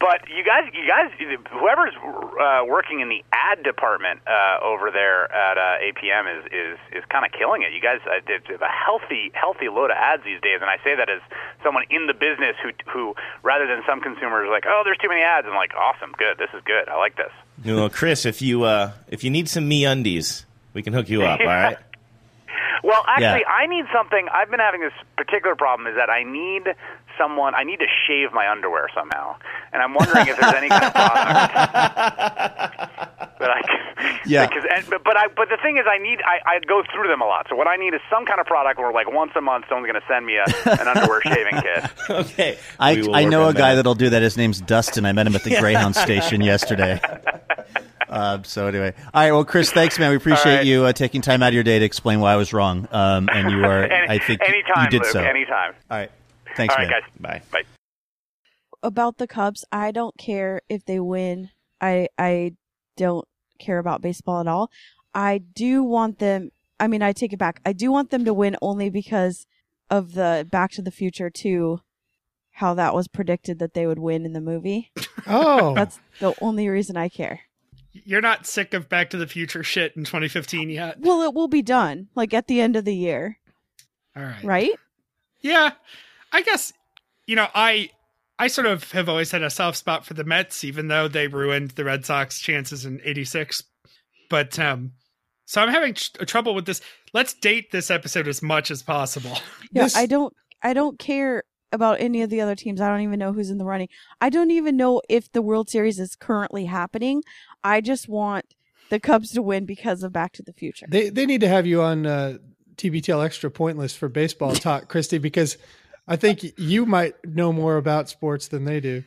but 0.00 0.28
you 0.30 0.44
guys, 0.46 0.70
you 0.70 0.86
guys, 0.86 1.10
whoever's 1.50 1.94
uh, 1.98 2.62
working 2.66 3.00
in 3.00 3.08
the 3.08 3.24
ad 3.32 3.62
department 3.62 4.20
uh, 4.26 4.62
over 4.62 4.90
there 4.90 5.26
at 5.26 5.58
uh, 5.58 5.82
APM 5.82 6.30
is 6.30 6.44
is 6.54 7.02
is 7.02 7.04
kind 7.10 7.26
of 7.26 7.32
killing 7.32 7.62
it. 7.62 7.74
You 7.74 7.82
guys 7.82 7.98
uh, 8.06 8.22
did 8.22 8.46
a 8.46 8.70
healthy 8.70 9.30
healthy 9.34 9.68
load 9.68 9.90
of 9.90 9.98
ads 9.98 10.22
these 10.22 10.40
days, 10.40 10.62
and 10.62 10.70
I 10.70 10.78
say 10.86 10.94
that 10.94 11.10
as 11.10 11.20
someone 11.64 11.84
in 11.90 12.06
the 12.06 12.14
business 12.14 12.54
who 12.62 12.70
who 12.86 13.14
rather 13.42 13.66
than 13.66 13.82
some 13.86 14.00
consumers 14.00 14.48
like, 14.50 14.64
oh, 14.66 14.82
there's 14.84 14.98
too 14.98 15.08
many 15.08 15.22
ads. 15.22 15.46
I'm 15.50 15.56
like, 15.56 15.74
awesome, 15.74 16.14
good, 16.16 16.38
this 16.38 16.50
is 16.54 16.62
good. 16.64 16.88
I 16.88 16.96
like 16.96 17.16
this. 17.16 17.32
You 17.64 17.74
know, 17.74 17.88
Chris, 17.88 18.24
if 18.24 18.40
you 18.40 18.62
uh, 18.62 18.92
if 19.08 19.24
you 19.24 19.30
need 19.30 19.48
some 19.48 19.68
MeUndies, 19.68 20.44
we 20.74 20.82
can 20.82 20.92
hook 20.92 21.08
you 21.08 21.22
up. 21.22 21.40
All 21.40 21.46
right. 21.46 21.78
Well, 22.82 23.04
actually, 23.06 23.44
Yeah. 23.46 23.52
I 23.52 23.66
need 23.66 23.84
something. 23.92 24.28
I've 24.32 24.50
been 24.50 24.60
having 24.60 24.80
this 24.80 24.92
particular 25.16 25.54
problem 25.56 25.86
is 25.86 25.96
that 25.96 26.10
I 26.10 26.22
need 26.22 26.74
someone. 27.18 27.54
I 27.54 27.64
need 27.64 27.80
to 27.80 27.86
shave 28.06 28.32
my 28.32 28.48
underwear 28.50 28.88
somehow, 28.94 29.36
and 29.72 29.82
I'm 29.82 29.94
wondering 29.94 30.28
if 30.28 30.38
there's 30.38 30.54
any 30.54 30.68
kind 30.68 30.84
of 30.84 30.92
product 30.94 31.28
that 33.38 33.50
I 33.50 33.62
can. 33.62 34.20
Yeah. 34.26 34.46
Because, 34.46 34.64
and, 34.72 34.86
but 34.88 35.02
but 35.04 35.16
I 35.16 35.26
but 35.28 35.48
the 35.48 35.58
thing 35.62 35.78
is, 35.78 35.84
I 35.90 35.98
need 35.98 36.20
I, 36.22 36.38
I 36.46 36.58
go 36.60 36.82
through 36.94 37.08
them 37.08 37.20
a 37.20 37.26
lot. 37.26 37.46
So 37.48 37.56
what 37.56 37.66
I 37.66 37.76
need 37.76 37.94
is 37.94 38.00
some 38.10 38.26
kind 38.26 38.40
of 38.40 38.46
product 38.46 38.78
where 38.78 38.92
like 38.92 39.10
once 39.10 39.32
a 39.36 39.40
month 39.40 39.64
someone's 39.68 39.90
going 39.90 40.00
to 40.00 40.06
send 40.06 40.26
me 40.26 40.36
a, 40.36 40.44
an 40.80 40.88
underwear 40.88 41.20
shaving 41.22 41.60
kit. 41.60 41.90
okay. 42.10 42.58
I, 42.78 43.02
I 43.12 43.24
know 43.24 43.48
a 43.48 43.54
guy 43.54 43.70
that. 43.70 43.76
that'll 43.76 43.94
do 43.94 44.10
that. 44.10 44.22
His 44.22 44.36
name's 44.36 44.60
Dustin. 44.60 45.04
I 45.04 45.12
met 45.12 45.26
him 45.26 45.34
at 45.34 45.44
the 45.44 45.56
Greyhound 45.60 45.96
station 45.96 46.40
yesterday. 46.40 47.00
Uh, 48.08 48.42
so 48.42 48.66
anyway, 48.66 48.92
all 49.14 49.22
right. 49.22 49.32
Well, 49.32 49.44
Chris, 49.44 49.70
thanks, 49.70 49.98
man. 49.98 50.10
We 50.10 50.16
appreciate 50.16 50.56
right. 50.56 50.66
you 50.66 50.84
uh, 50.84 50.92
taking 50.92 51.20
time 51.20 51.42
out 51.42 51.48
of 51.48 51.54
your 51.54 51.62
day 51.62 51.78
to 51.78 51.84
explain 51.84 52.20
why 52.20 52.32
I 52.32 52.36
was 52.36 52.52
wrong. 52.52 52.88
Um, 52.90 53.28
and 53.32 53.50
you 53.50 53.64
are, 53.64 53.84
Any, 53.90 54.08
I 54.08 54.18
think, 54.18 54.40
anytime, 54.42 54.84
you 54.84 54.90
did 54.90 55.02
Luke, 55.02 55.12
so. 55.12 55.20
Anytime. 55.20 55.74
all 55.90 55.98
right. 55.98 56.10
Thanks, 56.56 56.74
All 56.74 56.78
right, 56.78 56.90
man. 56.90 57.00
guys. 57.00 57.10
Bye. 57.20 57.42
Bye. 57.52 57.62
about 58.82 59.18
the 59.18 59.26
Cubs, 59.26 59.64
I 59.70 59.92
don't 59.92 60.16
care 60.18 60.62
if 60.68 60.84
they 60.84 60.98
win. 60.98 61.50
I 61.80 62.08
I 62.18 62.54
don't 62.96 63.26
care 63.60 63.78
about 63.78 64.02
baseball 64.02 64.40
at 64.40 64.48
all. 64.48 64.70
I 65.14 65.38
do 65.38 65.82
want 65.82 66.18
them. 66.18 66.50
I 66.80 66.88
mean, 66.88 67.02
I 67.02 67.12
take 67.12 67.32
it 67.32 67.38
back. 67.38 67.60
I 67.64 67.72
do 67.72 67.92
want 67.92 68.10
them 68.10 68.24
to 68.24 68.34
win 68.34 68.56
only 68.62 68.88
because 68.90 69.46
of 69.90 70.14
the 70.14 70.46
Back 70.50 70.70
to 70.72 70.82
the 70.82 70.90
Future 70.90 71.30
2 71.30 71.80
how 72.58 72.74
that 72.74 72.92
was 72.92 73.06
predicted 73.06 73.60
that 73.60 73.72
they 73.74 73.86
would 73.86 74.00
win 74.00 74.26
in 74.26 74.32
the 74.32 74.40
movie. 74.40 74.90
Oh, 75.28 75.74
That's 75.74 76.00
the 76.18 76.34
only 76.40 76.68
reason 76.68 76.96
I 76.96 77.08
care. 77.08 77.40
You're 78.04 78.20
not 78.20 78.46
sick 78.46 78.74
of 78.74 78.88
Back 78.88 79.10
to 79.10 79.16
the 79.16 79.26
Future 79.26 79.62
shit 79.62 79.96
in 79.96 80.04
2015 80.04 80.70
yet. 80.70 81.00
Well, 81.00 81.22
it 81.22 81.34
will 81.34 81.48
be 81.48 81.62
done 81.62 82.08
like 82.14 82.32
at 82.34 82.46
the 82.46 82.60
end 82.60 82.76
of 82.76 82.84
the 82.84 82.94
year, 82.94 83.38
All 84.16 84.22
right. 84.22 84.44
right? 84.44 84.70
Yeah. 85.40 85.70
I 86.32 86.42
guess 86.42 86.72
you 87.26 87.36
know, 87.36 87.48
I 87.54 87.90
I 88.38 88.46
sort 88.48 88.66
of 88.66 88.90
have 88.92 89.08
always 89.08 89.30
had 89.30 89.42
a 89.42 89.50
soft 89.50 89.76
spot 89.78 90.06
for 90.06 90.14
the 90.14 90.24
Mets, 90.24 90.62
even 90.64 90.88
though 90.88 91.08
they 91.08 91.26
ruined 91.28 91.72
the 91.72 91.84
Red 91.84 92.04
Sox 92.06 92.38
chances 92.40 92.84
in 92.84 93.00
'86. 93.04 93.62
But 94.30 94.58
um, 94.58 94.92
so 95.46 95.60
I'm 95.62 95.68
having 95.70 95.94
tr- 95.94 96.24
trouble 96.24 96.54
with 96.54 96.66
this. 96.66 96.80
Let's 97.14 97.32
date 97.34 97.70
this 97.72 97.90
episode 97.90 98.28
as 98.28 98.42
much 98.42 98.70
as 98.70 98.82
possible. 98.82 99.38
Yeah, 99.72 99.84
This- 99.84 99.96
I 99.96 100.06
don't 100.06 100.34
I 100.62 100.72
don't 100.74 100.98
care 100.98 101.44
about 101.72 102.00
any 102.00 102.22
of 102.22 102.30
the 102.30 102.40
other 102.40 102.54
teams. 102.54 102.80
I 102.80 102.88
don't 102.88 103.00
even 103.02 103.18
know 103.18 103.32
who's 103.32 103.50
in 103.50 103.58
the 103.58 103.64
running. 103.64 103.88
I 104.20 104.30
don't 104.30 104.50
even 104.50 104.76
know 104.76 105.02
if 105.08 105.30
the 105.32 105.42
World 105.42 105.68
Series 105.68 105.98
is 105.98 106.16
currently 106.16 106.64
happening. 106.66 107.22
I 107.62 107.80
just 107.80 108.08
want 108.08 108.54
the 108.90 108.98
Cubs 109.00 109.32
to 109.32 109.42
win 109.42 109.66
because 109.66 110.02
of 110.02 110.12
Back 110.12 110.32
to 110.32 110.42
the 110.42 110.52
Future. 110.52 110.86
They 110.88 111.10
they 111.10 111.26
need 111.26 111.40
to 111.42 111.48
have 111.48 111.66
you 111.66 111.82
on 111.82 112.06
uh, 112.06 112.38
TBTL 112.76 113.24
extra 113.24 113.50
pointless 113.50 113.94
for 113.94 114.08
baseball 114.08 114.52
talk, 114.54 114.88
Christy, 114.88 115.18
because 115.18 115.58
I 116.06 116.16
think 116.16 116.58
you 116.58 116.86
might 116.86 117.14
know 117.26 117.52
more 117.52 117.76
about 117.76 118.08
sports 118.08 118.48
than 118.48 118.64
they 118.64 118.80
do. 118.80 119.04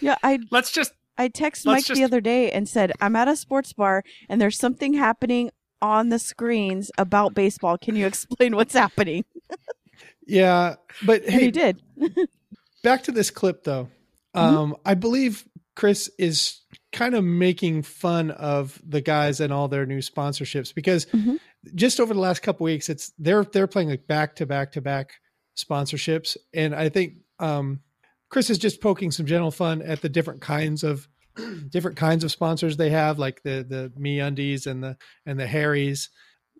Yeah, 0.00 0.16
I 0.22 0.38
Let's 0.50 0.70
just 0.70 0.92
I 1.18 1.28
texted 1.28 1.66
Mike 1.66 1.84
just- 1.84 1.98
the 1.98 2.04
other 2.04 2.20
day 2.20 2.50
and 2.50 2.68
said, 2.68 2.92
"I'm 3.00 3.16
at 3.16 3.28
a 3.28 3.36
sports 3.36 3.72
bar 3.72 4.04
and 4.28 4.40
there's 4.40 4.58
something 4.58 4.94
happening 4.94 5.50
on 5.80 6.08
the 6.08 6.18
screens 6.18 6.90
about 6.96 7.34
baseball. 7.34 7.76
Can 7.76 7.96
you 7.96 8.06
explain 8.06 8.56
what's 8.56 8.74
happening?" 8.74 9.24
Yeah, 10.26 10.76
but 11.04 11.22
And 11.22 11.32
hey, 11.32 11.50
did. 11.50 11.82
back 12.82 13.04
to 13.04 13.12
this 13.12 13.30
clip 13.30 13.64
though. 13.64 13.88
Mm-hmm. 14.36 14.56
Um, 14.56 14.76
I 14.84 14.94
believe 14.94 15.44
Chris 15.76 16.10
is 16.18 16.60
kind 16.92 17.14
of 17.14 17.24
making 17.24 17.82
fun 17.82 18.30
of 18.30 18.80
the 18.86 19.00
guys 19.00 19.40
and 19.40 19.52
all 19.52 19.68
their 19.68 19.86
new 19.86 19.98
sponsorships 19.98 20.74
because 20.74 21.06
Mhm. 21.06 21.38
just 21.74 22.00
over 22.00 22.12
the 22.14 22.20
last 22.20 22.42
couple 22.42 22.64
weeks, 22.64 22.88
it's 22.88 23.12
they're 23.18 23.44
they're 23.44 23.66
playing 23.66 23.88
like 23.88 24.06
back 24.06 24.36
to 24.36 24.46
back 24.46 24.72
to 24.72 24.80
back 24.80 25.14
sponsorships, 25.56 26.36
and 26.54 26.74
I 26.74 26.88
think 26.88 27.14
um, 27.38 27.80
Chris 28.30 28.48
is 28.50 28.58
just 28.58 28.80
poking 28.80 29.10
some 29.10 29.26
general 29.26 29.50
fun 29.50 29.82
at 29.82 30.00
the 30.02 30.08
different 30.08 30.40
kinds 30.40 30.82
of 30.84 31.08
different 31.70 31.96
kinds 31.96 32.24
of 32.24 32.30
sponsors 32.30 32.76
they 32.76 32.90
have, 32.90 33.18
like 33.18 33.42
the 33.42 33.64
the 33.68 33.92
MeUndies 33.98 34.66
and 34.66 34.82
the 34.82 34.96
and 35.26 35.38
the 35.38 35.46
Harrys 35.46 36.10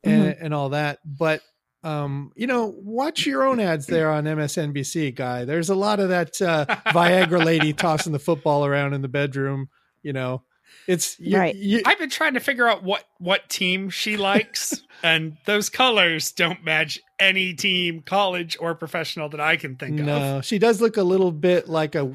and, 0.05 0.35
and 0.41 0.53
all 0.55 0.71
that, 0.71 0.99
but 1.05 1.43
um, 1.85 2.33
you 2.37 2.47
know, 2.47 2.75
watch 2.79 3.27
your 3.27 3.43
own 3.45 3.59
ads 3.61 3.87
there 3.87 4.11
on 4.11 4.25
MSNBC, 4.25 5.15
guy. 5.15 5.45
There's 5.45 5.69
a 5.71 5.75
lot 5.75 5.99
of 6.01 6.11
that 6.11 6.41
uh, 6.41 6.65
Viagra 6.93 7.45
lady 7.45 7.73
tossing 7.73 8.13
the 8.13 8.19
football 8.19 8.65
around 8.65 8.95
in 8.95 9.03
the 9.03 9.09
bedroom. 9.09 9.69
You 10.03 10.13
know, 10.13 10.43
it's 10.87 11.19
you, 11.21 11.39
Right. 11.39 11.55
you- 11.55 11.83
I've 11.85 11.99
been 11.99 12.11
trying 12.11 12.35
to 12.35 12.41
figure 12.41 12.69
out 12.69 12.83
what 12.83 13.05
what 13.19 13.49
team 13.49 13.91
she 13.91 14.17
likes, 14.17 14.81
and 15.03 15.37
those 15.45 15.69
colors 15.71 16.33
don't 16.33 16.65
match 16.65 16.99
any 17.19 17.55
team, 17.55 18.03
college 18.03 18.57
or 18.61 18.75
professional, 18.75 19.29
that 19.31 19.41
I 19.41 19.57
can 19.57 19.77
think 19.77 20.01
of. 20.01 20.07
no, 20.07 20.41
she 20.41 20.59
does 20.59 20.81
look 20.81 20.97
a 20.97 21.03
little 21.03 21.31
bit 21.33 21.69
like 21.69 21.95
a 21.95 22.13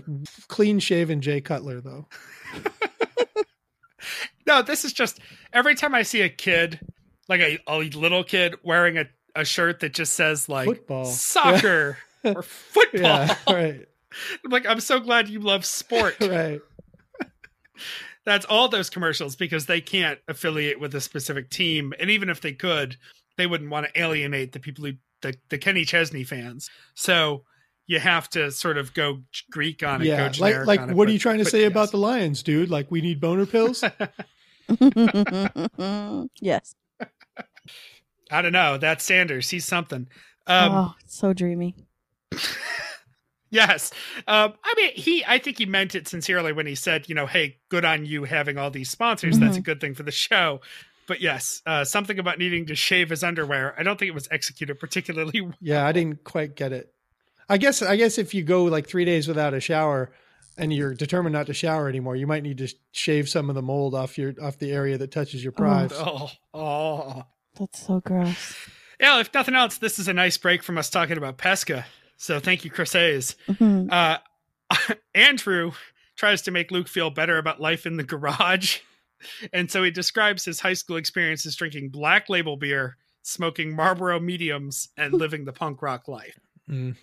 clean 0.48 0.80
shaven 0.80 1.22
Jay 1.22 1.40
Cutler, 1.42 1.82
though. 1.82 2.08
No, 4.46 4.62
this 4.62 4.86
is 4.86 4.94
just 4.94 5.20
every 5.52 5.76
time 5.76 5.94
I 5.94 6.04
see 6.04 6.22
a 6.22 6.30
kid, 6.30 6.80
like 7.28 7.42
a, 7.42 7.60
a 7.68 7.80
little 7.80 8.24
kid 8.24 8.56
wearing 8.64 8.98
a, 8.98 9.06
a 9.38 9.46
shirt 9.46 9.80
that 9.82 9.94
just 9.94 10.14
says 10.14 10.50
like 10.50 10.68
Football. 10.68 11.06
soccer 11.06 11.98
or 12.24 12.42
football. 12.42 13.02
Yeah, 13.02 13.36
right, 13.48 13.86
I'm 14.44 14.52
like, 14.52 14.66
I'm 14.66 14.80
so 14.82 15.00
glad 15.00 15.30
you 15.30 15.40
love 15.40 15.64
sport. 15.66 16.16
right. 16.22 16.60
That's 18.26 18.46
all 18.46 18.68
those 18.68 18.90
commercials 18.90 19.38
because 19.38 19.68
they 19.68 19.80
can't 19.80 20.20
affiliate 20.28 20.82
with 20.82 20.94
a 20.96 21.00
specific 21.00 21.50
team. 21.50 21.94
And 21.98 22.10
even 22.10 22.30
if 22.30 22.42
they 22.42 22.52
could, 22.52 22.98
they 23.38 23.48
wouldn't 23.48 23.70
want 23.70 23.86
to 23.88 24.02
alienate 24.02 24.52
the 24.52 24.60
people 24.60 24.84
who 24.84 24.94
the, 25.22 25.34
the 25.50 25.58
Kenny 25.58 25.86
Chesney 25.86 26.26
fans. 26.26 26.70
So 26.94 27.44
you 27.86 28.00
have 28.00 28.30
to 28.32 28.52
sort 28.52 28.78
of 28.78 28.94
go 28.94 29.20
Greek 29.50 29.82
on 29.82 30.02
it. 30.02 30.06
go 30.08 30.12
Yeah, 30.12 30.32
like 30.40 30.66
like 30.66 30.80
on 30.82 30.90
it, 30.90 30.96
what 30.98 31.04
are 31.04 31.06
but- 31.08 31.14
you 31.14 31.20
trying 31.20 31.38
to 31.38 31.46
but 31.46 31.52
say 31.52 31.62
yes. 31.62 31.72
about 31.72 31.92
the 31.92 31.98
Lions, 31.98 32.44
dude? 32.44 32.70
Like 32.70 32.92
we 32.92 33.00
need 33.00 33.22
boner 33.22 33.46
pills? 33.46 33.82
yes. 36.42 36.76
I 38.32 38.42
don't 38.42 38.54
know. 38.54 38.78
That's 38.78 39.06
Sanders. 39.06 39.50
He's 39.50 39.66
something. 39.66 40.08
Um, 40.48 40.72
oh, 40.72 40.96
so 41.06 41.34
dreamy. 41.34 41.76
Yes. 43.50 43.92
Um, 44.28 44.54
I 44.64 44.74
mean, 44.76 44.92
he, 44.94 45.24
I 45.26 45.38
think 45.40 45.58
he 45.58 45.66
meant 45.66 45.96
it 45.96 46.08
sincerely 46.08 46.52
when 46.52 46.68
he 46.68 46.76
said, 46.76 47.08
you 47.08 47.16
know, 47.16 47.26
hey, 47.26 47.58
good 47.70 47.86
on 47.86 48.06
you 48.06 48.26
having 48.26 48.58
all 48.58 48.70
these 48.70 48.90
sponsors. 48.90 49.40
That's 49.40 49.58
a 49.58 49.62
good 49.62 49.80
thing 49.80 49.94
for 49.94 50.04
the 50.04 50.12
show. 50.12 50.62
But 51.08 51.22
yes, 51.22 51.62
uh, 51.66 51.86
something 51.86 52.20
about 52.20 52.38
needing 52.38 52.66
to 52.66 52.76
shave 52.76 53.10
his 53.10 53.24
underwear. 53.24 53.74
I 53.80 53.84
don't 53.84 53.98
think 53.98 54.10
it 54.10 54.16
was 54.16 54.28
executed 54.30 54.80
particularly 54.80 55.42
well. 55.42 55.54
Yeah, 55.62 55.86
I 55.86 55.94
didn't 55.94 56.24
quite 56.26 56.56
get 56.56 56.74
it. 56.74 56.94
I 57.50 57.58
guess 57.58 57.82
I 57.82 57.96
guess 57.96 58.18
if 58.18 58.34
you 58.34 58.44
go 58.44 58.66
like 58.66 58.88
three 58.88 59.06
days 59.06 59.26
without 59.26 59.54
a 59.54 59.62
shower 59.62 60.12
and 60.58 60.74
you're 60.74 60.94
determined 60.94 61.32
not 61.32 61.46
to 61.46 61.54
shower 61.54 61.88
anymore, 61.88 62.18
you 62.18 62.28
might 62.28 62.44
need 62.44 62.58
to 62.58 62.68
shave 62.92 63.30
some 63.30 63.48
of 63.48 63.56
the 63.56 63.62
mold 63.62 63.96
off 63.96 64.18
your 64.18 64.34
off 64.42 64.60
the 64.60 64.74
area 64.74 64.98
that 64.98 65.12
touches 65.12 65.42
your 65.42 65.54
prize. 65.54 65.92
Oh, 65.94 66.30
oh. 66.54 67.24
That's 67.60 67.86
so 67.86 68.00
gross. 68.00 68.56
Yeah, 69.00 69.20
if 69.20 69.34
nothing 69.34 69.56
else, 69.56 69.78
this 69.78 70.00
is 70.00 70.08
a 70.08 70.14
nice 70.14 70.38
break 70.38 70.64
from 70.64 70.78
us 70.78 70.90
talking 70.90 71.18
about 71.18 71.38
Pesca. 71.38 71.86
So 72.18 72.40
thank 72.40 72.66
you, 72.66 72.72
Chris 72.72 72.94
Hayes. 72.94 73.36
Mhm. 73.48 73.92
Uh, 73.92 74.18
Andrew 75.16 75.72
tries 76.16 76.42
to 76.44 76.52
make 76.52 76.72
Luke 76.72 76.88
feel 76.88 77.10
better 77.10 77.38
about 77.38 77.62
life 77.62 77.86
in 77.86 77.98
the 77.98 78.04
garage. 78.04 78.80
And 79.52 79.72
so 79.72 79.82
he 79.82 79.90
describes 79.90 80.46
his 80.46 80.60
high 80.60 80.76
school 80.76 80.96
experiences 80.96 81.56
drinking 81.56 81.90
black 81.90 82.30
label 82.30 82.56
beer, 82.56 82.98
smoking 83.24 83.76
Marlboro 83.76 84.20
mediums, 84.20 84.90
and 84.96 85.12
living 85.24 85.46
the 85.46 85.52
punk 85.52 85.82
rock 85.82 86.08
life. 86.08 86.40
Mm. 86.70 86.96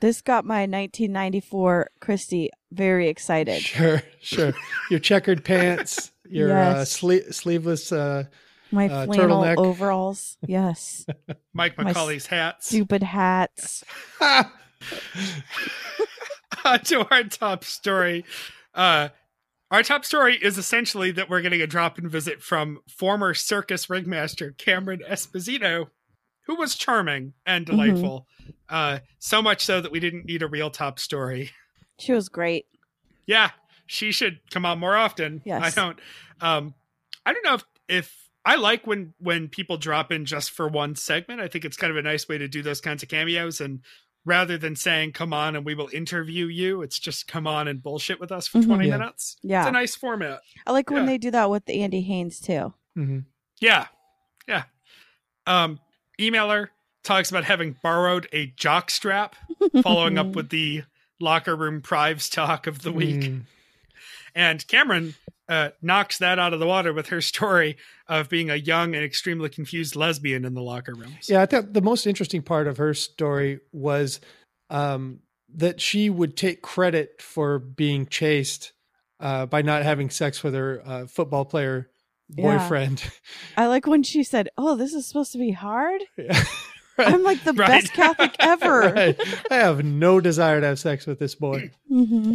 This 0.00 0.22
got 0.22 0.44
my 0.44 0.60
1994 0.60 1.90
Christy 1.98 2.50
very 2.70 3.08
excited. 3.08 3.60
Sure, 3.62 4.00
sure. 4.20 4.52
Your 4.92 5.00
checkered 5.00 5.44
pants, 5.44 6.12
your 6.24 6.56
uh, 6.56 6.74
sle- 6.84 7.34
sleeveless. 7.34 7.90
Uh, 7.90 8.24
My 8.72 8.88
Uh, 8.88 9.06
flannel 9.06 9.42
turtleneck. 9.42 9.56
overalls. 9.58 10.36
Yes. 10.46 11.06
Mike 11.52 11.76
My 11.78 11.92
McCauley's 11.92 12.26
hats. 12.26 12.66
Stupid 12.68 13.02
hats. 13.02 13.84
to 16.84 17.06
our 17.10 17.24
top 17.24 17.64
story. 17.64 18.24
Uh, 18.74 19.08
our 19.70 19.82
top 19.82 20.04
story 20.04 20.36
is 20.40 20.58
essentially 20.58 21.10
that 21.12 21.28
we're 21.30 21.40
getting 21.42 21.62
a 21.62 21.66
drop 21.66 21.98
in 21.98 22.08
visit 22.08 22.42
from 22.42 22.80
former 22.88 23.34
circus 23.34 23.88
ringmaster 23.88 24.52
Cameron 24.58 25.00
Esposito, 25.08 25.86
who 26.46 26.56
was 26.56 26.74
charming 26.74 27.34
and 27.46 27.66
Mm-hmm. 27.66 27.76
delightful. 27.76 28.26
Uh, 28.68 28.98
so 29.18 29.42
much 29.42 29.64
so 29.64 29.80
that 29.80 29.90
we 29.92 30.00
didn't 30.00 30.24
need 30.26 30.42
a 30.42 30.46
real 30.48 30.70
top 30.70 30.98
story. 30.98 31.50
She 31.98 32.12
was 32.12 32.28
great. 32.28 32.66
Yeah, 33.26 33.50
she 33.86 34.12
should 34.12 34.40
come 34.50 34.64
on 34.64 34.78
more 34.78 34.96
often. 34.96 35.42
Yes. 35.44 35.76
I 35.76 35.80
don't. 35.80 35.98
Um, 36.40 36.74
I 37.26 37.32
don't 37.32 37.44
know 37.44 37.54
if 37.54 37.64
if 37.88 38.29
I 38.44 38.56
like 38.56 38.86
when 38.86 39.12
when 39.18 39.48
people 39.48 39.76
drop 39.76 40.10
in 40.12 40.24
just 40.24 40.50
for 40.50 40.66
one 40.68 40.94
segment. 40.96 41.40
I 41.40 41.48
think 41.48 41.64
it's 41.64 41.76
kind 41.76 41.90
of 41.90 41.96
a 41.96 42.02
nice 42.02 42.28
way 42.28 42.38
to 42.38 42.48
do 42.48 42.62
those 42.62 42.80
kinds 42.80 43.02
of 43.02 43.08
cameos. 43.08 43.60
And 43.60 43.80
rather 44.24 44.56
than 44.56 44.76
saying 44.76 45.12
"come 45.12 45.32
on" 45.34 45.56
and 45.56 45.64
we 45.64 45.74
will 45.74 45.88
interview 45.92 46.46
you, 46.46 46.80
it's 46.82 46.98
just 46.98 47.28
come 47.28 47.46
on 47.46 47.68
and 47.68 47.82
bullshit 47.82 48.18
with 48.20 48.32
us 48.32 48.46
for 48.46 48.58
Mhm. 48.58 48.66
twenty 48.66 48.88
Yeah. 48.88 48.96
minutes. 48.98 49.36
Yeah. 49.42 49.60
it's 49.60 49.68
a 49.68 49.72
nice 49.72 49.94
format. 49.94 50.40
I 50.66 50.72
like 50.72 50.90
when 50.90 51.06
they 51.06 51.18
do 51.18 51.30
that 51.32 51.50
with 51.50 51.68
Andy 51.68 52.00
Haynes 52.02 52.40
too. 52.40 52.72
mhm. 52.96 53.24
Yeah, 53.60 53.86
yeah. 54.48 54.64
Um, 55.46 55.80
emailer 56.18 56.68
talks 57.02 57.30
about 57.30 57.44
having 57.44 57.76
borrowed 57.82 58.26
a 58.32 58.46
jock 58.56 58.90
strap, 58.90 59.36
following 59.82 60.16
up 60.18 60.28
with 60.34 60.48
the 60.50 60.84
locker 61.18 61.54
room 61.56 61.82
prives 61.82 62.28
talk 62.30 62.66
of 62.66 62.80
the 62.82 62.92
week. 62.92 63.20
Mm. 63.20 63.42
And 64.34 64.66
Cameron 64.68 65.14
uh, 65.48 65.70
knocks 65.82 66.18
that 66.18 66.38
out 66.38 66.52
of 66.54 66.60
the 66.60 66.66
water 66.66 66.92
with 66.92 67.08
her 67.08 67.20
story 67.20 67.76
of 68.06 68.28
being 68.28 68.50
a 68.50 68.56
young 68.56 68.94
and 68.94 69.04
extremely 69.04 69.48
confused 69.48 69.96
lesbian 69.96 70.44
in 70.44 70.54
the 70.54 70.62
locker 70.62 70.94
rooms. 70.94 71.28
Yeah, 71.28 71.42
I 71.42 71.46
thought 71.46 71.72
the 71.72 71.80
most 71.82 72.06
interesting 72.06 72.42
part 72.42 72.66
of 72.68 72.76
her 72.76 72.94
story 72.94 73.60
was 73.72 74.20
um, 74.70 75.20
that 75.56 75.80
she 75.80 76.08
would 76.10 76.36
take 76.36 76.62
credit 76.62 77.20
for 77.20 77.58
being 77.58 78.06
chaste 78.06 78.72
uh, 79.18 79.46
by 79.46 79.62
not 79.62 79.82
having 79.82 80.08
sex 80.10 80.42
with 80.42 80.54
her 80.54 80.82
uh, 80.86 81.06
football 81.06 81.44
player 81.44 81.90
Yeah. 82.28 82.58
boyfriend. 82.58 83.02
I 83.56 83.66
like 83.66 83.86
when 83.88 84.02
she 84.04 84.22
said, 84.22 84.48
"Oh, 84.56 84.76
this 84.76 84.94
is 84.94 85.06
supposed 85.06 85.32
to 85.32 85.38
be 85.38 85.50
hard." 85.50 86.02
Yeah. 86.98 87.12
I'm 87.14 87.22
like 87.22 87.42
the 87.44 87.54
Right. 87.54 87.66
best 87.68 87.94
Catholic 87.94 88.36
ever. 88.40 88.92
Right. 88.94 89.18
I 89.50 89.54
have 89.54 89.82
no 89.82 90.20
desire 90.20 90.60
to 90.60 90.66
have 90.66 90.78
sex 90.78 91.06
with 91.06 91.18
this 91.18 91.34
boy. 91.34 91.70
hmm 91.88 92.34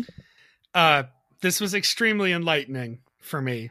Uh, 0.74 1.04
this 1.46 1.62
was 1.62 1.76
extremely 1.76 2.32
enlightening 2.32 2.98
for 3.20 3.39
me, 3.39 3.70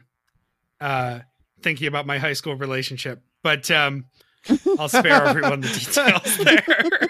uh, 0.79 1.19
thinking 1.61 1.87
about 1.89 2.07
my 2.07 2.17
high 2.17 2.31
school 2.31 2.55
relationship. 2.55 3.21
But 3.43 3.69
um, 3.69 4.05
I'll 4.79 4.87
spare 4.87 5.25
everyone 5.25 5.59
the 5.59 5.67
details 5.67 6.37
there. 6.45 7.09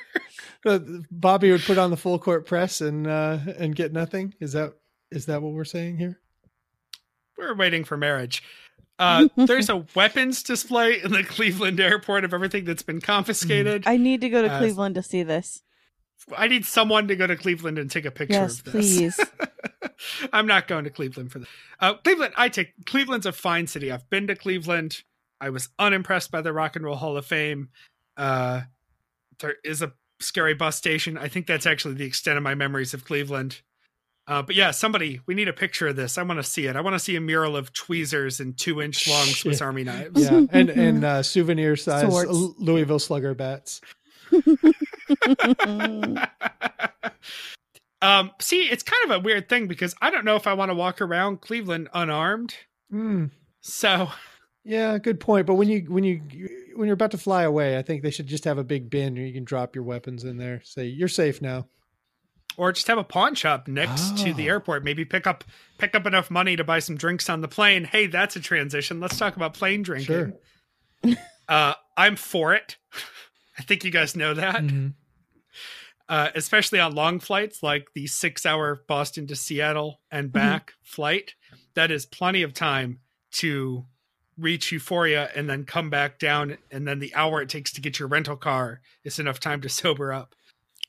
Uh, 0.65 0.79
Bobby 1.11 1.51
would 1.51 1.61
put 1.61 1.77
on 1.77 1.91
the 1.91 1.97
full 1.97 2.17
court 2.17 2.47
press 2.47 2.81
and 2.81 3.05
uh, 3.05 3.37
and 3.59 3.75
get 3.75 3.93
nothing. 3.93 4.33
Is 4.39 4.53
that 4.53 4.73
is 5.11 5.27
that 5.27 5.43
what 5.43 5.53
we're 5.53 5.65
saying 5.65 5.99
here? 5.99 6.19
We're 7.37 7.53
waiting 7.55 7.83
for 7.83 7.95
marriage. 7.95 8.41
Uh, 8.97 9.27
there's 9.37 9.69
a 9.69 9.85
weapons 9.93 10.41
display 10.41 10.99
in 10.99 11.11
the 11.11 11.23
Cleveland 11.23 11.79
airport 11.79 12.25
of 12.25 12.33
everything 12.33 12.65
that's 12.65 12.81
been 12.81 13.01
confiscated. 13.01 13.83
I 13.85 13.97
need 13.97 14.21
to 14.21 14.29
go 14.29 14.41
to 14.41 14.51
Uh, 14.51 14.57
Cleveland 14.57 14.95
to 14.95 15.03
see 15.03 15.21
this. 15.21 15.61
I 16.35 16.47
need 16.47 16.65
someone 16.65 17.07
to 17.09 17.15
go 17.15 17.27
to 17.27 17.35
Cleveland 17.35 17.77
and 17.77 17.89
take 17.89 18.05
a 18.05 18.11
picture 18.11 18.33
Yes, 18.33 18.59
of 18.59 18.65
this. 18.65 18.97
please. 19.17 19.19
I'm 20.33 20.47
not 20.47 20.67
going 20.67 20.83
to 20.85 20.89
Cleveland 20.89 21.31
for 21.31 21.39
that. 21.39 21.47
Uh, 21.79 21.93
Cleveland, 21.95 22.33
I 22.35 22.49
take 22.49 22.85
Cleveland's 22.85 23.25
a 23.25 23.31
fine 23.31 23.67
city. 23.67 23.91
I've 23.91 24.09
been 24.09 24.27
to 24.27 24.35
Cleveland. 24.35 25.03
I 25.39 25.49
was 25.49 25.69
unimpressed 25.77 26.31
by 26.31 26.41
the 26.41 26.53
Rock 26.53 26.75
and 26.75 26.83
Roll 26.85 26.95
Hall 26.95 27.17
of 27.17 27.25
Fame. 27.25 27.69
Uh, 28.17 28.61
there 29.39 29.55
is 29.63 29.81
a 29.81 29.93
scary 30.19 30.53
bus 30.53 30.75
station. 30.77 31.17
I 31.17 31.27
think 31.27 31.45
that's 31.45 31.65
actually 31.65 31.95
the 31.95 32.05
extent 32.05 32.37
of 32.37 32.43
my 32.43 32.55
memories 32.55 32.93
of 32.93 33.05
Cleveland. 33.05 33.61
Uh, 34.27 34.41
but 34.41 34.55
yeah, 34.55 34.71
somebody, 34.71 35.19
we 35.27 35.35
need 35.35 35.47
a 35.47 35.53
picture 35.53 35.87
of 35.87 35.95
this. 35.95 36.17
I 36.17 36.23
want 36.23 36.39
to 36.39 36.43
see 36.43 36.65
it. 36.65 36.75
I 36.75 36.81
want 36.81 36.95
to 36.95 36.99
see 36.99 37.15
a 37.15 37.21
mural 37.21 37.55
of 37.55 37.71
tweezers 37.73 38.39
and 38.39 38.57
two 38.57 38.81
inch 38.81 39.07
long 39.07 39.27
Swiss 39.27 39.61
Army 39.61 39.83
knives. 39.83 40.19
Yeah, 40.23 40.41
and 40.51 40.69
and 40.71 41.03
uh, 41.05 41.21
souvenir 41.21 41.75
size 41.75 42.11
Louisville 42.57 42.97
Slugger 42.99 43.35
bats. 43.35 43.81
um, 48.01 48.31
see, 48.39 48.63
it's 48.63 48.83
kind 48.83 49.03
of 49.05 49.11
a 49.11 49.19
weird 49.19 49.49
thing 49.49 49.67
because 49.67 49.95
I 50.01 50.09
don't 50.11 50.25
know 50.25 50.35
if 50.35 50.47
I 50.47 50.53
want 50.53 50.69
to 50.71 50.75
walk 50.75 51.01
around 51.01 51.41
Cleveland 51.41 51.89
unarmed. 51.93 52.55
Mm, 52.93 53.31
So 53.61 54.09
yeah, 54.63 54.97
good 54.97 55.19
point. 55.19 55.47
But 55.47 55.55
when 55.55 55.69
you 55.69 55.81
when 55.87 56.03
you 56.03 56.21
when 56.75 56.87
you're 56.87 56.93
about 56.93 57.11
to 57.11 57.17
fly 57.17 57.43
away, 57.43 57.77
I 57.77 57.81
think 57.81 58.03
they 58.03 58.11
should 58.11 58.27
just 58.27 58.43
have 58.45 58.57
a 58.57 58.63
big 58.63 58.89
bin 58.89 59.15
where 59.15 59.23
you 59.25 59.33
can 59.33 59.43
drop 59.43 59.75
your 59.75 59.83
weapons 59.83 60.23
in 60.23 60.37
there. 60.37 60.61
Say 60.63 60.85
you're 60.85 61.07
safe 61.07 61.41
now. 61.41 61.67
or 62.57 62.71
just 62.71 62.87
have 62.87 62.97
a 62.97 63.03
pawn 63.03 63.35
shop 63.35 63.67
next 63.67 64.17
to 64.19 64.33
the 64.33 64.47
Oh. 64.49 64.53
airport. 64.53 64.83
Maybe 64.83 65.03
pick 65.03 65.27
up 65.27 65.43
pick 65.77 65.93
up 65.95 66.05
enough 66.05 66.29
money 66.31 66.55
to 66.55 66.63
buy 66.63 66.79
some 66.79 66.95
drinks 66.95 67.29
on 67.29 67.41
the 67.41 67.47
plane. 67.47 67.83
Hey, 67.85 68.07
that's 68.07 68.35
a 68.35 68.39
transition. 68.39 68.99
Let's 68.99 69.17
talk 69.17 69.35
about 69.35 69.53
plane 69.55 69.81
drinking. 69.81 70.33
Sure. 71.03 71.15
Uh, 71.49 71.73
I'm 71.97 72.15
for 72.15 72.53
it. 72.53 72.77
I 73.57 73.63
think 73.63 73.83
you 73.83 73.91
guys 73.91 74.15
know 74.15 74.33
that. 74.33 74.63
Mhm. 74.63 74.93
Uh, 76.07 76.29
especially 76.35 76.79
on 76.79 76.93
long 76.93 77.19
flights 77.19 77.63
like 77.63 77.87
the 77.95 78.05
six 78.05 78.45
hour 78.45 78.83
Boston 78.87 79.25
to 79.27 79.35
Seattle 79.35 80.01
and 80.11 80.31
back 80.31 80.73
flight. 80.83 81.33
That 81.73 81.89
is 81.89 82.05
plenty 82.05 82.43
of 82.43 82.53
time 82.53 82.99
to 83.31 83.85
reach 84.37 84.71
euphoria 84.71 85.31
and 85.35 85.49
then 85.49 85.63
come 85.63 85.89
back 85.89 86.19
down. 86.19 86.57
And 86.69 86.87
then 86.87 86.99
the 86.99 87.13
hour 87.15 87.41
it 87.41 87.49
takes 87.49 87.71
to 87.73 87.81
get 87.81 87.97
your 87.97 88.07
rental 88.07 88.35
car 88.35 88.81
is 89.03 89.17
enough 89.17 89.39
time 89.39 89.61
to 89.61 89.69
sober 89.81 90.13
up. 90.13 90.35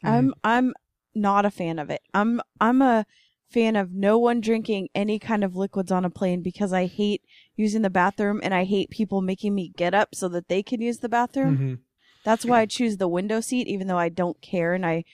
I'm 0.03 0.35
I'm 0.45 0.75
not 1.15 1.47
a 1.47 1.51
fan 1.51 1.79
of 1.79 1.89
it. 1.89 2.03
I'm 2.13 2.43
I'm 2.61 2.83
a 2.83 3.07
fan 3.49 3.77
of 3.77 3.93
no 3.93 4.19
one 4.19 4.41
drinking 4.41 4.89
any 4.95 5.19
kind 5.19 5.45
of 5.45 5.57
liquids 5.57 5.91
on 5.91 6.05
a 6.05 6.11
plane 6.11 6.43
because 6.43 6.73
I 6.73 6.87
hate 6.87 7.23
using 7.57 7.83
the 7.83 7.91
bathroom 7.91 8.41
and 8.43 8.53
I 8.53 8.65
hate 8.65 8.91
people 8.91 9.23
making 9.23 9.55
me 9.55 9.73
get 9.77 9.95
up 9.95 10.15
so 10.15 10.29
that 10.29 10.49
they 10.49 10.63
can 10.63 10.83
use 10.83 10.99
the 10.99 11.09
bathroom. 11.09 11.81
That's 12.27 12.45
why 12.45 12.61
I 12.61 12.67
choose 12.67 12.97
the 12.97 13.07
window 13.07 13.41
seat 13.41 13.69
even 13.69 13.87
though 13.87 13.97
I 13.97 14.09
don't 14.09 14.41
care 14.43 14.75
and 14.75 14.85
I 14.85 15.05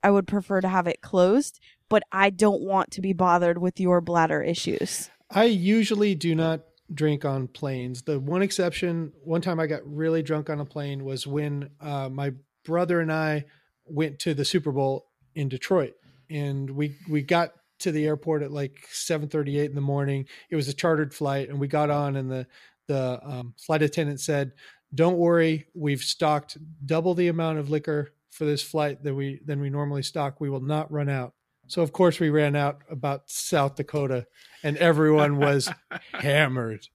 I 0.00 0.10
would 0.10 0.28
prefer 0.28 0.60
to 0.60 0.68
have 0.68 0.86
it 0.86 1.00
closed, 1.00 1.58
but 1.88 2.04
I 2.12 2.30
don't 2.30 2.62
want 2.62 2.92
to 2.92 3.00
be 3.00 3.12
bothered 3.12 3.58
with 3.58 3.80
your 3.80 4.00
bladder 4.00 4.40
issues. 4.40 5.10
I 5.28 5.46
usually 5.46 6.14
do 6.14 6.36
not 6.36 6.60
drink 6.94 7.24
on 7.24 7.48
planes. 7.48 8.02
The 8.02 8.20
one 8.20 8.42
exception, 8.42 9.12
one 9.24 9.40
time 9.40 9.58
I 9.58 9.66
got 9.66 9.80
really 9.84 10.22
drunk 10.22 10.48
on 10.48 10.60
a 10.60 10.64
plane 10.64 11.04
was 11.04 11.26
when 11.26 11.70
uh, 11.80 12.08
my 12.10 12.32
brother 12.64 13.00
and 13.00 13.12
I 13.12 13.46
went 13.84 14.20
to 14.20 14.32
the 14.32 14.44
Super 14.44 14.70
Bowl 14.70 15.06
in 15.34 15.48
Detroit, 15.48 15.94
and 16.30 16.70
we 16.70 16.94
we 17.08 17.22
got 17.22 17.54
to 17.80 17.90
the 17.90 18.06
airport 18.06 18.44
at 18.44 18.52
like 18.52 18.86
seven 18.92 19.28
thirty 19.28 19.58
eight 19.58 19.70
in 19.70 19.74
the 19.74 19.80
morning. 19.80 20.26
It 20.48 20.54
was 20.54 20.68
a 20.68 20.72
chartered 20.72 21.12
flight, 21.12 21.48
and 21.48 21.58
we 21.58 21.66
got 21.66 21.90
on, 21.90 22.14
and 22.14 22.30
the 22.30 22.46
the 22.86 23.20
um, 23.24 23.54
flight 23.58 23.82
attendant 23.82 24.20
said, 24.20 24.52
"Don't 24.94 25.18
worry, 25.18 25.66
we've 25.74 26.02
stocked 26.02 26.58
double 26.84 27.14
the 27.14 27.28
amount 27.28 27.58
of 27.58 27.70
liquor 27.70 28.12
for 28.30 28.44
this 28.44 28.62
flight 28.62 29.02
that 29.04 29.14
we 29.14 29.40
than 29.44 29.60
we 29.60 29.70
normally 29.70 30.02
stock. 30.02 30.40
We 30.40 30.50
will 30.50 30.60
not 30.60 30.90
run 30.90 31.08
out." 31.08 31.34
So 31.68 31.82
of 31.82 31.92
course 31.92 32.20
we 32.20 32.30
ran 32.30 32.54
out 32.54 32.82
about 32.88 33.28
South 33.28 33.74
Dakota, 33.74 34.26
and 34.62 34.76
everyone 34.76 35.38
was 35.38 35.68
hammered. 36.12 36.86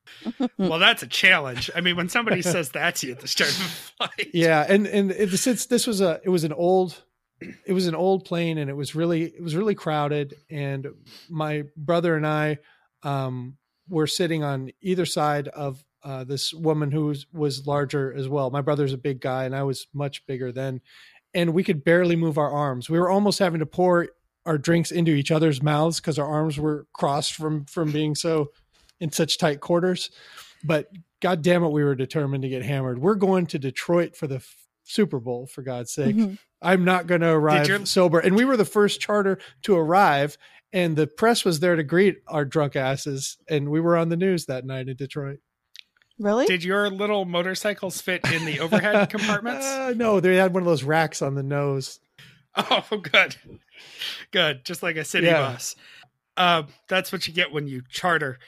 well, 0.58 0.80
that's 0.80 1.04
a 1.04 1.08
challenge. 1.08 1.70
I 1.76 1.82
mean, 1.82 1.96
when 1.98 2.10
somebody 2.10 2.42
says 2.42 2.70
that 2.70 2.96
to 2.98 3.08
you 3.08 3.14
at 3.14 3.20
the 3.20 3.28
start 3.28 3.50
of 3.50 3.58
a 3.58 3.60
flight, 3.60 4.30
Yeah, 4.34 4.66
and 4.68 4.88
and 4.88 5.12
it, 5.12 5.30
since 5.38 5.66
this 5.66 5.86
was 5.88 6.02
a 6.02 6.22
it 6.24 6.30
was 6.30 6.44
an 6.44 6.54
old 6.54 7.04
it 7.66 7.74
was 7.74 7.88
an 7.88 7.96
old 7.96 8.24
plane 8.26 8.58
and 8.60 8.70
it 8.70 8.76
was 8.76 8.96
really 8.96 9.24
it 9.24 9.42
was 9.42 9.56
really 9.56 9.76
crowded 9.76 10.36
and 10.50 10.88
my 11.28 11.64
brother 11.76 12.16
and 12.16 12.26
I 12.26 12.60
um 13.04 13.58
were 13.90 14.08
sitting 14.08 14.44
on 14.44 14.70
either 14.82 15.06
side 15.06 15.48
of 15.48 15.84
uh, 16.04 16.24
this 16.24 16.54
woman 16.54 16.92
who 16.92 17.06
was, 17.08 17.26
was 17.34 17.68
larger 17.68 18.14
as 18.14 18.28
well. 18.28 18.50
My 18.50 18.62
brother's 18.62 18.94
a 18.94 18.98
big 18.98 19.22
guy 19.22 19.46
and 19.46 19.56
I 19.56 19.64
was 19.64 19.88
much 19.94 20.26
bigger 20.26 20.52
then 20.52 20.82
and 21.34 21.54
we 21.54 21.64
could 21.64 21.84
barely 21.84 22.16
move 22.16 22.38
our 22.38 22.52
arms. 22.52 22.90
We 22.90 23.00
were 23.00 23.10
almost 23.10 23.40
having 23.40 23.60
to 23.60 23.66
pour 23.66 24.10
our 24.46 24.58
drinks 24.58 24.92
into 24.92 25.12
each 25.12 25.32
other's 25.32 25.62
mouths 25.62 26.00
because 26.00 26.20
our 26.20 26.26
arms 26.28 26.58
were 26.60 26.88
crossed 26.94 27.36
from 27.36 27.66
from 27.66 27.92
being 27.92 28.16
so 28.16 28.52
in 29.00 29.12
such 29.12 29.38
tight 29.38 29.60
quarters. 29.62 30.10
But 30.64 30.90
god 31.22 31.42
damn 31.42 31.64
it, 31.64 31.70
we 31.70 31.84
were 31.84 31.96
determined 31.96 32.44
to 32.44 32.50
get 32.50 32.64
hammered. 32.64 33.00
We're 33.00 33.16
going 33.16 33.46
to 33.48 33.60
Detroit 33.60 34.16
for 34.16 34.28
the 34.28 34.36
f- 34.38 34.58
Super 34.84 35.20
Bowl, 35.20 35.48
for 35.48 35.62
God's 35.62 35.92
sake. 35.94 36.16
Mhm. 36.16 36.38
I'm 36.62 36.84
not 36.84 37.08
going 37.08 37.22
to 37.22 37.30
arrive 37.30 37.68
your- 37.68 37.86
sober. 37.86 38.20
And 38.20 38.36
we 38.36 38.46
were 38.46 38.58
the 38.58 38.66
first 38.66 39.00
charter 39.00 39.40
to 39.64 39.76
arrive, 39.76 40.38
and 40.74 40.96
the 40.96 41.08
press 41.08 41.46
was 41.46 41.60
there 41.60 41.76
to 41.76 41.84
greet 41.84 42.18
our 42.28 42.46
drunk 42.46 42.76
asses. 42.76 43.38
And 43.48 43.70
we 43.70 43.80
were 43.80 43.96
on 43.96 44.10
the 44.10 44.18
news 44.18 44.46
that 44.48 44.66
night 44.66 44.90
in 44.90 44.96
Detroit. 44.96 45.40
Really? 46.22 46.46
did 46.46 46.64
your 46.64 46.90
little 46.90 47.26
motorcycles 47.26 48.00
fit 48.00 48.22
in 48.32 48.46
the 48.46 48.60
overhead 48.60 49.10
compartments? 49.10 49.66
Uh, 49.66 49.94
no, 49.98 50.20
they 50.20 50.36
had 50.36 50.54
one 50.54 50.64
of 50.64 50.68
those 50.68 50.84
racks 50.84 51.22
on 51.22 51.36
the 51.36 51.44
nose. 51.44 52.00
Oh, 52.56 52.86
good, 53.02 53.36
good. 54.32 54.64
Just 54.66 54.84
like 54.84 54.96
a 54.98 55.04
city 55.04 55.28
Yeah. 55.28 55.40
bus. 55.40 55.76
Uh, 56.38 56.64
that's 56.88 57.12
what 57.12 57.28
you 57.28 57.34
get 57.34 57.52
when 57.52 57.68
you 57.68 57.82
charter. 57.90 58.40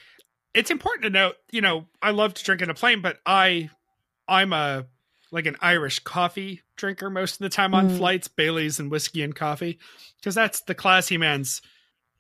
It's 0.54 0.72
important 0.72 1.04
to 1.04 1.10
note. 1.10 1.36
You 1.52 1.62
know, 1.62 1.88
I 2.02 2.12
love 2.12 2.34
to 2.36 2.44
drink 2.44 2.62
in 2.62 2.70
a 2.70 2.74
plane, 2.74 3.02
but 3.02 3.18
I, 3.26 3.70
I'm 4.28 4.54
a 4.54 4.86
like 5.32 5.48
an 5.48 5.56
Irish 5.62 5.98
coffee 6.00 6.62
drinker 6.78 7.10
most 7.10 7.34
of 7.34 7.40
the 7.40 7.50
time 7.50 7.74
on 7.74 7.90
Mm. 7.90 7.98
flights, 7.98 8.28
Bailey's 8.28 8.80
and 8.80 8.92
whiskey 8.92 9.24
and 9.24 9.34
coffee, 9.36 9.80
because 10.20 10.36
that's 10.36 10.62
the 10.62 10.76
classy 10.76 11.18
man's 11.18 11.60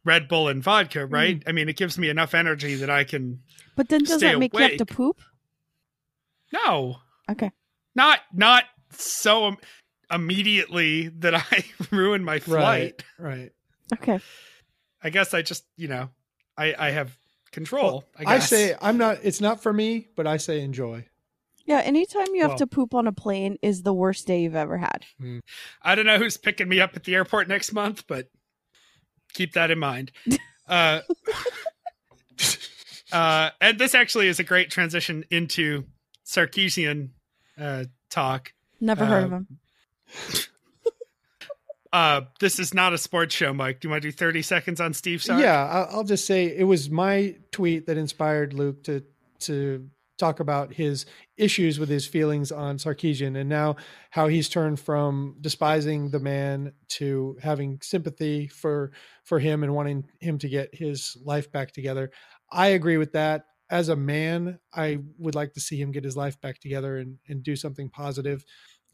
Red 0.04 0.28
Bull 0.28 0.47
and 0.47 0.64
vodka, 0.64 1.06
right? 1.06 1.41
I 1.45 1.51
mean, 1.51 1.70
it 1.70 1.78
gives 1.78 1.97
me 1.99 2.10
enough 2.10 2.34
energy 2.34 2.74
that 2.76 2.89
I 2.89 3.04
can. 3.04 3.41
but 3.76 3.89
then 3.89 4.04
does 4.04 4.20
that 4.22 4.39
make 4.39 4.51
you 4.54 4.60
have 4.62 4.78
to 4.78 4.86
poop? 4.88 5.22
No, 6.54 6.97
Okay. 7.30 7.51
not 7.95 8.20
not 8.34 8.64
so 8.91 9.47
im- 9.49 9.58
immediately 10.12 11.10
that 11.10 11.34
I 11.36 11.66
ruin 11.91 12.24
my 12.24 12.39
flight. 12.39 13.04
Right, 13.18 13.36
right. 13.36 13.51
Okay. 13.95 14.20
I 15.04 15.10
guess 15.10 15.34
I 15.34 15.41
just, 15.41 15.66
you 15.76 15.88
know, 15.89 16.10
I 16.57 16.73
I 16.78 16.91
have 16.91 17.18
control. 17.52 18.06
I, 18.18 18.22
I 18.22 18.36
guess. 18.36 18.49
say 18.49 18.76
I'm 18.82 18.98
not. 18.98 19.18
It's 19.23 19.41
not 19.41 19.61
for 19.61 19.73
me, 19.73 20.07
but 20.15 20.28
I 20.28 20.38
say 20.38 20.61
enjoy. 20.61 21.06
Yeah, 21.65 21.80
anytime 21.80 22.28
you 22.34 22.41
have 22.41 22.52
Well- 22.52 22.57
to 22.60 22.68
poop 22.68 22.94
on 22.94 23.07
a 23.07 23.11
plane 23.14 23.57
is 23.61 23.84
the 23.84 23.94
worst 23.94 24.28
day 24.28 24.41
you've 24.41 24.56
ever 24.56 24.78
had. 24.78 25.06
I 25.82 25.95
don't 25.95 26.06
know 26.06 26.18
who's 26.18 26.36
picking 26.38 26.68
me 26.69 26.82
up 26.82 26.95
at 26.95 27.06
the 27.06 27.15
airport 27.15 27.48
next 27.48 27.72
month, 27.73 28.06
but 28.07 28.28
keep 29.34 29.53
that 29.53 29.72
in 29.72 29.80
mind. 29.80 30.11
Uh, 30.65 31.02
uh, 33.11 33.49
and 33.61 33.78
this 33.78 33.94
actually 33.94 34.28
is 34.28 34.40
a 34.40 34.44
great 34.44 34.69
transition 34.69 35.23
into 35.30 35.84
Sarkisian 36.34 37.10
uh, 37.60 37.85
talk. 38.10 38.53
Never 38.81 39.05
heard 39.05 39.23
Uh, 39.23 39.26
of 39.26 39.31
him. 39.31 39.47
Uh, 41.91 42.22
this 42.39 42.57
is 42.57 42.73
not 42.73 42.91
a 42.91 42.97
sports 42.97 43.35
show, 43.35 43.53
Mike. 43.53 43.80
Do 43.80 43.88
you 43.88 43.91
want 43.91 44.01
to 44.01 44.07
do 44.07 44.11
30 44.11 44.41
seconds 44.41 44.81
on 44.81 44.93
Steve 44.95 45.22
Sark? 45.22 45.39
Yeah, 45.39 45.64
I- 45.64 45.93
I'll 45.93 46.03
just 46.03 46.26
say 46.26 46.45
it 46.45 46.64
was 46.64 46.89
my 46.89 47.35
tweet 47.51 47.85
that 47.85 47.97
inspired 47.97 48.53
Luke 48.53 48.84
to 48.85 49.03
to 49.41 49.88
talk 50.18 50.39
about 50.39 50.73
his 50.73 51.05
issues 51.38 51.77
with 51.77 51.89
his 51.89 52.07
feelings 52.07 52.51
on 52.51 52.77
Sarkisian 52.77 53.38
and 53.39 53.47
now 53.47 53.76
how 54.10 54.27
he's 54.27 54.49
turned 54.49 54.80
from 54.80 55.35
despising 55.41 56.10
the 56.10 56.19
man 56.19 56.72
to 56.88 57.38
having 57.43 57.77
sympathy 57.84 58.47
for 58.47 58.91
for 59.23 59.38
him 59.38 59.61
and 59.61 59.76
wanting 59.76 60.05
him 60.19 60.39
to 60.39 60.49
get 60.49 60.73
his 60.73 61.15
life 61.23 61.51
back 61.51 61.73
together. 61.73 62.10
I 62.51 62.69
agree 62.69 62.97
with 62.97 63.11
that. 63.11 63.45
As 63.69 63.90
a 63.90 63.95
man, 63.95 64.60
I 64.73 64.99
would 65.18 65.35
like 65.35 65.53
to 65.53 65.60
see 65.60 65.80
him 65.81 65.91
get 65.91 66.03
his 66.03 66.15
life 66.18 66.40
back 66.41 66.60
together 66.60 66.98
and, 66.98 67.18
and 67.27 67.44
do 67.44 67.56
something 67.56 67.90
positive. 67.90 68.44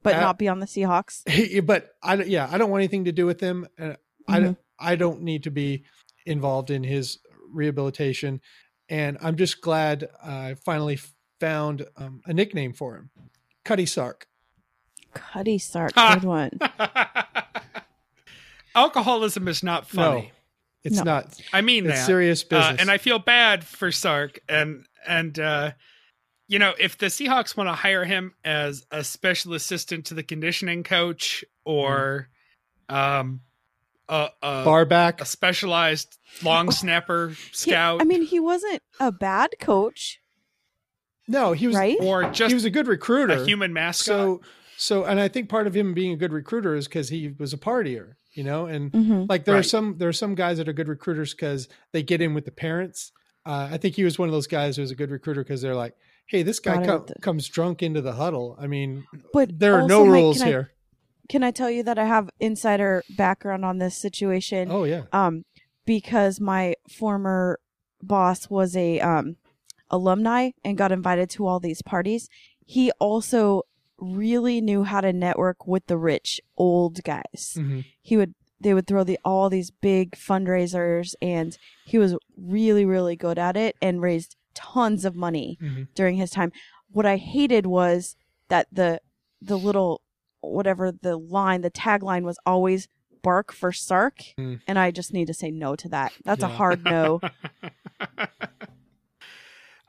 But 0.04 0.16
uh, 0.16 0.22
not 0.22 0.40
be 0.40 0.48
on 0.48 0.60
the 0.60 0.66
Seahawks. 0.66 1.24
but 1.66 1.90
I 2.02 2.16
don't- 2.16 2.30
yeah, 2.30 2.48
I 2.50 2.58
don't 2.58 2.70
want 2.70 2.82
anything 2.82 3.06
to 3.06 3.12
do 3.12 3.26
with 3.26 3.40
him. 3.42 3.68
And 3.78 3.98
I 4.28 4.40
Mhm. 4.40 4.44
don't 4.44 4.58
I 4.82 4.96
don't 4.96 5.22
need 5.24 5.44
to 5.44 5.52
be 5.52 5.84
involved 6.26 6.70
in 6.72 6.84
his 6.84 7.20
rehabilitation. 7.52 8.40
And 8.88 9.18
I'm 9.22 9.36
just 9.36 9.60
glad 9.62 10.08
I 10.24 10.56
finally 10.66 11.00
found 11.42 11.86
um, 11.98 12.22
a 12.26 12.34
nickname 12.34 12.72
for 12.74 12.96
him, 12.96 13.10
Cutty 13.66 13.86
Sark. 13.86 14.28
Cutty 15.14 15.58
Sark, 15.58 15.94
good 15.96 16.24
one. 16.24 16.52
Alcoholism 18.76 19.48
is 19.48 19.64
not 19.64 19.88
funny. 19.88 20.22
No, 20.22 20.28
it's 20.84 20.98
No. 20.98 21.04
not. 21.04 21.40
I 21.54 21.62
mean 21.62 21.86
It's 21.86 22.00
that. 22.00 22.06
serious 22.06 22.44
Uh, 22.44 22.48
business. 22.58 22.82
and 22.82 22.90
I 22.92 22.98
feel 22.98 23.20
bad 23.20 23.64
for 23.66 23.92
Sark 23.92 24.40
and 24.50 24.86
and 25.08 25.38
uh 25.40 25.72
you 26.48 26.58
know, 26.58 26.74
if 26.80 26.98
the 26.98 27.06
Seahawks 27.08 27.56
want 27.56 27.70
to 27.70 27.74
hire 27.76 28.06
him 28.06 28.34
as 28.44 28.84
a 28.90 29.04
special 29.04 29.54
assistant 29.54 30.06
to 30.08 30.16
the 30.16 30.24
conditioning 30.24 30.82
coach 30.82 31.46
or 31.64 32.30
um, 32.90 33.42
a, 34.08 34.30
a, 34.42 34.64
Bar 34.66 34.86
back. 34.86 35.22
a 35.22 35.26
specialized 35.26 36.18
long 36.42 36.72
snapper 36.72 37.30
He- 37.30 37.36
scout, 37.52 38.02
I 38.02 38.04
mean, 38.04 38.24
he 38.24 38.40
wasn't 38.40 38.82
a 39.00 39.12
bad 39.12 39.52
coach, 39.60 40.20
No, 41.28 41.52
he 41.52 41.68
was. 41.68 41.76
right? 41.76 41.98
or 42.02 42.24
just 42.32 42.50
he 42.50 42.56
was 42.56 42.66
a 42.66 42.72
good 42.72 42.88
recruiter. 42.88 43.44
a 43.44 43.46
human 43.46 43.72
mascot. 43.72 44.06
So, 44.08 44.42
so, 44.76 45.04
and 45.06 45.20
I 45.20 45.28
think 45.28 45.50
part 45.50 45.68
of 45.68 45.76
him 45.76 45.94
being 45.94 46.14
a 46.14 46.18
good 46.18 46.34
recruiter 46.34 46.74
is 46.74 46.88
because 46.88 47.10
he 47.10 47.36
was 47.38 47.54
a 47.54 47.58
partier, 47.60 48.16
you 48.34 48.44
know, 48.44 48.66
and 48.68 48.92
hmm 48.94 49.26
like 49.28 49.46
there 49.46 49.56
are 49.58 49.64
some 49.64 49.98
there 49.98 50.10
are 50.10 50.14
some 50.14 50.36
guys 50.36 50.58
that 50.58 50.68
are 50.70 50.74
good 50.74 50.88
recruiters 50.88 51.34
because 51.34 51.68
they 51.92 52.04
get 52.04 52.22
in 52.22 52.34
with 52.34 52.46
the 52.46 52.52
parents. 52.52 53.12
Uh, 53.46 53.70
I 53.72 53.78
think 53.78 53.96
he 53.96 54.04
was 54.04 54.20
one 54.20 54.28
of 54.30 54.34
those 54.34 54.48
guys 54.48 54.76
who 54.76 54.82
was 54.82 54.92
a 54.92 54.96
good 54.96 55.12
recruiter 55.12 55.44
because 55.44 55.62
they're 55.62 55.76
like, 55.76 55.96
hey, 56.28 56.44
this 56.44 56.60
guy 56.60 56.76
Got 56.76 56.84
it 56.84 56.88
co- 56.88 56.98
with 57.00 57.08
the- 57.08 57.20
comes 57.22 57.48
drunk 57.48 57.82
into 57.82 58.02
the 58.02 58.14
huddle. 58.14 58.56
I 58.60 58.68
mean, 58.68 59.06
But 59.34 59.58
there 59.60 59.74
are 59.76 59.82
also, 59.82 60.04
no 60.04 60.06
Mike, 60.06 60.12
rules 60.22 60.38
can 60.38 60.48
I- 60.48 60.50
here. 60.50 60.72
can 61.30 61.44
I 61.44 61.52
tell 61.52 61.70
you 61.72 61.84
that 61.84 61.98
I 61.98 62.06
have 62.06 62.30
insider 62.40 63.04
background 63.10 63.66
on 63.66 63.78
this 63.80 63.96
situation? 63.98 64.70
oh 64.72 64.84
yeah, 64.84 65.04
um 65.12 65.46
because 65.86 66.40
my 66.40 66.76
former 66.90 67.60
boss 68.02 68.50
was 68.50 68.76
a 68.76 69.00
um 69.00 69.38
alumni 69.90 70.52
and 70.64 70.78
got 70.78 70.92
invited 70.92 71.30
to 71.32 71.48
all 71.48 71.60
these 71.60 71.82
parties 71.82 72.30
he 72.66 72.92
also 73.00 73.64
really 74.02 74.62
knew 74.62 74.84
how 74.84 75.02
to 75.02 75.12
network 75.14 75.68
with 75.68 75.86
the 75.88 75.98
rich 75.98 76.40
old 76.58 77.04
guys 77.04 77.56
Mhm. 77.58 77.86
he 78.02 78.16
would 78.18 78.34
they 78.62 78.74
would 78.74 78.88
throw 78.88 79.04
the 79.04 79.18
all 79.24 79.50
these 79.50 79.72
big 79.72 80.12
fundraisers 80.12 81.16
and 81.22 81.58
he 81.86 81.98
was 81.98 82.16
really 82.38 82.86
really 82.86 83.16
good 83.16 83.38
at 83.40 83.56
it 83.58 83.76
and 83.82 84.02
raised 84.02 84.36
tons 84.54 85.06
of 85.06 85.16
money 85.16 85.58
Mhm. 85.62 85.88
during 85.96 86.16
his 86.18 86.30
time 86.30 86.52
what 86.92 87.06
i 87.06 87.18
hated 87.18 87.66
was 87.66 88.16
that 88.50 88.68
the 88.72 89.02
the 89.42 89.58
little 89.58 90.02
whatever 90.42 90.92
the 90.92 91.18
line 91.18 91.62
the 91.62 91.72
tagline 91.72 92.24
was 92.24 92.38
always 92.46 92.88
bark 93.22 93.52
for 93.52 93.72
sark 93.74 94.20
Mm. 94.38 94.62
and 94.68 94.80
i 94.80 94.92
just 94.92 95.14
need 95.14 95.28
to 95.28 95.34
say 95.34 95.52
no 95.52 95.76
to 95.76 95.90
that 95.90 96.12
that's 96.24 96.44
a 96.44 96.48
hard 96.48 96.84
no 96.86 97.20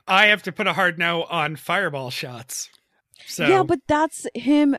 I 0.07 0.25
have 0.27 0.43
to 0.43 0.51
put 0.51 0.67
a 0.67 0.73
hard 0.73 0.97
no 0.97 1.23
on 1.23 1.55
fireball 1.55 2.09
shots. 2.09 2.69
So 3.31 3.47
yeah 3.47 3.63
but 3.63 3.79
that's 3.87 4.27
him 4.35 4.75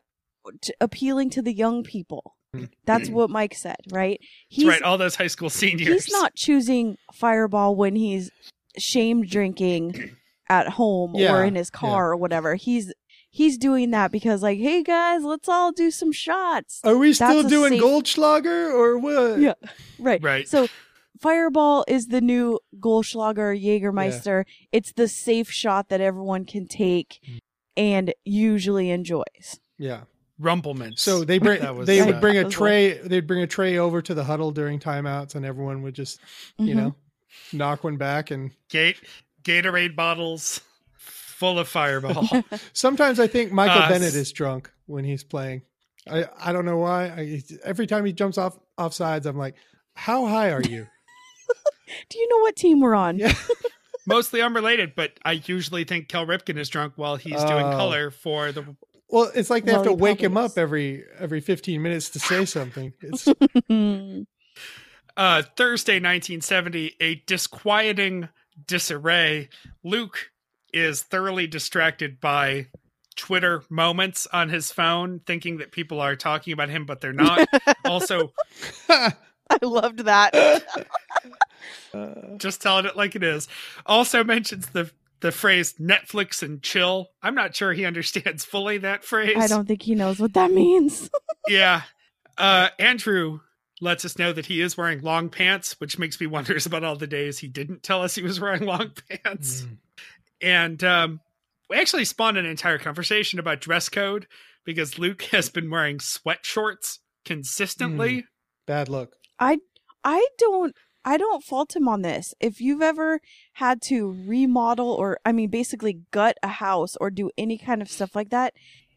t- 0.61 0.75
appealing 0.81 1.31
to 1.31 1.43
the 1.43 1.53
young 1.55 1.83
people 1.83 2.37
that's 2.85 3.09
what 3.09 3.31
mike 3.31 3.55
said 3.55 3.77
right 3.91 4.21
that's 4.55 4.69
right, 4.69 4.83
all 4.83 4.99
those 4.99 5.17
high 5.17 5.27
school 5.29 5.49
seniors. 5.63 5.89
he's 6.05 6.13
not 6.13 6.35
choosing 6.35 6.97
fireball 7.13 7.75
when 7.75 7.97
he's 7.97 8.31
shame 8.79 9.25
drinking 9.25 10.17
at 10.51 10.69
home 10.69 11.15
Yeah, 11.15 11.35
or 11.35 11.45
in 11.45 11.55
his 11.55 11.71
car 11.71 12.13
or 12.13 12.17
whatever 12.17 12.55
he's 12.57 12.93
he's 13.31 13.57
doing 13.57 13.91
that 13.93 14.13
because 14.13 14.43
like 14.43 14.59
hey 14.59 14.83
guys 14.83 15.23
let's 15.25 15.49
all 15.49 15.73
do 15.73 15.91
some 15.91 16.13
shots 16.13 16.81
Are 16.85 16.97
we 16.99 17.15
still 17.15 17.29
That's 17.43 17.47
a 17.47 17.49
doing 17.49 17.73
safe- 17.75 17.83
Goldschlager 17.83 18.71
or 18.75 18.99
what? 18.99 19.41
Yeah. 19.41 19.55
right 19.99 20.23
Right. 20.23 20.47
so 20.47 20.69
fireball 21.21 21.85
is 21.89 22.09
the 22.09 22.21
new 22.21 22.59
goldschlager 22.79 23.57
jägermeister 23.59 24.45
it's 24.73 24.93
the 24.93 25.09
safe 25.09 25.51
shot 25.51 25.89
that 25.89 26.01
everyone 26.03 26.45
can 26.45 26.67
take 26.67 27.19
Mm. 27.27 27.39
And 27.77 28.13
usually 28.25 28.91
enjoys 28.91 29.59
yeah. 29.79 30.03
Rumple 30.39 30.75
Minze. 30.75 31.01
So 31.01 31.25
they 31.25 31.39
bring 31.39 31.61
That 31.61 31.75
was, 31.75 31.87
they 31.87 32.03
would 32.05 32.21
bring 32.21 32.37
a 32.37 32.41
That 32.41 32.47
was 32.47 32.55
tray. 32.55 32.93
They'd 32.99 33.27
bring 33.27 33.43
a 33.43 33.47
tray 33.47 33.79
over 33.79 34.03
to 34.03 34.15
the 34.15 34.25
huddle 34.25 34.51
during 34.53 34.79
timeouts, 34.79 35.35
and 35.35 35.45
everyone 35.47 35.83
would 35.83 35.95
just 35.95 36.21
you 36.59 36.75
Mhm. 36.75 36.77
know 36.77 36.95
knock 37.53 37.85
one 37.85 37.97
back 37.97 38.31
and 38.31 38.51
Gate 38.69 38.97
Gatorade 39.43 39.97
bottles 39.97 40.61
full 40.97 41.59
of 41.59 41.69
fireball. 41.69 42.29
Sometimes 42.73 43.19
I 43.21 43.27
think 43.27 43.53
Michael 43.53 43.83
Uh, 43.83 43.89
Bennett 43.89 44.15
is 44.15 44.33
drunk 44.33 44.71
when 44.87 45.05
he's 45.05 45.25
playing. 45.25 45.63
I, 46.11 46.27
I 46.39 46.53
don't 46.53 46.65
know 46.65 46.79
why. 46.79 47.07
I, 47.07 47.43
every 47.65 47.87
time 47.87 48.05
he 48.05 48.13
jumps 48.13 48.37
off 48.39 48.59
off 48.77 48.93
sides, 48.93 49.25
I'm 49.27 49.39
like, 49.39 49.55
"How 49.95 50.27
high 50.27 50.51
are 50.51 50.63
you?" 50.63 50.87
do 52.11 52.19
you 52.19 52.29
know 52.29 52.39
what 52.39 52.57
team 52.57 52.81
we're 52.81 52.95
on 52.95 53.19
Yeah. 53.19 53.33
Mostly 54.07 54.43
unrelated, 54.43 54.95
but 54.95 55.13
I 55.25 55.33
usually 55.45 55.85
think 55.85 56.09
Cal 56.09 56.27
Ripken 56.27 56.59
is 56.59 56.69
drunk 56.69 56.95
while 56.97 57.17
he's 57.17 57.43
doing 57.45 57.67
Oh. 57.67 57.77
color 57.77 58.11
for 58.11 58.51
the 58.53 58.77
Well, 59.09 59.31
it's 59.35 59.51
like 59.51 59.65
they 59.65 59.73
have 59.73 59.85
to 59.85 59.91
he 59.91 59.97
wake 59.97 60.23
him 60.23 60.37
up 60.37 60.57
every 60.57 61.05
every 61.19 61.41
15 61.41 61.81
minutes 61.81 62.11
to 62.11 62.19
say 62.19 62.45
something. 62.45 62.93
It's 63.03 63.29
uh, 65.17 65.43
Thursday, 65.57 65.95
1970, 65.95 66.97
a 67.01 67.17
disquieting 67.27 68.29
disarray. 68.67 69.49
Luke 69.85 70.31
is 70.73 71.03
thoroughly 71.03 71.47
distracted 71.47 72.19
by 72.21 72.67
Twitter 73.15 73.63
moments 73.69 74.27
on 74.33 74.49
his 74.49 74.73
phone, 74.73 75.21
thinking 75.27 75.59
that 75.59 75.71
people 75.71 76.01
are 76.01 76.17
talking 76.17 76.53
about 76.53 76.71
him, 76.71 76.87
but 76.87 77.01
they're 77.01 77.13
not. 77.13 77.47
also, 77.85 78.33
i 78.89 79.13
loved 79.61 80.01
that 80.01 80.35
just 82.39 82.63
telling 82.63 82.87
it 82.87 82.97
like 82.97 83.15
it 83.15 83.23
is. 83.23 83.49
Also 83.87 84.25
mentions 84.25 84.69
the 84.69 84.91
the 85.21 85.33
phrase 85.33 85.75
Netflix 85.75 86.43
and 86.43 86.63
chill. 86.63 87.11
I'm 87.23 87.35
not 87.35 87.55
sure 87.55 87.73
he 87.73 87.85
understands 87.85 88.45
fully 88.45 88.79
that 88.79 89.05
phrase. 89.05 89.37
i 89.39 89.47
don't 89.47 89.67
think 89.69 89.83
he 89.83 89.95
knows 89.95 90.19
what 90.19 90.35
that 90.35 90.51
means 90.51 91.09
Yeah. 91.49 91.83
Uh, 92.39 92.69
Andrew 92.79 93.41
lets 93.81 94.05
us 94.05 94.19
know 94.19 94.33
that 94.33 94.47
he 94.47 94.61
is 94.61 94.77
wearing 94.77 95.01
long 95.01 95.29
pants, 95.29 95.79
which 95.81 95.99
makes 95.99 96.21
me 96.21 96.27
wonders 96.27 96.67
about 96.67 96.85
all 96.85 96.97
the 96.97 97.07
days 97.07 97.39
he 97.39 97.49
didn't 97.49 97.83
tell 97.83 98.03
us 98.03 98.15
he 98.15 98.23
was 98.23 98.41
wearing 98.41 98.65
long 98.65 98.93
pants. 99.09 99.63
Mm. 99.63 99.77
And 100.41 100.85
um, 100.85 101.21
we 101.69 101.77
actually 101.77 102.05
spawned 102.05 102.37
an 102.37 102.47
entire 102.47 102.79
conversation 102.79 103.39
about 103.39 103.61
dress 103.61 103.89
code 103.89 104.27
because 104.65 104.99
Luke 104.99 105.23
has 105.25 105.49
been 105.51 105.71
wearing 105.71 106.01
sweat 106.01 106.45
shorts 106.45 107.01
consistently. 107.25 108.25
bad 108.67 108.89
look. 108.89 109.15
I 109.39 109.59
I 110.05 110.27
don't 110.39 110.75
I 111.05 111.17
don't 111.17 111.43
fault 111.43 111.75
him 111.75 111.89
on 111.89 112.03
this. 112.03 112.35
If 112.41 112.61
you've 112.61 112.83
ever 112.83 113.21
had 113.55 113.83
to 113.83 114.11
remodel 114.27 114.91
or 114.91 115.19
I 115.25 115.33
mean 115.33 115.51
basically 115.51 116.01
gut 116.11 116.37
a 116.43 116.49
house 116.49 116.97
or 117.01 117.11
do 117.11 117.31
any 117.37 117.59
kind 117.59 117.83
of 117.83 117.91
stuff 117.91 118.15
like 118.15 118.31
that, 118.31 118.55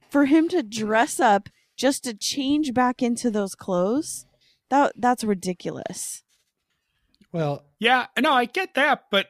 for 0.10 0.26
him 0.26 0.48
to 0.50 0.62
dress 0.64 1.20
up 1.20 1.50
just 1.76 2.04
to 2.04 2.14
change 2.14 2.74
back 2.74 3.02
into 3.02 3.30
those 3.32 3.56
clothes, 3.56 4.26
that 4.70 4.94
that's 4.98 5.24
ridiculous. 5.24 6.24
Well, 7.32 7.66
Yeah, 7.80 8.08
no, 8.20 8.32
I 8.32 8.46
get 8.46 8.76
that, 8.76 9.06
but 9.12 9.28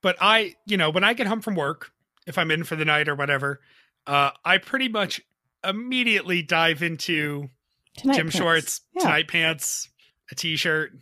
but 0.00 0.16
I, 0.20 0.54
you 0.64 0.76
know, 0.76 0.90
when 0.90 1.02
I 1.02 1.12
get 1.14 1.26
home 1.26 1.40
from 1.40 1.56
work, 1.56 1.90
if 2.26 2.38
I'm 2.38 2.50
in 2.52 2.62
for 2.64 2.76
the 2.76 2.84
night 2.84 3.08
or 3.08 3.16
whatever, 3.16 3.60
uh, 4.06 4.30
I 4.44 4.58
pretty 4.58 4.88
much 4.88 5.20
immediately 5.64 6.40
dive 6.42 6.82
into 6.84 7.50
Tonight 7.96 8.14
gym 8.14 8.26
pants. 8.26 8.36
shorts, 8.36 8.80
Yeah. 8.94 9.02
tonight 9.02 9.28
pants, 9.28 9.88
a 10.30 10.36
t-shirt. 10.36 10.92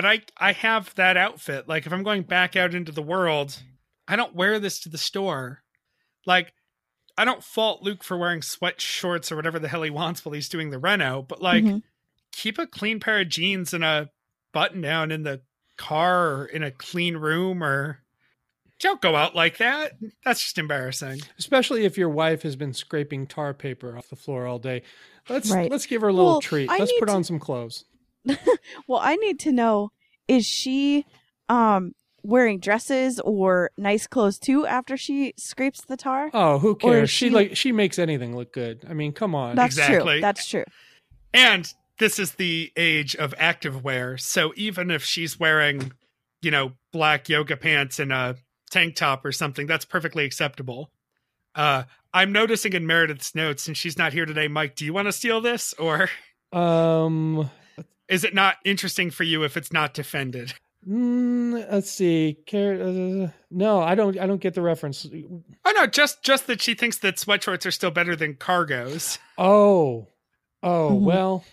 But 0.00 0.06
I 0.06 0.20
I 0.38 0.52
have 0.52 0.94
that 0.94 1.18
outfit. 1.18 1.68
Like 1.68 1.84
if 1.84 1.92
I'm 1.92 2.02
going 2.02 2.22
back 2.22 2.56
out 2.56 2.74
into 2.74 2.90
the 2.90 3.02
world, 3.02 3.62
I 4.08 4.16
don't 4.16 4.34
wear 4.34 4.58
this 4.58 4.80
to 4.80 4.88
the 4.88 4.96
store. 4.96 5.62
Like 6.24 6.54
I 7.18 7.26
don't 7.26 7.44
fault 7.44 7.82
Luke 7.82 8.02
for 8.02 8.16
wearing 8.16 8.40
sweat 8.40 8.80
shorts 8.80 9.30
or 9.30 9.36
whatever 9.36 9.58
the 9.58 9.68
hell 9.68 9.82
he 9.82 9.90
wants 9.90 10.24
while 10.24 10.32
he's 10.32 10.48
doing 10.48 10.70
the 10.70 10.78
reno, 10.78 11.20
but 11.20 11.42
like 11.42 11.64
Mhm. 11.64 11.82
keep 12.32 12.58
a 12.58 12.66
clean 12.66 12.98
pair 12.98 13.20
of 13.20 13.28
jeans 13.28 13.74
and 13.74 13.84
a 13.84 14.08
button 14.54 14.80
down 14.80 15.10
in 15.12 15.22
the 15.22 15.42
car 15.76 16.28
or 16.34 16.46
in 16.46 16.62
a 16.62 16.70
clean 16.70 17.18
room 17.18 17.62
or 17.62 18.00
don't 18.78 19.02
go 19.02 19.14
out 19.16 19.34
like 19.34 19.58
that. 19.58 19.98
That's 20.24 20.40
just 20.40 20.56
embarrassing. 20.56 21.20
especially 21.38 21.84
if 21.84 21.98
your 21.98 22.08
wife 22.08 22.40
has 22.44 22.56
been 22.56 22.72
scraping 22.72 23.26
tar 23.26 23.52
paper 23.52 23.98
off 23.98 24.08
the 24.08 24.16
floor 24.16 24.46
all 24.46 24.58
day. 24.58 24.80
Let's 25.28 25.50
Right. 25.50 25.70
let's 25.70 25.84
give 25.84 26.00
her 26.00 26.08
a 26.08 26.12
little 26.14 26.30
Well, 26.32 26.40
treat. 26.40 26.70
I 26.70 26.78
Let's 26.78 26.90
need 26.90 27.00
put 27.00 27.08
to- 27.10 27.12
on 27.12 27.22
some 27.24 27.38
clothes. 27.38 27.84
Well, 28.86 29.00
I 29.02 29.16
need 29.16 29.38
to 29.40 29.52
know 29.52 29.90
is 30.28 30.46
she 30.46 31.06
um 31.48 31.92
wearing 32.22 32.60
dresses 32.60 33.18
or 33.20 33.70
nice 33.78 34.06
clothes 34.06 34.38
too 34.38 34.66
after 34.66 34.96
she 34.96 35.32
scrapes 35.38 35.80
the 35.84 35.96
tar? 35.96 36.30
Oh, 36.34 36.58
who 36.58 36.74
cares? 36.76 37.08
She, 37.10 37.28
she- 37.28 37.34
like 37.34 37.56
she 37.56 37.72
makes 37.72 37.98
anything 37.98 38.36
look 38.36 38.52
good. 38.52 38.84
I 38.88 38.92
mean, 38.94 39.12
come 39.12 39.34
on. 39.34 39.56
That's 39.56 39.74
Exactly. 39.76 40.14
true. 40.14 40.20
That's 40.20 40.46
true. 40.46 40.64
And 41.32 41.72
this 41.98 42.18
is 42.18 42.32
the 42.32 42.72
age 42.76 43.14
of 43.16 43.34
active 43.38 43.82
wear. 43.84 44.18
So 44.18 44.52
even 44.56 44.90
if 44.90 45.04
she's 45.04 45.38
wearing, 45.40 45.92
you 46.42 46.50
know, 46.50 46.72
black 46.92 47.28
yoga 47.28 47.56
pants 47.56 47.98
and 47.98 48.12
a 48.12 48.36
tank 48.70 48.96
top 48.96 49.24
or 49.24 49.32
something, 49.32 49.66
that's 49.66 49.84
perfectly 49.84 50.24
acceptable. 50.24 50.90
Uh, 51.54 51.84
I'm 52.12 52.32
noticing 52.32 52.72
in 52.72 52.86
Meredith's 52.86 53.34
notes, 53.34 53.66
and 53.68 53.76
she's 53.76 53.96
not 53.98 54.12
here 54.12 54.24
today. 54.26 54.48
Mike, 54.48 54.76
do 54.76 54.84
you 54.84 54.92
want 54.92 55.06
to 55.08 55.12
steal 55.12 55.40
this, 55.40 55.72
or 55.78 56.08
um, 56.52 57.50
is 58.08 58.24
it 58.24 58.34
not 58.34 58.56
interesting 58.64 59.10
for 59.10 59.24
you 59.24 59.42
if 59.44 59.56
it's 59.56 59.72
not 59.72 59.94
defended? 59.94 60.54
mm, 60.88 61.70
let's 61.70 61.90
see. 61.90 62.38
Car- 62.50 62.80
uh, 62.80 63.28
no, 63.50 63.80
I 63.80 63.94
don't. 63.94 64.18
I 64.18 64.26
don't 64.26 64.40
get 64.40 64.54
the 64.54 64.62
reference. 64.62 65.06
Oh 65.64 65.72
no, 65.74 65.86
just 65.86 66.22
just 66.22 66.46
that 66.46 66.60
she 66.62 66.74
thinks 66.74 66.98
that 66.98 67.16
sweatshorts 67.16 67.66
are 67.66 67.70
still 67.70 67.90
better 67.90 68.16
than 68.16 68.34
cargos. 68.34 69.18
Oh, 69.38 70.08
oh 70.62 70.90
Mhm. 70.92 71.00
well. 71.02 71.44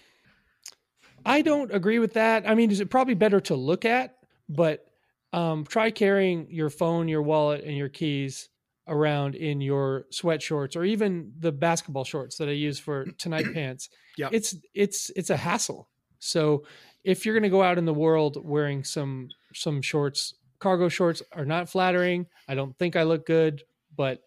I 1.26 1.42
don't 1.42 1.74
agree 1.74 2.00
with 2.00 2.14
that. 2.14 2.48
I 2.50 2.56
mean, 2.56 2.72
is 2.72 2.80
it 2.80 2.90
probably 2.90 3.14
better 3.16 3.42
to 3.42 3.56
look 3.56 3.84
at? 3.84 4.16
But 4.48 4.86
um, 5.34 5.66
try 5.66 5.92
carrying 5.92 6.48
your 6.50 6.70
phone, 6.70 7.10
your 7.10 7.22
wallet, 7.22 7.66
and 7.66 7.76
your 7.76 7.90
keys 7.90 8.48
around 8.88 9.36
in 9.36 9.60
your 9.60 10.06
sweat 10.10 10.42
shorts 10.42 10.78
or 10.78 10.86
even 10.86 11.34
the 11.38 11.52
basketball 11.52 12.06
shorts 12.06 12.38
that 12.38 12.48
I 12.48 12.54
use 12.54 12.80
for 12.80 13.04
tonight 13.18 13.46
pants. 13.54 13.90
Yeah, 14.18 14.30
It's 14.32 14.56
it's 14.74 15.12
it's 15.18 15.30
a 15.30 15.36
hassle. 15.38 15.90
So 16.20 16.64
if 17.04 17.26
you're 17.26 17.36
going 17.36 17.44
to 17.44 17.50
go 17.50 17.64
out 17.64 17.78
in 17.78 17.86
the 17.86 17.94
world 17.94 18.38
wearing 18.44 18.84
some 18.84 19.30
some 19.54 19.82
shorts, 19.82 20.34
cargo 20.60 20.90
shorts 20.90 21.22
are 21.34 21.46
not 21.46 21.70
flattering. 21.70 22.28
I 22.48 22.56
don't 22.56 22.78
think 22.78 22.96
I 22.96 23.04
look 23.04 23.26
good, 23.26 23.64
but 23.96 24.20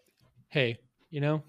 hey, 0.49 0.77
you 1.09 1.21
know, 1.21 1.43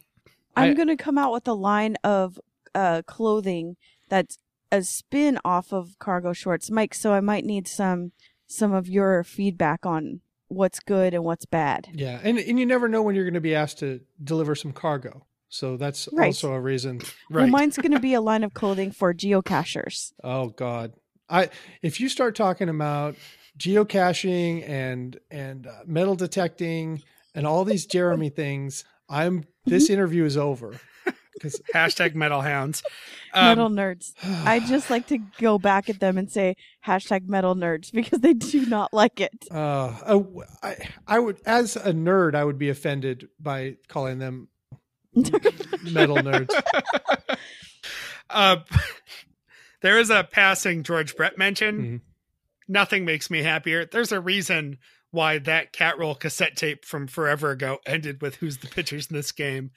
I'm 0.57 0.75
gonna 0.75 0.97
come 0.97 1.19
out 1.19 1.33
with 1.33 1.49
a 1.49 1.55
line 1.55 1.97
of 2.05 2.39
uh 2.75 3.03
clothing 3.07 3.77
that's 4.09 4.39
a 4.71 4.83
spin 4.83 5.39
off 5.45 5.73
of 5.73 5.99
cargo 5.99 6.33
shorts, 6.33 6.71
Mike. 6.71 6.95
So 6.95 7.13
I 7.13 7.21
might 7.21 7.45
need 7.45 7.67
some 7.69 8.13
some 8.47 8.73
of 8.73 8.89
your 8.89 9.25
feedback 9.25 9.87
on 9.87 10.21
what's 10.49 10.81
good 10.81 11.15
and 11.15 11.25
what's 11.25 11.47
bad. 11.47 11.89
yeah, 11.95 12.21
and 12.23 12.39
and 12.39 12.59
you 12.59 12.67
never 12.67 12.89
know 12.89 13.03
when 13.03 13.15
you're 13.15 13.25
going 13.25 13.35
to 13.35 13.41
be 13.41 13.55
asked 13.55 13.79
to 13.79 14.01
deliver 14.23 14.55
some 14.55 14.73
cargo. 14.73 15.27
So 15.53 15.77
that's 15.77 16.09
Right. 16.13 16.27
also 16.27 16.53
a 16.53 16.61
reason. 16.61 17.01
Right. 17.31 17.43
Well, 17.43 17.49
mine's 17.49 17.77
gonna 17.77 18.01
be 18.01 18.15
a 18.15 18.21
line 18.23 18.43
of 18.43 18.55
clothing 18.55 18.91
for 18.91 19.13
geocachers. 19.15 20.13
Oh 20.25 20.49
God, 20.49 20.95
I 21.29 21.51
if 21.83 22.01
you 22.01 22.09
start 22.09 22.35
talking 22.35 22.69
about 22.71 23.17
geocaching 23.59 24.69
and 24.69 25.19
and 25.31 25.67
uh, 25.67 25.81
metal 25.87 26.15
detecting 26.15 27.03
and 27.35 27.47
all 27.47 27.65
these 27.65 27.87
Jeremy 27.87 28.29
things, 28.43 28.85
I'm 29.09 29.45
this 29.67 29.91
interview 29.91 30.25
is 30.25 30.37
over 30.37 30.81
because 31.35 31.61
Hashtag 31.75 32.15
metal 32.15 32.41
hounds. 32.41 32.83
Um, 33.35 33.47
metal 33.47 33.69
nerds. 33.71 34.13
I 34.47 34.61
just 34.61 34.91
like 34.91 35.07
to 35.09 35.19
go 35.39 35.59
back 35.59 35.89
at 35.91 36.01
them 36.01 36.17
and 36.19 36.31
say 36.31 36.57
hashtag 36.87 37.29
metal 37.29 37.55
nerds 37.55 37.93
because 37.93 38.21
they 38.21 38.33
do 38.35 38.67
not 38.67 38.93
like 38.93 39.21
it. 39.21 39.47
uh, 39.51 39.55
uh, 40.05 40.23
I 40.63 40.77
I 41.07 41.19
would 41.19 41.41
as 41.47 41.77
a 41.77 41.93
nerd 41.93 42.35
I 42.35 42.45
would 42.45 42.59
be 42.59 42.69
offended 42.71 43.29
by 43.39 43.77
calling 43.89 44.19
them 44.19 44.49
metal 45.83 46.17
nerds. 46.17 46.51
Uh, 48.31 48.57
there 49.83 49.99
is 49.99 50.11
a 50.11 50.25
passing 50.25 50.83
George 50.83 51.17
Brett 51.17 51.37
mention. 51.39 51.83
Mhm. 51.83 52.01
Nothing 52.69 53.05
makes 53.05 53.31
me 53.31 53.43
happier. 53.43 53.85
There's 53.85 54.13
a 54.13 54.21
reason 54.21 54.79
why 55.11 55.39
that 55.39 55.73
cat 55.73 55.99
roll 55.99 56.15
cassette 56.15 56.57
tape 56.57 56.85
from 56.85 57.07
forever 57.07 57.51
ago 57.51 57.79
ended 57.87 58.23
with 58.23 58.37
"Who's 58.37 58.59
the 58.59 58.69
pitchers 58.69 59.09
in 59.11 59.17
this 59.17 59.33
game." 59.33 59.71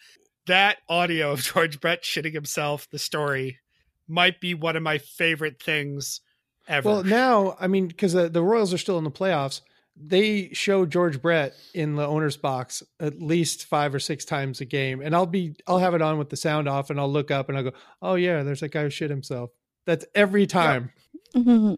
That 0.48 0.78
audio 0.88 1.32
of 1.32 1.42
George 1.42 1.82
Brett 1.82 2.04
shitting 2.04 2.34
himself, 2.34 2.88
the 2.92 3.00
story, 3.00 3.60
might 4.08 4.40
be 4.40 4.54
one 4.54 4.76
of 4.76 4.84
my 4.84 5.00
favorite 5.00 5.62
things 5.62 6.22
ever. 6.68 6.88
Well, 6.88 7.04
now 7.04 7.58
I 7.60 7.68
mean 7.68 7.88
because 7.88 8.14
the, 8.14 8.30
the 8.30 8.44
Royals 8.44 8.74
are 8.74 8.78
still 8.78 8.98
in 8.98 9.04
the 9.04 9.12
playoffs. 9.12 9.62
They 9.98 10.50
show 10.52 10.86
George 10.86 11.22
Brett 11.22 11.54
in 11.74 11.96
the 11.96 12.06
owner's 12.06 12.36
box 12.36 12.84
at 13.00 13.22
least 13.22 13.66
five 13.66 13.96
or 13.96 14.00
six 14.00 14.26
times 14.26 14.60
a 14.60 14.66
game, 14.66 15.02
and 15.02 15.16
I'll 15.16 15.26
be 15.26 15.56
I'll 15.68 15.80
have 15.80 15.94
it 15.94 16.02
on 16.02 16.18
with 16.18 16.30
the 16.30 16.38
sound 16.38 16.68
off, 16.68 16.90
and 16.90 17.00
I'll 17.00 17.12
look 17.12 17.32
up 17.32 17.48
and 17.48 17.58
I'll 17.58 17.64
go, 17.64 17.74
"Oh 18.02 18.16
yeah, 18.16 18.44
there's 18.44 18.60
that 18.60 18.72
guy 18.72 18.84
who 18.84 18.90
shit 18.90 19.10
himself." 19.10 19.52
That's 19.86 20.06
every 20.14 20.48
time. 20.48 20.92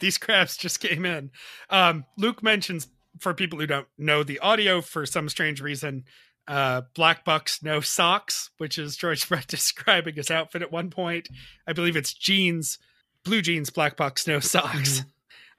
these 0.00 0.18
crabs 0.18 0.56
just 0.56 0.80
came 0.80 1.04
in. 1.04 1.30
Um, 1.70 2.04
Luke 2.16 2.42
mentions 2.42 2.88
for 3.20 3.34
people 3.34 3.58
who 3.58 3.66
don't 3.66 3.88
know 3.96 4.22
the 4.22 4.38
audio 4.40 4.80
for 4.80 5.06
some 5.06 5.28
strange 5.28 5.60
reason, 5.60 6.04
uh, 6.48 6.82
Black 6.94 7.24
Bucks 7.24 7.62
no 7.62 7.80
socks, 7.80 8.50
which 8.58 8.78
is 8.78 8.96
George 8.96 9.28
Brett 9.28 9.46
describing 9.46 10.14
his 10.14 10.30
outfit 10.30 10.62
at 10.62 10.72
one 10.72 10.90
point. 10.90 11.28
I 11.66 11.72
believe 11.72 11.96
it's 11.96 12.14
jeans, 12.14 12.78
blue 13.24 13.42
jeans, 13.42 13.70
Black 13.70 13.96
Bucks 13.96 14.26
no 14.26 14.40
socks. 14.40 15.04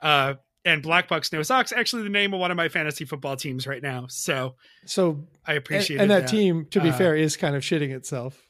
Uh, 0.01 0.35
and 0.67 0.83
Black 0.83 1.07
Bucks 1.07 1.31
no 1.31 1.41
socks 1.43 1.71
actually 1.71 2.03
the 2.03 2.09
name 2.09 2.33
of 2.33 2.39
one 2.39 2.51
of 2.51 2.57
my 2.57 2.67
fantasy 2.69 3.05
football 3.05 3.35
teams 3.35 3.65
right 3.65 3.81
now. 3.81 4.05
So 4.09 4.55
So 4.85 5.25
I 5.45 5.51
and, 5.51 5.57
appreciate 5.57 6.01
and 6.01 6.11
that, 6.11 6.27
team, 6.27 6.65
to 6.71 6.79
be 6.81 6.89
Uh, 6.89 6.93
fair, 6.97 7.15
is 7.15 7.37
kind 7.37 7.55
of 7.55 7.63
shitting 7.63 7.89
itself. 7.95 8.43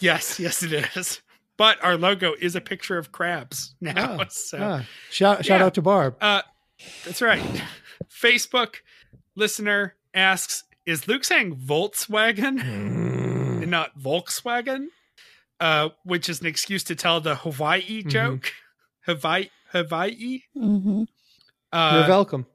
Yes, 0.00 0.38
yes, 0.38 0.62
it 0.62 0.72
is. 0.96 1.20
But 1.56 1.82
our 1.82 1.96
logo 1.96 2.34
is 2.40 2.54
a 2.54 2.60
picture 2.60 2.96
of 2.98 3.10
crabs 3.10 3.74
now. 3.80 4.18
Ah, 4.20 4.26
so 4.30 4.58
Ah, 4.60 4.84
shout 5.10 5.44
shout 5.44 5.60
Yeah. 5.60 5.66
out 5.66 5.74
to 5.74 5.82
Barb. 5.82 6.16
Uh, 6.20 6.42
that's 7.04 7.20
right. 7.20 7.42
Facebook 8.08 8.76
listener 9.34 9.96
asks, 10.14 10.64
"Is 10.86 11.08
Luke 11.08 11.24
saying 11.24 11.56
Volkswagen 11.56 12.60
Mm. 12.60 13.62
and 13.62 13.70
not 13.70 13.98
Volkswagen?" 13.98 14.86
Uh, 15.60 15.88
which 16.04 16.28
is 16.28 16.40
an 16.40 16.46
excuse 16.46 16.84
to 16.84 16.94
tell 16.94 17.20
the 17.20 17.34
Hawaii 17.34 18.04
Mhm. 18.04 18.08
joke. 18.10 18.52
Hawaii, 19.06 19.48
Hawaii. 19.72 20.42
hmm 20.54 21.02
Uh, 21.72 22.00
You're 22.00 22.08
welcome. 22.08 22.46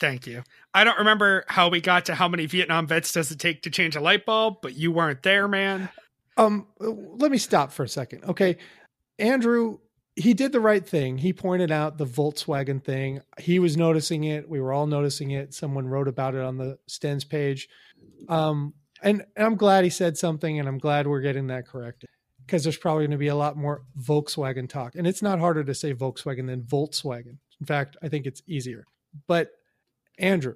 thank 0.00 0.26
you. 0.26 0.42
I 0.74 0.84
don't 0.84 0.98
remember 0.98 1.44
how 1.48 1.68
we 1.68 1.80
got 1.80 2.06
to 2.06 2.14
how 2.14 2.28
many 2.28 2.46
Vietnam 2.46 2.86
vets 2.86 3.12
does 3.12 3.30
it 3.30 3.38
take 3.38 3.62
to 3.62 3.70
change 3.70 3.96
a 3.96 4.00
light 4.00 4.26
bulb, 4.26 4.56
but 4.62 4.74
you 4.74 4.92
weren't 4.92 5.22
there, 5.22 5.48
man. 5.48 5.88
Um, 6.36 6.66
let 6.78 7.30
me 7.30 7.38
stop 7.38 7.72
for 7.72 7.84
a 7.84 7.88
second. 7.88 8.24
Okay. 8.24 8.56
Andrew, 9.18 9.78
he 10.16 10.34
did 10.34 10.52
the 10.52 10.60
right 10.60 10.86
thing. 10.86 11.18
He 11.18 11.32
pointed 11.32 11.70
out 11.70 11.98
the 11.98 12.06
Volkswagen 12.06 12.82
thing. 12.82 13.20
He 13.38 13.58
was 13.58 13.76
noticing 13.76 14.24
it. 14.24 14.48
We 14.48 14.60
were 14.60 14.72
all 14.72 14.86
noticing 14.86 15.30
it. 15.30 15.54
Someone 15.54 15.86
wrote 15.86 16.08
about 16.08 16.34
it 16.34 16.40
on 16.42 16.58
the 16.58 16.78
Stens 16.88 17.28
page. 17.28 17.68
Um, 18.28 18.74
and, 19.02 19.24
and 19.36 19.46
I'm 19.46 19.56
glad 19.56 19.84
he 19.84 19.90
said 19.90 20.16
something, 20.16 20.58
and 20.58 20.68
I'm 20.68 20.78
glad 20.78 21.06
we're 21.06 21.20
getting 21.20 21.48
that 21.48 21.66
corrected 21.66 22.08
because 22.46 22.62
there's 22.62 22.76
probably 22.76 23.04
going 23.04 23.12
to 23.12 23.16
be 23.18 23.28
a 23.28 23.34
lot 23.34 23.56
more 23.56 23.82
Volkswagen 24.00 24.68
talk. 24.68 24.94
And 24.94 25.06
it's 25.06 25.22
not 25.22 25.38
harder 25.38 25.64
to 25.64 25.74
say 25.74 25.94
Volkswagen 25.94 26.46
than 26.46 26.62
Volkswagen. 26.62 27.38
In 27.60 27.66
fact, 27.66 27.96
I 28.02 28.08
think 28.08 28.26
it's 28.26 28.42
easier. 28.46 28.84
But 29.26 29.50
Andrew, 30.18 30.54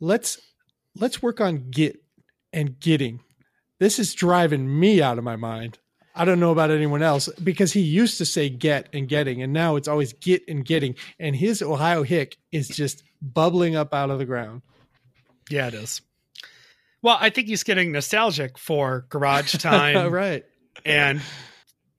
let's 0.00 0.40
let's 0.96 1.22
work 1.22 1.40
on 1.40 1.70
get 1.70 1.96
and 2.52 2.78
getting 2.78 3.20
this 3.82 3.98
is 3.98 4.14
driving 4.14 4.78
me 4.78 5.02
out 5.02 5.18
of 5.18 5.24
my 5.24 5.34
mind. 5.34 5.80
I 6.14 6.24
don't 6.24 6.38
know 6.38 6.52
about 6.52 6.70
anyone 6.70 7.02
else 7.02 7.28
because 7.42 7.72
he 7.72 7.80
used 7.80 8.16
to 8.18 8.24
say 8.24 8.48
get 8.48 8.88
and 8.92 9.08
getting, 9.08 9.42
and 9.42 9.52
now 9.52 9.74
it's 9.74 9.88
always 9.88 10.12
get 10.12 10.44
and 10.46 10.64
getting. 10.64 10.94
And 11.18 11.34
his 11.34 11.62
Ohio 11.62 12.04
hick 12.04 12.36
is 12.52 12.68
just 12.68 13.02
bubbling 13.20 13.74
up 13.74 13.92
out 13.92 14.10
of 14.10 14.20
the 14.20 14.24
ground. 14.24 14.62
Yeah, 15.50 15.66
it 15.66 15.74
is. 15.74 16.00
Well, 17.02 17.18
I 17.20 17.30
think 17.30 17.48
he's 17.48 17.64
getting 17.64 17.90
nostalgic 17.90 18.56
for 18.56 19.04
garage 19.08 19.52
time 19.58 20.12
right. 20.12 20.44
and 20.84 21.20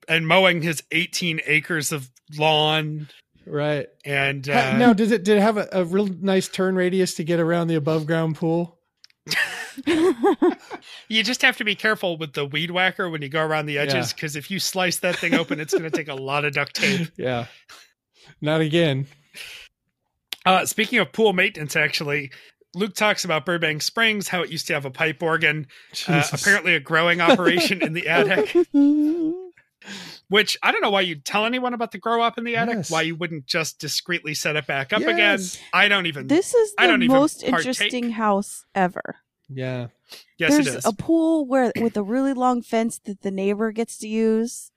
and 0.08 0.26
mowing 0.26 0.62
his 0.62 0.84
18 0.94 1.42
acres 1.46 1.92
of 1.92 2.10
lawn 2.38 3.10
Right. 3.46 3.88
and 4.06 4.48
uh, 4.48 4.78
now, 4.78 4.94
does 4.94 5.12
it 5.12 5.24
did 5.24 5.38
it 5.38 5.42
have 5.42 5.58
a, 5.58 5.68
a 5.72 5.84
real 5.86 6.08
nice 6.08 6.48
turn 6.48 6.76
radius 6.76 7.14
to 7.16 7.24
get 7.24 7.40
around 7.40 7.68
the 7.68 7.76
above 7.76 8.06
ground 8.06 8.36
pool? 8.36 8.80
you 11.08 11.24
just 11.24 11.42
have 11.42 11.58
to 11.58 11.64
be 11.64 11.76
careful 11.76 12.18
with 12.18 12.34
the 12.34 12.46
weed 12.46 12.72
whacker 12.72 13.10
when 13.10 13.22
you 13.22 13.30
go 13.30 13.42
around 13.42 13.66
the 13.66 13.78
edges 13.78 14.10
Yeah. 14.12 14.16
because 14.16 14.36
if 14.36 14.52
you 14.52 14.60
slice 14.60 14.98
that 14.98 15.16
thing 15.18 15.34
open, 15.34 15.60
it's 15.60 15.74
going 15.74 15.84
to 15.84 15.90
take 15.90 16.08
a 16.10 16.16
lot 16.16 16.46
of 16.46 16.54
duct 16.54 16.76
tape. 16.76 17.10
Yeah. 17.18 17.46
Not 18.42 18.62
again. 18.62 19.08
Uh, 20.46 20.66
speaking 20.66 21.00
of 21.00 21.12
pool 21.14 21.32
maintenance, 21.34 21.76
actually, 21.76 22.32
Luke 22.76 22.94
talks 22.96 23.24
about 23.24 23.46
Burbank 23.46 23.82
Springs, 23.82 24.28
how 24.28 24.42
it 24.42 24.50
used 24.50 24.68
to 24.68 24.74
have 24.74 24.84
a 24.86 24.92
pipe 24.92 25.24
organ, 25.24 25.68
uh, 26.08 26.24
apparently 26.34 26.76
a 26.76 26.80
growing 26.80 27.22
operation 27.22 27.82
in 27.82 27.94
the 27.94 28.08
attic. 28.08 28.54
Which 30.30 30.58
I 30.64 30.72
don't 30.72 30.82
know 30.82 30.90
why 30.90 31.02
you'd 31.02 31.26
tell 31.26 31.46
anyone 31.46 31.74
about 31.74 31.92
the 31.92 31.98
grow 31.98 32.22
up 32.22 32.38
in 32.38 32.44
the 32.44 32.56
attic. 32.56 32.76
Yes. 32.76 32.92
Why 32.92 33.02
you 33.02 33.16
wouldn't 33.16 33.46
just 33.46 33.80
discreetly 33.80 34.34
set 34.34 34.56
it 34.56 34.66
back 34.66 34.94
up 34.94 35.02
again? 35.02 35.40
I 35.74 35.88
don't 35.88 36.06
even. 36.06 36.28
this 36.28 36.54
is 36.54 36.74
I 36.78 36.86
the 36.86 36.94
don't 36.94 37.04
even 37.04 37.16
most 37.16 37.44
interesting 37.44 38.12
house 38.12 38.66
ever. 38.74 39.18
Yeah. 39.50 39.88
yes, 40.38 40.52
There's 40.52 40.68
it 40.68 40.76
is. 40.78 40.86
a 40.86 40.94
pool 40.94 41.46
where 41.46 41.72
with 41.80 41.98
a 41.98 42.04
really 42.04 42.34
long 42.34 42.62
fence 42.62 43.00
that 43.06 43.22
the 43.22 43.32
neighbor 43.32 43.72
gets 43.72 43.98
to 44.00 44.08
use. 44.08 44.72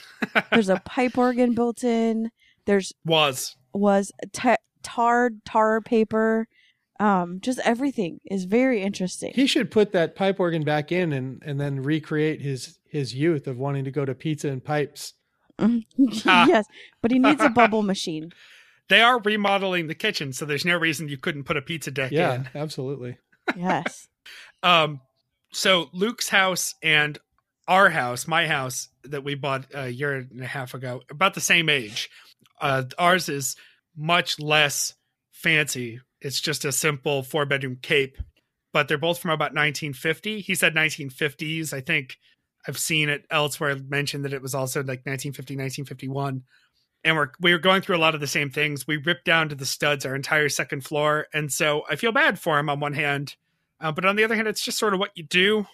There's 0.50 0.68
a 0.68 0.80
pipe 0.84 1.18
organ 1.18 1.54
built 1.54 1.84
in. 1.84 2.30
There's 2.64 2.92
Was 3.04 3.56
was 3.74 4.12
ta 4.32 4.56
tarred 4.82 5.44
tar 5.44 5.80
paper. 5.80 6.48
Um, 7.02 7.40
just 7.40 7.58
everything 7.64 8.20
is 8.30 8.44
very 8.44 8.82
interesting. 8.82 9.32
He 9.34 9.46
should 9.46 9.70
put 9.70 9.92
that 9.92 10.14
pipe 10.14 10.38
organ 10.38 10.62
back 10.62 10.92
in 10.92 11.12
and, 11.12 11.42
and 11.44 11.60
then 11.60 11.82
recreate 11.82 12.40
his 12.40 12.78
his 12.88 13.14
youth 13.14 13.46
of 13.46 13.58
wanting 13.58 13.84
to 13.84 13.90
go 13.90 14.04
to 14.04 14.14
pizza 14.14 14.48
and 14.48 14.62
pipes. 14.64 15.14
yes, 15.96 16.66
but 17.00 17.10
he 17.10 17.18
needs 17.18 17.40
a 17.42 17.48
bubble 17.60 17.82
machine. 17.82 18.30
they 18.88 19.00
are 19.00 19.18
remodeling 19.20 19.86
the 19.86 19.94
kitchen, 19.94 20.32
so 20.32 20.44
there's 20.44 20.64
no 20.64 20.76
reason 20.76 21.08
you 21.08 21.16
couldn't 21.16 21.44
put 21.44 21.56
a 21.56 21.62
pizza 21.62 21.90
deck 21.90 22.12
Yeah, 22.12 22.34
in. 22.34 22.48
absolutely. 22.54 23.18
Yes. 23.56 24.08
Um, 24.62 25.00
so 25.50 25.88
Luke's 25.92 26.28
house 26.28 26.76
and 26.84 27.18
our 27.66 27.90
house, 27.90 28.28
my 28.28 28.46
house 28.46 28.88
that 29.02 29.24
we 29.24 29.34
bought 29.34 29.64
a 29.74 29.88
year 29.88 30.14
and 30.14 30.40
a 30.40 30.46
half 30.46 30.72
ago, 30.74 31.02
about 31.10 31.34
the 31.34 31.40
same 31.40 31.68
age. 31.68 32.08
Uh, 32.60 32.84
ours 32.96 33.28
is 33.28 33.56
much 33.96 34.38
less 34.38 34.94
fancy. 35.32 35.98
It's 36.22 36.40
just 36.40 36.64
a 36.64 36.72
simple 36.72 37.22
four 37.22 37.44
bedroom 37.44 37.78
cape, 37.82 38.16
but 38.72 38.88
they're 38.88 38.98
both 38.98 39.18
from 39.18 39.32
about 39.32 39.54
1950. 39.54 40.40
He 40.40 40.54
said 40.54 40.74
1950s. 40.74 41.72
I 41.72 41.80
think 41.80 42.16
I've 42.66 42.78
seen 42.78 43.08
it 43.08 43.26
elsewhere 43.30 43.76
mentioned 43.76 44.24
that 44.24 44.32
it 44.32 44.42
was 44.42 44.54
also 44.54 44.80
like 44.80 45.04
1950, 45.04 45.54
1951. 45.54 46.42
And 47.04 47.16
we're 47.16 47.30
we 47.40 47.52
were 47.52 47.58
going 47.58 47.82
through 47.82 47.96
a 47.96 47.98
lot 47.98 48.14
of 48.14 48.20
the 48.20 48.28
same 48.28 48.50
things. 48.50 48.86
We 48.86 48.96
ripped 48.96 49.24
down 49.24 49.48
to 49.48 49.56
the 49.56 49.66
studs 49.66 50.06
our 50.06 50.14
entire 50.14 50.48
second 50.48 50.84
floor, 50.84 51.26
and 51.34 51.52
so 51.52 51.82
I 51.90 51.96
feel 51.96 52.12
bad 52.12 52.38
for 52.38 52.60
him 52.60 52.70
on 52.70 52.78
one 52.78 52.92
hand, 52.92 53.34
uh, 53.80 53.90
but 53.90 54.04
on 54.04 54.14
the 54.14 54.22
other 54.22 54.36
hand, 54.36 54.46
it's 54.46 54.64
just 54.64 54.78
sort 54.78 54.94
of 54.94 55.00
what 55.00 55.10
you 55.16 55.24
do. 55.24 55.66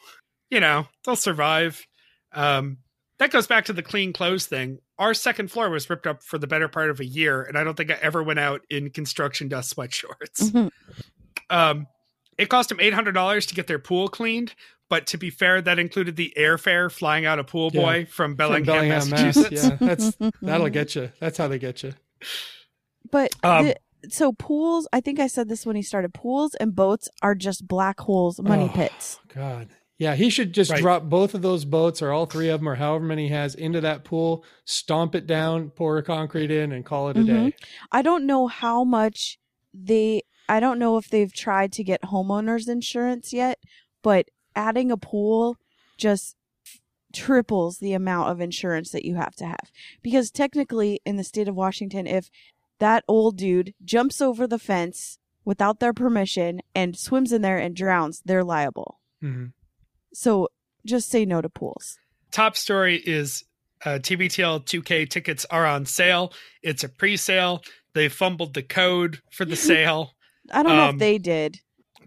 You 0.51 0.61
know, 0.61 0.89
they'll 1.05 1.17
survive. 1.17 1.87
Um, 2.33 2.79
that 3.19 3.31
goes 3.31 3.47
back 3.47 3.67
to 3.67 3.75
the 3.75 3.83
clean 3.83 4.15
clothes 4.15 4.47
thing. 4.47 4.79
Our 4.99 5.15
second 5.15 5.51
floor 5.51 5.71
was 5.71 5.89
ripped 5.89 6.07
up 6.07 6.23
for 6.23 6.39
the 6.39 6.47
better 6.47 6.69
part 6.69 6.91
of 6.91 7.01
a 7.01 7.05
year, 7.05 7.43
and 7.43 7.57
I 7.57 7.65
don't 7.65 7.77
think 7.77 7.91
I 7.91 7.95
ever 8.03 8.23
went 8.23 8.39
out 8.39 8.63
in 8.71 8.91
construction 8.91 9.49
dust 9.49 9.71
sweat 9.71 9.95
shorts. 9.95 10.51
Mhm. 10.51 10.71
Um, 11.51 11.87
it 12.37 12.49
cost 12.49 12.69
them 12.69 12.79
eight 12.81 12.95
hundred 12.95 13.13
dollars 13.13 13.47
to 13.47 13.55
get 13.55 13.67
their 13.67 13.79
pool 13.79 14.09
cleaned, 14.09 14.55
but 14.89 15.07
to 15.09 15.19
be 15.19 15.31
fair, 15.31 15.61
that 15.63 15.79
included 15.79 16.17
the 16.17 16.33
airfare 16.37 16.91
flying 16.91 17.27
out 17.27 17.39
a 17.39 17.45
pool 17.45 17.71
Yeah. 17.73 17.81
boy 17.83 18.05
from 18.07 18.33
From 18.33 18.35
Bellingham, 18.37 18.67
Bellingham, 18.67 19.11
Mass. 19.11 19.37
Massachusetts. 19.37 19.65
Yeah, 19.69 19.77
that's 19.81 20.17
that'll 20.43 20.69
get 20.69 20.95
you. 20.95 21.11
That's 21.21 21.39
how 21.39 21.49
they 21.49 21.59
get 21.59 21.83
you. 21.83 21.95
But 23.11 23.35
Um, 23.43 23.67
the, 23.67 23.77
so 24.11 24.33
pools, 24.33 24.87
I 24.93 25.01
think 25.01 25.19
I 25.19 25.27
said 25.27 25.49
this 25.49 25.65
when 25.67 25.77
he 25.77 25.83
started. 25.83 26.13
Pools 26.15 26.55
and 26.57 26.75
boats 26.75 27.09
are 27.23 27.35
just 27.35 27.67
black 27.67 28.01
holes, 28.01 28.41
money 28.41 28.69
Oh. 28.71 28.75
pits. 28.77 29.19
God. 29.35 29.69
Yeah, 29.99 30.15
he 30.15 30.31
should 30.31 30.53
just 30.55 30.71
Right. 30.71 30.81
drop 30.81 31.05
both 31.05 31.35
of 31.35 31.43
those 31.43 31.65
boats 31.65 32.01
or 32.01 32.13
all 32.13 32.27
three 32.27 32.49
of 32.49 32.61
them 32.61 32.69
or 32.69 32.77
however 32.77 33.05
many 33.05 33.25
he 33.27 33.33
has 33.35 33.55
into 33.57 33.81
that 33.81 34.05
pool, 34.05 34.45
stomp 34.65 35.15
it 35.17 35.27
down, 35.27 35.71
pour 35.71 36.01
concrete 36.03 36.51
in, 36.53 36.71
and 36.71 36.85
call 36.85 37.09
it 37.09 37.17
a 37.17 37.21
Mhm. 37.21 37.27
day. 37.27 37.55
I 37.91 38.03
don't 38.03 38.25
know 38.25 38.47
how 38.47 38.85
much 38.85 39.39
they. 39.75 40.23
I 40.49 40.61
don't 40.61 40.79
know 40.79 40.97
if 40.97 41.11
they've 41.11 41.33
tried 41.33 41.73
to 41.73 41.85
get 41.85 42.01
homeowners 42.03 42.69
insurance 42.69 43.33
yet, 43.33 43.59
but 44.03 44.29
adding 44.57 44.91
a 44.91 44.97
pool 44.97 45.57
just 45.99 46.37
triples 47.13 47.79
the 47.79 47.93
amount 47.93 48.31
of 48.31 48.41
insurance 48.41 48.91
that 48.91 49.05
you 49.05 49.17
have 49.17 49.35
to 49.37 49.47
have. 49.47 49.71
Because 50.03 50.31
technically, 50.31 51.01
in 51.05 51.17
the 51.17 51.25
state 51.25 51.49
of 51.49 51.57
Washington, 51.57 52.07
if 52.07 52.31
that 52.79 53.03
old 53.09 53.37
dude 53.37 53.75
jumps 53.85 54.21
over 54.21 54.47
the 54.47 54.59
fence 54.59 55.19
without 55.45 55.81
their 55.81 55.93
permission 55.93 56.61
and 56.75 56.97
swims 56.97 57.33
in 57.33 57.43
there 57.43 57.59
and 57.59 57.75
drowns, 57.75 58.23
they're 58.25 58.45
liable. 58.45 59.01
Mhm. 59.23 59.53
So 60.15 60.49
just 60.87 61.09
say 61.11 61.25
no 61.25 61.41
to 61.41 61.49
pools. 61.49 61.99
Top 62.31 62.57
story 62.57 62.97
is 62.97 63.45
uh, 63.85 63.99
TBTL 64.01 64.65
2K 64.65 65.09
tickets 65.09 65.47
are 65.51 65.67
on 65.67 65.87
sale. 65.87 66.33
It's 66.63 66.85
a 66.85 66.89
pre-sale. 66.89 67.63
They 67.95 68.09
fumbled 68.09 68.55
the 68.55 68.63
code 68.63 69.21
for 69.31 69.45
the 69.45 69.57
sale. 69.71 70.15
I 70.53 70.63
don't 70.63 70.77
know 70.77 70.89
Um, 70.89 70.95
if 70.97 70.99
they 71.01 71.19
did. 71.19 71.61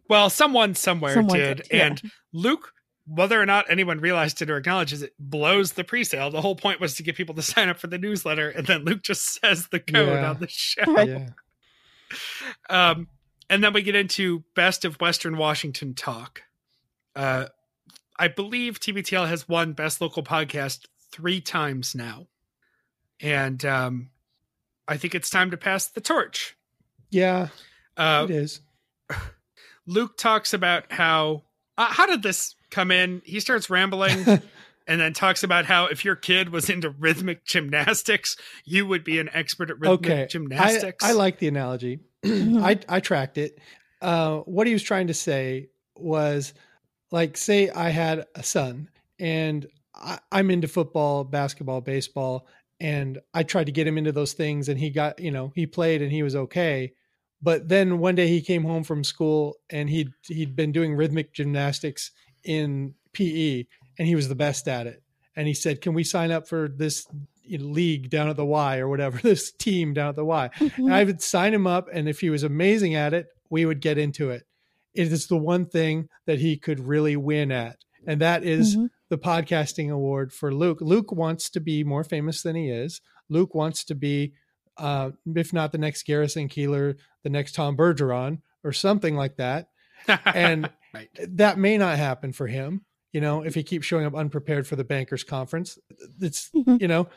Well, 0.09 0.29
someone 0.29 0.75
somewhere 0.75 1.13
Someone 1.13 1.37
did, 1.37 1.57
did, 1.57 1.67
yeah. 1.71 1.85
and 1.87 2.01
Luke. 2.33 2.73
Whether 3.07 3.41
or 3.41 3.47
not 3.47 3.65
anyone 3.69 3.99
realized 3.99 4.41
it 4.43 4.49
or 4.49 4.57
acknowledges 4.57 5.01
it, 5.01 5.13
blows 5.19 5.73
the 5.73 5.83
pre-sale. 5.83 6.29
The 6.29 6.39
whole 6.39 6.55
point 6.55 6.79
was 6.79 6.93
to 6.95 7.03
get 7.03 7.15
people 7.15 7.33
to 7.35 7.41
sign 7.41 7.67
up 7.67 7.79
for 7.79 7.87
the 7.87 7.97
newsletter, 7.97 8.49
and 8.49 8.65
then 8.67 8.85
Luke 8.85 9.01
just 9.01 9.23
says 9.41 9.67
the 9.69 9.79
code 9.79 10.07
Yeah. 10.07 10.29
on 10.29 10.39
the 10.39 10.47
show. 10.47 10.99
Yeah. 11.01 11.29
Um, 12.69 13.07
and 13.49 13.63
then 13.63 13.73
we 13.73 13.81
get 13.81 13.95
into 13.95 14.43
best 14.55 14.85
of 14.85 14.95
Western 15.01 15.35
Washington 15.37 15.93
talk. 15.93 16.43
Uh, 17.15 17.47
I 18.21 18.27
believe 18.27 18.79
TBTL 18.79 19.27
has 19.27 19.49
won 19.49 19.73
best 19.73 19.99
local 19.99 20.21
podcast 20.21 20.85
three 21.11 21.41
times 21.41 21.95
now, 21.95 22.27
and 23.19 23.65
um, 23.65 24.11
I 24.87 24.97
think 24.97 25.15
it's 25.15 25.27
time 25.27 25.49
to 25.49 25.57
pass 25.57 25.87
the 25.87 26.01
torch. 26.01 26.55
Yeah, 27.09 27.47
Uh, 27.97 28.27
it 28.29 28.35
is. 28.35 28.61
Luke 29.87 30.17
talks 30.17 30.53
about 30.53 30.91
how 30.91 31.45
uh, 31.79 31.87
how 31.87 32.05
did 32.05 32.21
this 32.21 32.53
come 32.69 32.91
in? 32.91 33.23
He 33.25 33.39
starts 33.39 33.69
rambling. 33.69 34.41
And 34.87 34.99
then 34.99 35.13
talks 35.13 35.43
about 35.43 35.65
how 35.65 35.85
if 35.85 36.03
your 36.03 36.15
kid 36.15 36.49
was 36.49 36.67
into 36.67 36.89
rhythmic 36.89 37.45
gymnastics, 37.45 38.35
you 38.65 38.85
would 38.87 39.03
be 39.03 39.19
an 39.19 39.29
expert 39.31 39.69
at 39.69 39.79
rhythmic 39.79 40.11
okay. 40.11 40.27
gymnastics. 40.27 41.05
I, 41.05 41.09
I 41.09 41.11
like 41.11 41.37
the 41.37 41.47
analogy. 41.47 41.99
I, 42.25 42.79
I 42.89 42.99
tracked 42.99 43.37
it. 43.37 43.59
Uh, 44.01 44.39
what 44.39 44.65
he 44.65 44.73
was 44.73 44.81
trying 44.81 45.07
to 45.07 45.13
say 45.13 45.69
was 45.95 46.53
like, 47.11 47.37
say 47.37 47.69
I 47.69 47.89
had 47.89 48.25
a 48.35 48.43
son 48.43 48.89
and 49.19 49.67
I, 49.93 50.19
I'm 50.31 50.49
into 50.49 50.67
football, 50.67 51.23
basketball, 51.23 51.81
baseball, 51.81 52.47
and 52.79 53.19
I 53.33 53.43
tried 53.43 53.67
to 53.67 53.71
get 53.71 53.85
him 53.85 53.97
into 53.97 54.11
those 54.11 54.33
things 54.33 54.69
and 54.69 54.79
he 54.79 54.89
got, 54.89 55.19
you 55.19 55.31
know, 55.31 55.51
he 55.55 55.67
played 55.67 56.01
and 56.01 56.11
he 56.11 56.23
was 56.23 56.35
okay. 56.35 56.93
But 57.41 57.69
then 57.69 57.99
one 57.99 58.15
day 58.15 58.27
he 58.27 58.41
came 58.41 58.63
home 58.63 58.83
from 58.83 59.03
school 59.03 59.57
and 59.69 59.89
he'd 59.89 60.11
he'd 60.27 60.55
been 60.55 60.71
doing 60.71 60.95
rhythmic 60.95 61.33
gymnastics 61.33 62.11
in 62.43 62.93
PE 63.13 63.65
and 63.97 64.07
he 64.07 64.15
was 64.15 64.29
the 64.29 64.35
best 64.35 64.67
at 64.67 64.87
it. 64.87 65.03
And 65.35 65.47
he 65.47 65.53
said, 65.53 65.81
"Can 65.81 65.93
we 65.93 66.03
sign 66.03 66.31
up 66.31 66.47
for 66.47 66.67
this 66.67 67.07
league 67.47 68.09
down 68.09 68.29
at 68.29 68.37
the 68.37 68.45
Y 68.45 68.79
or 68.79 68.87
whatever, 68.87 69.17
this 69.23 69.51
team 69.51 69.93
down 69.93 70.09
at 70.09 70.15
the 70.15 70.25
Y?" 70.25 70.49
And 70.59 70.71
mm-hmm. 70.71 70.91
I 70.91 71.03
would 71.03 71.21
sign 71.21 71.53
him 71.53 71.67
up, 71.67 71.87
and 71.91 72.09
if 72.09 72.19
he 72.19 72.29
was 72.29 72.43
amazing 72.43 72.95
at 72.95 73.13
it, 73.13 73.27
we 73.49 73.65
would 73.65 73.81
get 73.81 73.97
into 73.97 74.29
it. 74.29 74.43
It 74.93 75.11
is 75.11 75.27
the 75.27 75.37
one 75.37 75.65
thing 75.65 76.07
that 76.25 76.39
he 76.39 76.57
could 76.57 76.79
really 76.79 77.15
win 77.15 77.51
at, 77.51 77.77
and 78.05 78.19
that 78.21 78.43
is 78.43 78.75
Mhm. 78.75 78.89
the 79.09 79.17
podcasting 79.17 79.89
award 79.91 80.33
for 80.33 80.53
Luke. 80.53 80.79
Luke 80.81 81.11
wants 81.11 81.49
to 81.51 81.59
be 81.59 81.83
more 81.83 82.03
famous 82.03 82.41
than 82.41 82.55
he 82.55 82.69
is. 82.69 83.01
Luke 83.29 83.55
wants 83.55 83.83
to 83.85 83.95
be, 83.95 84.33
uh, 84.77 85.11
if 85.35 85.53
not 85.53 85.71
the 85.71 85.77
next 85.77 86.03
Garrison 86.05 86.49
Keillor, 86.49 86.97
the 87.23 87.29
next 87.29 87.53
Tom 87.55 87.77
Bergeron, 87.77 88.41
or 88.63 88.73
something 88.73 89.15
like 89.15 89.37
that. 89.37 89.69
And 90.25 90.69
Right. 90.93 91.09
that 91.29 91.57
may 91.57 91.77
not 91.77 91.97
happen 91.97 92.33
for 92.33 92.47
him. 92.47 92.85
You 93.13 93.21
know, 93.21 93.43
if 93.43 93.55
he 93.55 93.63
keeps 93.63 93.85
showing 93.85 94.05
up 94.05 94.15
unprepared 94.15 94.67
for 94.67 94.75
the 94.75 94.83
bankers 94.83 95.23
conference, 95.23 95.77
it's 96.21 96.49
you 96.53 96.87
know, 96.87 97.07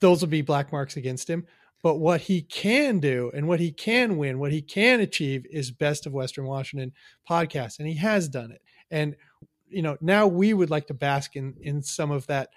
those 0.00 0.20
will 0.20 0.28
be 0.28 0.42
black 0.42 0.70
marks 0.72 0.96
against 0.96 1.28
him. 1.28 1.46
But 1.84 2.00
what 2.00 2.22
he 2.22 2.40
can 2.40 2.98
do 2.98 3.30
and 3.34 3.46
what 3.46 3.60
he 3.60 3.70
can 3.70 4.16
win, 4.16 4.38
what 4.38 4.52
he 4.52 4.62
can 4.62 5.00
achieve 5.00 5.44
is 5.50 5.70
best 5.70 6.06
of 6.06 6.14
Western 6.14 6.46
Washington 6.46 6.92
podcast. 7.28 7.78
And 7.78 7.86
he 7.86 7.96
has 7.96 8.26
done 8.26 8.52
it. 8.52 8.62
And, 8.90 9.16
you 9.68 9.82
know, 9.82 9.98
now 10.00 10.26
we 10.26 10.54
would 10.54 10.70
like 10.70 10.86
to 10.86 10.94
bask 10.94 11.36
in, 11.36 11.52
in 11.60 11.82
some 11.82 12.10
of 12.10 12.26
that 12.28 12.48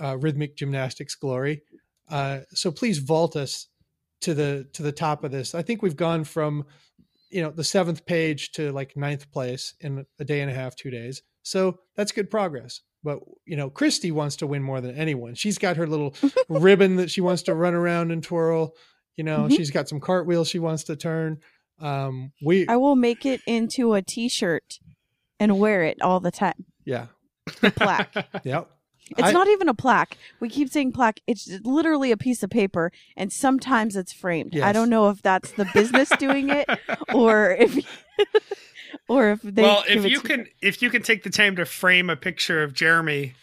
uh, 0.00 0.16
rhythmic 0.18 0.56
gymnastics 0.56 1.16
glory. 1.16 1.62
Uh, 2.08 2.42
so 2.50 2.70
please 2.70 2.98
vault 2.98 3.34
us 3.34 3.66
to 4.20 4.34
the, 4.34 4.68
to 4.74 4.84
the 4.84 4.92
top 4.92 5.24
of 5.24 5.32
this. 5.32 5.52
I 5.52 5.62
think 5.62 5.82
we've 5.82 5.96
gone 5.96 6.22
from, 6.22 6.64
you 7.28 7.42
know, 7.42 7.50
the 7.50 7.64
seventh 7.64 8.06
page 8.06 8.52
to 8.52 8.70
like 8.70 8.96
ninth 8.96 9.32
place 9.32 9.74
in 9.80 10.06
a 10.20 10.24
day 10.24 10.42
and 10.42 10.50
a 10.50 10.54
half, 10.54 10.76
two 10.76 10.90
days. 10.90 11.22
So 11.46 11.78
that's 11.94 12.12
good 12.12 12.30
progress. 12.30 12.80
But 13.04 13.20
you 13.44 13.56
know, 13.56 13.70
Christy 13.70 14.10
wants 14.10 14.36
to 14.36 14.46
win 14.48 14.62
more 14.62 14.80
than 14.80 14.96
anyone. 14.96 15.34
She's 15.36 15.58
got 15.58 15.76
her 15.76 15.86
little 15.86 16.14
ribbon 16.48 16.96
that 16.96 17.10
she 17.10 17.20
wants 17.20 17.42
to 17.42 17.54
run 17.54 17.74
around 17.74 18.10
and 18.10 18.22
twirl. 18.22 18.74
You 19.16 19.24
know, 19.24 19.40
Mhm. 19.46 19.56
she's 19.56 19.70
got 19.70 19.88
some 19.88 20.00
cartwheels 20.00 20.48
she 20.48 20.58
wants 20.58 20.84
to 20.84 20.96
turn. 20.96 21.38
Um, 21.78 22.32
we, 22.44 22.66
I 22.68 22.76
will 22.76 22.96
make 22.96 23.24
it 23.24 23.40
into 23.46 23.94
a 23.94 24.02
T-shirt 24.02 24.78
and 25.38 25.58
wear 25.60 25.84
it 25.84 26.00
all 26.02 26.20
the 26.20 26.30
time. 26.30 26.64
yeah, 26.84 27.06
Plaque. 27.46 28.14
yep. 28.44 28.70
It's 29.10 29.28
I- 29.28 29.32
not 29.32 29.46
even 29.46 29.68
a 29.68 29.74
plaque. 29.74 30.16
We 30.40 30.48
keep 30.48 30.68
saying 30.68 30.90
plaque. 30.92 31.20
It's 31.28 31.48
literally 31.62 32.10
a 32.10 32.16
piece 32.16 32.42
of 32.42 32.50
paper, 32.50 32.90
and 33.16 33.32
sometimes 33.32 33.94
it's 33.94 34.12
framed. 34.12 34.58
I 34.58 34.72
don't 34.72 34.90
know 34.90 35.10
if 35.10 35.22
that's 35.22 35.52
the 35.52 35.66
business 35.72 36.10
doing 36.18 36.48
it, 36.50 36.68
or 37.14 37.52
if, 37.52 37.76
or 39.08 39.30
if 39.30 39.42
they. 39.42 39.62
well, 39.62 39.84
if 39.88 40.04
you 40.04 40.20
to- 40.20 40.28
can, 40.28 40.46
if 40.62 40.82
you 40.82 40.90
can 40.90 41.02
take 41.02 41.22
the 41.22 41.30
time 41.30 41.56
to 41.56 41.64
frame 41.64 42.10
a 42.10 42.16
picture 42.16 42.62
of 42.62 42.74
Jeremy 42.74 43.34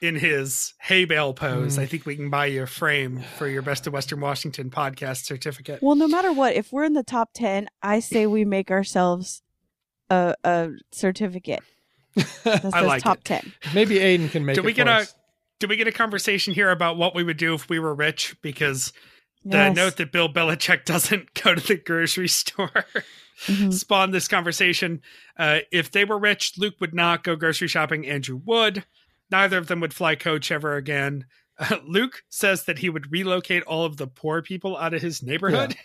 in 0.00 0.14
his 0.14 0.74
hay 0.80 1.04
bale 1.04 1.34
pose, 1.34 1.76
Mm. 1.76 1.82
I 1.82 1.86
think 1.86 2.06
we 2.06 2.14
can 2.14 2.30
buy 2.30 2.46
you 2.46 2.62
a 2.62 2.66
frame 2.66 3.22
for 3.36 3.48
your 3.48 3.62
Best 3.62 3.86
of 3.86 3.92
Western 3.92 4.20
Washington 4.20 4.70
podcast 4.70 5.24
certificate. 5.24 5.82
Well, 5.82 5.96
no 5.96 6.06
matter 6.06 6.32
what, 6.32 6.54
if 6.54 6.72
we're 6.72 6.84
in 6.84 6.92
the 6.92 7.02
top 7.02 7.30
ten, 7.34 7.68
I 7.82 8.00
say 8.00 8.26
we 8.26 8.44
make 8.44 8.70
ourselves 8.70 9.42
a 10.10 10.34
a 10.44 10.70
certificate 10.92 11.62
that 12.14 12.26
I 12.64 12.70
says 12.70 12.72
like 12.86 13.02
top 13.02 13.18
it. 13.18 13.24
ten. 13.24 13.52
Maybe 13.74 13.96
Aiden 13.96 14.30
can 14.30 14.44
make 14.46 14.54
Do 14.54 14.60
it 14.62 14.64
we 14.66 14.72
get 14.72 14.86
for 14.86 14.92
a 14.92 14.96
us. 14.98 15.14
do 15.58 15.66
we 15.66 15.76
get 15.76 15.88
a 15.88 15.92
conversation 15.92 16.54
here 16.54 16.70
about 16.70 16.96
what 16.96 17.14
we 17.14 17.24
would 17.24 17.36
do 17.36 17.54
if 17.54 17.68
we 17.68 17.78
were 17.80 17.94
rich? 17.94 18.36
Because 18.40 18.92
the 19.44 19.56
Yes. 19.56 19.76
note 19.76 19.96
that 19.96 20.12
Bill 20.12 20.28
Belichick 20.32 20.84
doesn't 20.84 21.34
go 21.34 21.54
to 21.56 21.60
the 21.66 21.76
grocery 21.76 22.28
store 22.28 22.84
Mhm. 23.46 23.72
spawned 23.72 24.12
this 24.12 24.28
conversation. 24.28 25.00
Uh, 25.38 25.60
if 25.70 25.90
they 25.90 26.04
were 26.04 26.18
rich, 26.18 26.54
Luke 26.58 26.74
would 26.80 26.94
not 26.94 27.22
go 27.24 27.36
grocery 27.36 27.68
shopping. 27.68 28.06
Andrew 28.06 28.40
would. 28.44 28.84
Neither 29.30 29.58
of 29.58 29.66
them 29.68 29.80
would 29.80 29.94
fly 29.94 30.14
coach 30.16 30.50
ever 30.50 30.76
again. 30.76 31.26
Uh, 31.58 31.76
Luke 31.84 32.24
says 32.28 32.64
that 32.64 32.78
he 32.78 32.88
would 32.88 33.12
relocate 33.12 33.62
all 33.64 33.84
of 33.84 33.96
the 33.96 34.06
poor 34.06 34.42
people 34.42 34.76
out 34.76 34.94
of 34.94 35.02
his 35.02 35.22
neighborhood. 35.22 35.76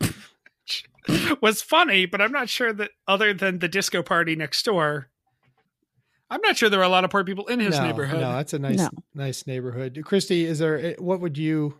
was 1.40 1.62
funny, 1.62 2.06
but 2.06 2.20
I'm 2.20 2.32
not 2.32 2.48
sure 2.48 2.72
that 2.72 2.90
other 3.08 3.34
than 3.34 3.58
the 3.58 3.68
disco 3.68 4.02
party 4.02 4.36
next 4.36 4.64
door, 4.64 5.08
I'm 6.30 6.40
not 6.42 6.56
sure 6.56 6.70
there 6.70 6.80
are 6.80 6.84
a 6.84 6.88
lot 6.88 7.04
of 7.04 7.10
poor 7.10 7.24
people 7.24 7.46
in 7.48 7.60
his 7.60 7.76
no, 7.78 7.84
neighborhood. 7.86 8.20
No, 8.20 8.32
that's 8.32 8.52
a 8.52 8.58
nice, 8.58 8.78
No. 8.78 8.90
nice 9.14 9.46
neighborhood. 9.46 10.00
Christy, 10.04 10.44
is 10.44 10.58
there? 10.60 10.78
eh, 10.78 10.94
What 10.98 11.20
would 11.20 11.36
you 11.36 11.78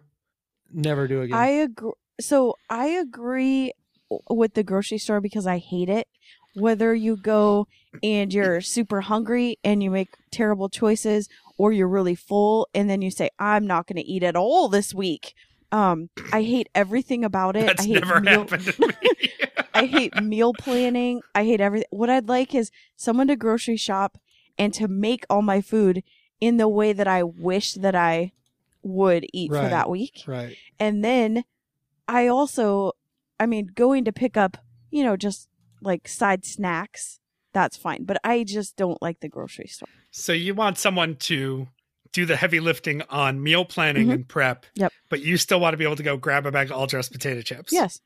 never 0.73 1.07
do 1.09 1.23
again? 1.23 1.39
I 1.39 1.47
agree. 1.49 1.93
So 2.21 2.57
I 2.69 2.87
agree 2.87 3.73
with 4.29 4.55
the 4.55 4.63
grocery 4.63 4.99
store 4.99 5.21
because 5.21 5.47
I 5.47 5.59
hate 5.59 5.89
it. 5.89 6.09
Whether 6.55 6.95
you 6.95 7.17
go 7.17 7.67
and 8.03 8.33
you're 8.33 8.61
super 8.61 9.01
hungry 9.03 9.59
and 9.65 9.83
you 9.83 9.91
make 9.91 10.11
terrible 10.31 10.69
choices, 10.69 11.29
or 11.57 11.73
you're 11.73 11.89
really 11.89 12.15
full 12.15 12.69
and 12.75 12.91
then 12.91 13.01
you 13.03 13.11
say, 13.11 13.31
"I'm 13.39 13.67
not 13.67 13.87
going 13.87 13.97
to 13.97 14.11
eat 14.11 14.23
at 14.23 14.37
all 14.37 14.69
this 14.69 14.95
week." 14.95 15.35
Um, 15.71 16.11
I 16.33 16.43
hate 16.43 16.69
everything 16.75 17.25
about 17.25 17.57
it. 17.57 17.67
That's 17.67 17.83
I 17.85 17.87
hate 17.87 18.05
never 18.05 18.21
meal- 18.21 18.41
happened 18.41 18.65
to 18.65 18.87
me. 18.87 18.95
I 19.75 19.87
hate 19.87 20.23
meal 20.23 20.53
planning. 20.53 21.23
I 21.35 21.45
hate 21.45 21.63
everything. 21.63 21.89
What 21.91 22.11
I'd 22.11 22.29
like 22.29 22.55
is 22.55 22.71
someone 22.97 23.29
to 23.29 23.37
grocery 23.37 23.79
shop 23.79 24.19
and 24.59 24.75
to 24.75 24.87
make 24.87 25.25
all 25.31 25.41
my 25.41 25.63
food 25.63 26.03
in 26.41 26.59
the 26.59 26.69
way 26.69 26.93
that 26.93 27.09
I 27.09 27.23
wish 27.23 27.73
that 27.75 27.95
I 27.95 28.33
would 28.83 29.25
eat 29.33 29.51
for 29.51 29.69
that 29.71 29.89
week. 29.89 30.25
Right. 30.27 30.57
And 30.79 31.03
then 31.03 31.45
I 32.07 32.27
also, 32.27 32.93
I 33.43 33.47
mean, 33.47 33.67
going 33.75 34.05
to 34.07 34.13
pick 34.13 34.37
up, 34.37 34.57
you 34.91 35.03
know, 35.05 35.17
just 35.17 35.49
like 35.81 36.09
side 36.09 36.45
snacks, 36.47 37.21
that's 37.53 37.77
fine. 37.77 38.05
But 38.05 38.19
I 38.25 38.45
just 38.45 38.77
don't 38.77 39.01
like 39.03 39.21
the 39.21 39.29
grocery 39.29 39.67
store. 39.67 39.89
So 40.11 40.33
you 40.33 40.55
want 40.55 40.79
someone 40.79 41.17
to 41.17 41.69
do 42.13 42.25
the 42.27 42.37
heavy 42.37 42.61
lifting 42.61 43.03
on 43.09 43.43
meal 43.43 43.65
planning 43.65 44.09
Mhm. 44.09 44.13
and 44.15 44.29
prep. 44.29 44.67
Yep. 44.75 44.93
But 45.09 45.21
you 45.23 45.37
still 45.39 45.61
want 45.61 45.73
to 45.73 45.79
be 45.79 45.85
able 45.85 45.97
to 45.97 46.03
go 46.03 46.17
grab 46.17 46.47
a 46.47 46.53
bag 46.53 46.67
of 46.71 46.77
all 46.77 46.87
dressed 46.87 47.11
potato 47.13 47.41
chips. 47.43 47.73
Yes. 47.73 48.01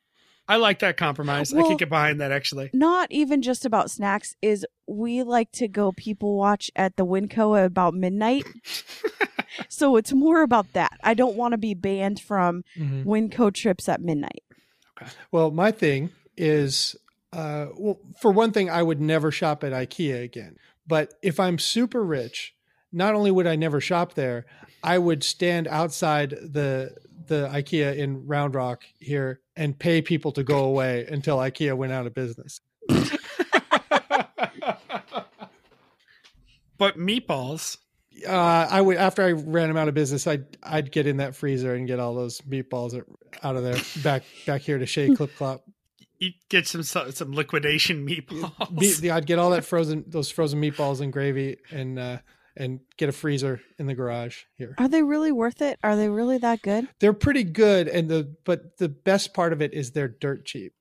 I 0.48 0.56
like 0.56 0.78
that 0.78 0.96
compromise. 0.96 1.52
I 1.52 1.56
Well- 1.56 1.66
can 1.68 1.76
get 1.76 1.88
behind 1.88 2.20
that 2.20 2.30
actually. 2.30 2.70
Not 2.72 3.10
even 3.10 3.42
just 3.42 3.64
about 3.66 3.90
snacks, 3.90 4.36
is 4.40 4.64
we 4.86 5.24
like 5.24 5.50
to 5.52 5.66
go 5.66 5.90
people 5.90 6.36
watch 6.36 6.70
at 6.76 6.94
the 6.96 7.04
Winco 7.04 7.58
at 7.58 7.64
about 7.64 7.94
midnight. 7.94 8.44
so 9.68 9.96
it's 9.96 10.12
more 10.12 10.42
about 10.42 10.72
that. 10.74 10.98
I 11.02 11.14
don't 11.14 11.36
want 11.36 11.52
to 11.52 11.58
be 11.58 11.74
banned 11.74 12.20
from 12.20 12.62
Mhm. 12.78 13.04
Winco 13.04 13.52
trips 13.52 13.88
at 13.88 14.00
midnight. 14.00 14.44
Well, 15.30 15.50
my 15.50 15.70
thing 15.70 16.10
is, 16.36 16.96
uh, 17.32 17.66
well, 17.76 17.98
for 18.20 18.30
one 18.30 18.52
thing, 18.52 18.70
I 18.70 18.82
would 18.82 19.00
never 19.00 19.30
shop 19.30 19.64
at 19.64 19.72
IKEA 19.72 20.22
again. 20.22 20.56
But 20.86 21.14
if 21.22 21.40
I'm 21.40 21.58
super 21.58 22.02
rich, 22.02 22.54
not 22.92 23.14
only 23.14 23.30
would 23.30 23.46
I 23.46 23.56
never 23.56 23.80
shop 23.80 24.14
there, 24.14 24.46
I 24.82 24.98
would 24.98 25.24
stand 25.24 25.68
outside 25.68 26.30
the 26.30 26.96
the 27.26 27.48
IKEA 27.52 27.96
in 27.96 28.26
Round 28.26 28.54
Rock 28.54 28.84
here 29.00 29.40
and 29.56 29.76
pay 29.76 30.00
people 30.00 30.30
to 30.32 30.44
go 30.44 30.64
away 30.64 31.06
until 31.06 31.38
IKEA 31.38 31.76
went 31.76 31.92
out 31.92 32.06
of 32.06 32.14
business. 32.14 32.60
but 36.78 36.96
meatballs. 36.96 37.78
Uh, 38.26 38.66
I 38.70 38.80
would 38.80 38.96
after 38.96 39.22
I 39.22 39.32
ran 39.32 39.68
them 39.68 39.76
out 39.76 39.88
of 39.88 39.94
business, 39.94 40.26
I'd 40.26 40.56
I'd 40.62 40.90
get 40.92 41.06
in 41.06 41.18
that 41.18 41.34
freezer 41.34 41.74
and 41.74 41.86
get 41.86 41.98
all 42.00 42.14
those 42.14 42.40
meatballs 42.42 42.94
out 43.42 43.56
of 43.56 43.62
there 43.62 43.76
back 44.02 44.22
back 44.46 44.62
here 44.62 44.78
to 44.78 44.86
Shea 44.86 45.14
Clip 45.14 45.34
Clop. 45.36 45.64
You 46.18 46.30
get 46.48 46.66
some 46.66 46.82
some 46.82 47.32
liquidation 47.34 48.06
meatballs. 48.08 49.02
Me- 49.02 49.10
I'd 49.10 49.26
get 49.26 49.38
all 49.38 49.50
that 49.50 49.64
frozen 49.64 50.04
those 50.06 50.30
frozen 50.30 50.60
meatballs 50.60 51.00
and 51.00 51.12
gravy 51.12 51.58
and 51.70 51.98
uh, 51.98 52.18
and 52.56 52.80
get 52.96 53.08
a 53.08 53.12
freezer 53.12 53.60
in 53.78 53.86
the 53.86 53.94
garage 53.94 54.44
here. 54.56 54.74
Are 54.78 54.88
they 54.88 55.02
really 55.02 55.30
worth 55.32 55.60
it? 55.60 55.78
Are 55.82 55.94
they 55.94 56.08
really 56.08 56.38
that 56.38 56.62
good? 56.62 56.88
They're 57.00 57.12
pretty 57.12 57.44
good, 57.44 57.86
and 57.88 58.08
the 58.08 58.34
but 58.44 58.78
the 58.78 58.88
best 58.88 59.34
part 59.34 59.52
of 59.52 59.60
it 59.60 59.74
is 59.74 59.90
they're 59.90 60.08
dirt 60.08 60.46
cheap. 60.46 60.72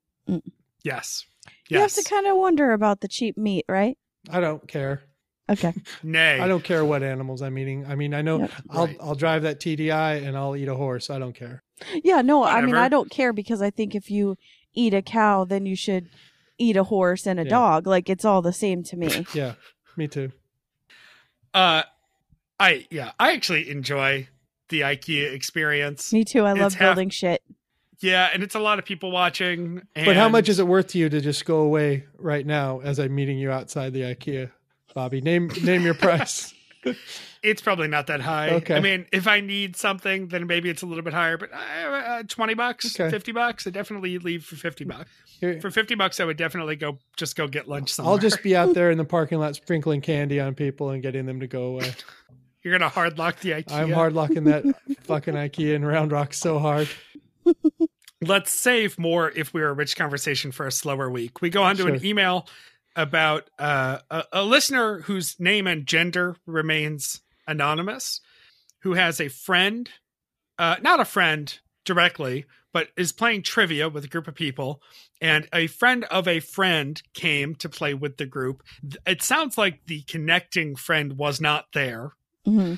yes. 0.83 1.25
You 1.67 1.79
have 1.79 1.93
to 1.93 2.03
kind 2.03 2.27
of 2.27 2.37
wonder 2.37 2.71
about 2.71 3.01
the 3.01 3.07
cheap 3.07 3.37
meat, 3.37 3.65
right? 3.67 3.97
I 4.29 4.39
don't 4.39 4.67
care. 4.67 5.03
Okay. 5.49 5.73
Nay. 6.03 6.39
I 6.39 6.47
don't 6.47 6.63
care 6.63 6.83
what 6.83 7.03
animals 7.03 7.41
I'm 7.41 7.57
eating. 7.57 7.85
I 7.85 7.95
mean, 7.95 8.13
I 8.13 8.21
know 8.21 8.39
Yep. 8.39 8.51
I'll 8.69 8.85
Right. 8.87 8.97
I'll 8.99 9.15
drive 9.15 9.43
that 9.43 9.59
TDI 9.59 10.25
and 10.25 10.35
I'll 10.37 10.55
eat 10.55 10.67
a 10.67 10.75
horse. 10.75 11.09
I 11.09 11.19
don't 11.19 11.33
care. 11.35 11.61
Yeah, 12.03 12.21
no, 12.21 12.43
I 12.43 12.61
mean, 12.61 12.75
I 12.75 12.87
don't 12.89 13.11
care 13.11 13.33
because 13.33 13.61
I 13.61 13.69
think 13.69 13.93
if 13.95 14.09
you 14.09 14.37
eat 14.73 14.93
a 14.93 15.01
cow, 15.01 15.43
then 15.45 15.65
you 15.65 15.75
should 15.75 16.09
eat 16.57 16.77
a 16.77 16.85
horse 16.85 17.27
and 17.27 17.39
a 17.39 17.43
Yeah. 17.43 17.49
dog. 17.49 17.85
Like, 17.87 18.09
it's 18.09 18.23
all 18.25 18.41
the 18.41 18.53
same 18.53 18.81
to 18.83 18.95
me. 18.97 19.25
Yeah, 19.33 19.53
me 19.97 20.07
too. 20.07 20.31
Uh, 21.53 21.83
I 22.59 22.85
yeah, 22.89 23.11
I 23.19 23.33
actually 23.33 23.69
enjoy 23.69 24.27
the 24.69 24.81
IKEA 24.81 25.33
experience. 25.33 26.11
me 26.11 26.23
too. 26.23 26.43
I 26.43 26.51
It's 26.53 26.61
love 26.61 26.73
half- 26.75 26.95
building 26.95 27.09
shit. 27.09 27.41
Yeah, 27.99 28.29
and 28.33 28.43
it's 28.43 28.55
a 28.55 28.59
lot 28.59 28.77
of 28.77 28.83
people 28.85 29.09
watching. 29.11 29.81
And 29.95 30.05
But 30.05 30.15
how 30.17 30.27
much 30.27 30.49
is 30.49 30.59
it 30.59 30.67
worth 30.67 30.87
to 30.89 30.97
you 30.97 31.07
to 31.09 31.21
just 31.21 31.45
go 31.45 31.59
away 31.59 32.05
right 32.17 32.45
now 32.45 32.81
as 32.81 32.99
I'm 32.99 33.15
meeting 33.15 33.37
you 33.37 33.51
outside 33.51 33.93
the 33.93 34.01
IKEA, 34.01 34.51
Bobby? 34.95 35.21
Name 35.21 35.49
name 35.63 35.83
your 35.83 35.93
price. 35.93 36.53
It's 37.41 37.61
probably 37.61 37.87
not 37.87 38.07
that 38.07 38.21
high. 38.21 38.49
Okay. 38.49 38.73
I 38.75 38.79
mean, 38.79 39.05
if 39.11 39.27
I 39.27 39.39
need 39.39 39.75
something, 39.75 40.29
then 40.29 40.47
maybe 40.47 40.67
it's 40.67 40.81
a 40.81 40.87
little 40.87 41.03
bit 41.03 41.13
higher. 41.13 41.37
But 41.37 41.51
uh, 41.53 41.57
uh, 41.57 42.23
twenty 42.27 42.55
bucks, 42.55 42.99
Okay. 42.99 43.11
fifty 43.11 43.31
bucks, 43.31 43.67
I 43.67 43.69
definitely 43.69 44.17
leave 44.17 44.43
for 44.43 44.55
fifty 44.55 44.83
bucks. 44.83 45.11
Here, 45.39 45.61
For 45.61 45.69
fifty 45.69 45.93
bucks, 45.93 46.19
I 46.19 46.25
would 46.25 46.37
definitely 46.37 46.75
go 46.75 46.97
just 47.17 47.35
go 47.35 47.47
get 47.47 47.67
lunch 47.67 47.93
somewhere. 47.93 48.11
I'll 48.13 48.17
just 48.17 48.41
be 48.41 48.55
out 48.55 48.73
there 48.73 48.89
in 48.89 48.97
the 48.97 49.05
parking 49.05 49.37
lot 49.37 49.55
sprinkling 49.55 50.01
candy 50.01 50.39
on 50.39 50.55
people 50.55 50.89
and 50.89 51.03
getting 51.03 51.27
them 51.27 51.39
to 51.39 51.45
go 51.47 51.65
away. 51.65 51.91
You're 52.63 52.73
gonna 52.73 52.89
hard 52.89 53.19
lock 53.19 53.39
the 53.41 53.51
IKEA. 53.51 53.71
I'm 53.71 53.91
hard 53.91 54.13
locking 54.13 54.45
that 54.45 54.63
fucking 55.03 55.35
IKEA 55.35 55.75
in 55.75 55.85
Round 55.85 56.11
Rock 56.11 56.33
so 56.33 56.57
hard. 56.57 56.87
Let's 58.21 58.51
save 58.51 58.97
more 58.97 59.29
if 59.29 59.53
we're 59.53 59.69
a 59.69 59.73
rich 59.73 59.95
conversation 59.95 60.51
for 60.51 60.65
a 60.65 60.71
slower 60.71 61.11
week. 61.11 61.41
We 61.41 61.51
go 61.51 61.61
on 61.61 61.75
to 61.75 61.83
Sure. 61.83 61.93
an 61.93 62.03
email 62.05 62.47
about 62.95 63.49
uh, 63.59 63.99
a, 64.09 64.23
a 64.31 64.43
listener 64.43 65.01
whose 65.01 65.39
name 65.39 65.67
and 65.67 65.85
gender 65.85 66.35
remains 66.45 67.21
anonymous, 67.47 68.21
who 68.81 68.93
has 68.93 69.19
a 69.19 69.27
friend, 69.27 69.89
uh, 70.57 70.77
not 70.81 70.99
a 70.99 71.05
friend 71.05 71.59
directly, 71.85 72.45
but 72.73 72.89
is 72.97 73.11
playing 73.11 73.41
trivia 73.41 73.87
with 73.89 74.03
a 74.03 74.09
group 74.09 74.27
of 74.27 74.35
people. 74.35 74.81
And 75.21 75.47
a 75.53 75.67
friend 75.67 76.03
of 76.05 76.27
a 76.27 76.39
friend 76.39 77.01
came 77.13 77.55
to 77.55 77.69
play 77.69 77.93
with 77.93 78.17
the 78.17 78.25
group. 78.25 78.63
It 79.05 79.21
sounds 79.21 79.57
like 79.57 79.85
the 79.85 80.01
connecting 80.03 80.75
friend 80.75 81.17
was 81.17 81.39
not 81.39 81.65
there 81.73 82.11
hmm 82.45 82.75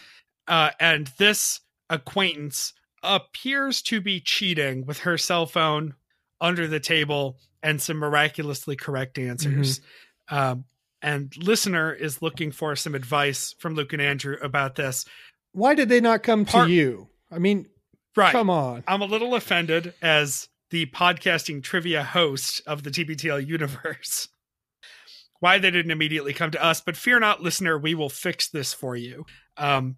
uh, 0.48 0.72
and 0.80 1.07
this 1.18 1.60
acquaintance 1.89 2.73
appears 3.03 3.81
to 3.84 4.02
be 4.02 4.19
cheating 4.19 4.85
with 4.85 4.99
her 4.99 5.18
cell 5.18 5.45
phone 5.45 5.94
under 6.39 6.68
the 6.68 6.80
table 6.80 7.38
and 7.61 7.81
some 7.81 7.98
miraculously 7.98 8.76
correct 8.76 9.18
answers. 9.18 9.81
Um, 10.30 10.66
and 11.02 11.32
listener 11.38 11.94
is 11.94 12.22
looking 12.22 12.52
for 12.52 12.76
some 12.76 12.95
advice 12.95 13.54
from 13.60 13.76
Luke 13.76 13.94
and 13.94 14.02
Andrew 14.02 14.38
about 14.41 14.76
this. 14.76 15.06
Why 15.52 15.74
did 15.76 15.90
they 15.90 16.02
not 16.02 16.24
come 16.24 16.45
to 16.45 16.52
Part- 16.52 16.70
you? 16.70 17.10
I 17.32 17.40
mean, 17.40 17.68
Right. 18.16 18.32
come 18.32 18.49
on. 18.49 18.84
I'm 18.88 19.02
a 19.02 19.06
little 19.06 19.36
offended 19.36 19.94
as 20.02 20.49
the 20.72 20.88
podcasting 20.88 21.62
trivia 21.64 22.04
host 22.04 22.62
of 22.66 22.84
the 22.84 22.90
TBTL 22.90 23.45
universe. 23.48 24.28
Why 25.40 25.60
they 25.60 25.70
didn't 25.70 25.91
immediately 25.91 26.34
come 26.34 26.49
to 26.52 26.64
us, 26.64 26.82
but 26.82 26.98
fear 26.98 27.20
not, 27.20 27.44
listener, 27.44 27.78
we 27.78 27.94
will 27.94 28.10
fix 28.10 28.49
this 28.49 28.74
for 28.74 28.95
you. 28.95 29.26
Um, 29.56 29.98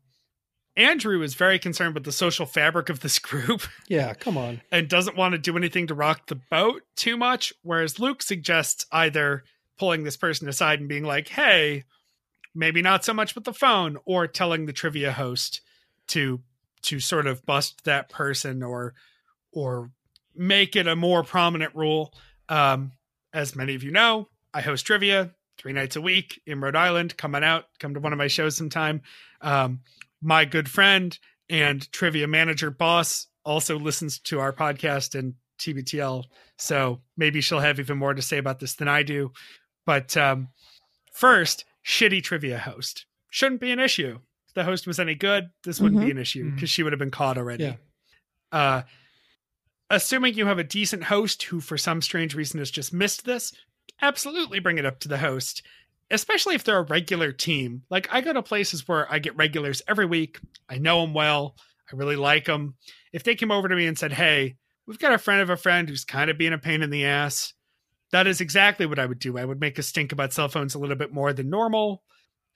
Andrew 0.75 1.21
is 1.21 1.33
very 1.33 1.59
concerned 1.59 1.93
with 1.93 2.03
the 2.03 2.11
social 2.11 2.45
fabric 2.45 2.89
of 2.89 2.99
this 2.99 3.19
group 3.29 3.61
Yeah, 3.87 4.13
come 4.13 4.37
on. 4.37 4.61
and 4.71 4.87
doesn't 4.89 5.15
want 5.17 5.31
to 5.33 5.37
do 5.37 5.55
anything 5.57 5.87
to 5.87 5.93
rock 5.95 6.27
the 6.27 6.35
boat 6.51 6.83
too 6.97 7.15
much, 7.15 7.53
whereas 7.61 7.99
Luke 7.99 8.21
suggests 8.21 8.85
either 8.91 9.43
pulling 9.79 10.03
this 10.03 10.17
person 10.17 10.47
aside 10.47 10.79
and 10.79 10.89
being 10.89 11.03
like, 11.03 11.29
hey, 11.29 11.85
maybe 12.53 12.81
not 12.81 13.05
so 13.05 13.13
much 13.13 13.35
with 13.35 13.45
the 13.45 13.53
phone, 13.53 13.97
or 14.05 14.27
telling 14.27 14.65
the 14.65 14.73
trivia 14.73 15.11
host 15.11 15.61
to 16.07 16.41
to 16.81 16.99
sort 16.99 17.27
of 17.27 17.45
bust 17.45 17.83
that 17.85 18.09
person 18.09 18.63
or 18.63 18.93
or 19.51 19.91
make 20.35 20.75
it 20.75 20.87
a 20.87 20.95
more 20.95 21.23
prominent 21.23 21.75
rule. 21.75 22.13
Um, 22.47 22.91
as 23.33 23.55
many 23.55 23.75
of 23.75 23.83
you 23.83 23.91
know, 23.91 24.27
I 24.53 24.61
host 24.61 24.85
trivia 24.85 25.31
three 25.57 25.73
nights 25.73 25.95
a 25.95 26.01
week 26.01 26.41
in 26.45 26.61
Rhode 26.61 26.75
Island. 26.75 27.17
Come 27.17 27.35
on 27.35 27.43
out, 27.43 27.65
come 27.79 27.93
to 27.93 27.99
one 27.99 28.13
of 28.13 28.17
my 28.17 28.27
shows 28.27 28.55
sometime. 28.55 29.01
Um, 29.41 29.81
my 30.21 30.45
good 30.45 30.69
friend 30.69 31.17
and 31.49 31.91
trivia 31.91 32.27
manager 32.27 32.71
boss 32.71 33.27
also 33.45 33.77
listens 33.77 34.19
to 34.19 34.39
our 34.39 34.53
podcast 34.53 35.17
and 35.17 35.35
TBTL. 35.59 36.23
So 36.57 37.01
maybe 37.17 37.41
she'll 37.41 37.59
have 37.59 37.79
even 37.79 37.97
more 37.97 38.13
to 38.13 38.21
say 38.21 38.37
about 38.37 38.59
this 38.59 38.75
than 38.75 38.87
I 38.87 39.03
do. 39.03 39.31
But 39.89 40.15
um, 40.17 40.49
first, 41.11 41.65
shitty 41.83 42.21
trivia 42.21 42.59
host 42.59 43.07
shouldn't 43.31 43.59
be 43.59 43.71
an 43.71 43.79
issue. 43.79 44.19
If 44.47 44.53
the 44.53 44.63
host 44.63 44.85
was 44.85 44.99
any 44.99 45.15
good, 45.15 45.49
this 45.63 45.79
wouldn't 45.79 46.05
be 46.05 46.11
an 46.11 46.19
issue 46.19 46.51
because 46.51 46.69
she 46.69 46.83
would 46.83 46.93
have 46.93 46.99
been 46.99 47.09
caught 47.09 47.39
already. 47.39 47.63
Yeah. 47.63 47.75
Uh, 48.51 48.81
assuming 49.89 50.35
you 50.35 50.45
have 50.45 50.59
a 50.59 50.63
decent 50.63 51.05
host 51.05 51.41
who, 51.41 51.59
for 51.59 51.75
some 51.75 52.03
strange 52.03 52.35
reason, 52.35 52.59
has 52.59 52.69
just 52.69 52.93
missed 52.93 53.25
this, 53.25 53.51
absolutely 53.99 54.59
bring 54.59 54.77
it 54.77 54.85
up 54.85 54.99
to 54.99 55.07
the 55.07 55.17
host, 55.17 55.63
especially 56.11 56.53
if 56.53 56.63
they're 56.63 56.77
a 56.77 56.83
regular 56.83 57.31
team. 57.31 57.81
Like, 57.89 58.07
I 58.11 58.21
go 58.21 58.31
to 58.31 58.43
places 58.43 58.87
where 58.87 59.11
I 59.11 59.17
get 59.17 59.37
regulars 59.37 59.81
every 59.87 60.05
week. 60.05 60.39
I 60.69 60.77
know 60.77 61.01
them 61.01 61.15
well. 61.15 61.55
I 61.91 61.95
really 61.95 62.15
like 62.15 62.45
them. 62.45 62.75
If 63.11 63.23
they 63.23 63.33
came 63.33 63.49
over 63.49 63.67
to 63.67 63.75
me 63.75 63.87
and 63.87 63.97
said, 63.97 64.13
Hey, 64.13 64.57
we've 64.85 64.99
got 64.99 65.13
a 65.13 65.17
friend 65.17 65.41
of 65.41 65.49
a 65.49 65.57
friend 65.57 65.89
who's 65.89 66.05
kind 66.05 66.29
of 66.29 66.37
being 66.37 66.53
a 66.53 66.59
pain 66.59 66.83
in 66.83 66.91
the 66.91 67.05
ass, 67.05 67.55
that 68.11 68.27
is 68.27 68.41
exactly 68.41 68.85
what 68.85 68.99
I 68.99 69.05
would 69.05 69.19
do. 69.19 69.37
I 69.37 69.45
would 69.45 69.59
make 69.59 69.77
a 69.77 69.83
stink 69.83 70.11
about 70.11 70.33
cell 70.33 70.49
phones 70.49 70.75
a 70.75 70.79
little 70.79 70.95
bit 70.95 71.13
more 71.13 71.33
than 71.33 71.49
normal. 71.49 72.03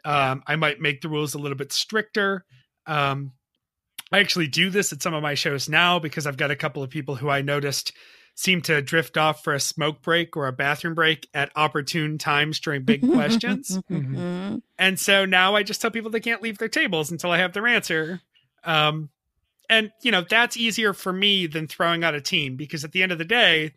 Um, 0.06 0.44
I 0.48 0.56
might 0.56 0.82
make 0.82 1.02
the 1.02 1.10
rules 1.10 1.34
a 1.34 1.40
little 1.40 1.58
bit 1.58 1.72
stricter. 1.72 2.46
Um, 2.86 3.32
I 4.12 4.20
actually 4.20 4.48
do 4.48 4.70
this 4.70 4.92
at 4.94 5.02
some 5.02 5.14
of 5.14 5.24
my 5.24 5.34
shows 5.34 5.70
now 5.70 6.00
because 6.00 6.28
I've 6.28 6.38
got 6.38 6.52
a 6.52 6.56
couple 6.56 6.84
of 6.84 6.90
people 6.90 7.16
who 7.16 7.30
I 7.30 7.42
noticed 7.42 7.94
seem 8.36 8.62
to 8.64 8.82
drift 8.82 9.18
off 9.18 9.44
for 9.44 9.54
a 9.54 9.60
smoke 9.60 10.02
break 10.02 10.36
or 10.36 10.48
a 10.48 10.52
bathroom 10.52 10.96
break 10.96 11.28
at 11.34 11.52
opportune 11.56 12.18
times 12.18 12.60
during 12.60 12.84
big 12.84 13.02
questions. 13.14 13.80
Mhm. 13.90 14.62
And 14.78 15.00
so 15.00 15.26
now 15.26 15.56
I 15.56 15.64
just 15.64 15.82
tell 15.82 15.92
people 15.92 16.10
they 16.10 16.20
can't 16.20 16.42
leave 16.42 16.58
their 16.58 16.68
tables 16.68 17.12
until 17.12 17.32
I 17.32 17.38
have 17.38 17.54
their 17.54 17.68
answer. 17.68 18.22
Um, 18.64 19.10
and, 19.70 19.92
you 20.02 20.12
know, 20.12 20.26
that's 20.28 20.58
easier 20.58 20.94
for 20.94 21.14
me 21.14 21.48
than 21.48 21.68
throwing 21.68 22.04
out 22.04 22.16
a 22.16 22.22
team 22.22 22.56
because 22.56 22.84
at 22.84 22.92
the 22.92 23.04
end 23.04 23.12
of 23.12 23.18
the 23.18 23.26
day, 23.26 23.74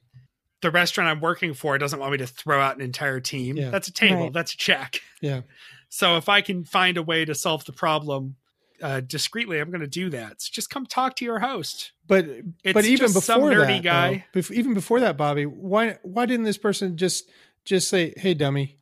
the 0.63 0.71
restaurant 0.71 1.09
I'm 1.11 1.21
working 1.21 1.55
for 1.55 1.77
doesn't 1.79 1.99
want 1.99 2.13
me 2.13 2.19
to 2.19 2.27
throw 2.27 2.61
out 2.61 2.77
an 2.77 2.83
entire 2.83 3.21
team. 3.21 3.57
Yeah. 3.57 3.71
That's 3.71 3.89
a 3.89 3.93
table, 3.93 4.23
Right. 4.25 4.33
that's 4.33 4.55
a 4.55 4.57
check. 4.57 5.01
Yeah. 5.21 5.43
So 5.89 6.17
if 6.17 6.29
I 6.29 6.41
can 6.41 6.65
find 6.65 6.97
a 6.97 7.03
way 7.03 7.25
to 7.25 7.35
solve 7.35 7.65
the 7.65 7.73
problem 7.73 8.37
uh, 8.83 9.01
discreetly, 9.01 9.59
I'm 9.59 9.71
going 9.71 9.81
to 9.81 9.87
do 9.87 10.11
that. 10.11 10.43
So 10.43 10.51
just 10.53 10.69
come 10.69 10.85
talk 10.87 11.17
to 11.17 11.25
your 11.25 11.39
host. 11.39 11.93
But 12.07 12.27
It's 12.27 12.73
but 12.75 12.85
even 12.85 13.11
just 13.13 13.25
some 13.27 13.41
before 13.41 13.53
nerdy 13.53 13.77
that, 13.79 13.83
guy. 13.83 14.25
though, 14.35 14.41
bef- 14.41 14.51
even 14.51 14.75
before 14.75 15.01
that, 15.01 15.17
Bobby, 15.17 15.47
why 15.47 15.99
why 16.03 16.27
didn't 16.27 16.45
this 16.45 16.59
person 16.59 16.97
just 16.97 17.31
just 17.65 17.89
say, 17.89 18.13
"Hey, 18.17 18.35
dummy," 18.35 18.79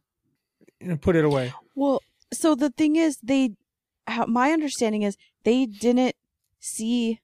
and 0.81 1.01
put 1.01 1.15
it 1.17 1.25
away? 1.25 1.53
Well, 1.75 2.03
so 2.33 2.55
the 2.57 2.71
thing 2.71 2.97
is, 2.97 3.19
they, 3.23 3.53
how, 4.07 4.27
my 4.27 4.51
understanding 4.51 5.03
is 5.03 5.17
they 5.45 5.65
didn't 5.67 6.17
see, 6.61 7.21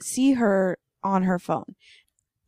see 0.00 0.34
her 0.34 0.78
on 1.02 1.22
her 1.24 1.38
phone. 1.38 1.74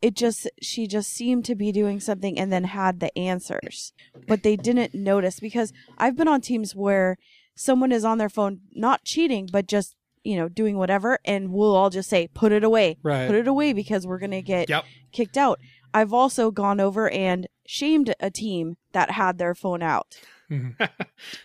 It 0.06 0.14
just, 0.14 0.48
she 0.62 0.86
just 0.86 1.10
seemed 1.12 1.44
to 1.46 1.54
be 1.54 1.72
doing 1.72 1.98
something 2.00 2.38
and 2.38 2.52
then 2.52 2.64
had 2.64 3.00
the 3.00 3.16
answers, 3.18 3.92
but 4.28 4.42
they 4.42 4.56
didn't 4.56 4.94
notice 4.94 5.40
because 5.40 5.72
I've 5.98 6.16
been 6.16 6.28
on 6.28 6.40
teams 6.40 6.76
where 6.76 7.16
someone 7.56 7.90
is 7.90 8.04
on 8.04 8.18
their 8.18 8.28
phone, 8.28 8.60
not 8.72 9.04
cheating, 9.04 9.48
but 9.50 9.66
just, 9.66 9.96
you 10.22 10.36
know, 10.36 10.48
doing 10.48 10.76
whatever. 10.78 11.18
And 11.24 11.50
we'll 11.52 11.74
all 11.74 11.90
just 11.90 12.08
say, 12.08 12.28
put 12.28 12.52
it 12.52 12.62
away, 12.62 12.98
Right. 13.02 13.26
put 13.26 13.34
it 13.36 13.48
away 13.48 13.72
because 13.72 14.06
we're 14.06 14.18
going 14.18 14.30
to 14.42 14.42
get 14.42 14.68
Yep. 14.68 14.84
kicked 15.12 15.36
out. 15.36 15.58
I've 15.92 16.12
also 16.12 16.50
gone 16.50 16.78
over 16.78 17.10
and 17.10 17.48
shamed 17.66 18.14
a 18.20 18.30
team 18.30 18.76
that 18.92 19.10
had 19.12 19.38
their 19.38 19.54
phone 19.54 19.82
out. 19.82 20.16
Mm-hmm. 20.50 20.84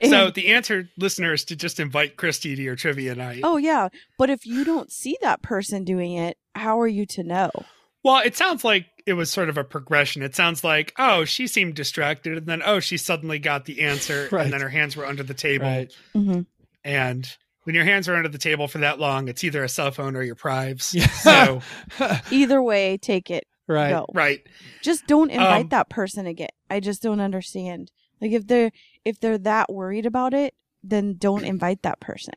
So 0.10 0.30
the 0.30 0.50
answer, 0.50 0.90
listeners, 0.98 1.44
to 1.46 1.56
just 1.56 1.80
invite 1.80 2.18
Christy 2.18 2.56
to 2.56 2.62
your 2.62 2.76
trivia 2.76 3.16
night. 3.16 3.42
Oh 3.44 3.58
yeah, 3.58 3.88
but 4.18 4.30
if 4.30 4.46
you 4.46 4.64
don't 4.66 4.92
see 4.92 5.18
that 5.22 5.42
person 5.42 5.84
doing 5.84 6.12
it, 6.14 6.38
how 6.54 6.80
are 6.80 6.88
you 6.88 7.06
to 7.08 7.24
know? 7.24 7.50
Well, 8.04 8.22
it 8.26 8.36
sounds 8.36 8.64
like 8.64 8.88
it 9.06 9.14
was 9.14 9.32
sort 9.32 9.50
of 9.50 9.58
a 9.58 9.64
progression. 9.64 10.22
It 10.24 10.36
sounds 10.36 10.64
like, 10.64 10.94
oh, 10.98 11.24
she 11.26 11.48
seemed 11.48 11.76
distracted, 11.76 12.38
and 12.38 12.46
then 12.48 12.62
oh, 12.66 12.80
she 12.80 12.98
suddenly 12.98 13.40
got 13.40 13.66
the 13.66 13.82
answer, 13.82 14.28
Right. 14.32 14.44
and 14.46 14.54
then 14.54 14.62
her 14.62 14.70
hands 14.70 14.96
were 14.96 15.06
under 15.06 15.24
the 15.24 15.34
table. 15.34 15.66
Right. 15.68 15.94
Mm-hmm. 16.16 16.42
And 16.84 17.38
when 17.64 17.76
your 17.76 17.86
hands 17.86 18.10
are 18.10 18.16
under 18.16 18.30
the 18.30 18.38
table 18.40 18.68
for 18.68 18.80
that 18.80 19.00
long, 19.00 19.28
it's 19.28 19.44
either 19.44 19.64
a 19.64 19.70
cell 19.70 19.92
phone 19.92 20.16
or 20.16 20.24
your 20.24 20.36
prives. 20.36 20.94
Yeah. 20.96 21.08
So 21.08 21.62
Either 22.32 22.62
way, 22.62 22.98
take 22.98 23.30
it. 23.30 23.46
right. 23.68 23.92
Go. 23.92 24.08
right. 24.14 24.42
Just 24.82 25.06
don't 25.08 25.30
invite 25.30 25.62
Um, 25.66 25.70
that 25.70 25.90
person 25.90 26.26
again. 26.26 26.50
I 26.72 26.80
just 26.80 27.04
don't 27.04 27.20
understand. 27.22 27.92
Like 28.20 28.32
if 28.32 28.48
they're 28.48 28.72
if 29.06 29.20
they're 29.20 29.38
that 29.40 29.72
worried 29.72 30.06
about 30.08 30.34
it, 30.34 30.56
then 30.84 31.16
don't 31.18 31.44
invite 31.44 31.84
that 31.84 32.00
person. 32.00 32.34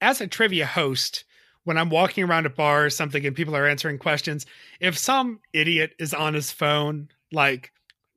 as 0.00 0.20
a 0.22 0.26
trivia 0.26 0.64
host, 0.66 1.24
when 1.64 1.78
I'm 1.78 1.90
walking 1.90 2.24
around 2.24 2.46
a 2.46 2.50
bar 2.50 2.84
or 2.86 2.90
something 2.90 3.24
and 3.24 3.36
people 3.36 3.54
are 3.56 3.66
answering 3.66 3.98
questions, 3.98 4.46
if 4.80 4.98
some 4.98 5.40
idiot 5.52 5.92
is 5.98 6.12
on 6.14 6.34
his 6.34 6.50
phone, 6.50 7.08
like 7.32 7.70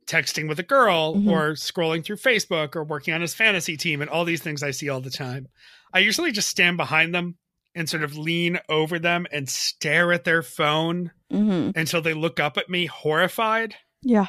texting 0.08 0.48
with 0.48 0.60
a 0.60 0.64
girl 0.64 1.16
Mhm. 1.16 1.30
or 1.32 1.52
scrolling 1.54 2.04
through 2.04 2.18
Facebook 2.18 2.76
or 2.76 2.84
working 2.84 3.14
on 3.14 3.22
his 3.22 3.34
fantasy 3.34 3.76
team 3.78 4.02
and 4.02 4.10
all 4.10 4.24
these 4.26 4.42
things 4.42 4.62
I 4.64 4.72
see 4.72 4.90
all 4.90 5.02
the 5.02 5.10
time, 5.10 5.48
I 5.94 6.00
usually 6.00 6.32
just 6.32 6.50
stand 6.50 6.78
behind 6.78 7.14
them 7.16 7.38
and 7.74 7.90
sort 7.90 8.04
of 8.04 8.16
lean 8.18 8.60
over 8.70 9.00
them 9.00 9.26
and 9.32 9.50
stare 9.50 10.14
at 10.14 10.24
their 10.24 10.42
phone 10.44 11.12
Mm-hmm. 11.34 11.78
until 11.78 12.02
they 12.04 12.14
look 12.14 12.40
up 12.40 12.56
at 12.58 12.70
me 12.70 12.86
horrified. 12.86 13.76
Yeah, 14.04 14.28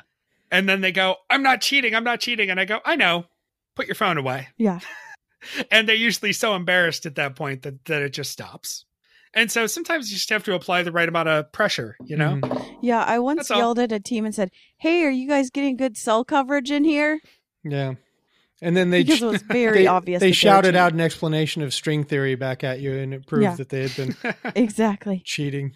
And 0.50 0.66
then 0.66 0.80
they 0.80 0.92
go, 0.92 1.16
I'm 1.28 1.42
not 1.42 1.60
cheating. 1.60 1.94
I'm 1.94 2.04
not 2.04 2.20
cheating. 2.20 2.48
And 2.48 2.58
I 2.58 2.64
go, 2.64 2.80
I 2.86 2.96
know. 2.96 3.26
Put 3.74 3.86
your 3.86 3.94
phone 3.96 4.16
away 4.16 4.48
yeah. 4.56 4.80
and 5.70 5.86
they're 5.86 5.94
usually 5.94 6.32
so 6.32 6.56
embarrassed 6.56 7.04
at 7.04 7.16
that 7.16 7.36
point 7.36 7.60
that, 7.62 7.84
that 7.84 8.00
it 8.00 8.14
just 8.14 8.30
stops. 8.32 8.85
And 9.36 9.52
so 9.52 9.66
sometimes 9.68 10.10
you 10.10 10.16
just 10.16 10.30
have 10.30 10.42
to 10.44 10.54
apply 10.54 10.82
the 10.82 10.90
right 10.90 11.08
amount 11.08 11.28
of 11.28 11.52
pressure, 11.52 11.96
you 12.04 12.16
know? 12.16 12.38
Mhm. 12.42 12.78
Yeah, 12.82 13.04
I 13.04 13.18
once 13.20 13.40
That's 13.40 13.50
all. 13.52 13.58
yelled 13.58 13.78
at 13.78 13.92
a 13.92 14.00
team 14.00 14.24
and 14.24 14.34
said, 14.34 14.50
"Hey, 14.78 15.04
are 15.04 15.10
you 15.10 15.28
guys 15.28 15.50
getting 15.50 15.76
good 15.76 15.96
cell 15.96 16.24
coverage 16.24 16.70
in 16.70 16.82
here?" 16.84 17.20
Yeah. 17.62 17.94
And 18.62 18.74
then 18.74 18.88
they 18.90 19.04
because 19.04 19.20
it 19.22 19.26
was 19.26 19.42
very 19.52 19.80
they, 19.80 19.86
obvious. 19.86 20.20
they 20.20 20.28
that 20.28 20.30
were 20.30 20.34
shouted 20.34 20.68
cheating. 20.68 20.80
out 20.80 20.92
an 20.94 21.00
explanation 21.00 21.60
of 21.62 21.74
string 21.74 22.02
theory 22.04 22.34
back 22.34 22.64
at 22.64 22.80
you, 22.80 22.96
and 22.96 23.12
it 23.12 23.26
proved 23.26 23.42
Yeah. 23.42 23.54
that 23.56 23.68
they 23.68 23.82
had 23.86 23.94
been 23.94 24.16
exactly. 24.56 25.20
cheating. 25.24 25.72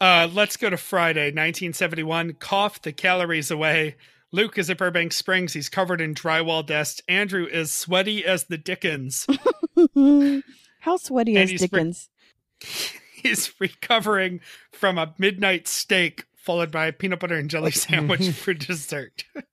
Uh, 0.00 0.28
let's 0.32 0.56
go 0.56 0.70
to 0.70 0.76
Friday, 0.76 1.26
1971. 1.32 2.34
Cough 2.34 2.80
the 2.82 2.92
calories 2.92 3.50
away. 3.50 3.96
Luke 4.32 4.56
is 4.58 4.70
at 4.70 4.78
Burbank 4.78 5.12
Springs. 5.12 5.52
He's 5.52 5.68
covered 5.68 6.00
in 6.00 6.14
drywall 6.14 6.64
dust. 6.64 7.02
Andrew 7.08 7.46
is 7.46 7.72
sweaty 7.72 8.24
as 8.24 8.44
the 8.44 8.56
Dickens. 8.58 9.26
How 10.80 10.96
sweaty 10.96 11.34
And 11.36 11.44
is 11.44 11.50
he's 11.50 11.66
br- 11.68 11.76
Dickens? 11.76 12.08
He's 13.14 13.52
recovering 13.60 14.40
from 14.72 14.98
a 14.98 15.14
midnight 15.18 15.68
steak 15.68 16.24
followed 16.42 16.72
by 16.72 16.86
a 16.86 16.92
peanut 16.92 17.20
butter 17.20 17.36
and 17.36 17.48
jelly 17.48 17.70
sandwich 17.70 18.30
for 18.32 18.54
dessert. 18.54 19.24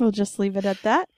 We'll 0.00 0.10
just 0.10 0.40
leave 0.40 0.56
it 0.56 0.64
at 0.64 0.82
that. 0.82 1.08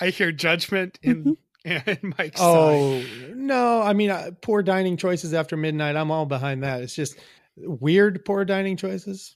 I 0.00 0.10
hear 0.10 0.30
judgment 0.30 1.00
in, 1.02 1.36
in 1.64 2.14
Mike's 2.16 2.38
side. 2.38 2.46
Oh 2.46 3.02
no! 3.34 3.82
I 3.82 3.92
mean, 3.92 4.10
uh, 4.10 4.30
poor 4.40 4.62
dining 4.62 4.96
choices 4.96 5.34
after 5.34 5.56
midnight. 5.56 5.96
I'm 5.96 6.12
all 6.12 6.26
behind 6.26 6.62
that. 6.62 6.80
It's 6.80 6.94
just 6.94 7.18
weird 7.56 8.24
poor 8.24 8.44
dining 8.44 8.76
choices. 8.76 9.34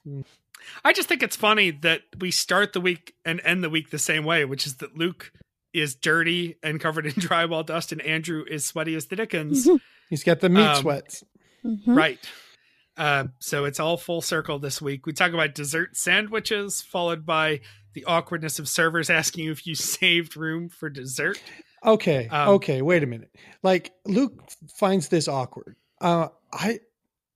I 0.84 0.92
just 0.92 1.08
think 1.08 1.24
it's 1.24 1.34
funny 1.34 1.72
that 1.72 2.02
we 2.20 2.30
start 2.30 2.72
the 2.72 2.80
week 2.80 3.16
and 3.24 3.40
end 3.42 3.64
the 3.64 3.70
week 3.70 3.90
the 3.90 3.98
same 3.98 4.24
way, 4.24 4.44
which 4.44 4.64
is 4.64 4.76
that 4.76 4.96
Luke 4.96 5.32
is 5.72 5.96
dirty 5.96 6.56
and 6.62 6.78
covered 6.78 7.04
in 7.04 7.14
drywall 7.14 7.66
dust, 7.66 7.90
and 7.90 8.00
Andrew 8.02 8.44
is 8.48 8.64
sweaty 8.64 8.94
as 8.94 9.06
the 9.06 9.16
Dickens. 9.16 9.68
He's 10.10 10.24
got 10.24 10.40
the 10.40 10.48
meat 10.48 10.62
Um, 10.62 10.80
sweats. 10.82 11.24
Mhm. 11.64 11.96
right. 11.96 12.18
Uh, 12.96 13.24
so 13.40 13.64
it's 13.64 13.80
all 13.80 13.96
full 13.96 14.20
circle 14.22 14.58
this 14.58 14.80
week. 14.80 15.06
We 15.06 15.12
talk 15.12 15.32
about 15.32 15.54
dessert 15.54 15.96
sandwiches, 15.96 16.80
followed 16.82 17.26
by 17.26 17.60
the 17.94 18.04
awkwardness 18.04 18.58
of 18.58 18.68
servers 18.68 19.10
asking 19.10 19.44
you 19.46 19.50
if 19.52 19.66
you 19.66 19.74
saved 19.74 20.36
room 20.36 20.68
for 20.68 20.88
dessert. 20.90 21.42
Okay, 21.84 22.28
um, 22.28 22.50
okay. 22.50 22.82
Wait 22.82 23.02
a 23.02 23.06
minute. 23.06 23.30
Like 23.62 23.92
Luke 24.06 24.32
finds 24.78 25.08
this 25.08 25.28
awkward. 25.28 25.76
Uh, 26.00 26.28
I. 26.52 26.80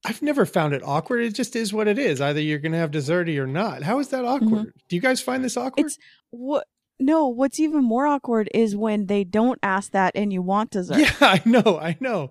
I've 0.05 0.21
never 0.21 0.45
found 0.45 0.73
it 0.73 0.81
awkward. 0.85 1.19
It 1.25 1.35
just 1.35 1.57
is 1.57 1.73
what 1.73 1.89
it 1.89 1.99
is. 1.99 2.21
Either 2.21 2.39
you're 2.39 2.57
going 2.59 2.71
to 2.71 2.77
have 2.77 2.89
dessert 2.89 3.27
or 3.27 3.31
you're 3.33 3.45
not. 3.45 3.83
How 3.83 3.99
is 3.99 4.07
that 4.09 4.23
awkward? 4.23 4.71
Do 4.87 4.95
you 4.95 5.01
guys 5.01 5.19
find 5.21 5.43
this 5.43 5.57
awkward? 5.57 5.87
It's 5.87 5.97
what? 6.29 6.65
No, 6.99 7.27
what's 7.27 7.59
even 7.59 7.83
more 7.83 8.05
awkward 8.05 8.49
is 8.53 8.75
when 8.75 9.05
they 9.05 9.23
don't 9.23 9.57
ask 9.63 9.91
that 9.91 10.11
and 10.15 10.33
you 10.33 10.41
want 10.41 10.71
dessert. 10.71 10.97
yeah, 10.99 11.13
I 11.21 11.41
know. 11.45 11.79
I 11.81 11.95
know. 11.99 12.29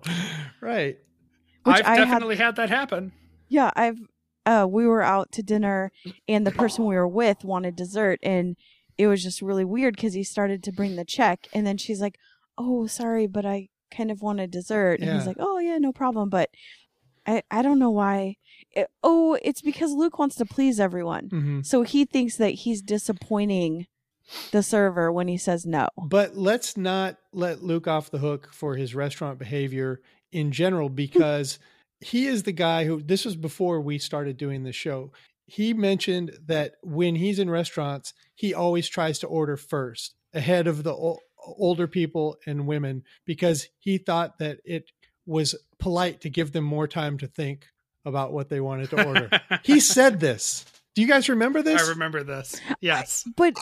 Right. 0.61 0.97
Which 1.63 1.77
I've 1.77 1.85
I 1.87 1.95
definitely 1.95 2.35
had 2.35 2.55
that 2.57 2.69
happen. 2.69 3.11
Yeah, 3.47 3.71
I've 3.75 3.97
uh 4.45 4.67
we 4.69 4.85
were 4.85 5.01
out 5.01 5.31
to 5.33 5.43
dinner 5.43 5.91
and 6.27 6.45
the 6.45 6.51
person 6.51 6.85
we 6.85 6.95
were 6.95 7.07
with 7.07 7.43
wanted 7.43 7.75
dessert 7.75 8.19
and 8.23 8.55
it 8.97 9.07
was 9.07 9.23
just 9.23 9.41
really 9.41 9.65
weird 9.65 9.97
cuz 9.97 10.13
he 10.13 10.23
started 10.23 10.63
to 10.63 10.71
bring 10.71 10.95
the 10.95 11.05
check 11.05 11.47
and 11.53 11.65
then 11.65 11.77
she's 11.77 11.99
like, 12.01 12.17
"Oh, 12.57 12.85
sorry, 12.85 13.27
but 13.27 13.45
I 13.45 13.69
kind 13.91 14.11
of 14.11 14.21
wanted 14.21 14.51
dessert." 14.51 14.99
And 14.99 15.07
Yeah. 15.09 15.17
he's 15.17 15.27
like, 15.27 15.37
"Oh, 15.39 15.57
yeah, 15.59 15.77
no 15.77 15.91
problem." 15.91 16.29
But 16.29 16.49
I 17.25 17.43
I 17.49 17.61
don't 17.61 17.79
know 17.79 17.91
why. 17.91 18.35
It, 18.71 18.87
oh, 19.03 19.37
it's 19.41 19.61
because 19.61 19.91
Luke 19.93 20.19
wants 20.19 20.35
to 20.35 20.45
please 20.45 20.79
everyone. 20.79 21.29
hmm 21.29 21.61
So 21.61 21.81
he 21.83 22.05
thinks 22.05 22.37
that 22.37 22.51
he's 22.51 22.81
disappointing 22.81 23.87
the 24.51 24.63
server 24.63 25.11
when 25.11 25.27
he 25.27 25.37
says 25.37 25.65
no. 25.65 25.87
But 25.97 26.35
let's 26.35 26.77
not 26.77 27.17
let 27.33 27.63
Luke 27.63 27.87
off 27.87 28.11
the 28.11 28.17
hook 28.19 28.49
for 28.53 28.75
his 28.75 28.95
restaurant 28.95 29.39
behavior 29.39 30.01
in 30.31 30.51
general 30.51 30.89
because 31.05 31.59
he 32.01 32.27
is 32.27 32.43
the 32.43 32.51
guy 32.51 32.85
who 32.85 33.01
this 33.01 33.25
was 33.25 33.35
before 33.35 33.81
we 33.81 33.97
started 33.97 34.37
doing 34.37 34.63
the 34.63 34.71
show. 34.71 35.11
He 35.45 35.73
mentioned 35.73 36.37
that 36.45 36.75
when 36.83 37.15
he's 37.15 37.39
in 37.39 37.49
restaurants, 37.49 38.13
he 38.35 38.53
always 38.53 38.87
tries 38.87 39.19
to 39.19 39.27
order 39.27 39.57
first 39.57 40.13
ahead 40.33 40.67
of 40.67 40.83
the 40.83 40.93
o- 40.93 41.19
older 41.57 41.87
people 41.87 42.37
and 42.45 42.67
women 42.67 43.03
because 43.25 43.67
he 43.79 43.97
thought 43.97 44.37
that 44.37 44.59
it 44.63 44.91
was 45.25 45.55
polite 45.79 46.21
to 46.21 46.29
give 46.29 46.51
them 46.51 46.63
more 46.63 46.87
time 46.87 47.17
to 47.17 47.27
think 47.27 47.67
about 48.05 48.31
what 48.31 48.49
they 48.49 48.59
wanted 48.59 48.89
to 48.91 49.05
order. 49.05 49.29
he 49.63 49.79
said 49.79 50.19
this. 50.19 50.65
Do 50.95 51.01
you 51.01 51.07
guys 51.07 51.29
remember 51.29 51.61
this? 51.61 51.81
I 51.81 51.89
remember 51.89 52.23
this. 52.23 52.59
Yes. 52.81 53.27
But 53.35 53.55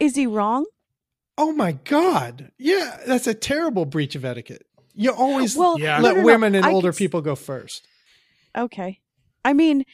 is 0.00 0.16
he 0.16 0.26
wrong? 0.26 0.66
Oh 1.38 1.52
my 1.52 1.72
god. 1.72 2.50
Yeah, 2.58 2.98
that's 3.06 3.26
a 3.26 3.34
terrible 3.34 3.84
breach 3.84 4.14
of 4.14 4.24
etiquette. 4.24 4.66
You 4.94 5.10
always 5.12 5.54
Well, 5.56 5.78
Yeah. 5.78 5.98
let 6.00 6.14
no, 6.16 6.20
no. 6.22 6.26
women 6.26 6.54
and 6.54 6.64
I 6.64 6.72
older 6.72 6.92
can 6.92 6.98
people 6.98 7.20
go 7.20 7.34
first. 7.34 7.86
Okay. 8.56 9.00
I 9.44 9.52
mean, 9.52 9.84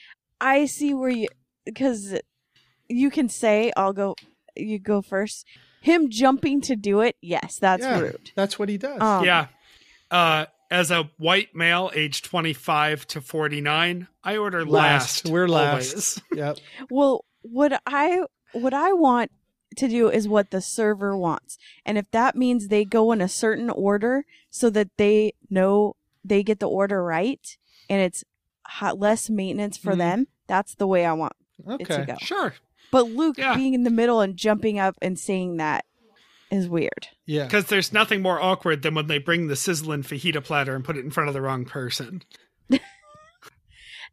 I 0.41 0.67
see 0.67 0.95
where 0.95 1.11
you 1.11 1.29
because 1.65 2.15
you 2.89 3.11
can 3.11 3.29
say 3.29 3.73
I'll 3.77 3.93
go 3.93 4.15
you 4.57 4.79
go 4.79 5.03
first. 5.03 5.47
Him 5.81 6.11
jumping 6.11 6.61
to 6.63 6.77
do 6.77 7.01
it, 7.01 7.17
yes, 7.21 7.59
that's 7.59 7.83
yeah, 7.83 7.99
rude. 7.99 8.31
That's 8.37 8.57
what 8.57 8.69
he 8.69 8.79
does. 8.79 9.01
Um, 9.03 9.25
yeah. 9.25 9.49
Uh, 10.13 10.47
as 10.71 10.93
a 10.93 11.11
white 11.19 11.55
male, 11.57 11.91
aged 11.95 12.25
25 12.25 13.07
to 13.09 13.21
49, 13.21 14.07
I 14.23 14.37
order 14.37 14.65
last. 14.65 15.25
last. 15.25 15.33
We're 15.33 15.49
last. 15.49 15.91
always. 15.93 16.23
Yep. 16.35 16.59
Well, 16.89 17.25
what 17.43 17.83
I 17.85 18.23
what 18.53 18.73
I 18.75 18.93
want 18.93 19.33
to 19.77 19.89
do 19.89 20.09
is 20.09 20.29
what 20.29 20.51
the 20.51 20.61
server 20.61 21.17
wants. 21.17 21.59
And 21.85 21.99
if 21.99 22.11
that 22.13 22.37
means 22.37 22.69
they 22.69 22.85
go 22.85 23.13
in 23.13 23.21
a 23.21 23.29
certain 23.29 23.71
order 23.71 24.25
so 24.51 24.71
that 24.71 24.89
they 24.97 25.35
know 25.51 25.97
they 26.25 26.43
get 26.43 26.61
the 26.61 26.69
order 26.69 27.03
right 27.03 27.57
and 27.89 28.01
it's 28.01 28.25
hot, 28.67 28.99
less 28.99 29.29
maintenance 29.29 29.77
for 29.77 29.95
Mhm. 29.95 29.99
them, 29.99 30.27
that's 30.47 30.75
the 30.75 30.87
way 30.87 31.05
I 31.05 31.13
want 31.13 31.33
it 31.81 31.85
to 31.87 31.95
Okay. 32.03 32.05
go. 32.07 32.17
Sure. 32.21 32.55
But 32.91 33.07
Luke 33.09 33.39
Yeah. 33.39 33.55
being 33.57 33.75
in 33.75 33.85
the 33.85 33.91
middle 33.91 34.21
and 34.21 34.37
jumping 34.37 34.79
up 34.79 34.97
and 35.03 35.19
saying 35.19 35.57
that 35.57 35.85
is 36.51 36.69
weird. 36.69 37.09
Yeah. 37.25 37.45
Because 37.45 37.67
there's 37.67 37.93
nothing 37.93 38.21
more 38.21 38.41
awkward 38.41 38.83
than 38.83 38.95
when 38.95 39.07
they 39.07 39.19
bring 39.19 39.47
the 39.47 39.57
sizzling 39.57 40.03
fajita 40.03 40.45
platter 40.45 40.75
and 40.77 40.85
put 40.85 40.97
it 40.99 41.05
in 41.05 41.11
front 41.11 41.29
of 41.29 41.35
the 41.35 41.41
wrong 41.41 41.65
person. 41.65 42.23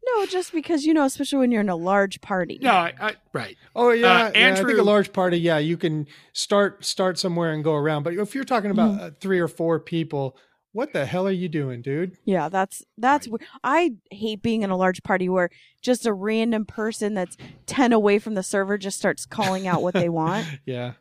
No, 0.05 0.25
just 0.25 0.51
because 0.53 0.85
you 0.85 0.93
know, 0.93 1.03
especially 1.05 1.39
when 1.39 1.51
you're 1.51 1.61
in 1.61 1.69
a 1.69 1.75
large 1.75 2.19
party. 2.21 2.57
No, 2.61 2.71
I, 2.71 2.93
I 2.99 3.13
right. 3.33 3.55
Oh 3.75 3.91
yeah, 3.91 4.07
Uh, 4.07 4.17
yeah, 4.17 4.23
I 4.25 4.31
think 4.31 4.37
Andrew- 4.59 4.81
a 4.81 4.83
large 4.83 5.13
party. 5.13 5.37
Yeah, 5.39 5.57
you 5.59 5.77
can 5.77 6.07
start 6.33 6.83
start 6.85 7.19
somewhere 7.19 7.51
and 7.51 7.63
go 7.63 7.73
around. 7.75 8.03
But 8.03 8.13
if 8.15 8.33
you're 8.33 8.43
talking 8.43 8.71
about 8.71 8.91
Mm-hmm. 8.95 9.03
uh, 9.05 9.09
three 9.19 9.39
or 9.39 9.47
four 9.47 9.79
people, 9.79 10.35
what 10.71 10.93
the 10.93 11.05
hell 11.05 11.27
are 11.27 11.31
you 11.31 11.49
doing, 11.49 11.81
dude? 11.81 12.17
Yeah, 12.25 12.49
that's 12.49 12.83
that's. 12.97 13.27
we- 13.27 13.39
I 13.63 13.91
hate 14.09 14.41
being 14.41 14.63
in 14.63 14.69
a 14.71 14.77
large 14.77 15.03
party 15.03 15.29
where 15.29 15.49
just 15.81 16.05
a 16.05 16.13
random 16.13 16.65
person 16.65 17.13
that's 17.13 17.37
ten 17.65 17.91
away 17.93 18.19
from 18.19 18.33
the 18.35 18.43
server 18.43 18.77
just 18.77 18.97
starts 18.97 19.25
calling 19.25 19.67
out 19.67 19.81
what 19.83 19.93
they 19.93 20.09
want. 20.09 20.47
Yeah. 20.65 20.93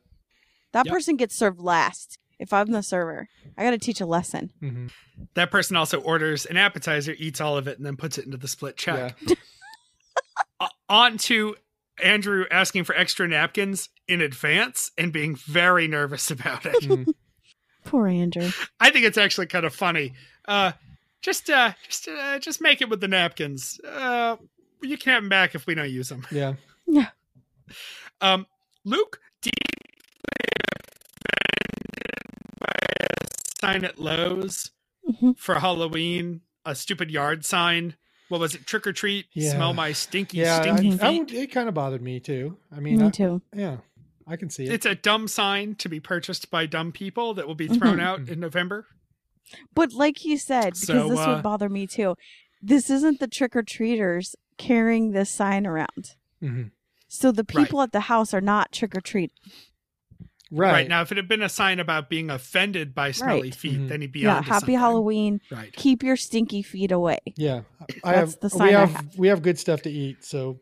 That 0.73 0.85
Yep. 0.87 0.93
person 0.93 1.16
gets 1.16 1.35
served 1.35 1.61
last. 1.61 2.19
If 2.39 2.52
I'm 2.52 2.70
the 2.70 2.82
server, 2.82 3.28
I 3.56 3.65
got 3.65 3.70
to 3.70 3.78
teach 3.78 4.01
a 4.01 4.06
lesson. 4.06 4.52
hmm 4.60 4.86
That 5.35 5.51
person 5.51 5.77
also 5.77 6.01
orders 6.01 6.47
an 6.47 6.56
appetizer, 6.56 7.15
eats 7.19 7.40
all 7.40 7.56
of 7.56 7.66
it, 7.69 7.77
and 7.78 7.85
then 7.86 7.97
puts 7.97 8.16
it 8.19 8.24
into 8.27 8.36
the 8.36 8.48
split 8.48 8.77
check. 8.77 9.16
Yeah. 9.27 9.35
Uh, 10.60 10.66
on 10.89 11.19
to 11.19 11.55
Andrew 12.02 12.44
asking 12.51 12.82
for 12.85 12.94
extra 12.97 13.28
napkins 13.28 13.89
in 14.09 14.20
advance 14.20 14.90
and 14.98 15.12
being 15.12 15.36
very 15.36 15.86
nervous 15.86 16.31
about 16.32 16.66
it. 16.66 16.82
Mhm. 16.82 17.06
Poor 17.85 18.09
Andrew. 18.09 18.51
I 18.81 18.90
think 18.90 19.05
it's 19.05 19.19
actually 19.19 19.47
kind 19.47 19.65
of 19.65 19.74
funny. 19.74 20.15
Uh, 20.47 20.73
just, 21.23 21.48
uh, 21.51 21.73
just, 21.86 22.09
uh, 22.09 22.39
just 22.40 22.60
make 22.60 22.81
it 22.81 22.89
with 22.89 23.01
the 23.01 23.06
napkins. 23.09 23.81
Uh, 23.86 24.36
you 24.82 24.97
can 24.98 25.12
have 25.12 25.23
them 25.23 25.28
back 25.28 25.55
if 25.55 25.66
we 25.66 25.74
don't 25.77 25.90
use 25.90 26.09
them. 26.09 26.27
Yeah. 26.32 26.55
Yeah. 26.86 27.09
Um, 28.20 28.47
Luke, 28.85 29.20
do 29.43 29.51
you 29.51 29.78
sign 33.61 33.85
at 33.85 33.99
Lowe's 33.99 34.71
Mhm. 35.09 35.39
for 35.39 35.57
Halloween? 35.57 36.43
A 36.65 36.75
stupid 36.75 37.11
yard 37.11 37.45
sign. 37.45 37.97
What 38.29 38.41
was 38.41 38.55
it? 38.55 38.67
Trick 38.67 38.87
or 38.87 38.93
treat. 38.93 39.27
Yeah. 39.33 39.53
Smell 39.53 39.73
my 39.73 39.93
stinky, 39.93 40.39
Yeah. 40.39 40.61
stinky 40.61 40.89
I, 40.89 40.91
feet. 40.93 41.03
I 41.03 41.19
would- 41.19 41.33
it 41.33 41.51
kind 41.51 41.69
of 41.69 41.75
bothered 41.75 42.03
me 42.03 42.21
too. 42.21 42.59
I 42.71 42.81
mean, 42.81 42.99
Me 42.99 43.07
I- 43.07 43.11
too. 43.11 43.43
yeah, 43.55 43.79
I 44.27 44.37
can 44.37 44.51
see 44.51 44.65
it. 44.65 44.73
It's 44.73 44.87
a 44.87 44.95
dumb 44.95 45.29
sign 45.29 45.75
to 45.77 45.89
be 45.89 45.99
purchased 45.99 46.51
by 46.51 46.67
dumb 46.67 46.93
people 46.93 47.33
that 47.35 47.47
will 47.47 47.55
be 47.55 47.69
thrown 47.69 47.97
Mhm. 47.99 48.03
out 48.03 48.29
in 48.29 48.39
November. 48.41 48.87
But 49.75 49.95
like 49.95 50.25
you 50.27 50.37
said, 50.37 50.75
because 50.75 50.87
So, 50.87 51.09
this 51.09 51.19
uh, 51.19 51.27
would 51.37 51.43
bother 51.43 51.71
me 51.71 51.87
too. 51.87 52.17
This 52.61 52.91
isn't 52.91 53.19
the 53.19 53.29
trick 53.29 53.57
or 53.57 53.63
treaters 53.63 54.37
carrying 54.59 55.13
this 55.13 55.31
sign 55.31 55.67
around. 55.67 56.17
Mhm. 56.43 56.73
So 57.07 57.33
the 57.33 57.45
people 57.45 57.81
at 57.81 57.93
the 57.93 58.01
house 58.01 58.35
are 58.35 58.43
not 58.43 58.73
trick 58.73 58.95
or 58.95 59.01
treat. 59.01 59.33
Right. 60.51 60.73
Right. 60.73 60.89
now, 60.89 61.03
if 61.03 61.12
it 61.12 61.16
had 61.19 61.29
been 61.29 61.43
a 61.43 61.49
sign 61.49 61.79
about 61.79 62.09
being 62.09 62.31
offended 62.31 62.95
by 62.95 63.11
smelly 63.12 63.43
Right. 63.43 63.55
feet, 63.55 63.79
Mhm. 63.81 63.89
then 63.89 64.01
he'd 64.01 64.12
be 64.12 64.20
yeah, 64.20 64.37
happy 64.43 64.49
something. 64.61 64.79
Halloween. 64.79 65.41
Right. 65.51 65.73
Keep 65.75 66.03
your 66.03 66.16
stinky 66.16 66.62
feet 66.62 66.91
away. 66.91 67.19
Yeah. 67.37 67.62
I 68.03 68.12
That's 68.15 68.33
have. 68.35 68.41
the 68.41 68.47
we 68.55 68.59
sign 68.59 68.69
I 68.75 68.81
have, 68.81 68.91
have. 68.93 69.19
we 69.19 69.29
have 69.29 69.43
good 69.43 69.59
stuff 69.59 69.83
to 69.83 69.91
eat, 69.91 70.25
so 70.25 70.59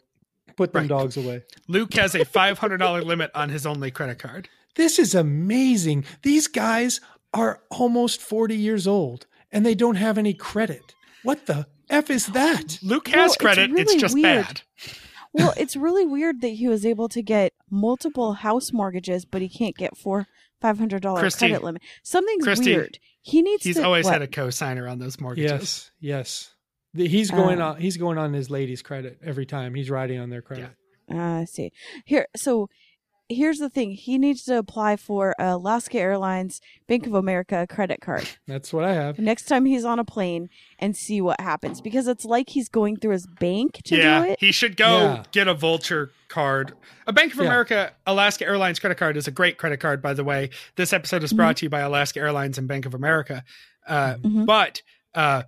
put 0.57 0.73
them 0.73 0.83
Right. 0.83 0.89
dogs 0.89 1.17
away. 1.17 1.43
Luke 1.69 1.95
has 1.95 2.15
a 2.17 2.25
five 2.25 2.59
hundred 2.59 2.79
dollar 2.79 3.03
limit 3.03 3.31
on 3.35 3.49
his 3.51 3.65
only 3.65 3.91
credit 3.93 4.19
card. 4.19 4.49
This 4.75 4.99
is 4.99 5.15
amazing. 5.15 6.05
These 6.23 6.49
guys 6.49 7.01
are 7.33 7.61
almost 7.71 8.21
40 8.21 8.57
years 8.57 8.87
old 8.87 9.27
and 9.53 9.65
they 9.65 9.75
don't 9.75 9.97
have 9.97 10.19
any 10.19 10.35
credit. 10.35 10.95
What 11.23 11.47
the 11.47 11.67
F 11.89 12.11
is 12.11 12.27
that? 12.29 12.79
Luke 12.83 13.09
has 13.09 13.33
it's 13.33 13.37
credit. 13.37 13.71
It's, 13.71 13.91
really 13.93 14.01
just 14.01 14.15
weird. 14.15 14.45
bad. 14.47 14.61
Well, 15.37 15.55
it's 15.57 15.77
really 15.77 16.05
weird 16.07 16.41
that 16.41 16.49
he 16.49 16.67
was 16.69 16.85
able 16.87 17.09
to 17.11 17.23
get 17.23 17.53
multiple 17.71 18.35
house 18.35 18.73
mortgages, 18.73 19.25
but 19.25 19.43
he 19.43 19.49
can't 19.49 19.77
get 19.77 19.97
four 19.97 20.27
five 20.61 20.79
hundred 20.79 21.03
dollar 21.03 21.29
credit 21.31 21.63
limit. 21.63 21.83
Something's 22.03 22.45
Christy, 22.45 22.75
weird. 22.75 22.99
He 23.23 23.43
needs 23.43 23.65
He's 23.65 23.77
to. 23.77 23.85
always 23.85 24.05
what? 24.05 24.13
had 24.15 24.23
a 24.23 24.27
co-signer 24.29 24.89
on 24.89 24.99
those 24.99 25.21
mortgages. 25.21 25.51
Yes. 25.51 25.91
Yes. 26.01 26.51
The- 26.95 27.09
He's 27.09 27.31
going 27.31 27.61
Uh, 27.61 27.73
on 27.73 27.81
he's 27.81 27.97
going 27.97 28.19
on 28.19 28.33
his 28.33 28.51
lady's 28.51 28.83
credit 28.83 29.19
every 29.23 29.47
time. 29.47 29.75
He's 29.75 29.91
riding 29.91 30.19
on 30.21 30.31
their 30.31 30.43
credit. 30.43 30.71
Uh, 31.13 31.17
I 31.17 31.45
see. 31.45 31.71
Here, 32.05 32.27
so 32.35 32.69
here's 33.29 33.59
the 33.59 33.69
thing. 33.69 33.91
He 33.93 34.19
needs 34.19 34.45
to 34.45 34.57
apply 34.59 34.97
for 34.97 35.35
a 35.39 35.55
Alaska 35.55 35.99
Airlines 35.99 36.61
Bank 36.87 37.07
of 37.07 37.15
America 37.15 37.67
credit 37.69 38.01
card 38.01 38.29
That's 38.47 38.73
what 38.73 38.85
I 38.85 38.95
have. 38.95 39.19
next 39.19 39.47
time 39.47 39.65
he's 39.65 39.85
on 39.85 39.99
a 39.99 40.05
plane 40.05 40.49
and 40.79 40.97
see 40.97 41.21
what 41.21 41.41
happens 41.41 41.81
because 41.81 42.07
it's 42.07 42.25
like 42.25 42.51
he's 42.51 42.69
going 42.69 42.97
through 42.97 43.13
his 43.13 43.27
bank 43.27 43.81
to 43.85 43.97
yeah, 43.97 44.23
do 44.25 44.31
it. 44.33 44.41
he 44.41 44.53
should 44.53 44.77
go 44.77 44.99
Yeah. 44.99 45.23
get 45.33 45.49
a 45.49 45.55
Vulture 45.55 46.11
card. 46.29 46.73
A 47.07 47.13
Bank 47.13 47.33
of 47.33 47.39
Yeah. 47.41 47.47
America 47.47 47.93
Alaska 48.07 48.45
Airlines 48.47 48.79
credit 48.79 48.99
card 48.99 49.17
is 49.17 49.27
a 49.27 49.31
great 49.31 49.59
credit 49.59 49.81
card, 49.81 50.01
by 50.03 50.13
the 50.15 50.25
way. 50.25 50.51
This 50.77 50.93
episode 50.93 51.23
is 51.25 51.33
brought 51.33 51.57
to 51.59 51.67
you 51.67 51.71
by 51.71 51.81
Alaska 51.81 52.21
Airlines 52.21 52.59
and 52.59 52.67
Bank 52.69 52.87
of 52.87 52.95
America. 52.95 53.43
Uh, 53.87 54.17
Mhm. 54.17 54.47
But 54.47 54.83
uh, 55.15 55.45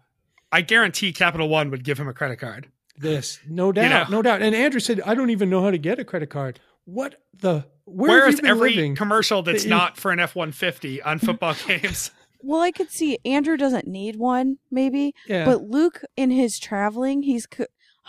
I 0.50 0.62
guarantee 0.62 1.12
Capital 1.12 1.48
One 1.48 1.70
would 1.70 1.84
give 1.84 1.98
him 1.98 2.08
a 2.08 2.14
credit 2.14 2.36
card. 2.40 2.68
This. 2.96 3.38
No 3.48 3.70
doubt. 3.70 4.10
know. 4.10 4.16
No 4.16 4.22
doubt. 4.22 4.42
And 4.42 4.54
Andrew 4.56 4.80
said, 4.80 5.00
I 5.06 5.14
don't 5.14 5.30
even 5.30 5.48
know 5.50 5.62
how 5.62 5.70
to 5.70 5.78
get 5.78 5.98
a 6.00 6.04
credit 6.04 6.30
card. 6.30 6.58
What 6.90 7.16
the 7.38 7.66
where 7.84 8.10
Where 8.10 8.20
have 8.24 8.28
is 8.30 8.36
you 8.36 8.42
been 8.42 8.50
every 8.50 8.70
living? 8.74 8.94
commercial 8.96 9.42
that's 9.42 9.64
that 9.64 9.68
you- 9.68 9.74
not 9.74 9.98
for 9.98 10.10
an 10.10 10.20
F 10.20 10.34
one 10.34 10.52
fifty 10.52 11.02
on 11.02 11.18
football 11.18 11.54
games? 11.66 12.10
Well, 12.40 12.60
I 12.62 12.70
could 12.70 12.90
see 12.90 13.18
Andrew 13.26 13.56
doesn't 13.58 13.86
need 13.86 14.16
one, 14.16 14.56
maybe, 14.70 15.14
yeah. 15.26 15.44
but 15.44 15.62
Luke 15.64 16.02
in 16.16 16.30
his 16.30 16.58
traveling, 16.58 17.24
he's 17.24 17.46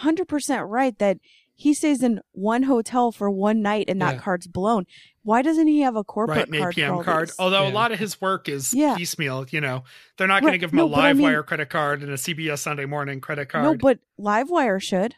100% 0.02 0.70
right 0.70 0.98
that 1.00 1.18
he 1.56 1.74
stays 1.74 2.02
in 2.04 2.22
one 2.32 2.64
hotel 2.64 3.12
for 3.12 3.30
one 3.30 3.62
night 3.62 3.86
and 3.90 4.00
that 4.02 4.16
Yeah. 4.16 4.22
card's 4.22 4.48
blown. 4.48 4.86
Why 5.24 5.42
doesn't 5.42 5.68
he 5.68 5.82
have 5.82 5.96
a 5.98 6.04
corporate 6.04 6.38
right, 6.38 6.48
an 6.48 6.60
card? 6.60 6.74
for 6.76 6.80
APM 6.80 6.92
all 6.98 7.04
card. 7.04 7.28
these? 7.30 7.36
Although 7.40 7.68
a 7.68 7.72
lot 7.72 7.92
of 7.92 8.00
his 8.00 8.22
work 8.22 8.48
is 8.48 8.74
Yeah. 8.74 8.96
piecemeal, 8.96 9.46
you 9.50 9.60
know, 9.60 9.84
they're 10.18 10.28
not 10.28 10.42
going 10.42 10.54
to 10.54 10.58
give 10.60 10.72
him 10.72 10.78
No, 10.78 10.86
a 10.86 10.90
but 10.90 11.00
I 11.00 11.08
live 11.10 11.18
mean- 11.18 11.24
wire 11.26 11.44
credit 11.44 11.70
card 11.70 12.02
and 12.02 12.12
a 12.12 12.16
CBS 12.18 12.60
Sunday 12.62 12.86
morning 12.86 13.20
credit 13.20 13.50
card. 13.50 13.64
No, 13.66 13.76
but 13.76 14.00
Livewire 14.20 14.82
should. 14.82 15.16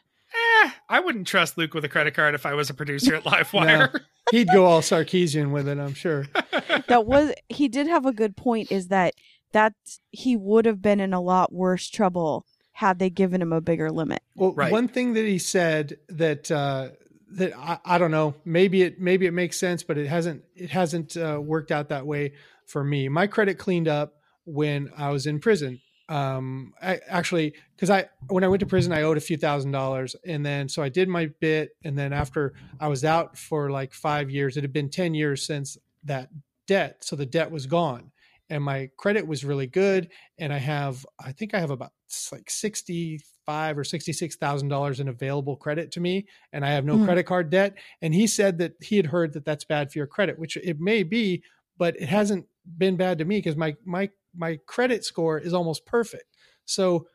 Eh, 0.62 0.70
I 0.88 1.00
wouldn't 1.00 1.26
trust 1.26 1.56
Luke 1.58 1.74
with 1.74 1.84
a 1.84 1.88
credit 1.88 2.14
card 2.14 2.34
if 2.34 2.46
I 2.46 2.54
was 2.54 2.70
a 2.70 2.74
producer 2.74 3.14
at 3.14 3.24
Livewire. 3.24 4.00
He'd 4.30 4.48
go 4.48 4.64
all 4.66 4.80
Sarkisian 4.80 5.50
with 5.50 5.68
it, 5.68 5.78
I'm 5.78 5.94
sure. 5.94 6.26
that 6.88 7.06
was 7.06 7.32
he 7.48 7.68
did 7.68 7.86
have 7.86 8.06
a 8.06 8.12
good 8.12 8.36
point 8.36 8.70
is 8.72 8.88
that 8.88 9.14
that 9.52 9.74
he 10.10 10.36
would 10.36 10.64
have 10.64 10.80
been 10.80 11.00
in 11.00 11.12
a 11.12 11.20
lot 11.20 11.52
worse 11.52 11.88
trouble 11.90 12.46
had 12.72 12.98
they 12.98 13.10
given 13.10 13.42
him 13.42 13.52
a 13.52 13.60
bigger 13.60 13.90
limit. 13.90 14.22
Well, 14.34 14.52
Right. 14.54 14.72
one 14.72 14.88
thing 14.88 15.12
that 15.14 15.26
he 15.26 15.38
said 15.38 15.98
that 16.08 16.50
uh, 16.50 16.90
that 17.32 17.56
I, 17.58 17.78
I 17.84 17.98
don't 17.98 18.10
know, 18.10 18.34
maybe 18.44 18.82
it 18.82 19.00
maybe 19.00 19.26
it 19.26 19.32
makes 19.32 19.58
sense, 19.58 19.82
but 19.82 19.98
it 19.98 20.06
hasn't 20.06 20.42
it 20.54 20.70
hasn't 20.70 21.16
uh, 21.16 21.40
worked 21.42 21.70
out 21.70 21.88
that 21.90 22.06
way 22.06 22.32
for 22.66 22.82
me. 22.84 23.08
My 23.08 23.26
credit 23.26 23.58
cleaned 23.58 23.88
up 23.88 24.14
when 24.44 24.90
I 24.96 25.10
was 25.10 25.26
in 25.26 25.38
prison. 25.40 25.80
Um, 26.12 26.74
I, 26.82 27.00
actually, 27.08 27.54
because 27.74 27.88
I 27.88 28.08
when 28.28 28.44
I 28.44 28.48
went 28.48 28.60
to 28.60 28.66
prison, 28.66 28.92
I 28.92 29.02
owed 29.02 29.16
a 29.16 29.20
few 29.20 29.38
thousand 29.38 29.70
dollars, 29.72 30.14
and 30.26 30.44
then 30.44 30.68
so 30.68 30.82
I 30.82 30.90
did 30.90 31.08
my 31.08 31.26
bit, 31.40 31.70
and 31.84 31.96
then 31.98 32.12
after 32.12 32.52
I 32.80 32.88
was 32.88 33.02
out 33.04 33.38
for 33.38 33.70
like 33.70 33.94
five 33.94 34.30
years, 34.30 34.56
it 34.58 34.62
had 34.62 34.72
been 34.74 34.90
ten 34.90 35.14
years 35.14 35.46
since 35.46 35.78
that 36.04 36.28
debt, 36.66 37.02
so 37.02 37.16
the 37.16 37.24
debt 37.24 37.50
was 37.50 37.66
gone, 37.66 38.12
and 38.50 38.62
my 38.62 38.90
credit 38.98 39.26
was 39.26 39.42
really 39.42 39.66
good, 39.66 40.10
and 40.38 40.52
I 40.52 40.58
have 40.58 41.06
I 41.18 41.32
think 41.32 41.54
I 41.54 41.60
have 41.60 41.70
about 41.70 41.92
like 42.30 42.50
sixty 42.50 43.20
five 43.46 43.78
or 43.78 43.84
sixty 43.84 44.12
six 44.12 44.36
thousand 44.36 44.68
dollars 44.68 45.00
in 45.00 45.08
available 45.08 45.56
credit 45.56 45.92
to 45.92 46.00
me, 46.00 46.26
and 46.52 46.62
I 46.64 46.72
have 46.72 46.84
no 46.84 46.98
Mhm. 46.98 47.04
credit 47.06 47.24
card 47.24 47.48
debt. 47.48 47.74
And 48.02 48.12
he 48.12 48.26
said 48.26 48.58
that 48.58 48.74
he 48.82 48.98
had 48.98 49.06
heard 49.06 49.32
that 49.32 49.46
that's 49.46 49.64
bad 49.64 49.90
for 49.90 49.98
your 49.98 50.06
credit, 50.06 50.38
which 50.38 50.58
it 50.58 50.78
may 50.78 51.04
be, 51.04 51.42
but 51.78 51.96
it 51.96 52.08
hasn't 52.08 52.46
been 52.76 52.96
bad 52.96 53.16
to 53.18 53.24
me 53.24 53.38
because 53.38 53.56
my 53.56 53.74
my 53.84 54.10
my 54.34 54.58
credit 54.66 55.04
score 55.04 55.38
is 55.38 55.52
almost 55.52 55.84
perfect. 55.86 56.24
So 56.64 57.06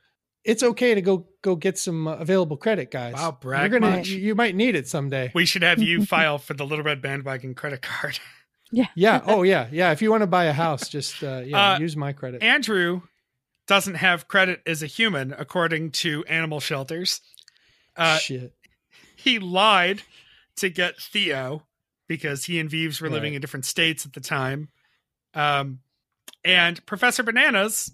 it's 0.43 0.63
okay 0.63 0.95
to 0.95 1.01
go 1.01 1.27
go 1.41 1.55
get 1.55 1.77
some 1.77 2.07
uh, 2.07 2.15
available 2.15 2.57
credit, 2.57 2.89
guys. 2.91 3.13
Wow, 3.15 3.37
brag 3.39 3.71
You're 3.71 3.79
gonna 3.79 3.97
much. 3.97 4.07
you, 4.09 4.19
you 4.19 4.35
might 4.35 4.55
need 4.55 4.75
it 4.75 4.87
someday. 4.87 5.31
we 5.35 5.45
should 5.45 5.63
have 5.63 5.81
you 5.81 6.05
file 6.13 6.37
for 6.37 6.53
the 6.53 6.65
Little 6.65 6.83
Red 6.85 7.01
Bandwagon 7.01 7.53
credit 7.55 7.81
card. 7.81 8.19
Yeah. 8.69 8.87
Yeah. 8.95 9.21
Oh 9.25 9.43
yeah. 9.43 9.69
Yeah. 9.71 9.91
If 9.93 10.01
you 10.01 10.11
want 10.11 10.23
to 10.23 10.27
buy 10.27 10.43
a 10.43 10.51
house, 10.51 10.89
just 10.89 11.23
uh, 11.23 11.37
yeah, 11.45 11.75
Uh, 11.75 11.79
use 11.79 11.95
my 11.95 12.11
credit. 12.11 12.43
Andrew 12.43 12.99
doesn't 13.65 13.95
have 13.95 14.27
credit 14.27 14.61
as 14.67 14.83
a 14.83 14.87
human, 14.87 15.33
according 15.37 15.91
to 15.91 16.25
animal 16.25 16.59
shelters. 16.59 17.21
Uh, 17.95 18.17
Shit. 18.17 18.51
he 19.15 19.39
lied 19.39 20.01
to 20.57 20.67
get 20.69 20.97
Theo 20.97 21.63
because 22.09 22.43
he 22.43 22.59
and 22.59 22.69
Vives 22.69 22.99
were 22.99 23.09
living 23.09 23.35
in 23.35 23.39
different 23.41 23.63
states 23.65 24.05
at 24.05 24.11
the 24.11 24.19
time. 24.19 24.67
Um, 25.33 25.79
and 26.47 26.83
Professor 26.85 27.23
Bananas 27.23 27.91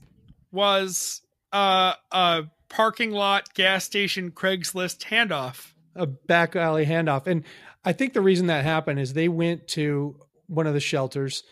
was 0.51 1.21
uh, 1.51 1.93
a 2.11 2.43
parking 2.69 3.11
lot, 3.11 3.51
gas 3.55 3.83
station, 3.83 4.29
Craigslist 4.29 4.99
handoff. 5.05 5.73
a 5.95 6.05
back 6.05 6.55
alley 6.55 6.85
handoff. 6.85 7.25
And 7.25 7.43
I 7.83 7.93
think 7.93 8.13
the 8.13 8.21
reason 8.21 8.47
that 8.47 8.63
happened 8.63 8.99
is 8.99 9.13
they 9.13 9.27
went 9.27 9.67
to 9.69 10.15
one 10.45 10.67
of 10.67 10.75
the 10.75 10.79
shelters 10.79 11.43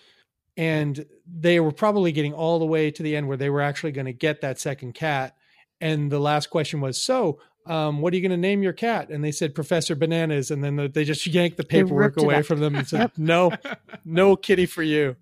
and 0.55 1.03
they 1.25 1.59
were 1.59 1.71
probably 1.71 2.11
getting 2.11 2.33
all 2.33 2.59
the 2.59 2.65
way 2.65 2.91
to 2.91 3.01
the 3.01 3.15
end 3.15 3.27
where 3.27 3.37
they 3.37 3.49
were 3.49 3.61
actually 3.61 3.93
going 3.93 4.05
to 4.05 4.13
get 4.13 4.41
that 4.41 4.59
second 4.59 4.93
cat. 4.93 5.35
And 5.79 6.11
the 6.11 6.19
last 6.19 6.51
question 6.51 6.81
was, 6.81 7.01
so 7.01 7.39
um, 7.65 8.01
what 8.01 8.13
are 8.13 8.15
you 8.15 8.21
going 8.21 8.29
to 8.29 8.37
name 8.37 8.61
your 8.61 8.73
cat? 8.73 9.09
And 9.09 9.23
they 9.23 9.31
said 9.31 9.55
Professor 9.55 9.95
Bananas. 9.95 10.51
And 10.51 10.63
then 10.63 10.75
the, 10.75 10.87
they 10.87 11.03
just 11.03 11.25
yanked 11.25 11.57
the 11.57 11.63
paperwork 11.63 12.17
away 12.17 12.43
from 12.43 12.59
them 12.59 12.75
and 12.75 12.87
said, 12.87 13.11
no, 13.17 13.53
no 14.05 14.35
kitty 14.35 14.67
for 14.67 14.83
you. 14.83 15.15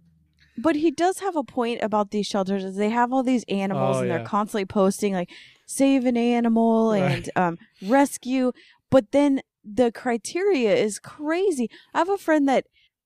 But 0.62 0.76
he 0.76 0.92
does 0.92 1.20
have 1.20 1.36
a 1.36 1.44
point 1.44 1.82
about 1.82 2.12
these 2.12 2.28
shelters 2.28 2.64
is 2.64 2.76
they 2.76 2.90
have 2.90 3.12
all 3.14 3.24
these 3.24 3.44
animals 3.50 3.98
Oh, 3.98 4.00
and 4.00 4.08
yeah. 4.10 4.18
they're 4.18 4.26
constantly 4.26 4.66
posting 4.66 5.14
like 5.14 5.30
save 5.66 6.06
an 6.06 6.18
animal 6.18 6.92
and 6.92 7.30
um, 7.36 7.58
rescue. 7.82 8.52
But 8.90 9.12
then 9.12 9.42
the 9.64 9.92
criteria 9.92 10.76
is 10.76 11.00
crazy. 11.00 11.70
I 11.94 12.00
have 12.00 12.10
a 12.10 12.18
friend 12.18 12.48
that 12.50 12.66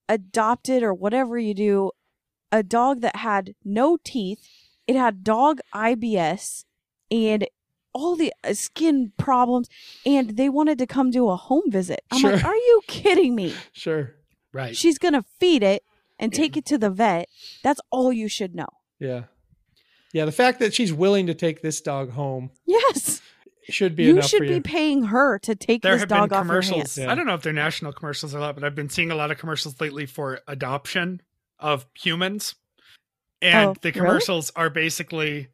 adopted 0.10 0.84
or 0.84 0.94
whatever 0.94 1.38
you 1.38 1.54
do 1.54 1.92
a 2.52 2.64
dog 2.64 3.02
that 3.02 3.18
had 3.18 3.56
no 3.64 3.98
teeth. 4.04 4.48
It 4.88 4.96
had 4.96 5.24
dog 5.24 5.60
ibs 5.74 6.66
and 7.10 7.48
all 7.94 8.16
the 8.16 8.34
uh, 8.44 8.54
skin 8.54 9.12
problems 9.18 9.70
and 10.06 10.32
they 10.38 10.50
wanted 10.50 10.78
to 10.80 10.88
come 10.88 11.12
do 11.12 11.30
a 11.30 11.36
home 11.36 11.70
visit. 11.70 12.02
I'm 12.12 12.22
like 12.22 12.44
are 12.44 12.56
you 12.56 12.82
kidding 12.88 13.36
me? 13.36 13.54
Sure. 13.74 14.16
Right. 14.52 14.76
she's 14.76 14.98
gonna 15.00 15.24
feed 15.40 15.64
it 15.64 15.84
and 16.20 16.34
take 16.34 16.56
it 16.58 16.66
to 16.66 16.78
the 16.78 16.90
vet 16.90 17.28
that's 17.64 17.82
all 17.92 18.12
you 18.14 18.28
should 18.28 18.56
know 18.56 18.68
Yeah. 19.00 19.24
Yeah. 20.14 20.26
The 20.26 20.32
fact 20.32 20.60
that 20.60 20.74
she's 20.74 20.94
willing 20.94 21.28
to 21.28 21.34
take 21.34 21.62
this 21.62 21.82
dog 21.82 22.12
home 22.12 22.52
yes 22.66 23.22
should 23.70 23.96
be 23.96 24.04
you 24.04 24.12
enough 24.12 24.26
should 24.26 24.40
for 24.40 24.46
be 24.48 24.54
you. 24.56 24.62
paying 24.62 25.04
her 25.06 25.40
to 25.40 25.56
take 25.56 25.82
there 25.84 25.96
this 25.98 26.06
dog 26.06 26.34
off 26.34 26.48
her 26.48 26.62
hands 26.62 26.98
Yeah. 26.98 27.12
I 27.12 27.16
don't 27.16 27.26
know 27.26 27.34
if 27.34 27.42
they're 27.42 27.54
national 27.54 27.94
commercials 27.94 28.36
or 28.36 28.40
not, 28.40 28.56
but 28.56 28.64
I've 28.64 28.76
been 28.76 28.90
seeing 28.90 29.10
a 29.12 29.16
lot 29.16 29.32
of 29.32 29.38
commercials 29.38 29.80
lately 29.80 30.06
for 30.06 30.42
adoption 30.48 31.22
of 31.60 31.86
humans. 31.96 32.56
And 33.42 33.70
Oh, 33.70 33.76
the 33.82 33.90
really? 33.92 34.00
commercials 34.00 34.52
are 34.56 34.70
basically, 34.70 35.48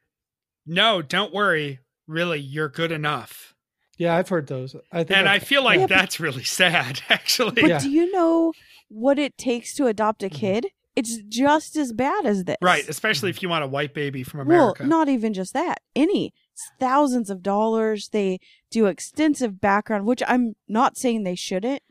no, 0.66 1.02
don't 1.04 1.34
worry. 1.34 1.80
Really, 2.08 2.40
you're 2.40 2.70
good 2.70 2.92
enough. 2.92 3.54
Yeah, 3.98 4.16
I've 4.16 4.30
heard 4.30 4.48
those. 4.48 4.76
I 4.92 5.04
think 5.04 5.18
And 5.18 5.30
I 5.30 5.36
I've- 5.36 5.46
feel 5.46 5.64
like 5.64 5.80
Yeah, 5.80 5.88
but- 5.88 5.96
that's 5.96 6.20
really 6.20 6.44
sad, 6.62 7.02
actually. 7.10 7.62
but 7.62 7.68
Yeah. 7.70 7.80
do 7.80 7.90
you 7.90 8.12
know 8.12 8.54
what 8.90 9.18
it 9.18 9.38
takes 9.38 9.74
to 9.76 9.88
adopt 9.88 10.22
Mm-hmm. 10.22 10.36
a 10.36 10.40
kid 10.40 10.68
it's 10.96 11.18
just 11.30 11.78
as 11.78 11.94
bad 11.94 12.26
as 12.26 12.44
this 12.44 12.58
Right, 12.62 12.88
especially 12.90 13.30
if 13.30 13.42
you 13.42 13.48
want 13.48 13.64
a 13.64 13.68
white 13.68 13.94
baby 13.94 14.22
from 14.24 14.42
America. 14.42 14.52
well 14.58 14.66
America. 14.72 14.86
not 14.88 15.08
even 15.10 15.34
just 15.34 15.54
that 15.54 15.80
any 15.96 16.34
it's 16.54 16.70
thousands 16.80 17.30
of 17.30 17.42
dollars 17.42 18.10
they 18.10 18.40
do 18.72 18.88
extensive 18.88 19.62
background 19.62 20.06
which 20.06 20.22
i'm 20.28 20.56
not 20.68 20.98
saying 20.98 21.24
they 21.24 21.36
shouldn't 21.36 21.82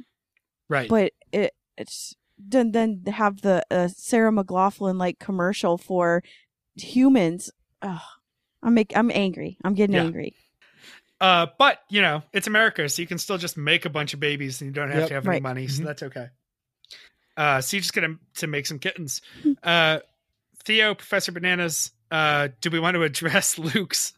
right. 0.69 0.89
but 0.91 1.13
it 1.33 1.55
it's 1.77 2.15
then 2.39 2.71
then 2.73 3.03
have 3.09 3.41
the 3.41 3.65
uh, 3.71 3.89
Sarah 3.89 4.31
McLachlan 4.31 4.97
like 4.99 5.19
commercial 5.19 5.77
for 5.77 6.23
humans. 6.77 7.51
Ugh, 7.83 8.01
I'm 8.63 8.75
make 8.75 8.93
I'm 8.97 9.11
angry. 9.13 9.59
I'm 9.65 9.75
getting 9.75 9.97
Yeah. 9.97 10.05
angry. 10.05 10.35
Uh, 11.21 11.47
but 11.59 11.79
you 11.91 12.01
know, 12.01 12.23
it's 12.33 12.47
America, 12.47 12.89
so 12.89 13.03
you 13.03 13.09
can 13.09 13.19
still 13.19 13.39
just 13.39 13.57
make 13.57 13.85
a 13.87 13.91
bunch 13.91 14.15
of 14.15 14.21
babies, 14.21 14.61
and 14.61 14.69
you 14.69 14.73
don't 14.73 14.91
have 14.91 15.01
Yep. 15.01 15.09
to 15.09 15.15
have 15.15 15.27
any 15.29 15.41
money, 15.41 15.67
so 15.67 15.83
Mhm. 15.83 15.87
that's 15.87 16.03
okay. 16.05 16.27
Uh, 17.39 17.61
so 17.61 17.77
you 17.77 17.81
just 17.81 17.95
get 17.95 18.01
to, 18.03 18.19
to 18.35 18.47
make 18.49 18.67
some 18.67 18.79
kittens. 18.79 19.23
Uh, 19.63 20.01
Theo, 20.65 20.95
Professor 20.95 21.33
Bananas, 21.33 21.93
uh, 22.11 22.49
do 22.61 22.69
we 22.69 22.81
want 22.81 22.97
to 22.97 23.03
address 23.05 23.59
Luke's? 23.59 24.13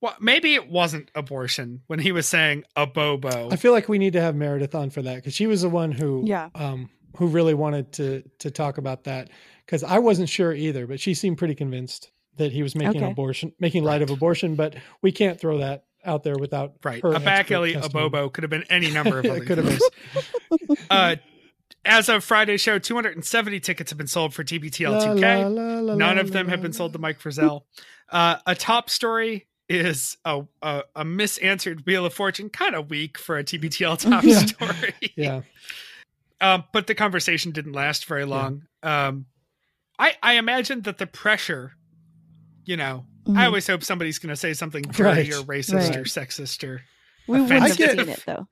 Well, 0.00 0.14
maybe 0.20 0.54
it 0.54 0.68
wasn't 0.70 1.10
abortion 1.14 1.82
when 1.88 1.98
he 1.98 2.12
was 2.12 2.28
saying 2.28 2.64
a 2.76 2.86
bobo. 2.86 3.48
I 3.50 3.56
feel 3.56 3.72
like 3.72 3.88
we 3.88 3.98
need 3.98 4.12
to 4.12 4.20
have 4.20 4.36
Meredith 4.36 4.74
on 4.74 4.90
for 4.90 5.02
that 5.02 5.16
because 5.16 5.34
she 5.34 5.46
was 5.48 5.62
the 5.62 5.68
one 5.68 5.90
who, 5.90 6.22
Yeah. 6.24 6.50
um, 6.54 6.88
who 7.16 7.26
really 7.26 7.54
wanted 7.54 7.90
to 7.94 8.22
to 8.40 8.50
talk 8.52 8.78
about 8.78 9.04
that 9.04 9.28
because 9.66 9.82
I 9.82 9.98
wasn't 9.98 10.28
sure 10.28 10.52
either, 10.52 10.86
but 10.86 11.00
she 11.00 11.14
seemed 11.14 11.36
pretty 11.38 11.56
convinced 11.56 12.12
that 12.36 12.52
he 12.52 12.62
was 12.62 12.76
making 12.76 13.02
Okay. 13.02 13.10
abortion, 13.10 13.52
making 13.58 13.82
light 13.82 14.02
of 14.02 14.10
abortion. 14.10 14.54
But 14.54 14.76
we 15.02 15.10
can't 15.10 15.40
throw 15.40 15.58
that 15.58 15.84
out 16.04 16.22
there 16.22 16.36
without 16.38 16.74
right, 16.84 17.02
her 17.02 17.12
a 17.14 17.18
back 17.18 17.40
expert 17.50 17.54
alley, 17.56 17.74
a 17.74 17.88
bobo 17.88 18.28
could 18.28 18.44
have 18.44 18.50
been 18.50 18.64
any 18.70 18.92
number 18.92 19.18
of 19.18 19.24
other 19.30 19.42
it 19.42 19.46
could 19.46 19.58
have 19.58 19.66
things. 19.66 19.82
Uh, 20.88 21.16
as 21.84 22.08
of 22.08 22.22
Friday's 22.24 22.60
show, 22.60 22.78
270 22.78 23.60
tickets 23.60 23.90
have 23.90 23.98
been 23.98 24.06
sold 24.06 24.34
for 24.34 24.44
TBTL 24.44 25.20
2K. 25.20 25.96
None 25.96 26.18
of 26.18 26.32
them 26.32 26.48
have 26.48 26.60
been 26.62 26.72
sold 26.72 26.92
to 26.92 26.98
Mike 26.98 27.18
Frizzell. 27.20 27.62
Uh, 28.10 28.36
a 28.46 28.54
top 28.54 28.90
story 28.90 29.46
is 29.68 30.16
a, 30.24 30.42
a, 30.62 30.82
a 30.96 31.04
misanswered 31.04 31.84
Wheel 31.86 32.06
of 32.06 32.14
Fortune, 32.14 32.48
kind 32.48 32.74
of 32.74 32.88
weak 32.90 33.18
for 33.18 33.36
a 33.38 33.44
TBTL 33.44 33.98
top 34.10 34.24
Yeah. 34.24 34.38
story. 34.38 34.94
Yeah, 35.16 35.42
Um, 36.40 36.64
but 36.72 36.86
the 36.86 36.94
conversation 36.94 37.52
didn't 37.52 37.72
last 37.72 38.06
very 38.06 38.24
long. 38.24 38.62
Um, 38.82 39.26
I, 39.98 40.14
I 40.22 40.34
imagine 40.34 40.82
that 40.82 40.98
the 40.98 41.06
pressure, 41.06 41.72
you 42.64 42.76
know, 42.76 43.04
I 43.26 43.30
Mhm. 43.30 43.44
always 43.46 43.66
hope 43.66 43.82
somebody's 43.84 44.18
going 44.18 44.30
to 44.30 44.36
say 44.36 44.54
something 44.54 44.82
dirty 44.82 45.02
Right. 45.02 45.32
or 45.34 45.42
racist 45.42 45.88
Right. 45.90 45.96
or 45.96 46.04
sexist 46.04 46.66
or 46.66 46.82
we 47.26 47.40
wouldn't 47.40 47.60
have 47.62 47.70
offensive. 47.72 47.98
seen 47.98 48.08
it 48.14 48.22
though. 48.26 48.48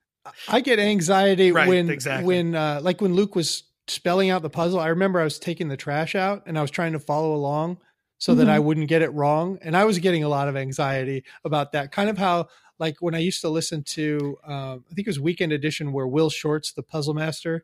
I 0.47 0.59
get 0.61 0.79
anxiety 0.79 1.51
Right, 1.51 1.67
when 1.67 1.89
exactly. 1.89 2.25
when 2.25 2.55
uh, 2.55 2.79
like 2.81 3.01
when 3.01 3.13
Luke 3.13 3.35
was 3.35 3.63
spelling 3.87 4.29
out 4.29 4.41
the 4.41 4.49
puzzle. 4.49 4.79
I 4.79 4.87
remember 4.89 5.19
I 5.19 5.23
was 5.23 5.39
taking 5.39 5.69
the 5.69 5.77
trash 5.77 6.13
out 6.15 6.43
and 6.45 6.57
I 6.57 6.61
was 6.61 6.71
trying 6.71 6.91
to 6.93 6.99
follow 6.99 7.33
along 7.33 7.77
so 8.17 8.35
that 8.35 8.47
Mhm. 8.47 8.51
I 8.51 8.59
wouldn't 8.59 8.87
get 8.89 9.01
it 9.01 9.09
wrong, 9.13 9.59
and 9.61 9.77
I 9.77 9.85
was 9.85 9.99
getting 9.99 10.23
a 10.23 10.29
lot 10.29 10.47
of 10.49 10.57
anxiety 10.57 11.23
about 11.45 11.71
that. 11.73 11.91
Kind 11.91 12.09
of 12.09 12.17
how 12.17 12.47
like 12.79 12.97
when 12.99 13.15
I 13.15 13.19
used 13.19 13.41
to 13.41 13.49
listen 13.49 13.83
to 13.83 14.37
um, 14.43 14.83
I 14.91 14.93
think 14.93 15.07
it 15.07 15.09
was 15.09 15.19
Weekend 15.19 15.51
Edition 15.53 15.93
where 15.93 16.07
Will 16.07 16.29
Shortz, 16.29 16.73
the 16.73 16.83
puzzle 16.83 17.13
master, 17.13 17.63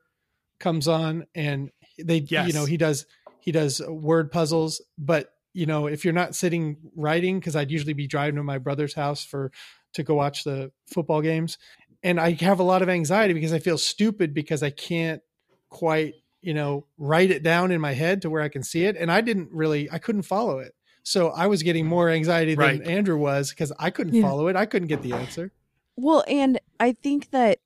comes 0.59 0.87
on 0.87 1.25
and 1.35 1.71
they 2.01 2.17
Yes. 2.19 2.47
you 2.47 2.53
know 2.53 2.65
he 2.65 2.77
does 2.77 3.05
he 3.39 3.51
does 3.51 3.81
word 3.87 4.31
puzzles, 4.31 4.81
but 4.97 5.33
you 5.53 5.65
know 5.65 5.87
if 5.87 6.05
you're 6.05 6.13
not 6.13 6.35
sitting 6.35 6.77
writing 6.95 7.39
because 7.39 7.55
I'd 7.55 7.69
usually 7.71 7.93
be 7.93 8.07
driving 8.07 8.35
to 8.37 8.43
my 8.43 8.57
brother's 8.59 8.93
house 8.93 9.23
for 9.25 9.51
to 9.93 10.01
go 10.03 10.15
watch 10.15 10.43
the 10.43 10.71
football 10.87 11.21
games 11.21 11.57
and 12.03 12.19
I 12.19 12.31
have 12.41 12.59
a 12.59 12.63
lot 12.63 12.81
of 12.81 12.89
anxiety 12.89 13.33
because 13.33 13.53
I 13.53 13.59
feel 13.59 13.77
stupid 13.77 14.33
because 14.33 14.61
I 14.63 14.69
can't 14.69 15.21
quite, 15.69 16.15
you 16.41 16.53
know, 16.53 16.85
write 16.97 17.31
it 17.31 17.43
down 17.43 17.71
in 17.71 17.79
my 17.81 17.93
head 17.93 18.21
to 18.23 18.29
where 18.29 18.41
I 18.41 18.49
can 18.49 18.63
see 18.63 18.85
it. 18.85 18.95
And 18.97 19.11
I 19.11 19.21
didn't 19.21 19.49
really, 19.51 19.89
I 19.91 19.97
couldn't 19.97 20.23
follow 20.23 20.59
it. 20.59 20.75
So 21.03 21.29
I 21.29 21.47
was 21.47 21.63
getting 21.63 21.85
more 21.85 22.09
anxiety 22.09 22.55
than 22.55 22.59
Right. 22.79 22.81
Andrew 22.87 23.17
was 23.17 23.49
because 23.49 23.71
I 23.79 23.89
couldn't 23.89 24.13
Yeah. 24.13 24.21
follow 24.23 24.47
it. 24.47 24.55
I 24.55 24.65
couldn't 24.65 24.87
get 24.87 25.01
the 25.01 25.13
answer. 25.13 25.51
Well, 25.95 26.23
and 26.27 26.59
I 26.79 26.93
think 26.93 27.31
that 27.31 27.59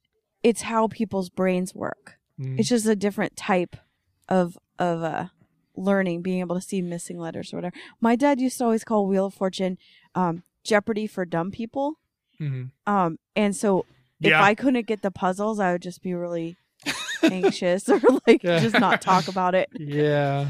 it's 0.43 0.61
how 0.63 0.87
people's 0.87 1.29
brains 1.29 1.73
work. 1.75 2.17
Mm. 2.39 2.59
It's 2.59 2.69
just 2.69 2.85
a 2.85 2.95
different 2.95 3.35
type 3.35 3.75
of 4.29 4.57
of 4.79 5.01
uh 5.03 5.27
learning, 5.75 6.21
being 6.21 6.39
able 6.39 6.55
to 6.55 6.61
see 6.61 6.81
missing 6.81 7.17
letters 7.19 7.53
or 7.53 7.57
whatever. 7.57 7.75
My 8.01 8.15
dad 8.15 8.39
used 8.41 8.57
to 8.59 8.63
always 8.65 8.83
call 8.83 9.07
Wheel 9.07 9.27
of 9.27 9.33
Fortune 9.33 9.77
um 10.15 10.43
Jeopardy 10.63 11.07
for 11.07 11.23
dumb 11.25 11.49
people. 11.51 11.99
Mhm. 12.39 12.71
Um 12.85 13.19
and 13.35 13.55
so 13.55 13.85
if 14.21 14.29
Yeah. 14.29 14.43
I 14.43 14.55
couldn't 14.55 14.87
get 14.87 15.01
the 15.01 15.11
puzzles, 15.11 15.59
I 15.59 15.71
would 15.73 15.81
just 15.81 16.01
be 16.01 16.13
really 16.13 16.57
anxious 17.23 17.87
or 17.89 17.99
like 18.27 18.43
Yeah. 18.43 18.59
just 18.59 18.79
not 18.79 19.01
talk 19.01 19.27
about 19.27 19.55
it. 19.55 19.69
Yeah. 19.79 20.49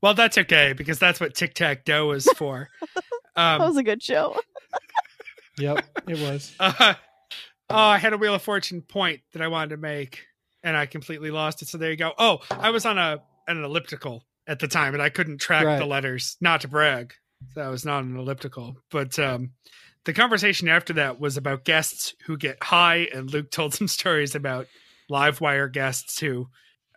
Well, 0.00 0.14
that's 0.14 0.38
okay 0.38 0.74
because 0.74 0.98
that's 1.00 1.18
what 1.20 1.34
tic 1.34 1.54
tac 1.54 1.84
toe 1.84 2.12
is 2.12 2.28
for. 2.36 2.68
That 3.36 3.60
Um, 3.60 3.60
was 3.62 3.76
a 3.76 3.82
good 3.82 4.02
show. 4.02 4.36
Yep. 5.58 5.84
It 6.08 6.18
was. 6.18 6.54
uh, 6.60 6.94
oh, 7.68 7.74
I 7.76 7.98
had 7.98 8.12
a 8.12 8.16
Wheel 8.18 8.34
of 8.34 8.42
Fortune 8.42 8.80
point 8.82 9.20
that 9.32 9.42
I 9.42 9.48
wanted 9.48 9.70
to 9.70 9.76
make, 9.76 10.24
and 10.62 10.76
I 10.76 10.86
completely 10.86 11.30
lost 11.30 11.62
it. 11.62 11.68
So 11.68 11.78
there 11.78 11.90
you 11.90 11.96
go. 11.96 12.12
Oh, 12.18 12.40
I 12.50 12.70
was 12.70 12.86
on 12.86 12.96
a 12.98 13.20
an 13.48 13.64
elliptical 13.64 14.24
at 14.46 14.60
the 14.60 14.68
time, 14.68 14.94
and 14.94 15.02
I 15.02 15.08
couldn't 15.08 15.38
track 15.38 15.64
Right. 15.64 15.78
the 15.78 15.86
letters. 15.86 16.36
Not 16.40 16.60
to 16.60 16.68
brag, 16.68 17.14
so 17.54 17.62
I 17.62 17.68
was 17.68 17.84
not 17.84 18.04
an 18.04 18.16
elliptical. 18.16 18.76
But 18.90 19.18
um, 19.18 19.50
the 20.08 20.14
conversation 20.14 20.68
after 20.68 20.94
that 20.94 21.20
was 21.20 21.36
about 21.36 21.64
guests 21.66 22.14
who 22.24 22.38
get 22.38 22.62
high, 22.62 23.08
and 23.14 23.30
Luke 23.30 23.50
told 23.52 23.74
some 23.74 23.88
stories 23.88 24.34
about 24.34 24.66
live 25.10 25.40
wire 25.42 25.68
guests 25.68 26.18
who 26.18 26.48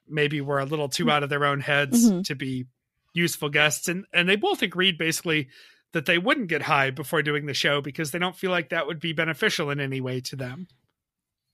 maybe 0.08 0.40
were 0.40 0.60
a 0.60 0.66
little 0.66 0.88
too 0.88 1.12
out 1.12 1.22
of 1.22 1.30
their 1.30 1.44
own 1.44 1.60
heads 1.60 2.10
Mhm. 2.10 2.24
to 2.24 2.36
be 2.36 2.68
useful 3.14 3.50
guests, 3.50 3.90
and 3.90 4.06
and 4.14 4.30
they 4.30 4.38
both 4.38 4.62
agreed 4.62 4.98
basically 4.98 5.50
that 5.92 6.06
they 6.06 6.18
wouldn't 6.18 6.48
get 6.48 6.62
high 6.62 6.90
before 6.90 7.22
doing 7.22 7.48
the 7.48 7.54
show 7.54 7.82
because 7.82 8.12
they 8.12 8.20
don't 8.20 8.38
feel 8.38 8.50
like 8.50 8.70
that 8.70 8.88
would 8.88 9.02
be 9.02 9.12
beneficial 9.12 9.70
in 9.70 9.82
any 9.82 10.00
way 10.00 10.22
to 10.22 10.38
them. 10.38 10.68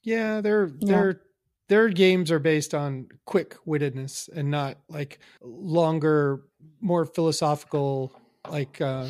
Yeah. 0.03 0.41
Their, 0.41 0.67
Yeah. 0.79 0.87
their, 0.91 1.21
their 1.69 1.89
games 1.89 2.29
are 2.31 2.37
based 2.37 2.75
on 2.75 3.07
quick 3.25 3.55
wittedness 3.65 4.29
and 4.29 4.51
not 4.51 4.77
like 4.89 5.17
longer, 5.41 6.43
more 6.81 7.03
philosophical, 7.05 8.13
like, 8.47 8.79
uh, 8.79 9.09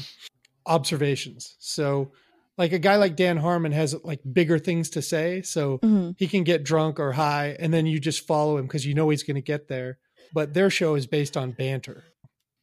observations. 0.66 1.56
So, 1.60 2.14
like 2.58 2.72
a 2.74 2.80
guy 2.80 2.96
like 2.96 3.16
Dan 3.16 3.38
Harmon 3.38 3.72
has 3.72 3.96
like 4.04 4.20
bigger 4.32 4.58
things 4.60 4.90
to 4.92 5.02
say. 5.02 5.42
So 5.44 5.78
Mhm. 5.80 6.16
he 6.18 6.28
can 6.28 6.44
get 6.44 6.64
drunk 6.64 7.00
or 7.00 7.12
high 7.14 7.56
and 7.60 7.74
then 7.74 7.86
you 7.86 8.00
just 8.00 8.26
follow 8.26 8.58
him 8.58 8.66
because 8.66 8.86
you 8.86 8.94
know 8.94 9.10
he's 9.10 9.24
going 9.24 9.36
to 9.36 9.42
get 9.42 9.68
there. 9.68 10.00
But 10.34 10.54
their 10.54 10.70
show 10.70 10.96
is 10.96 11.08
based 11.08 11.38
on 11.38 11.52
banter. 11.52 12.04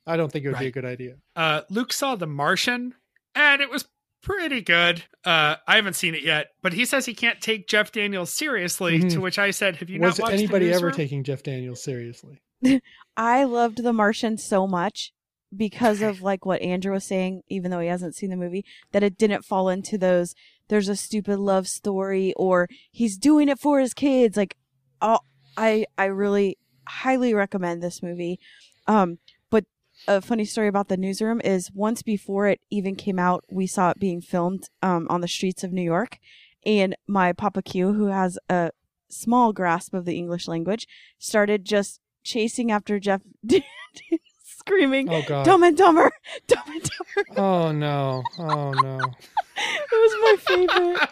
I 0.07 0.17
don't 0.19 0.31
think 0.31 0.45
it 0.45 0.51
would 0.51 0.59
be 0.59 0.67
a 0.67 0.71
good 0.73 0.85
idea. 0.85 1.17
Uh, 1.35 1.63
Luke 1.71 1.91
saw 1.93 2.15
The 2.15 2.27
Martian, 2.27 2.93
and 3.35 3.63
it 3.63 3.71
was 3.71 3.87
pretty 4.23 4.61
good. 4.61 5.03
Uh, 5.25 5.57
I 5.67 5.77
haven't 5.77 5.95
seen 5.97 6.15
it 6.15 6.23
yet, 6.23 6.49
but 6.63 6.75
he 6.75 6.85
says 6.85 7.07
he 7.07 7.15
can't 7.15 7.41
take 7.41 7.69
Jeff 7.69 7.91
Daniels 7.91 8.29
seriously. 8.35 8.99
Mhm. 9.01 9.13
To 9.13 9.21
which 9.23 9.39
I 9.39 9.51
said, 9.51 9.77
"Have 9.77 9.89
you 9.89 10.01
Was 10.01 10.19
not 10.19 10.25
watched 10.27 10.35
anybody 10.35 10.67
the 10.67 10.73
ever 10.75 10.89
Newsroom? 10.89 10.93
taking 10.97 11.25
Jeff 11.25 11.43
Daniels 11.43 11.83
seriously? 11.83 12.43
I 13.17 13.45
loved 13.45 13.83
The 13.83 13.93
Martian 13.95 14.37
so 14.37 14.67
much 14.67 15.14
because 15.57 16.03
of 16.03 16.23
like 16.23 16.45
what 16.45 16.63
Andrew 16.63 16.93
was 16.93 17.05
saying, 17.05 17.43
even 17.49 17.71
though 17.71 17.81
he 17.81 17.89
hasn't 17.89 18.15
seen 18.15 18.31
the 18.31 18.37
movie, 18.37 18.65
that 18.93 19.03
it 19.03 19.19
didn't 19.19 19.45
fall 19.45 19.69
into 19.69 19.99
those 19.99 20.35
there's 20.69 20.89
a 20.89 20.97
stupid 20.97 21.39
love 21.39 21.69
story 21.69 22.33
or 22.37 22.69
he's 22.91 23.17
doing 23.19 23.49
it 23.49 23.59
for 23.59 23.81
his 23.81 23.95
kids. 23.95 24.37
Like 24.37 24.57
oh, 25.01 25.21
I 25.57 25.87
I 25.99 26.07
really 26.07 26.59
highly 26.87 27.35
recommend 27.35 27.83
this 27.83 28.03
movie. 28.03 28.39
Um 28.87 29.19
but 29.51 29.65
a 30.09 30.21
funny 30.21 30.45
story 30.45 30.69
about 30.69 30.89
the 30.89 30.97
newsroom 30.97 31.41
is 31.45 31.71
once 31.73 32.03
before 32.03 32.49
it 32.49 32.61
even 32.71 32.97
came 32.97 33.19
out, 33.19 33.45
we 33.51 33.67
saw 33.67 33.91
it 33.91 33.99
being 33.99 34.21
filmed 34.21 34.69
um, 34.83 35.07
on 35.09 35.21
the 35.21 35.29
streets 35.29 35.63
of 35.63 35.73
New 35.73 35.83
York, 35.83 36.19
and 36.67 36.97
my 37.07 37.33
Papa 37.33 37.63
Q, 37.63 37.93
who 37.93 38.07
has 38.07 38.39
a 38.49 38.71
small 39.09 39.53
grasp 39.53 39.95
of 39.95 40.05
the 40.05 40.17
English 40.17 40.49
language, 40.49 40.87
started 41.19 41.65
just 41.65 42.01
chasing 42.25 42.71
after 42.73 42.99
Jeff, 42.99 43.23
screaming, 44.67 45.09
Oh 45.11 45.23
God. 45.27 45.45
"Dumb 45.45 45.63
and 45.63 45.77
Dumber, 45.77 46.11
Dumb 46.49 46.63
and 46.69 46.83
Dumber." 46.83 47.41
Oh 47.41 47.73
no. 47.73 48.23
Oh 48.39 48.73
no. 48.73 48.99
It 49.57 49.91
was 49.93 50.15
my 50.21 50.37
favorite. 50.67 51.09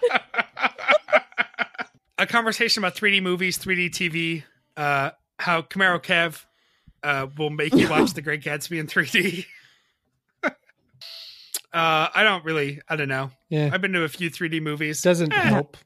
a 2.18 2.26
conversation 2.26 2.82
about 2.82 2.96
3D 2.96 3.22
movies, 3.22 3.56
3D 3.56 3.90
TV, 3.90 4.42
uh, 4.76 5.10
how 5.38 5.62
Camaro 5.62 6.02
Kev 6.02 6.44
uh, 7.04 7.28
will 7.38 7.50
make 7.50 7.72
you 7.72 7.88
watch 7.88 8.14
The 8.14 8.22
Great 8.22 8.42
Gatsby 8.42 8.80
in 8.80 8.88
3D. 8.88 9.46
uh, 10.44 10.50
I 11.72 12.22
don't 12.24 12.44
really, 12.44 12.80
I 12.88 12.96
don't 12.96 13.08
know. 13.08 13.30
Yeah. 13.48 13.70
I've 13.72 13.80
been 13.80 13.92
to 13.92 14.02
a 14.02 14.08
few 14.08 14.28
3D 14.28 14.60
movies. 14.60 15.00
Doesn't 15.02 15.32
Eh, 15.32 15.40
help. 15.40 15.76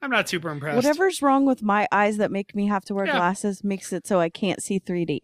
I'm 0.00 0.10
not 0.10 0.26
super 0.28 0.48
impressed. 0.48 0.76
Whatever's 0.76 1.20
wrong 1.20 1.44
with 1.44 1.62
my 1.62 1.86
eyes 1.92 2.16
that 2.16 2.30
make 2.30 2.54
me 2.54 2.66
have 2.68 2.84
to 2.86 2.94
wear 2.94 3.04
Yeah. 3.06 3.16
glasses 3.18 3.62
makes 3.62 3.92
it 3.92 4.06
so 4.06 4.18
I 4.20 4.30
can't 4.30 4.62
see 4.62 4.80
3D. 4.80 5.18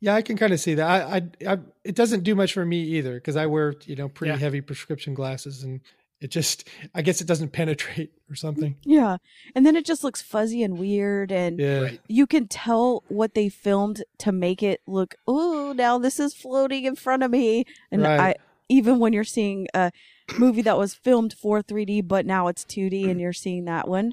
Yeah, 0.00 0.14
I 0.14 0.22
can 0.22 0.36
kind 0.36 0.52
of 0.52 0.60
see 0.60 0.74
that. 0.74 0.86
I, 0.88 1.16
I, 1.16 1.52
I 1.54 1.58
it 1.84 1.94
doesn't 1.94 2.22
do 2.22 2.34
much 2.34 2.52
for 2.52 2.64
me 2.66 2.82
either 2.82 3.14
because 3.14 3.36
I 3.36 3.46
wear 3.46 3.74
you 3.86 3.96
know 3.96 4.08
pretty 4.08 4.32
Yeah. 4.32 4.38
heavy 4.38 4.60
prescription 4.60 5.14
glasses 5.14 5.62
and 5.62 5.80
it 6.20 6.28
just 6.30 6.68
I 6.94 7.02
guess 7.02 7.20
it 7.20 7.26
doesn't 7.26 7.50
penetrate 7.52 8.12
or 8.30 8.34
something. 8.34 8.76
Yeah. 8.84 9.16
And 9.54 9.64
then 9.66 9.76
it 9.76 9.84
just 9.86 10.02
looks 10.04 10.20
fuzzy 10.22 10.62
and 10.62 10.78
weird 10.78 11.30
and 11.32 11.58
Yeah. 11.58 11.90
You 12.08 12.26
can 12.26 12.46
tell 12.48 13.04
what 13.08 13.34
they 13.34 13.48
filmed 13.48 14.02
to 14.18 14.32
make 14.32 14.62
it 14.62 14.80
look, 14.86 15.14
oh, 15.26 15.72
now 15.76 15.98
this 15.98 16.18
is 16.20 16.34
floating 16.34 16.84
in 16.84 16.94
front 16.96 17.22
of 17.22 17.30
me. 17.30 17.64
And 17.90 18.02
Right. 18.02 18.20
I 18.20 18.34
even 18.68 18.98
when 18.98 19.12
you're 19.12 19.24
seeing 19.24 19.66
a 19.74 19.92
movie 20.38 20.62
that 20.62 20.76
was 20.76 20.92
filmed 20.92 21.32
for 21.32 21.62
3D 21.62 22.00
but 22.06 22.26
now 22.26 22.48
it's 22.48 22.64
2D 22.64 23.08
and 23.08 23.20
you're 23.20 23.32
seeing 23.32 23.64
that 23.66 23.88
one, 23.88 24.12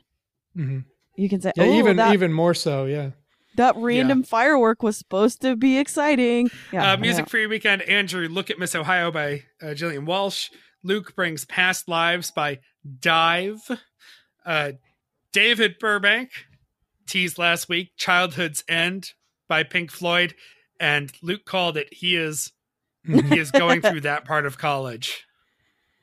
hmm 0.55 0.79
you 1.15 1.29
can 1.29 1.41
say, 1.41 1.51
Yeah, 1.55 1.63
oh, 1.65 1.77
even 1.79 1.97
that, 1.97 2.13
even 2.13 2.33
more 2.33 2.53
so. 2.55 2.85
Yeah. 2.85 3.11
That 3.55 3.75
random 3.77 4.23
firework 4.23 4.81
was 4.81 4.97
supposed 4.97 5.41
to 5.41 5.55
be 5.55 5.77
exciting. 5.77 6.49
Yeah. 6.71 6.93
uh, 6.93 6.97
Music 6.97 7.25
yeah. 7.25 7.29
Free 7.29 7.47
Weekend, 7.47 7.83
Andrew, 7.83 8.27
Look 8.27 8.49
at 8.49 8.59
Miss 8.59 8.75
Ohio 8.75 9.11
by 9.11 9.43
uh, 9.61 9.73
Gillian 9.73 10.05
Welch. 10.05 10.51
Luke 10.83 11.15
brings 11.15 11.45
Past 11.45 11.87
Lives 11.87 12.31
by 12.31 12.59
Dive. 12.99 13.61
Uh, 14.45 14.73
David 15.31 15.79
Burbank 15.79 16.31
teased 17.07 17.37
last 17.37 17.69
week 17.69 17.91
Childhood's 17.97 18.63
End 18.67 19.13
by 19.47 19.63
Pink 19.63 19.91
Floyd. 19.91 20.35
And 20.79 21.11
Luke 21.21 21.45
called 21.45 21.77
it 21.77 21.87
He 21.91 22.15
is 22.15 22.51
he 23.05 23.37
is 23.39 23.51
going 23.51 23.81
through 23.81 24.01
that 24.01 24.25
part 24.25 24.45
of 24.45 24.57
college. 24.57 25.25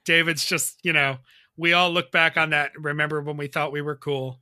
David's 0.04 0.44
just, 0.44 0.78
you 0.82 0.92
know, 0.92 1.18
we 1.56 1.72
all 1.72 1.90
look 1.90 2.10
back 2.10 2.36
on 2.36 2.50
that 2.50 2.72
remember 2.76 3.20
when 3.20 3.36
we 3.36 3.46
thought 3.46 3.72
we 3.72 3.82
were 3.82 3.96
cool. 3.96 4.38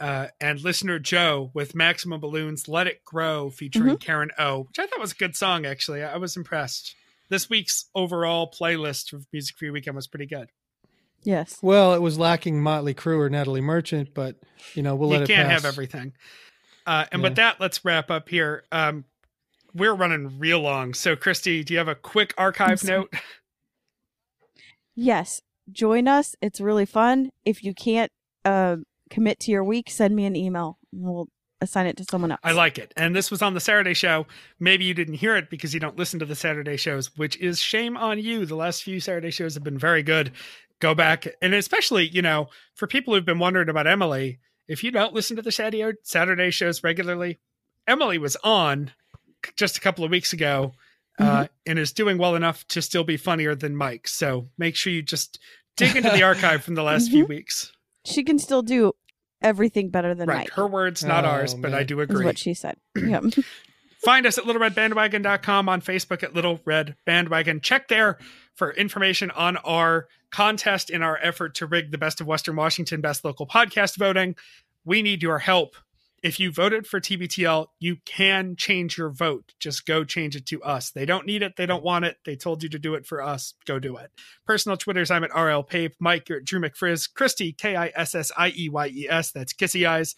Uh, 0.00 0.28
and 0.40 0.62
listener 0.64 0.98
Joe 0.98 1.50
with 1.52 1.74
Maximum 1.74 2.20
Balloons 2.20 2.66
Let 2.68 2.86
It 2.86 3.04
Grow 3.04 3.50
featuring 3.50 3.98
Karen 3.98 4.30
O, 4.38 4.60
which 4.62 4.78
I 4.78 4.86
thought 4.86 4.98
was 4.98 5.12
a 5.12 5.16
good 5.16 5.36
song, 5.36 5.66
actually. 5.66 6.02
I 6.02 6.16
was 6.16 6.38
impressed. 6.38 6.94
This 7.28 7.50
week's 7.50 7.84
overall 7.94 8.50
playlist 8.50 9.12
of 9.12 9.26
Music 9.32 9.56
Free 9.58 9.68
Weekend 9.70 9.94
was 9.94 10.06
pretty 10.06 10.24
good. 10.26 10.48
Yes. 11.22 11.58
Well, 11.60 11.92
it 11.92 12.00
was 12.00 12.18
lacking 12.18 12.62
Motley 12.62 12.94
Crue 12.94 13.18
or 13.18 13.28
Natalie 13.28 13.60
Merchant, 13.60 14.14
but 14.14 14.36
you 14.74 14.82
know 14.82 14.96
we'll 14.96 15.10
you 15.10 15.18
let 15.18 15.22
it 15.24 15.28
You 15.28 15.34
can't 15.34 15.48
pass. 15.50 15.62
have 15.62 15.70
everything. 15.70 16.14
Uh, 16.86 17.04
and 17.12 17.22
with 17.22 17.36
that, 17.36 17.60
let's 17.60 17.84
wrap 17.84 18.10
up 18.10 18.28
here. 18.30 18.64
Um, 18.72 19.04
we're 19.74 19.94
running 19.94 20.38
real 20.38 20.60
long. 20.60 20.94
So, 20.94 21.14
Christy, 21.14 21.62
do 21.62 21.74
you 21.74 21.78
have 21.78 21.88
a 21.88 21.94
quick 21.94 22.32
archive 22.38 22.82
note? 22.84 23.12
Yes. 24.94 25.42
Join 25.70 26.08
us. 26.08 26.34
It's 26.42 26.60
really 26.60 26.86
fun. 26.86 27.30
If 27.44 27.62
you 27.62 27.74
can't 27.74 28.10
uh, 28.44 28.76
commit 29.10 29.40
to 29.40 29.50
your 29.50 29.64
week, 29.64 29.90
send 29.90 30.14
me 30.14 30.24
an 30.24 30.36
email. 30.36 30.78
and 30.92 31.02
We'll 31.02 31.28
assign 31.60 31.86
it 31.86 31.96
to 31.98 32.04
someone 32.04 32.32
else. 32.32 32.40
I 32.42 32.52
like 32.52 32.78
it. 32.78 32.92
And 32.96 33.14
this 33.14 33.30
was 33.30 33.42
on 33.42 33.54
the 33.54 33.60
Saturday 33.60 33.94
show. 33.94 34.26
Maybe 34.58 34.84
you 34.84 34.94
didn't 34.94 35.14
hear 35.14 35.36
it 35.36 35.50
because 35.50 35.74
you 35.74 35.80
don't 35.80 35.98
listen 35.98 36.18
to 36.20 36.26
the 36.26 36.34
Saturday 36.34 36.76
shows, 36.76 37.14
which 37.16 37.36
is 37.38 37.60
shame 37.60 37.96
on 37.96 38.18
you. 38.18 38.46
The 38.46 38.56
last 38.56 38.82
few 38.82 39.00
Saturday 39.00 39.30
shows 39.30 39.54
have 39.54 39.64
been 39.64 39.78
very 39.78 40.02
good. 40.02 40.32
Go 40.80 40.94
back. 40.94 41.26
And 41.42 41.52
especially, 41.54 42.08
you 42.08 42.22
know, 42.22 42.48
for 42.74 42.86
people 42.86 43.14
who've 43.14 43.24
been 43.24 43.38
wondering 43.38 43.68
about 43.68 43.86
Emily, 43.86 44.38
if 44.68 44.82
you 44.82 44.90
don't 44.90 45.12
listen 45.12 45.36
to 45.36 45.42
the 45.42 45.52
Saturday 45.52 45.92
Saturday 46.02 46.50
shows 46.50 46.82
regularly, 46.82 47.38
Emily 47.86 48.18
was 48.18 48.36
on 48.42 48.92
just 49.56 49.76
a 49.76 49.80
couple 49.80 50.04
of 50.04 50.10
weeks 50.10 50.32
ago 50.32 50.72
uh, 51.18 51.46
and 51.66 51.78
is 51.78 51.92
doing 51.92 52.18
well 52.18 52.34
enough 52.34 52.66
to 52.68 52.80
still 52.80 53.04
be 53.04 53.16
funnier 53.16 53.54
than 53.54 53.76
Mike. 53.76 54.08
So 54.08 54.48
make 54.56 54.76
sure 54.76 54.92
you 54.92 55.02
just 55.02 55.38
dig 55.76 55.96
into 55.96 56.10
the 56.10 56.22
archive 56.22 56.64
from 56.64 56.74
the 56.76 56.82
last 56.82 57.10
few 57.10 57.26
weeks. 57.26 57.72
She 58.04 58.22
can 58.24 58.38
still 58.38 58.62
do 58.62 58.92
everything 59.42 59.90
better 59.90 60.14
than 60.14 60.28
Right. 60.28 60.38
Mike. 60.38 60.50
Her 60.50 60.66
words, 60.66 61.04
not 61.04 61.24
Oh, 61.24 61.28
ours, 61.28 61.54
but 61.54 61.72
I 61.72 61.78
man. 61.78 61.86
do 61.86 62.00
is 62.00 62.10
agree. 62.10 62.24
what 62.24 62.38
she 62.38 62.54
said. 62.54 62.76
yeah. 62.96 63.20
Find 64.02 64.24
us 64.26 64.38
at 64.38 64.44
littleredbandwagon.com 64.44 65.68
on 65.68 65.82
Facebook 65.82 66.22
at 66.22 66.34
Little 66.34 66.60
Red 66.64 66.96
Bandwagon. 67.04 67.60
Check 67.60 67.88
there 67.88 68.18
for 68.54 68.72
information 68.72 69.30
on 69.32 69.56
our 69.58 70.08
contest 70.30 70.88
in 70.90 71.02
our 71.02 71.18
effort 71.22 71.54
to 71.56 71.66
rig 71.66 71.90
the 71.90 71.98
Best 71.98 72.20
of 72.20 72.26
Western 72.26 72.56
Washington 72.56 73.00
Best 73.00 73.24
Local 73.24 73.46
Podcast 73.46 73.96
voting. 73.96 74.36
We 74.84 75.02
need 75.02 75.22
your 75.22 75.38
help. 75.38 75.74
If 76.22 76.38
you 76.38 76.52
voted 76.52 76.86
for 76.86 77.00
TBTL, 77.00 77.68
you 77.78 77.96
can 78.04 78.54
change 78.54 78.98
your 78.98 79.08
vote. 79.08 79.54
Just 79.58 79.86
go 79.86 80.04
change 80.04 80.36
it 80.36 80.44
to 80.46 80.62
us. 80.62 80.90
They 80.90 81.06
don't 81.06 81.24
need 81.24 81.42
it. 81.42 81.56
They 81.56 81.64
don't 81.64 81.82
want 81.82 82.04
it. 82.04 82.18
They 82.26 82.36
told 82.36 82.62
you 82.62 82.68
to 82.68 82.78
do 82.78 82.94
it 82.94 83.06
for 83.06 83.22
us. 83.22 83.54
Go 83.64 83.78
do 83.78 83.96
it. 83.96 84.10
Personal 84.46 84.76
Twitters, 84.76 85.10
I'm 85.10 85.24
at 85.24 85.34
RL 85.34 85.62
Pape. 85.62 85.94
Mike, 85.98 86.28
you're 86.28 86.38
at 86.38 86.44
Drew 86.44 86.60
McFrizz. 86.60 87.08
Christy, 87.12 87.52
K 87.52 87.74
I 87.74 87.90
S 87.94 88.14
S 88.14 88.30
I 88.36 88.52
E 88.54 88.68
Y 88.68 88.86
E 88.88 89.06
S. 89.08 89.32
That's 89.32 89.54
Kissy 89.54 89.88
Eyes. 89.88 90.14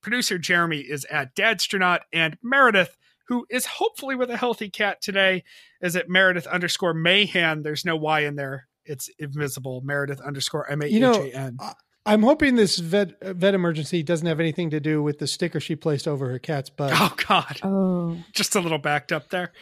Producer 0.00 0.38
Jeremy 0.38 0.80
is 0.80 1.04
at 1.06 1.36
Dadstronaut. 1.36 2.00
And 2.14 2.38
Meredith, 2.42 2.96
who 3.28 3.44
is 3.50 3.66
hopefully 3.66 4.16
with 4.16 4.30
a 4.30 4.38
healthy 4.38 4.70
cat 4.70 5.02
today, 5.02 5.44
is 5.82 5.96
at 5.96 6.08
Meredith 6.08 6.46
underscore 6.46 6.94
Mahan. 6.94 7.62
There's 7.62 7.84
no 7.84 7.96
Y 7.96 8.20
in 8.20 8.36
there. 8.36 8.68
It's 8.86 9.10
invisible. 9.18 9.82
Meredith 9.84 10.20
underscore 10.20 10.68
M 10.70 10.80
A 10.80 10.86
H 10.86 10.92
You 10.92 11.00
know, 11.00 11.22
A 11.22 11.30
N. 11.30 11.58
I'm 12.04 12.22
hoping 12.22 12.56
this 12.56 12.78
vet 12.78 13.20
vet 13.22 13.54
emergency 13.54 14.02
doesn't 14.02 14.26
have 14.26 14.40
anything 14.40 14.70
to 14.70 14.80
do 14.80 15.02
with 15.02 15.18
the 15.18 15.26
sticker 15.26 15.60
she 15.60 15.76
placed 15.76 16.08
over 16.08 16.28
her 16.30 16.38
cat's 16.38 16.68
butt. 16.70 16.92
Oh, 16.94 17.14
God. 17.28 17.60
Oh. 17.62 18.18
Just 18.32 18.56
a 18.56 18.60
little 18.60 18.78
backed 18.78 19.12
up 19.12 19.30
there. 19.30 19.52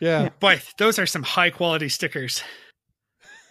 yeah. 0.00 0.28
Boy, 0.40 0.60
those 0.78 0.98
are 0.98 1.06
some 1.06 1.24
high 1.24 1.50
quality 1.50 1.88
stickers. 1.88 2.42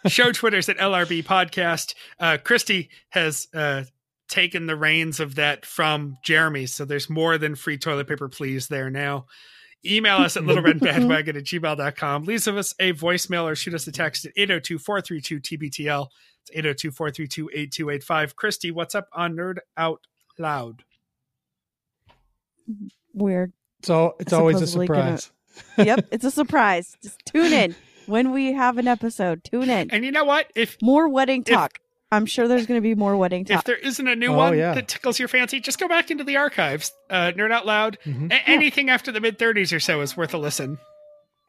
Show 0.07 0.31
Twitters 0.31 0.67
at 0.69 0.77
LRB 0.77 1.23
Podcast. 1.23 1.93
Uh, 2.19 2.37
Christy 2.43 2.89
has 3.09 3.47
uh, 3.53 3.83
taken 4.29 4.65
the 4.65 4.75
reins 4.75 5.19
of 5.19 5.35
that 5.35 5.65
from 5.65 6.17
Jeremy, 6.23 6.65
so 6.65 6.85
there's 6.85 7.09
more 7.09 7.37
than 7.37 7.55
free 7.55 7.77
toilet 7.77 8.07
paper, 8.07 8.27
please, 8.29 8.67
there 8.67 8.89
now. 8.89 9.25
Email 9.85 10.17
us 10.17 10.37
at 10.37 10.43
littleredbandwagon 10.43 11.35
at 11.37 11.43
gmail.com. 11.43 12.23
Leave 12.23 12.47
us 12.47 12.73
a 12.79 12.93
voicemail 12.93 13.43
or 13.43 13.55
shoot 13.55 13.73
us 13.73 13.85
a 13.85 13.91
text 13.91 14.25
at 14.25 14.31
802 14.35 14.79
432 14.79 15.57
TBTL. 15.57 16.07
It's 16.43 16.51
802 16.57 16.91
432 16.91 17.49
8285. 17.53 18.35
Christy, 18.35 18.71
what's 18.71 18.95
up 18.95 19.07
on 19.13 19.35
Nerd 19.35 19.57
Out 19.77 20.01
Loud? 20.37 20.83
Weird. 23.13 23.53
So 23.83 24.15
it's 24.19 24.33
always 24.33 24.57
a 24.61 24.67
Supposedly 24.67 24.87
gonna- 24.87 25.17
surprise. 25.17 25.31
Yep. 25.77 26.07
It's 26.11 26.23
a 26.25 26.31
surprise. 26.41 26.95
Just 27.03 27.19
tune 27.25 27.51
in 27.51 27.75
when 28.05 28.31
we 28.31 28.53
have 28.53 28.77
an 28.77 28.87
episode. 28.87 29.43
Tune 29.43 29.69
in. 29.69 29.91
And 29.91 30.05
you 30.05 30.11
know 30.11 30.23
what? 30.23 30.47
If 30.55 30.77
More 30.81 31.09
wedding 31.09 31.43
If- 31.45 31.53
talk. 31.53 31.79
I'm 32.13 32.25
sure 32.25 32.49
there's 32.49 32.65
going 32.65 32.77
to 32.77 32.81
be 32.81 32.93
more 32.93 33.15
wedding 33.15 33.45
talk. 33.45 33.59
if 33.59 33.63
there 33.63 33.77
isn't 33.77 34.05
a 34.05 34.17
new 34.17 34.33
Oh, 34.33 34.37
one 34.37 34.57
yeah. 34.57 34.73
that 34.73 34.89
tickles 34.89 35.17
your 35.17 35.29
fancy, 35.29 35.61
just 35.61 35.79
go 35.79 35.87
back 35.87 36.11
into 36.11 36.25
the 36.25 36.35
archives. 36.35 36.91
Uh, 37.09 37.31
Nerd 37.33 37.53
Out 37.53 37.65
Loud. 37.65 37.97
Mhm. 38.05 38.29
A- 38.33 38.49
anything 38.49 38.89
after 38.89 39.13
the 39.13 39.21
mid 39.21 39.39
30s 39.39 39.71
or 39.73 39.79
so 39.79 40.01
is 40.01 40.17
worth 40.17 40.33
a 40.33 40.37
listen. 40.37 40.77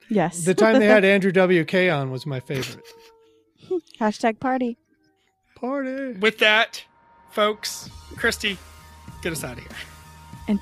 yes. 0.08 0.44
The 0.44 0.54
time 0.54 0.78
they 0.78 0.86
had 0.86 1.04
Andrew 1.04 1.32
WK 1.32 1.90
on 1.92 2.12
was 2.12 2.26
my 2.26 2.38
favorite. 2.38 2.84
Hashtag 3.98 4.38
party. 4.38 4.78
Party. 5.62 6.14
With 6.18 6.38
that, 6.38 6.82
folks, 7.30 7.88
Christy, 8.16 8.58
get 9.22 9.32
us 9.32 9.44
out 9.44 9.58
of 9.58 9.62
here. 9.62 9.72
And 10.48 10.58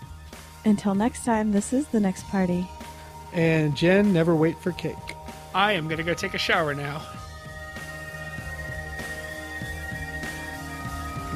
until 0.66 0.94
next 0.94 1.24
time, 1.24 1.52
this 1.52 1.72
is 1.72 1.88
the 1.88 2.00
next 2.00 2.28
party. 2.28 2.68
And 3.32 3.74
Jen, 3.74 4.12
never 4.12 4.36
wait 4.36 4.58
for 4.58 4.72
cake. 4.72 4.96
I 5.54 5.72
am 5.72 5.86
going 5.86 5.96
to 5.96 6.04
go 6.04 6.12
take 6.12 6.34
a 6.34 6.38
shower 6.38 6.74
now. 6.74 7.00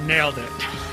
Nailed 0.06 0.36
it. 0.36 0.84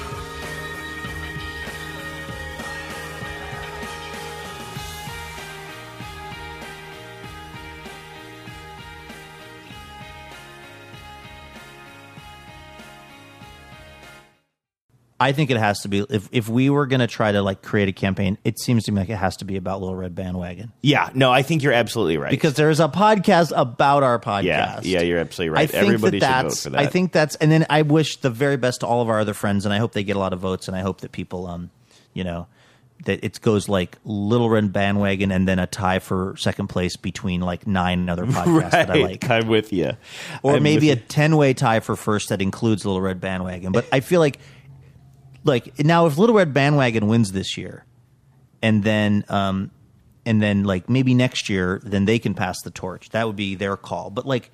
I 15.21 15.31
think 15.33 15.51
it 15.51 15.57
has 15.57 15.81
to 15.81 15.87
be 15.87 16.05
if 16.09 16.27
if 16.31 16.49
we 16.49 16.69
were 16.69 16.85
going 16.87 16.99
to 16.99 17.07
try 17.07 17.31
to 17.31 17.41
like 17.41 17.61
create 17.61 17.87
a 17.87 17.93
campaign, 17.93 18.37
it 18.43 18.59
seems 18.59 18.85
to 18.85 18.91
me 18.91 19.01
like 19.01 19.09
it 19.09 19.15
has 19.17 19.37
to 19.37 19.45
be 19.45 19.55
about 19.55 19.79
Little 19.79 19.95
Red 19.95 20.15
Bandwagon 20.15 20.71
Yeah, 20.81 21.09
no, 21.13 21.31
I 21.31 21.43
think 21.43 21.63
you're 21.63 21.73
absolutely 21.73 22.17
right. 22.17 22.31
because 22.31 22.55
there 22.55 22.69
is 22.69 22.79
a 22.79 22.87
podcast 22.89 23.53
about 23.55 24.03
our 24.03 24.19
podcast. 24.19 24.43
yeah, 24.43 24.79
yeah, 24.83 25.01
you're 25.01 25.19
absolutely 25.19 25.51
right. 25.51 25.63
I 25.63 25.67
think 25.67 25.83
Everybody 25.83 26.19
that 26.19 26.25
should 26.27 26.43
vote 26.43 26.49
that's, 26.49 26.63
for 26.63 26.69
that. 26.71 26.79
I 26.79 26.85
think 26.87 27.11
that's, 27.11 27.35
and 27.35 27.51
then 27.51 27.65
I 27.69 27.83
wish 27.83 28.17
the 28.17 28.29
very 28.29 28.57
best 28.57 28.79
to 28.81 28.87
all 28.87 29.01
of 29.01 29.09
our 29.09 29.19
other 29.19 29.33
friends, 29.33 29.65
and 29.65 29.73
I 29.73 29.77
hope 29.77 29.93
they 29.93 30.03
get 30.03 30.15
a 30.15 30.19
lot 30.19 30.33
of 30.33 30.39
votes, 30.39 30.67
and 30.67 30.75
I 30.75 30.81
hope 30.81 31.01
that 31.01 31.11
people, 31.11 31.45
um, 31.47 31.69
you 32.13 32.23
know, 32.23 32.47
that 33.05 33.23
it 33.23 33.41
goes 33.41 33.67
like 33.67 33.97
Little 34.05 34.49
Red 34.49 34.71
Bandwagon, 34.71 35.31
and 35.31 35.47
then 35.47 35.59
a 35.59 35.67
tie 35.67 35.99
for 35.99 36.35
second 36.37 36.67
place 36.67 36.97
between 36.97 37.41
like 37.41 37.65
nine 37.67 38.07
other 38.09 38.25
podcasts 38.27 38.61
right, 38.61 38.71
that 38.71 38.91
I 38.91 38.95
like, 38.95 39.29
I'm 39.29 39.47
with 39.47 39.73
you. 39.73 39.93
or 40.43 40.55
I'm 40.55 40.63
maybe 40.63 40.91
a 40.91 40.95
ten 40.95 41.35
way 41.37 41.53
tie 41.53 41.79
for 41.79 41.95
first 41.95 42.29
that 42.29 42.41
includes 42.41 42.85
Little 42.85 43.01
Red 43.01 43.19
Bandwagon. 43.19 43.71
But 43.71 43.85
I 43.91 44.01
feel 44.01 44.19
like, 44.19 44.39
like 45.43 45.79
now 45.79 46.05
if 46.05 46.17
Little 46.17 46.35
Red 46.35 46.53
Bandwagon 46.53 47.07
wins 47.07 47.31
this 47.31 47.57
year, 47.57 47.85
and 48.61 48.83
then 48.83 49.23
um, 49.29 49.71
and 50.25 50.41
then 50.41 50.63
like 50.63 50.89
maybe 50.89 51.13
next 51.13 51.49
year, 51.49 51.79
then 51.83 52.05
they 52.05 52.19
can 52.19 52.33
pass 52.33 52.61
the 52.63 52.71
torch. 52.71 53.09
That 53.09 53.27
would 53.27 53.35
be 53.35 53.55
their 53.55 53.77
call. 53.77 54.09
But 54.09 54.25
like 54.25 54.51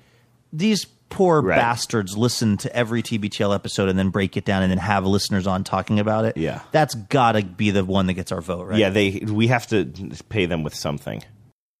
these 0.52 0.86
poor 1.10 1.40
Right. 1.40 1.56
bastards 1.56 2.16
listen 2.18 2.58
to 2.58 2.74
every 2.76 3.02
TBTL 3.02 3.54
episode 3.54 3.88
and 3.88 3.98
then 3.98 4.10
break 4.10 4.36
it 4.36 4.44
down 4.44 4.62
and 4.62 4.70
then 4.70 4.78
have 4.78 5.06
listeners 5.06 5.46
on 5.46 5.64
talking 5.64 5.98
about 5.98 6.26
it. 6.26 6.36
Yeah. 6.36 6.60
that's 6.70 6.94
got 6.94 7.32
to 7.32 7.42
be 7.42 7.70
the 7.70 7.82
one 7.84 8.06
that 8.06 8.12
gets 8.14 8.30
our 8.30 8.42
vote, 8.42 8.64
right? 8.68 8.78
Yeah, 8.78 8.90
they 8.90 9.22
we 9.26 9.46
have 9.48 9.66
to 9.68 9.86
pay 10.28 10.44
them 10.46 10.62
with 10.62 10.74
something. 10.74 11.22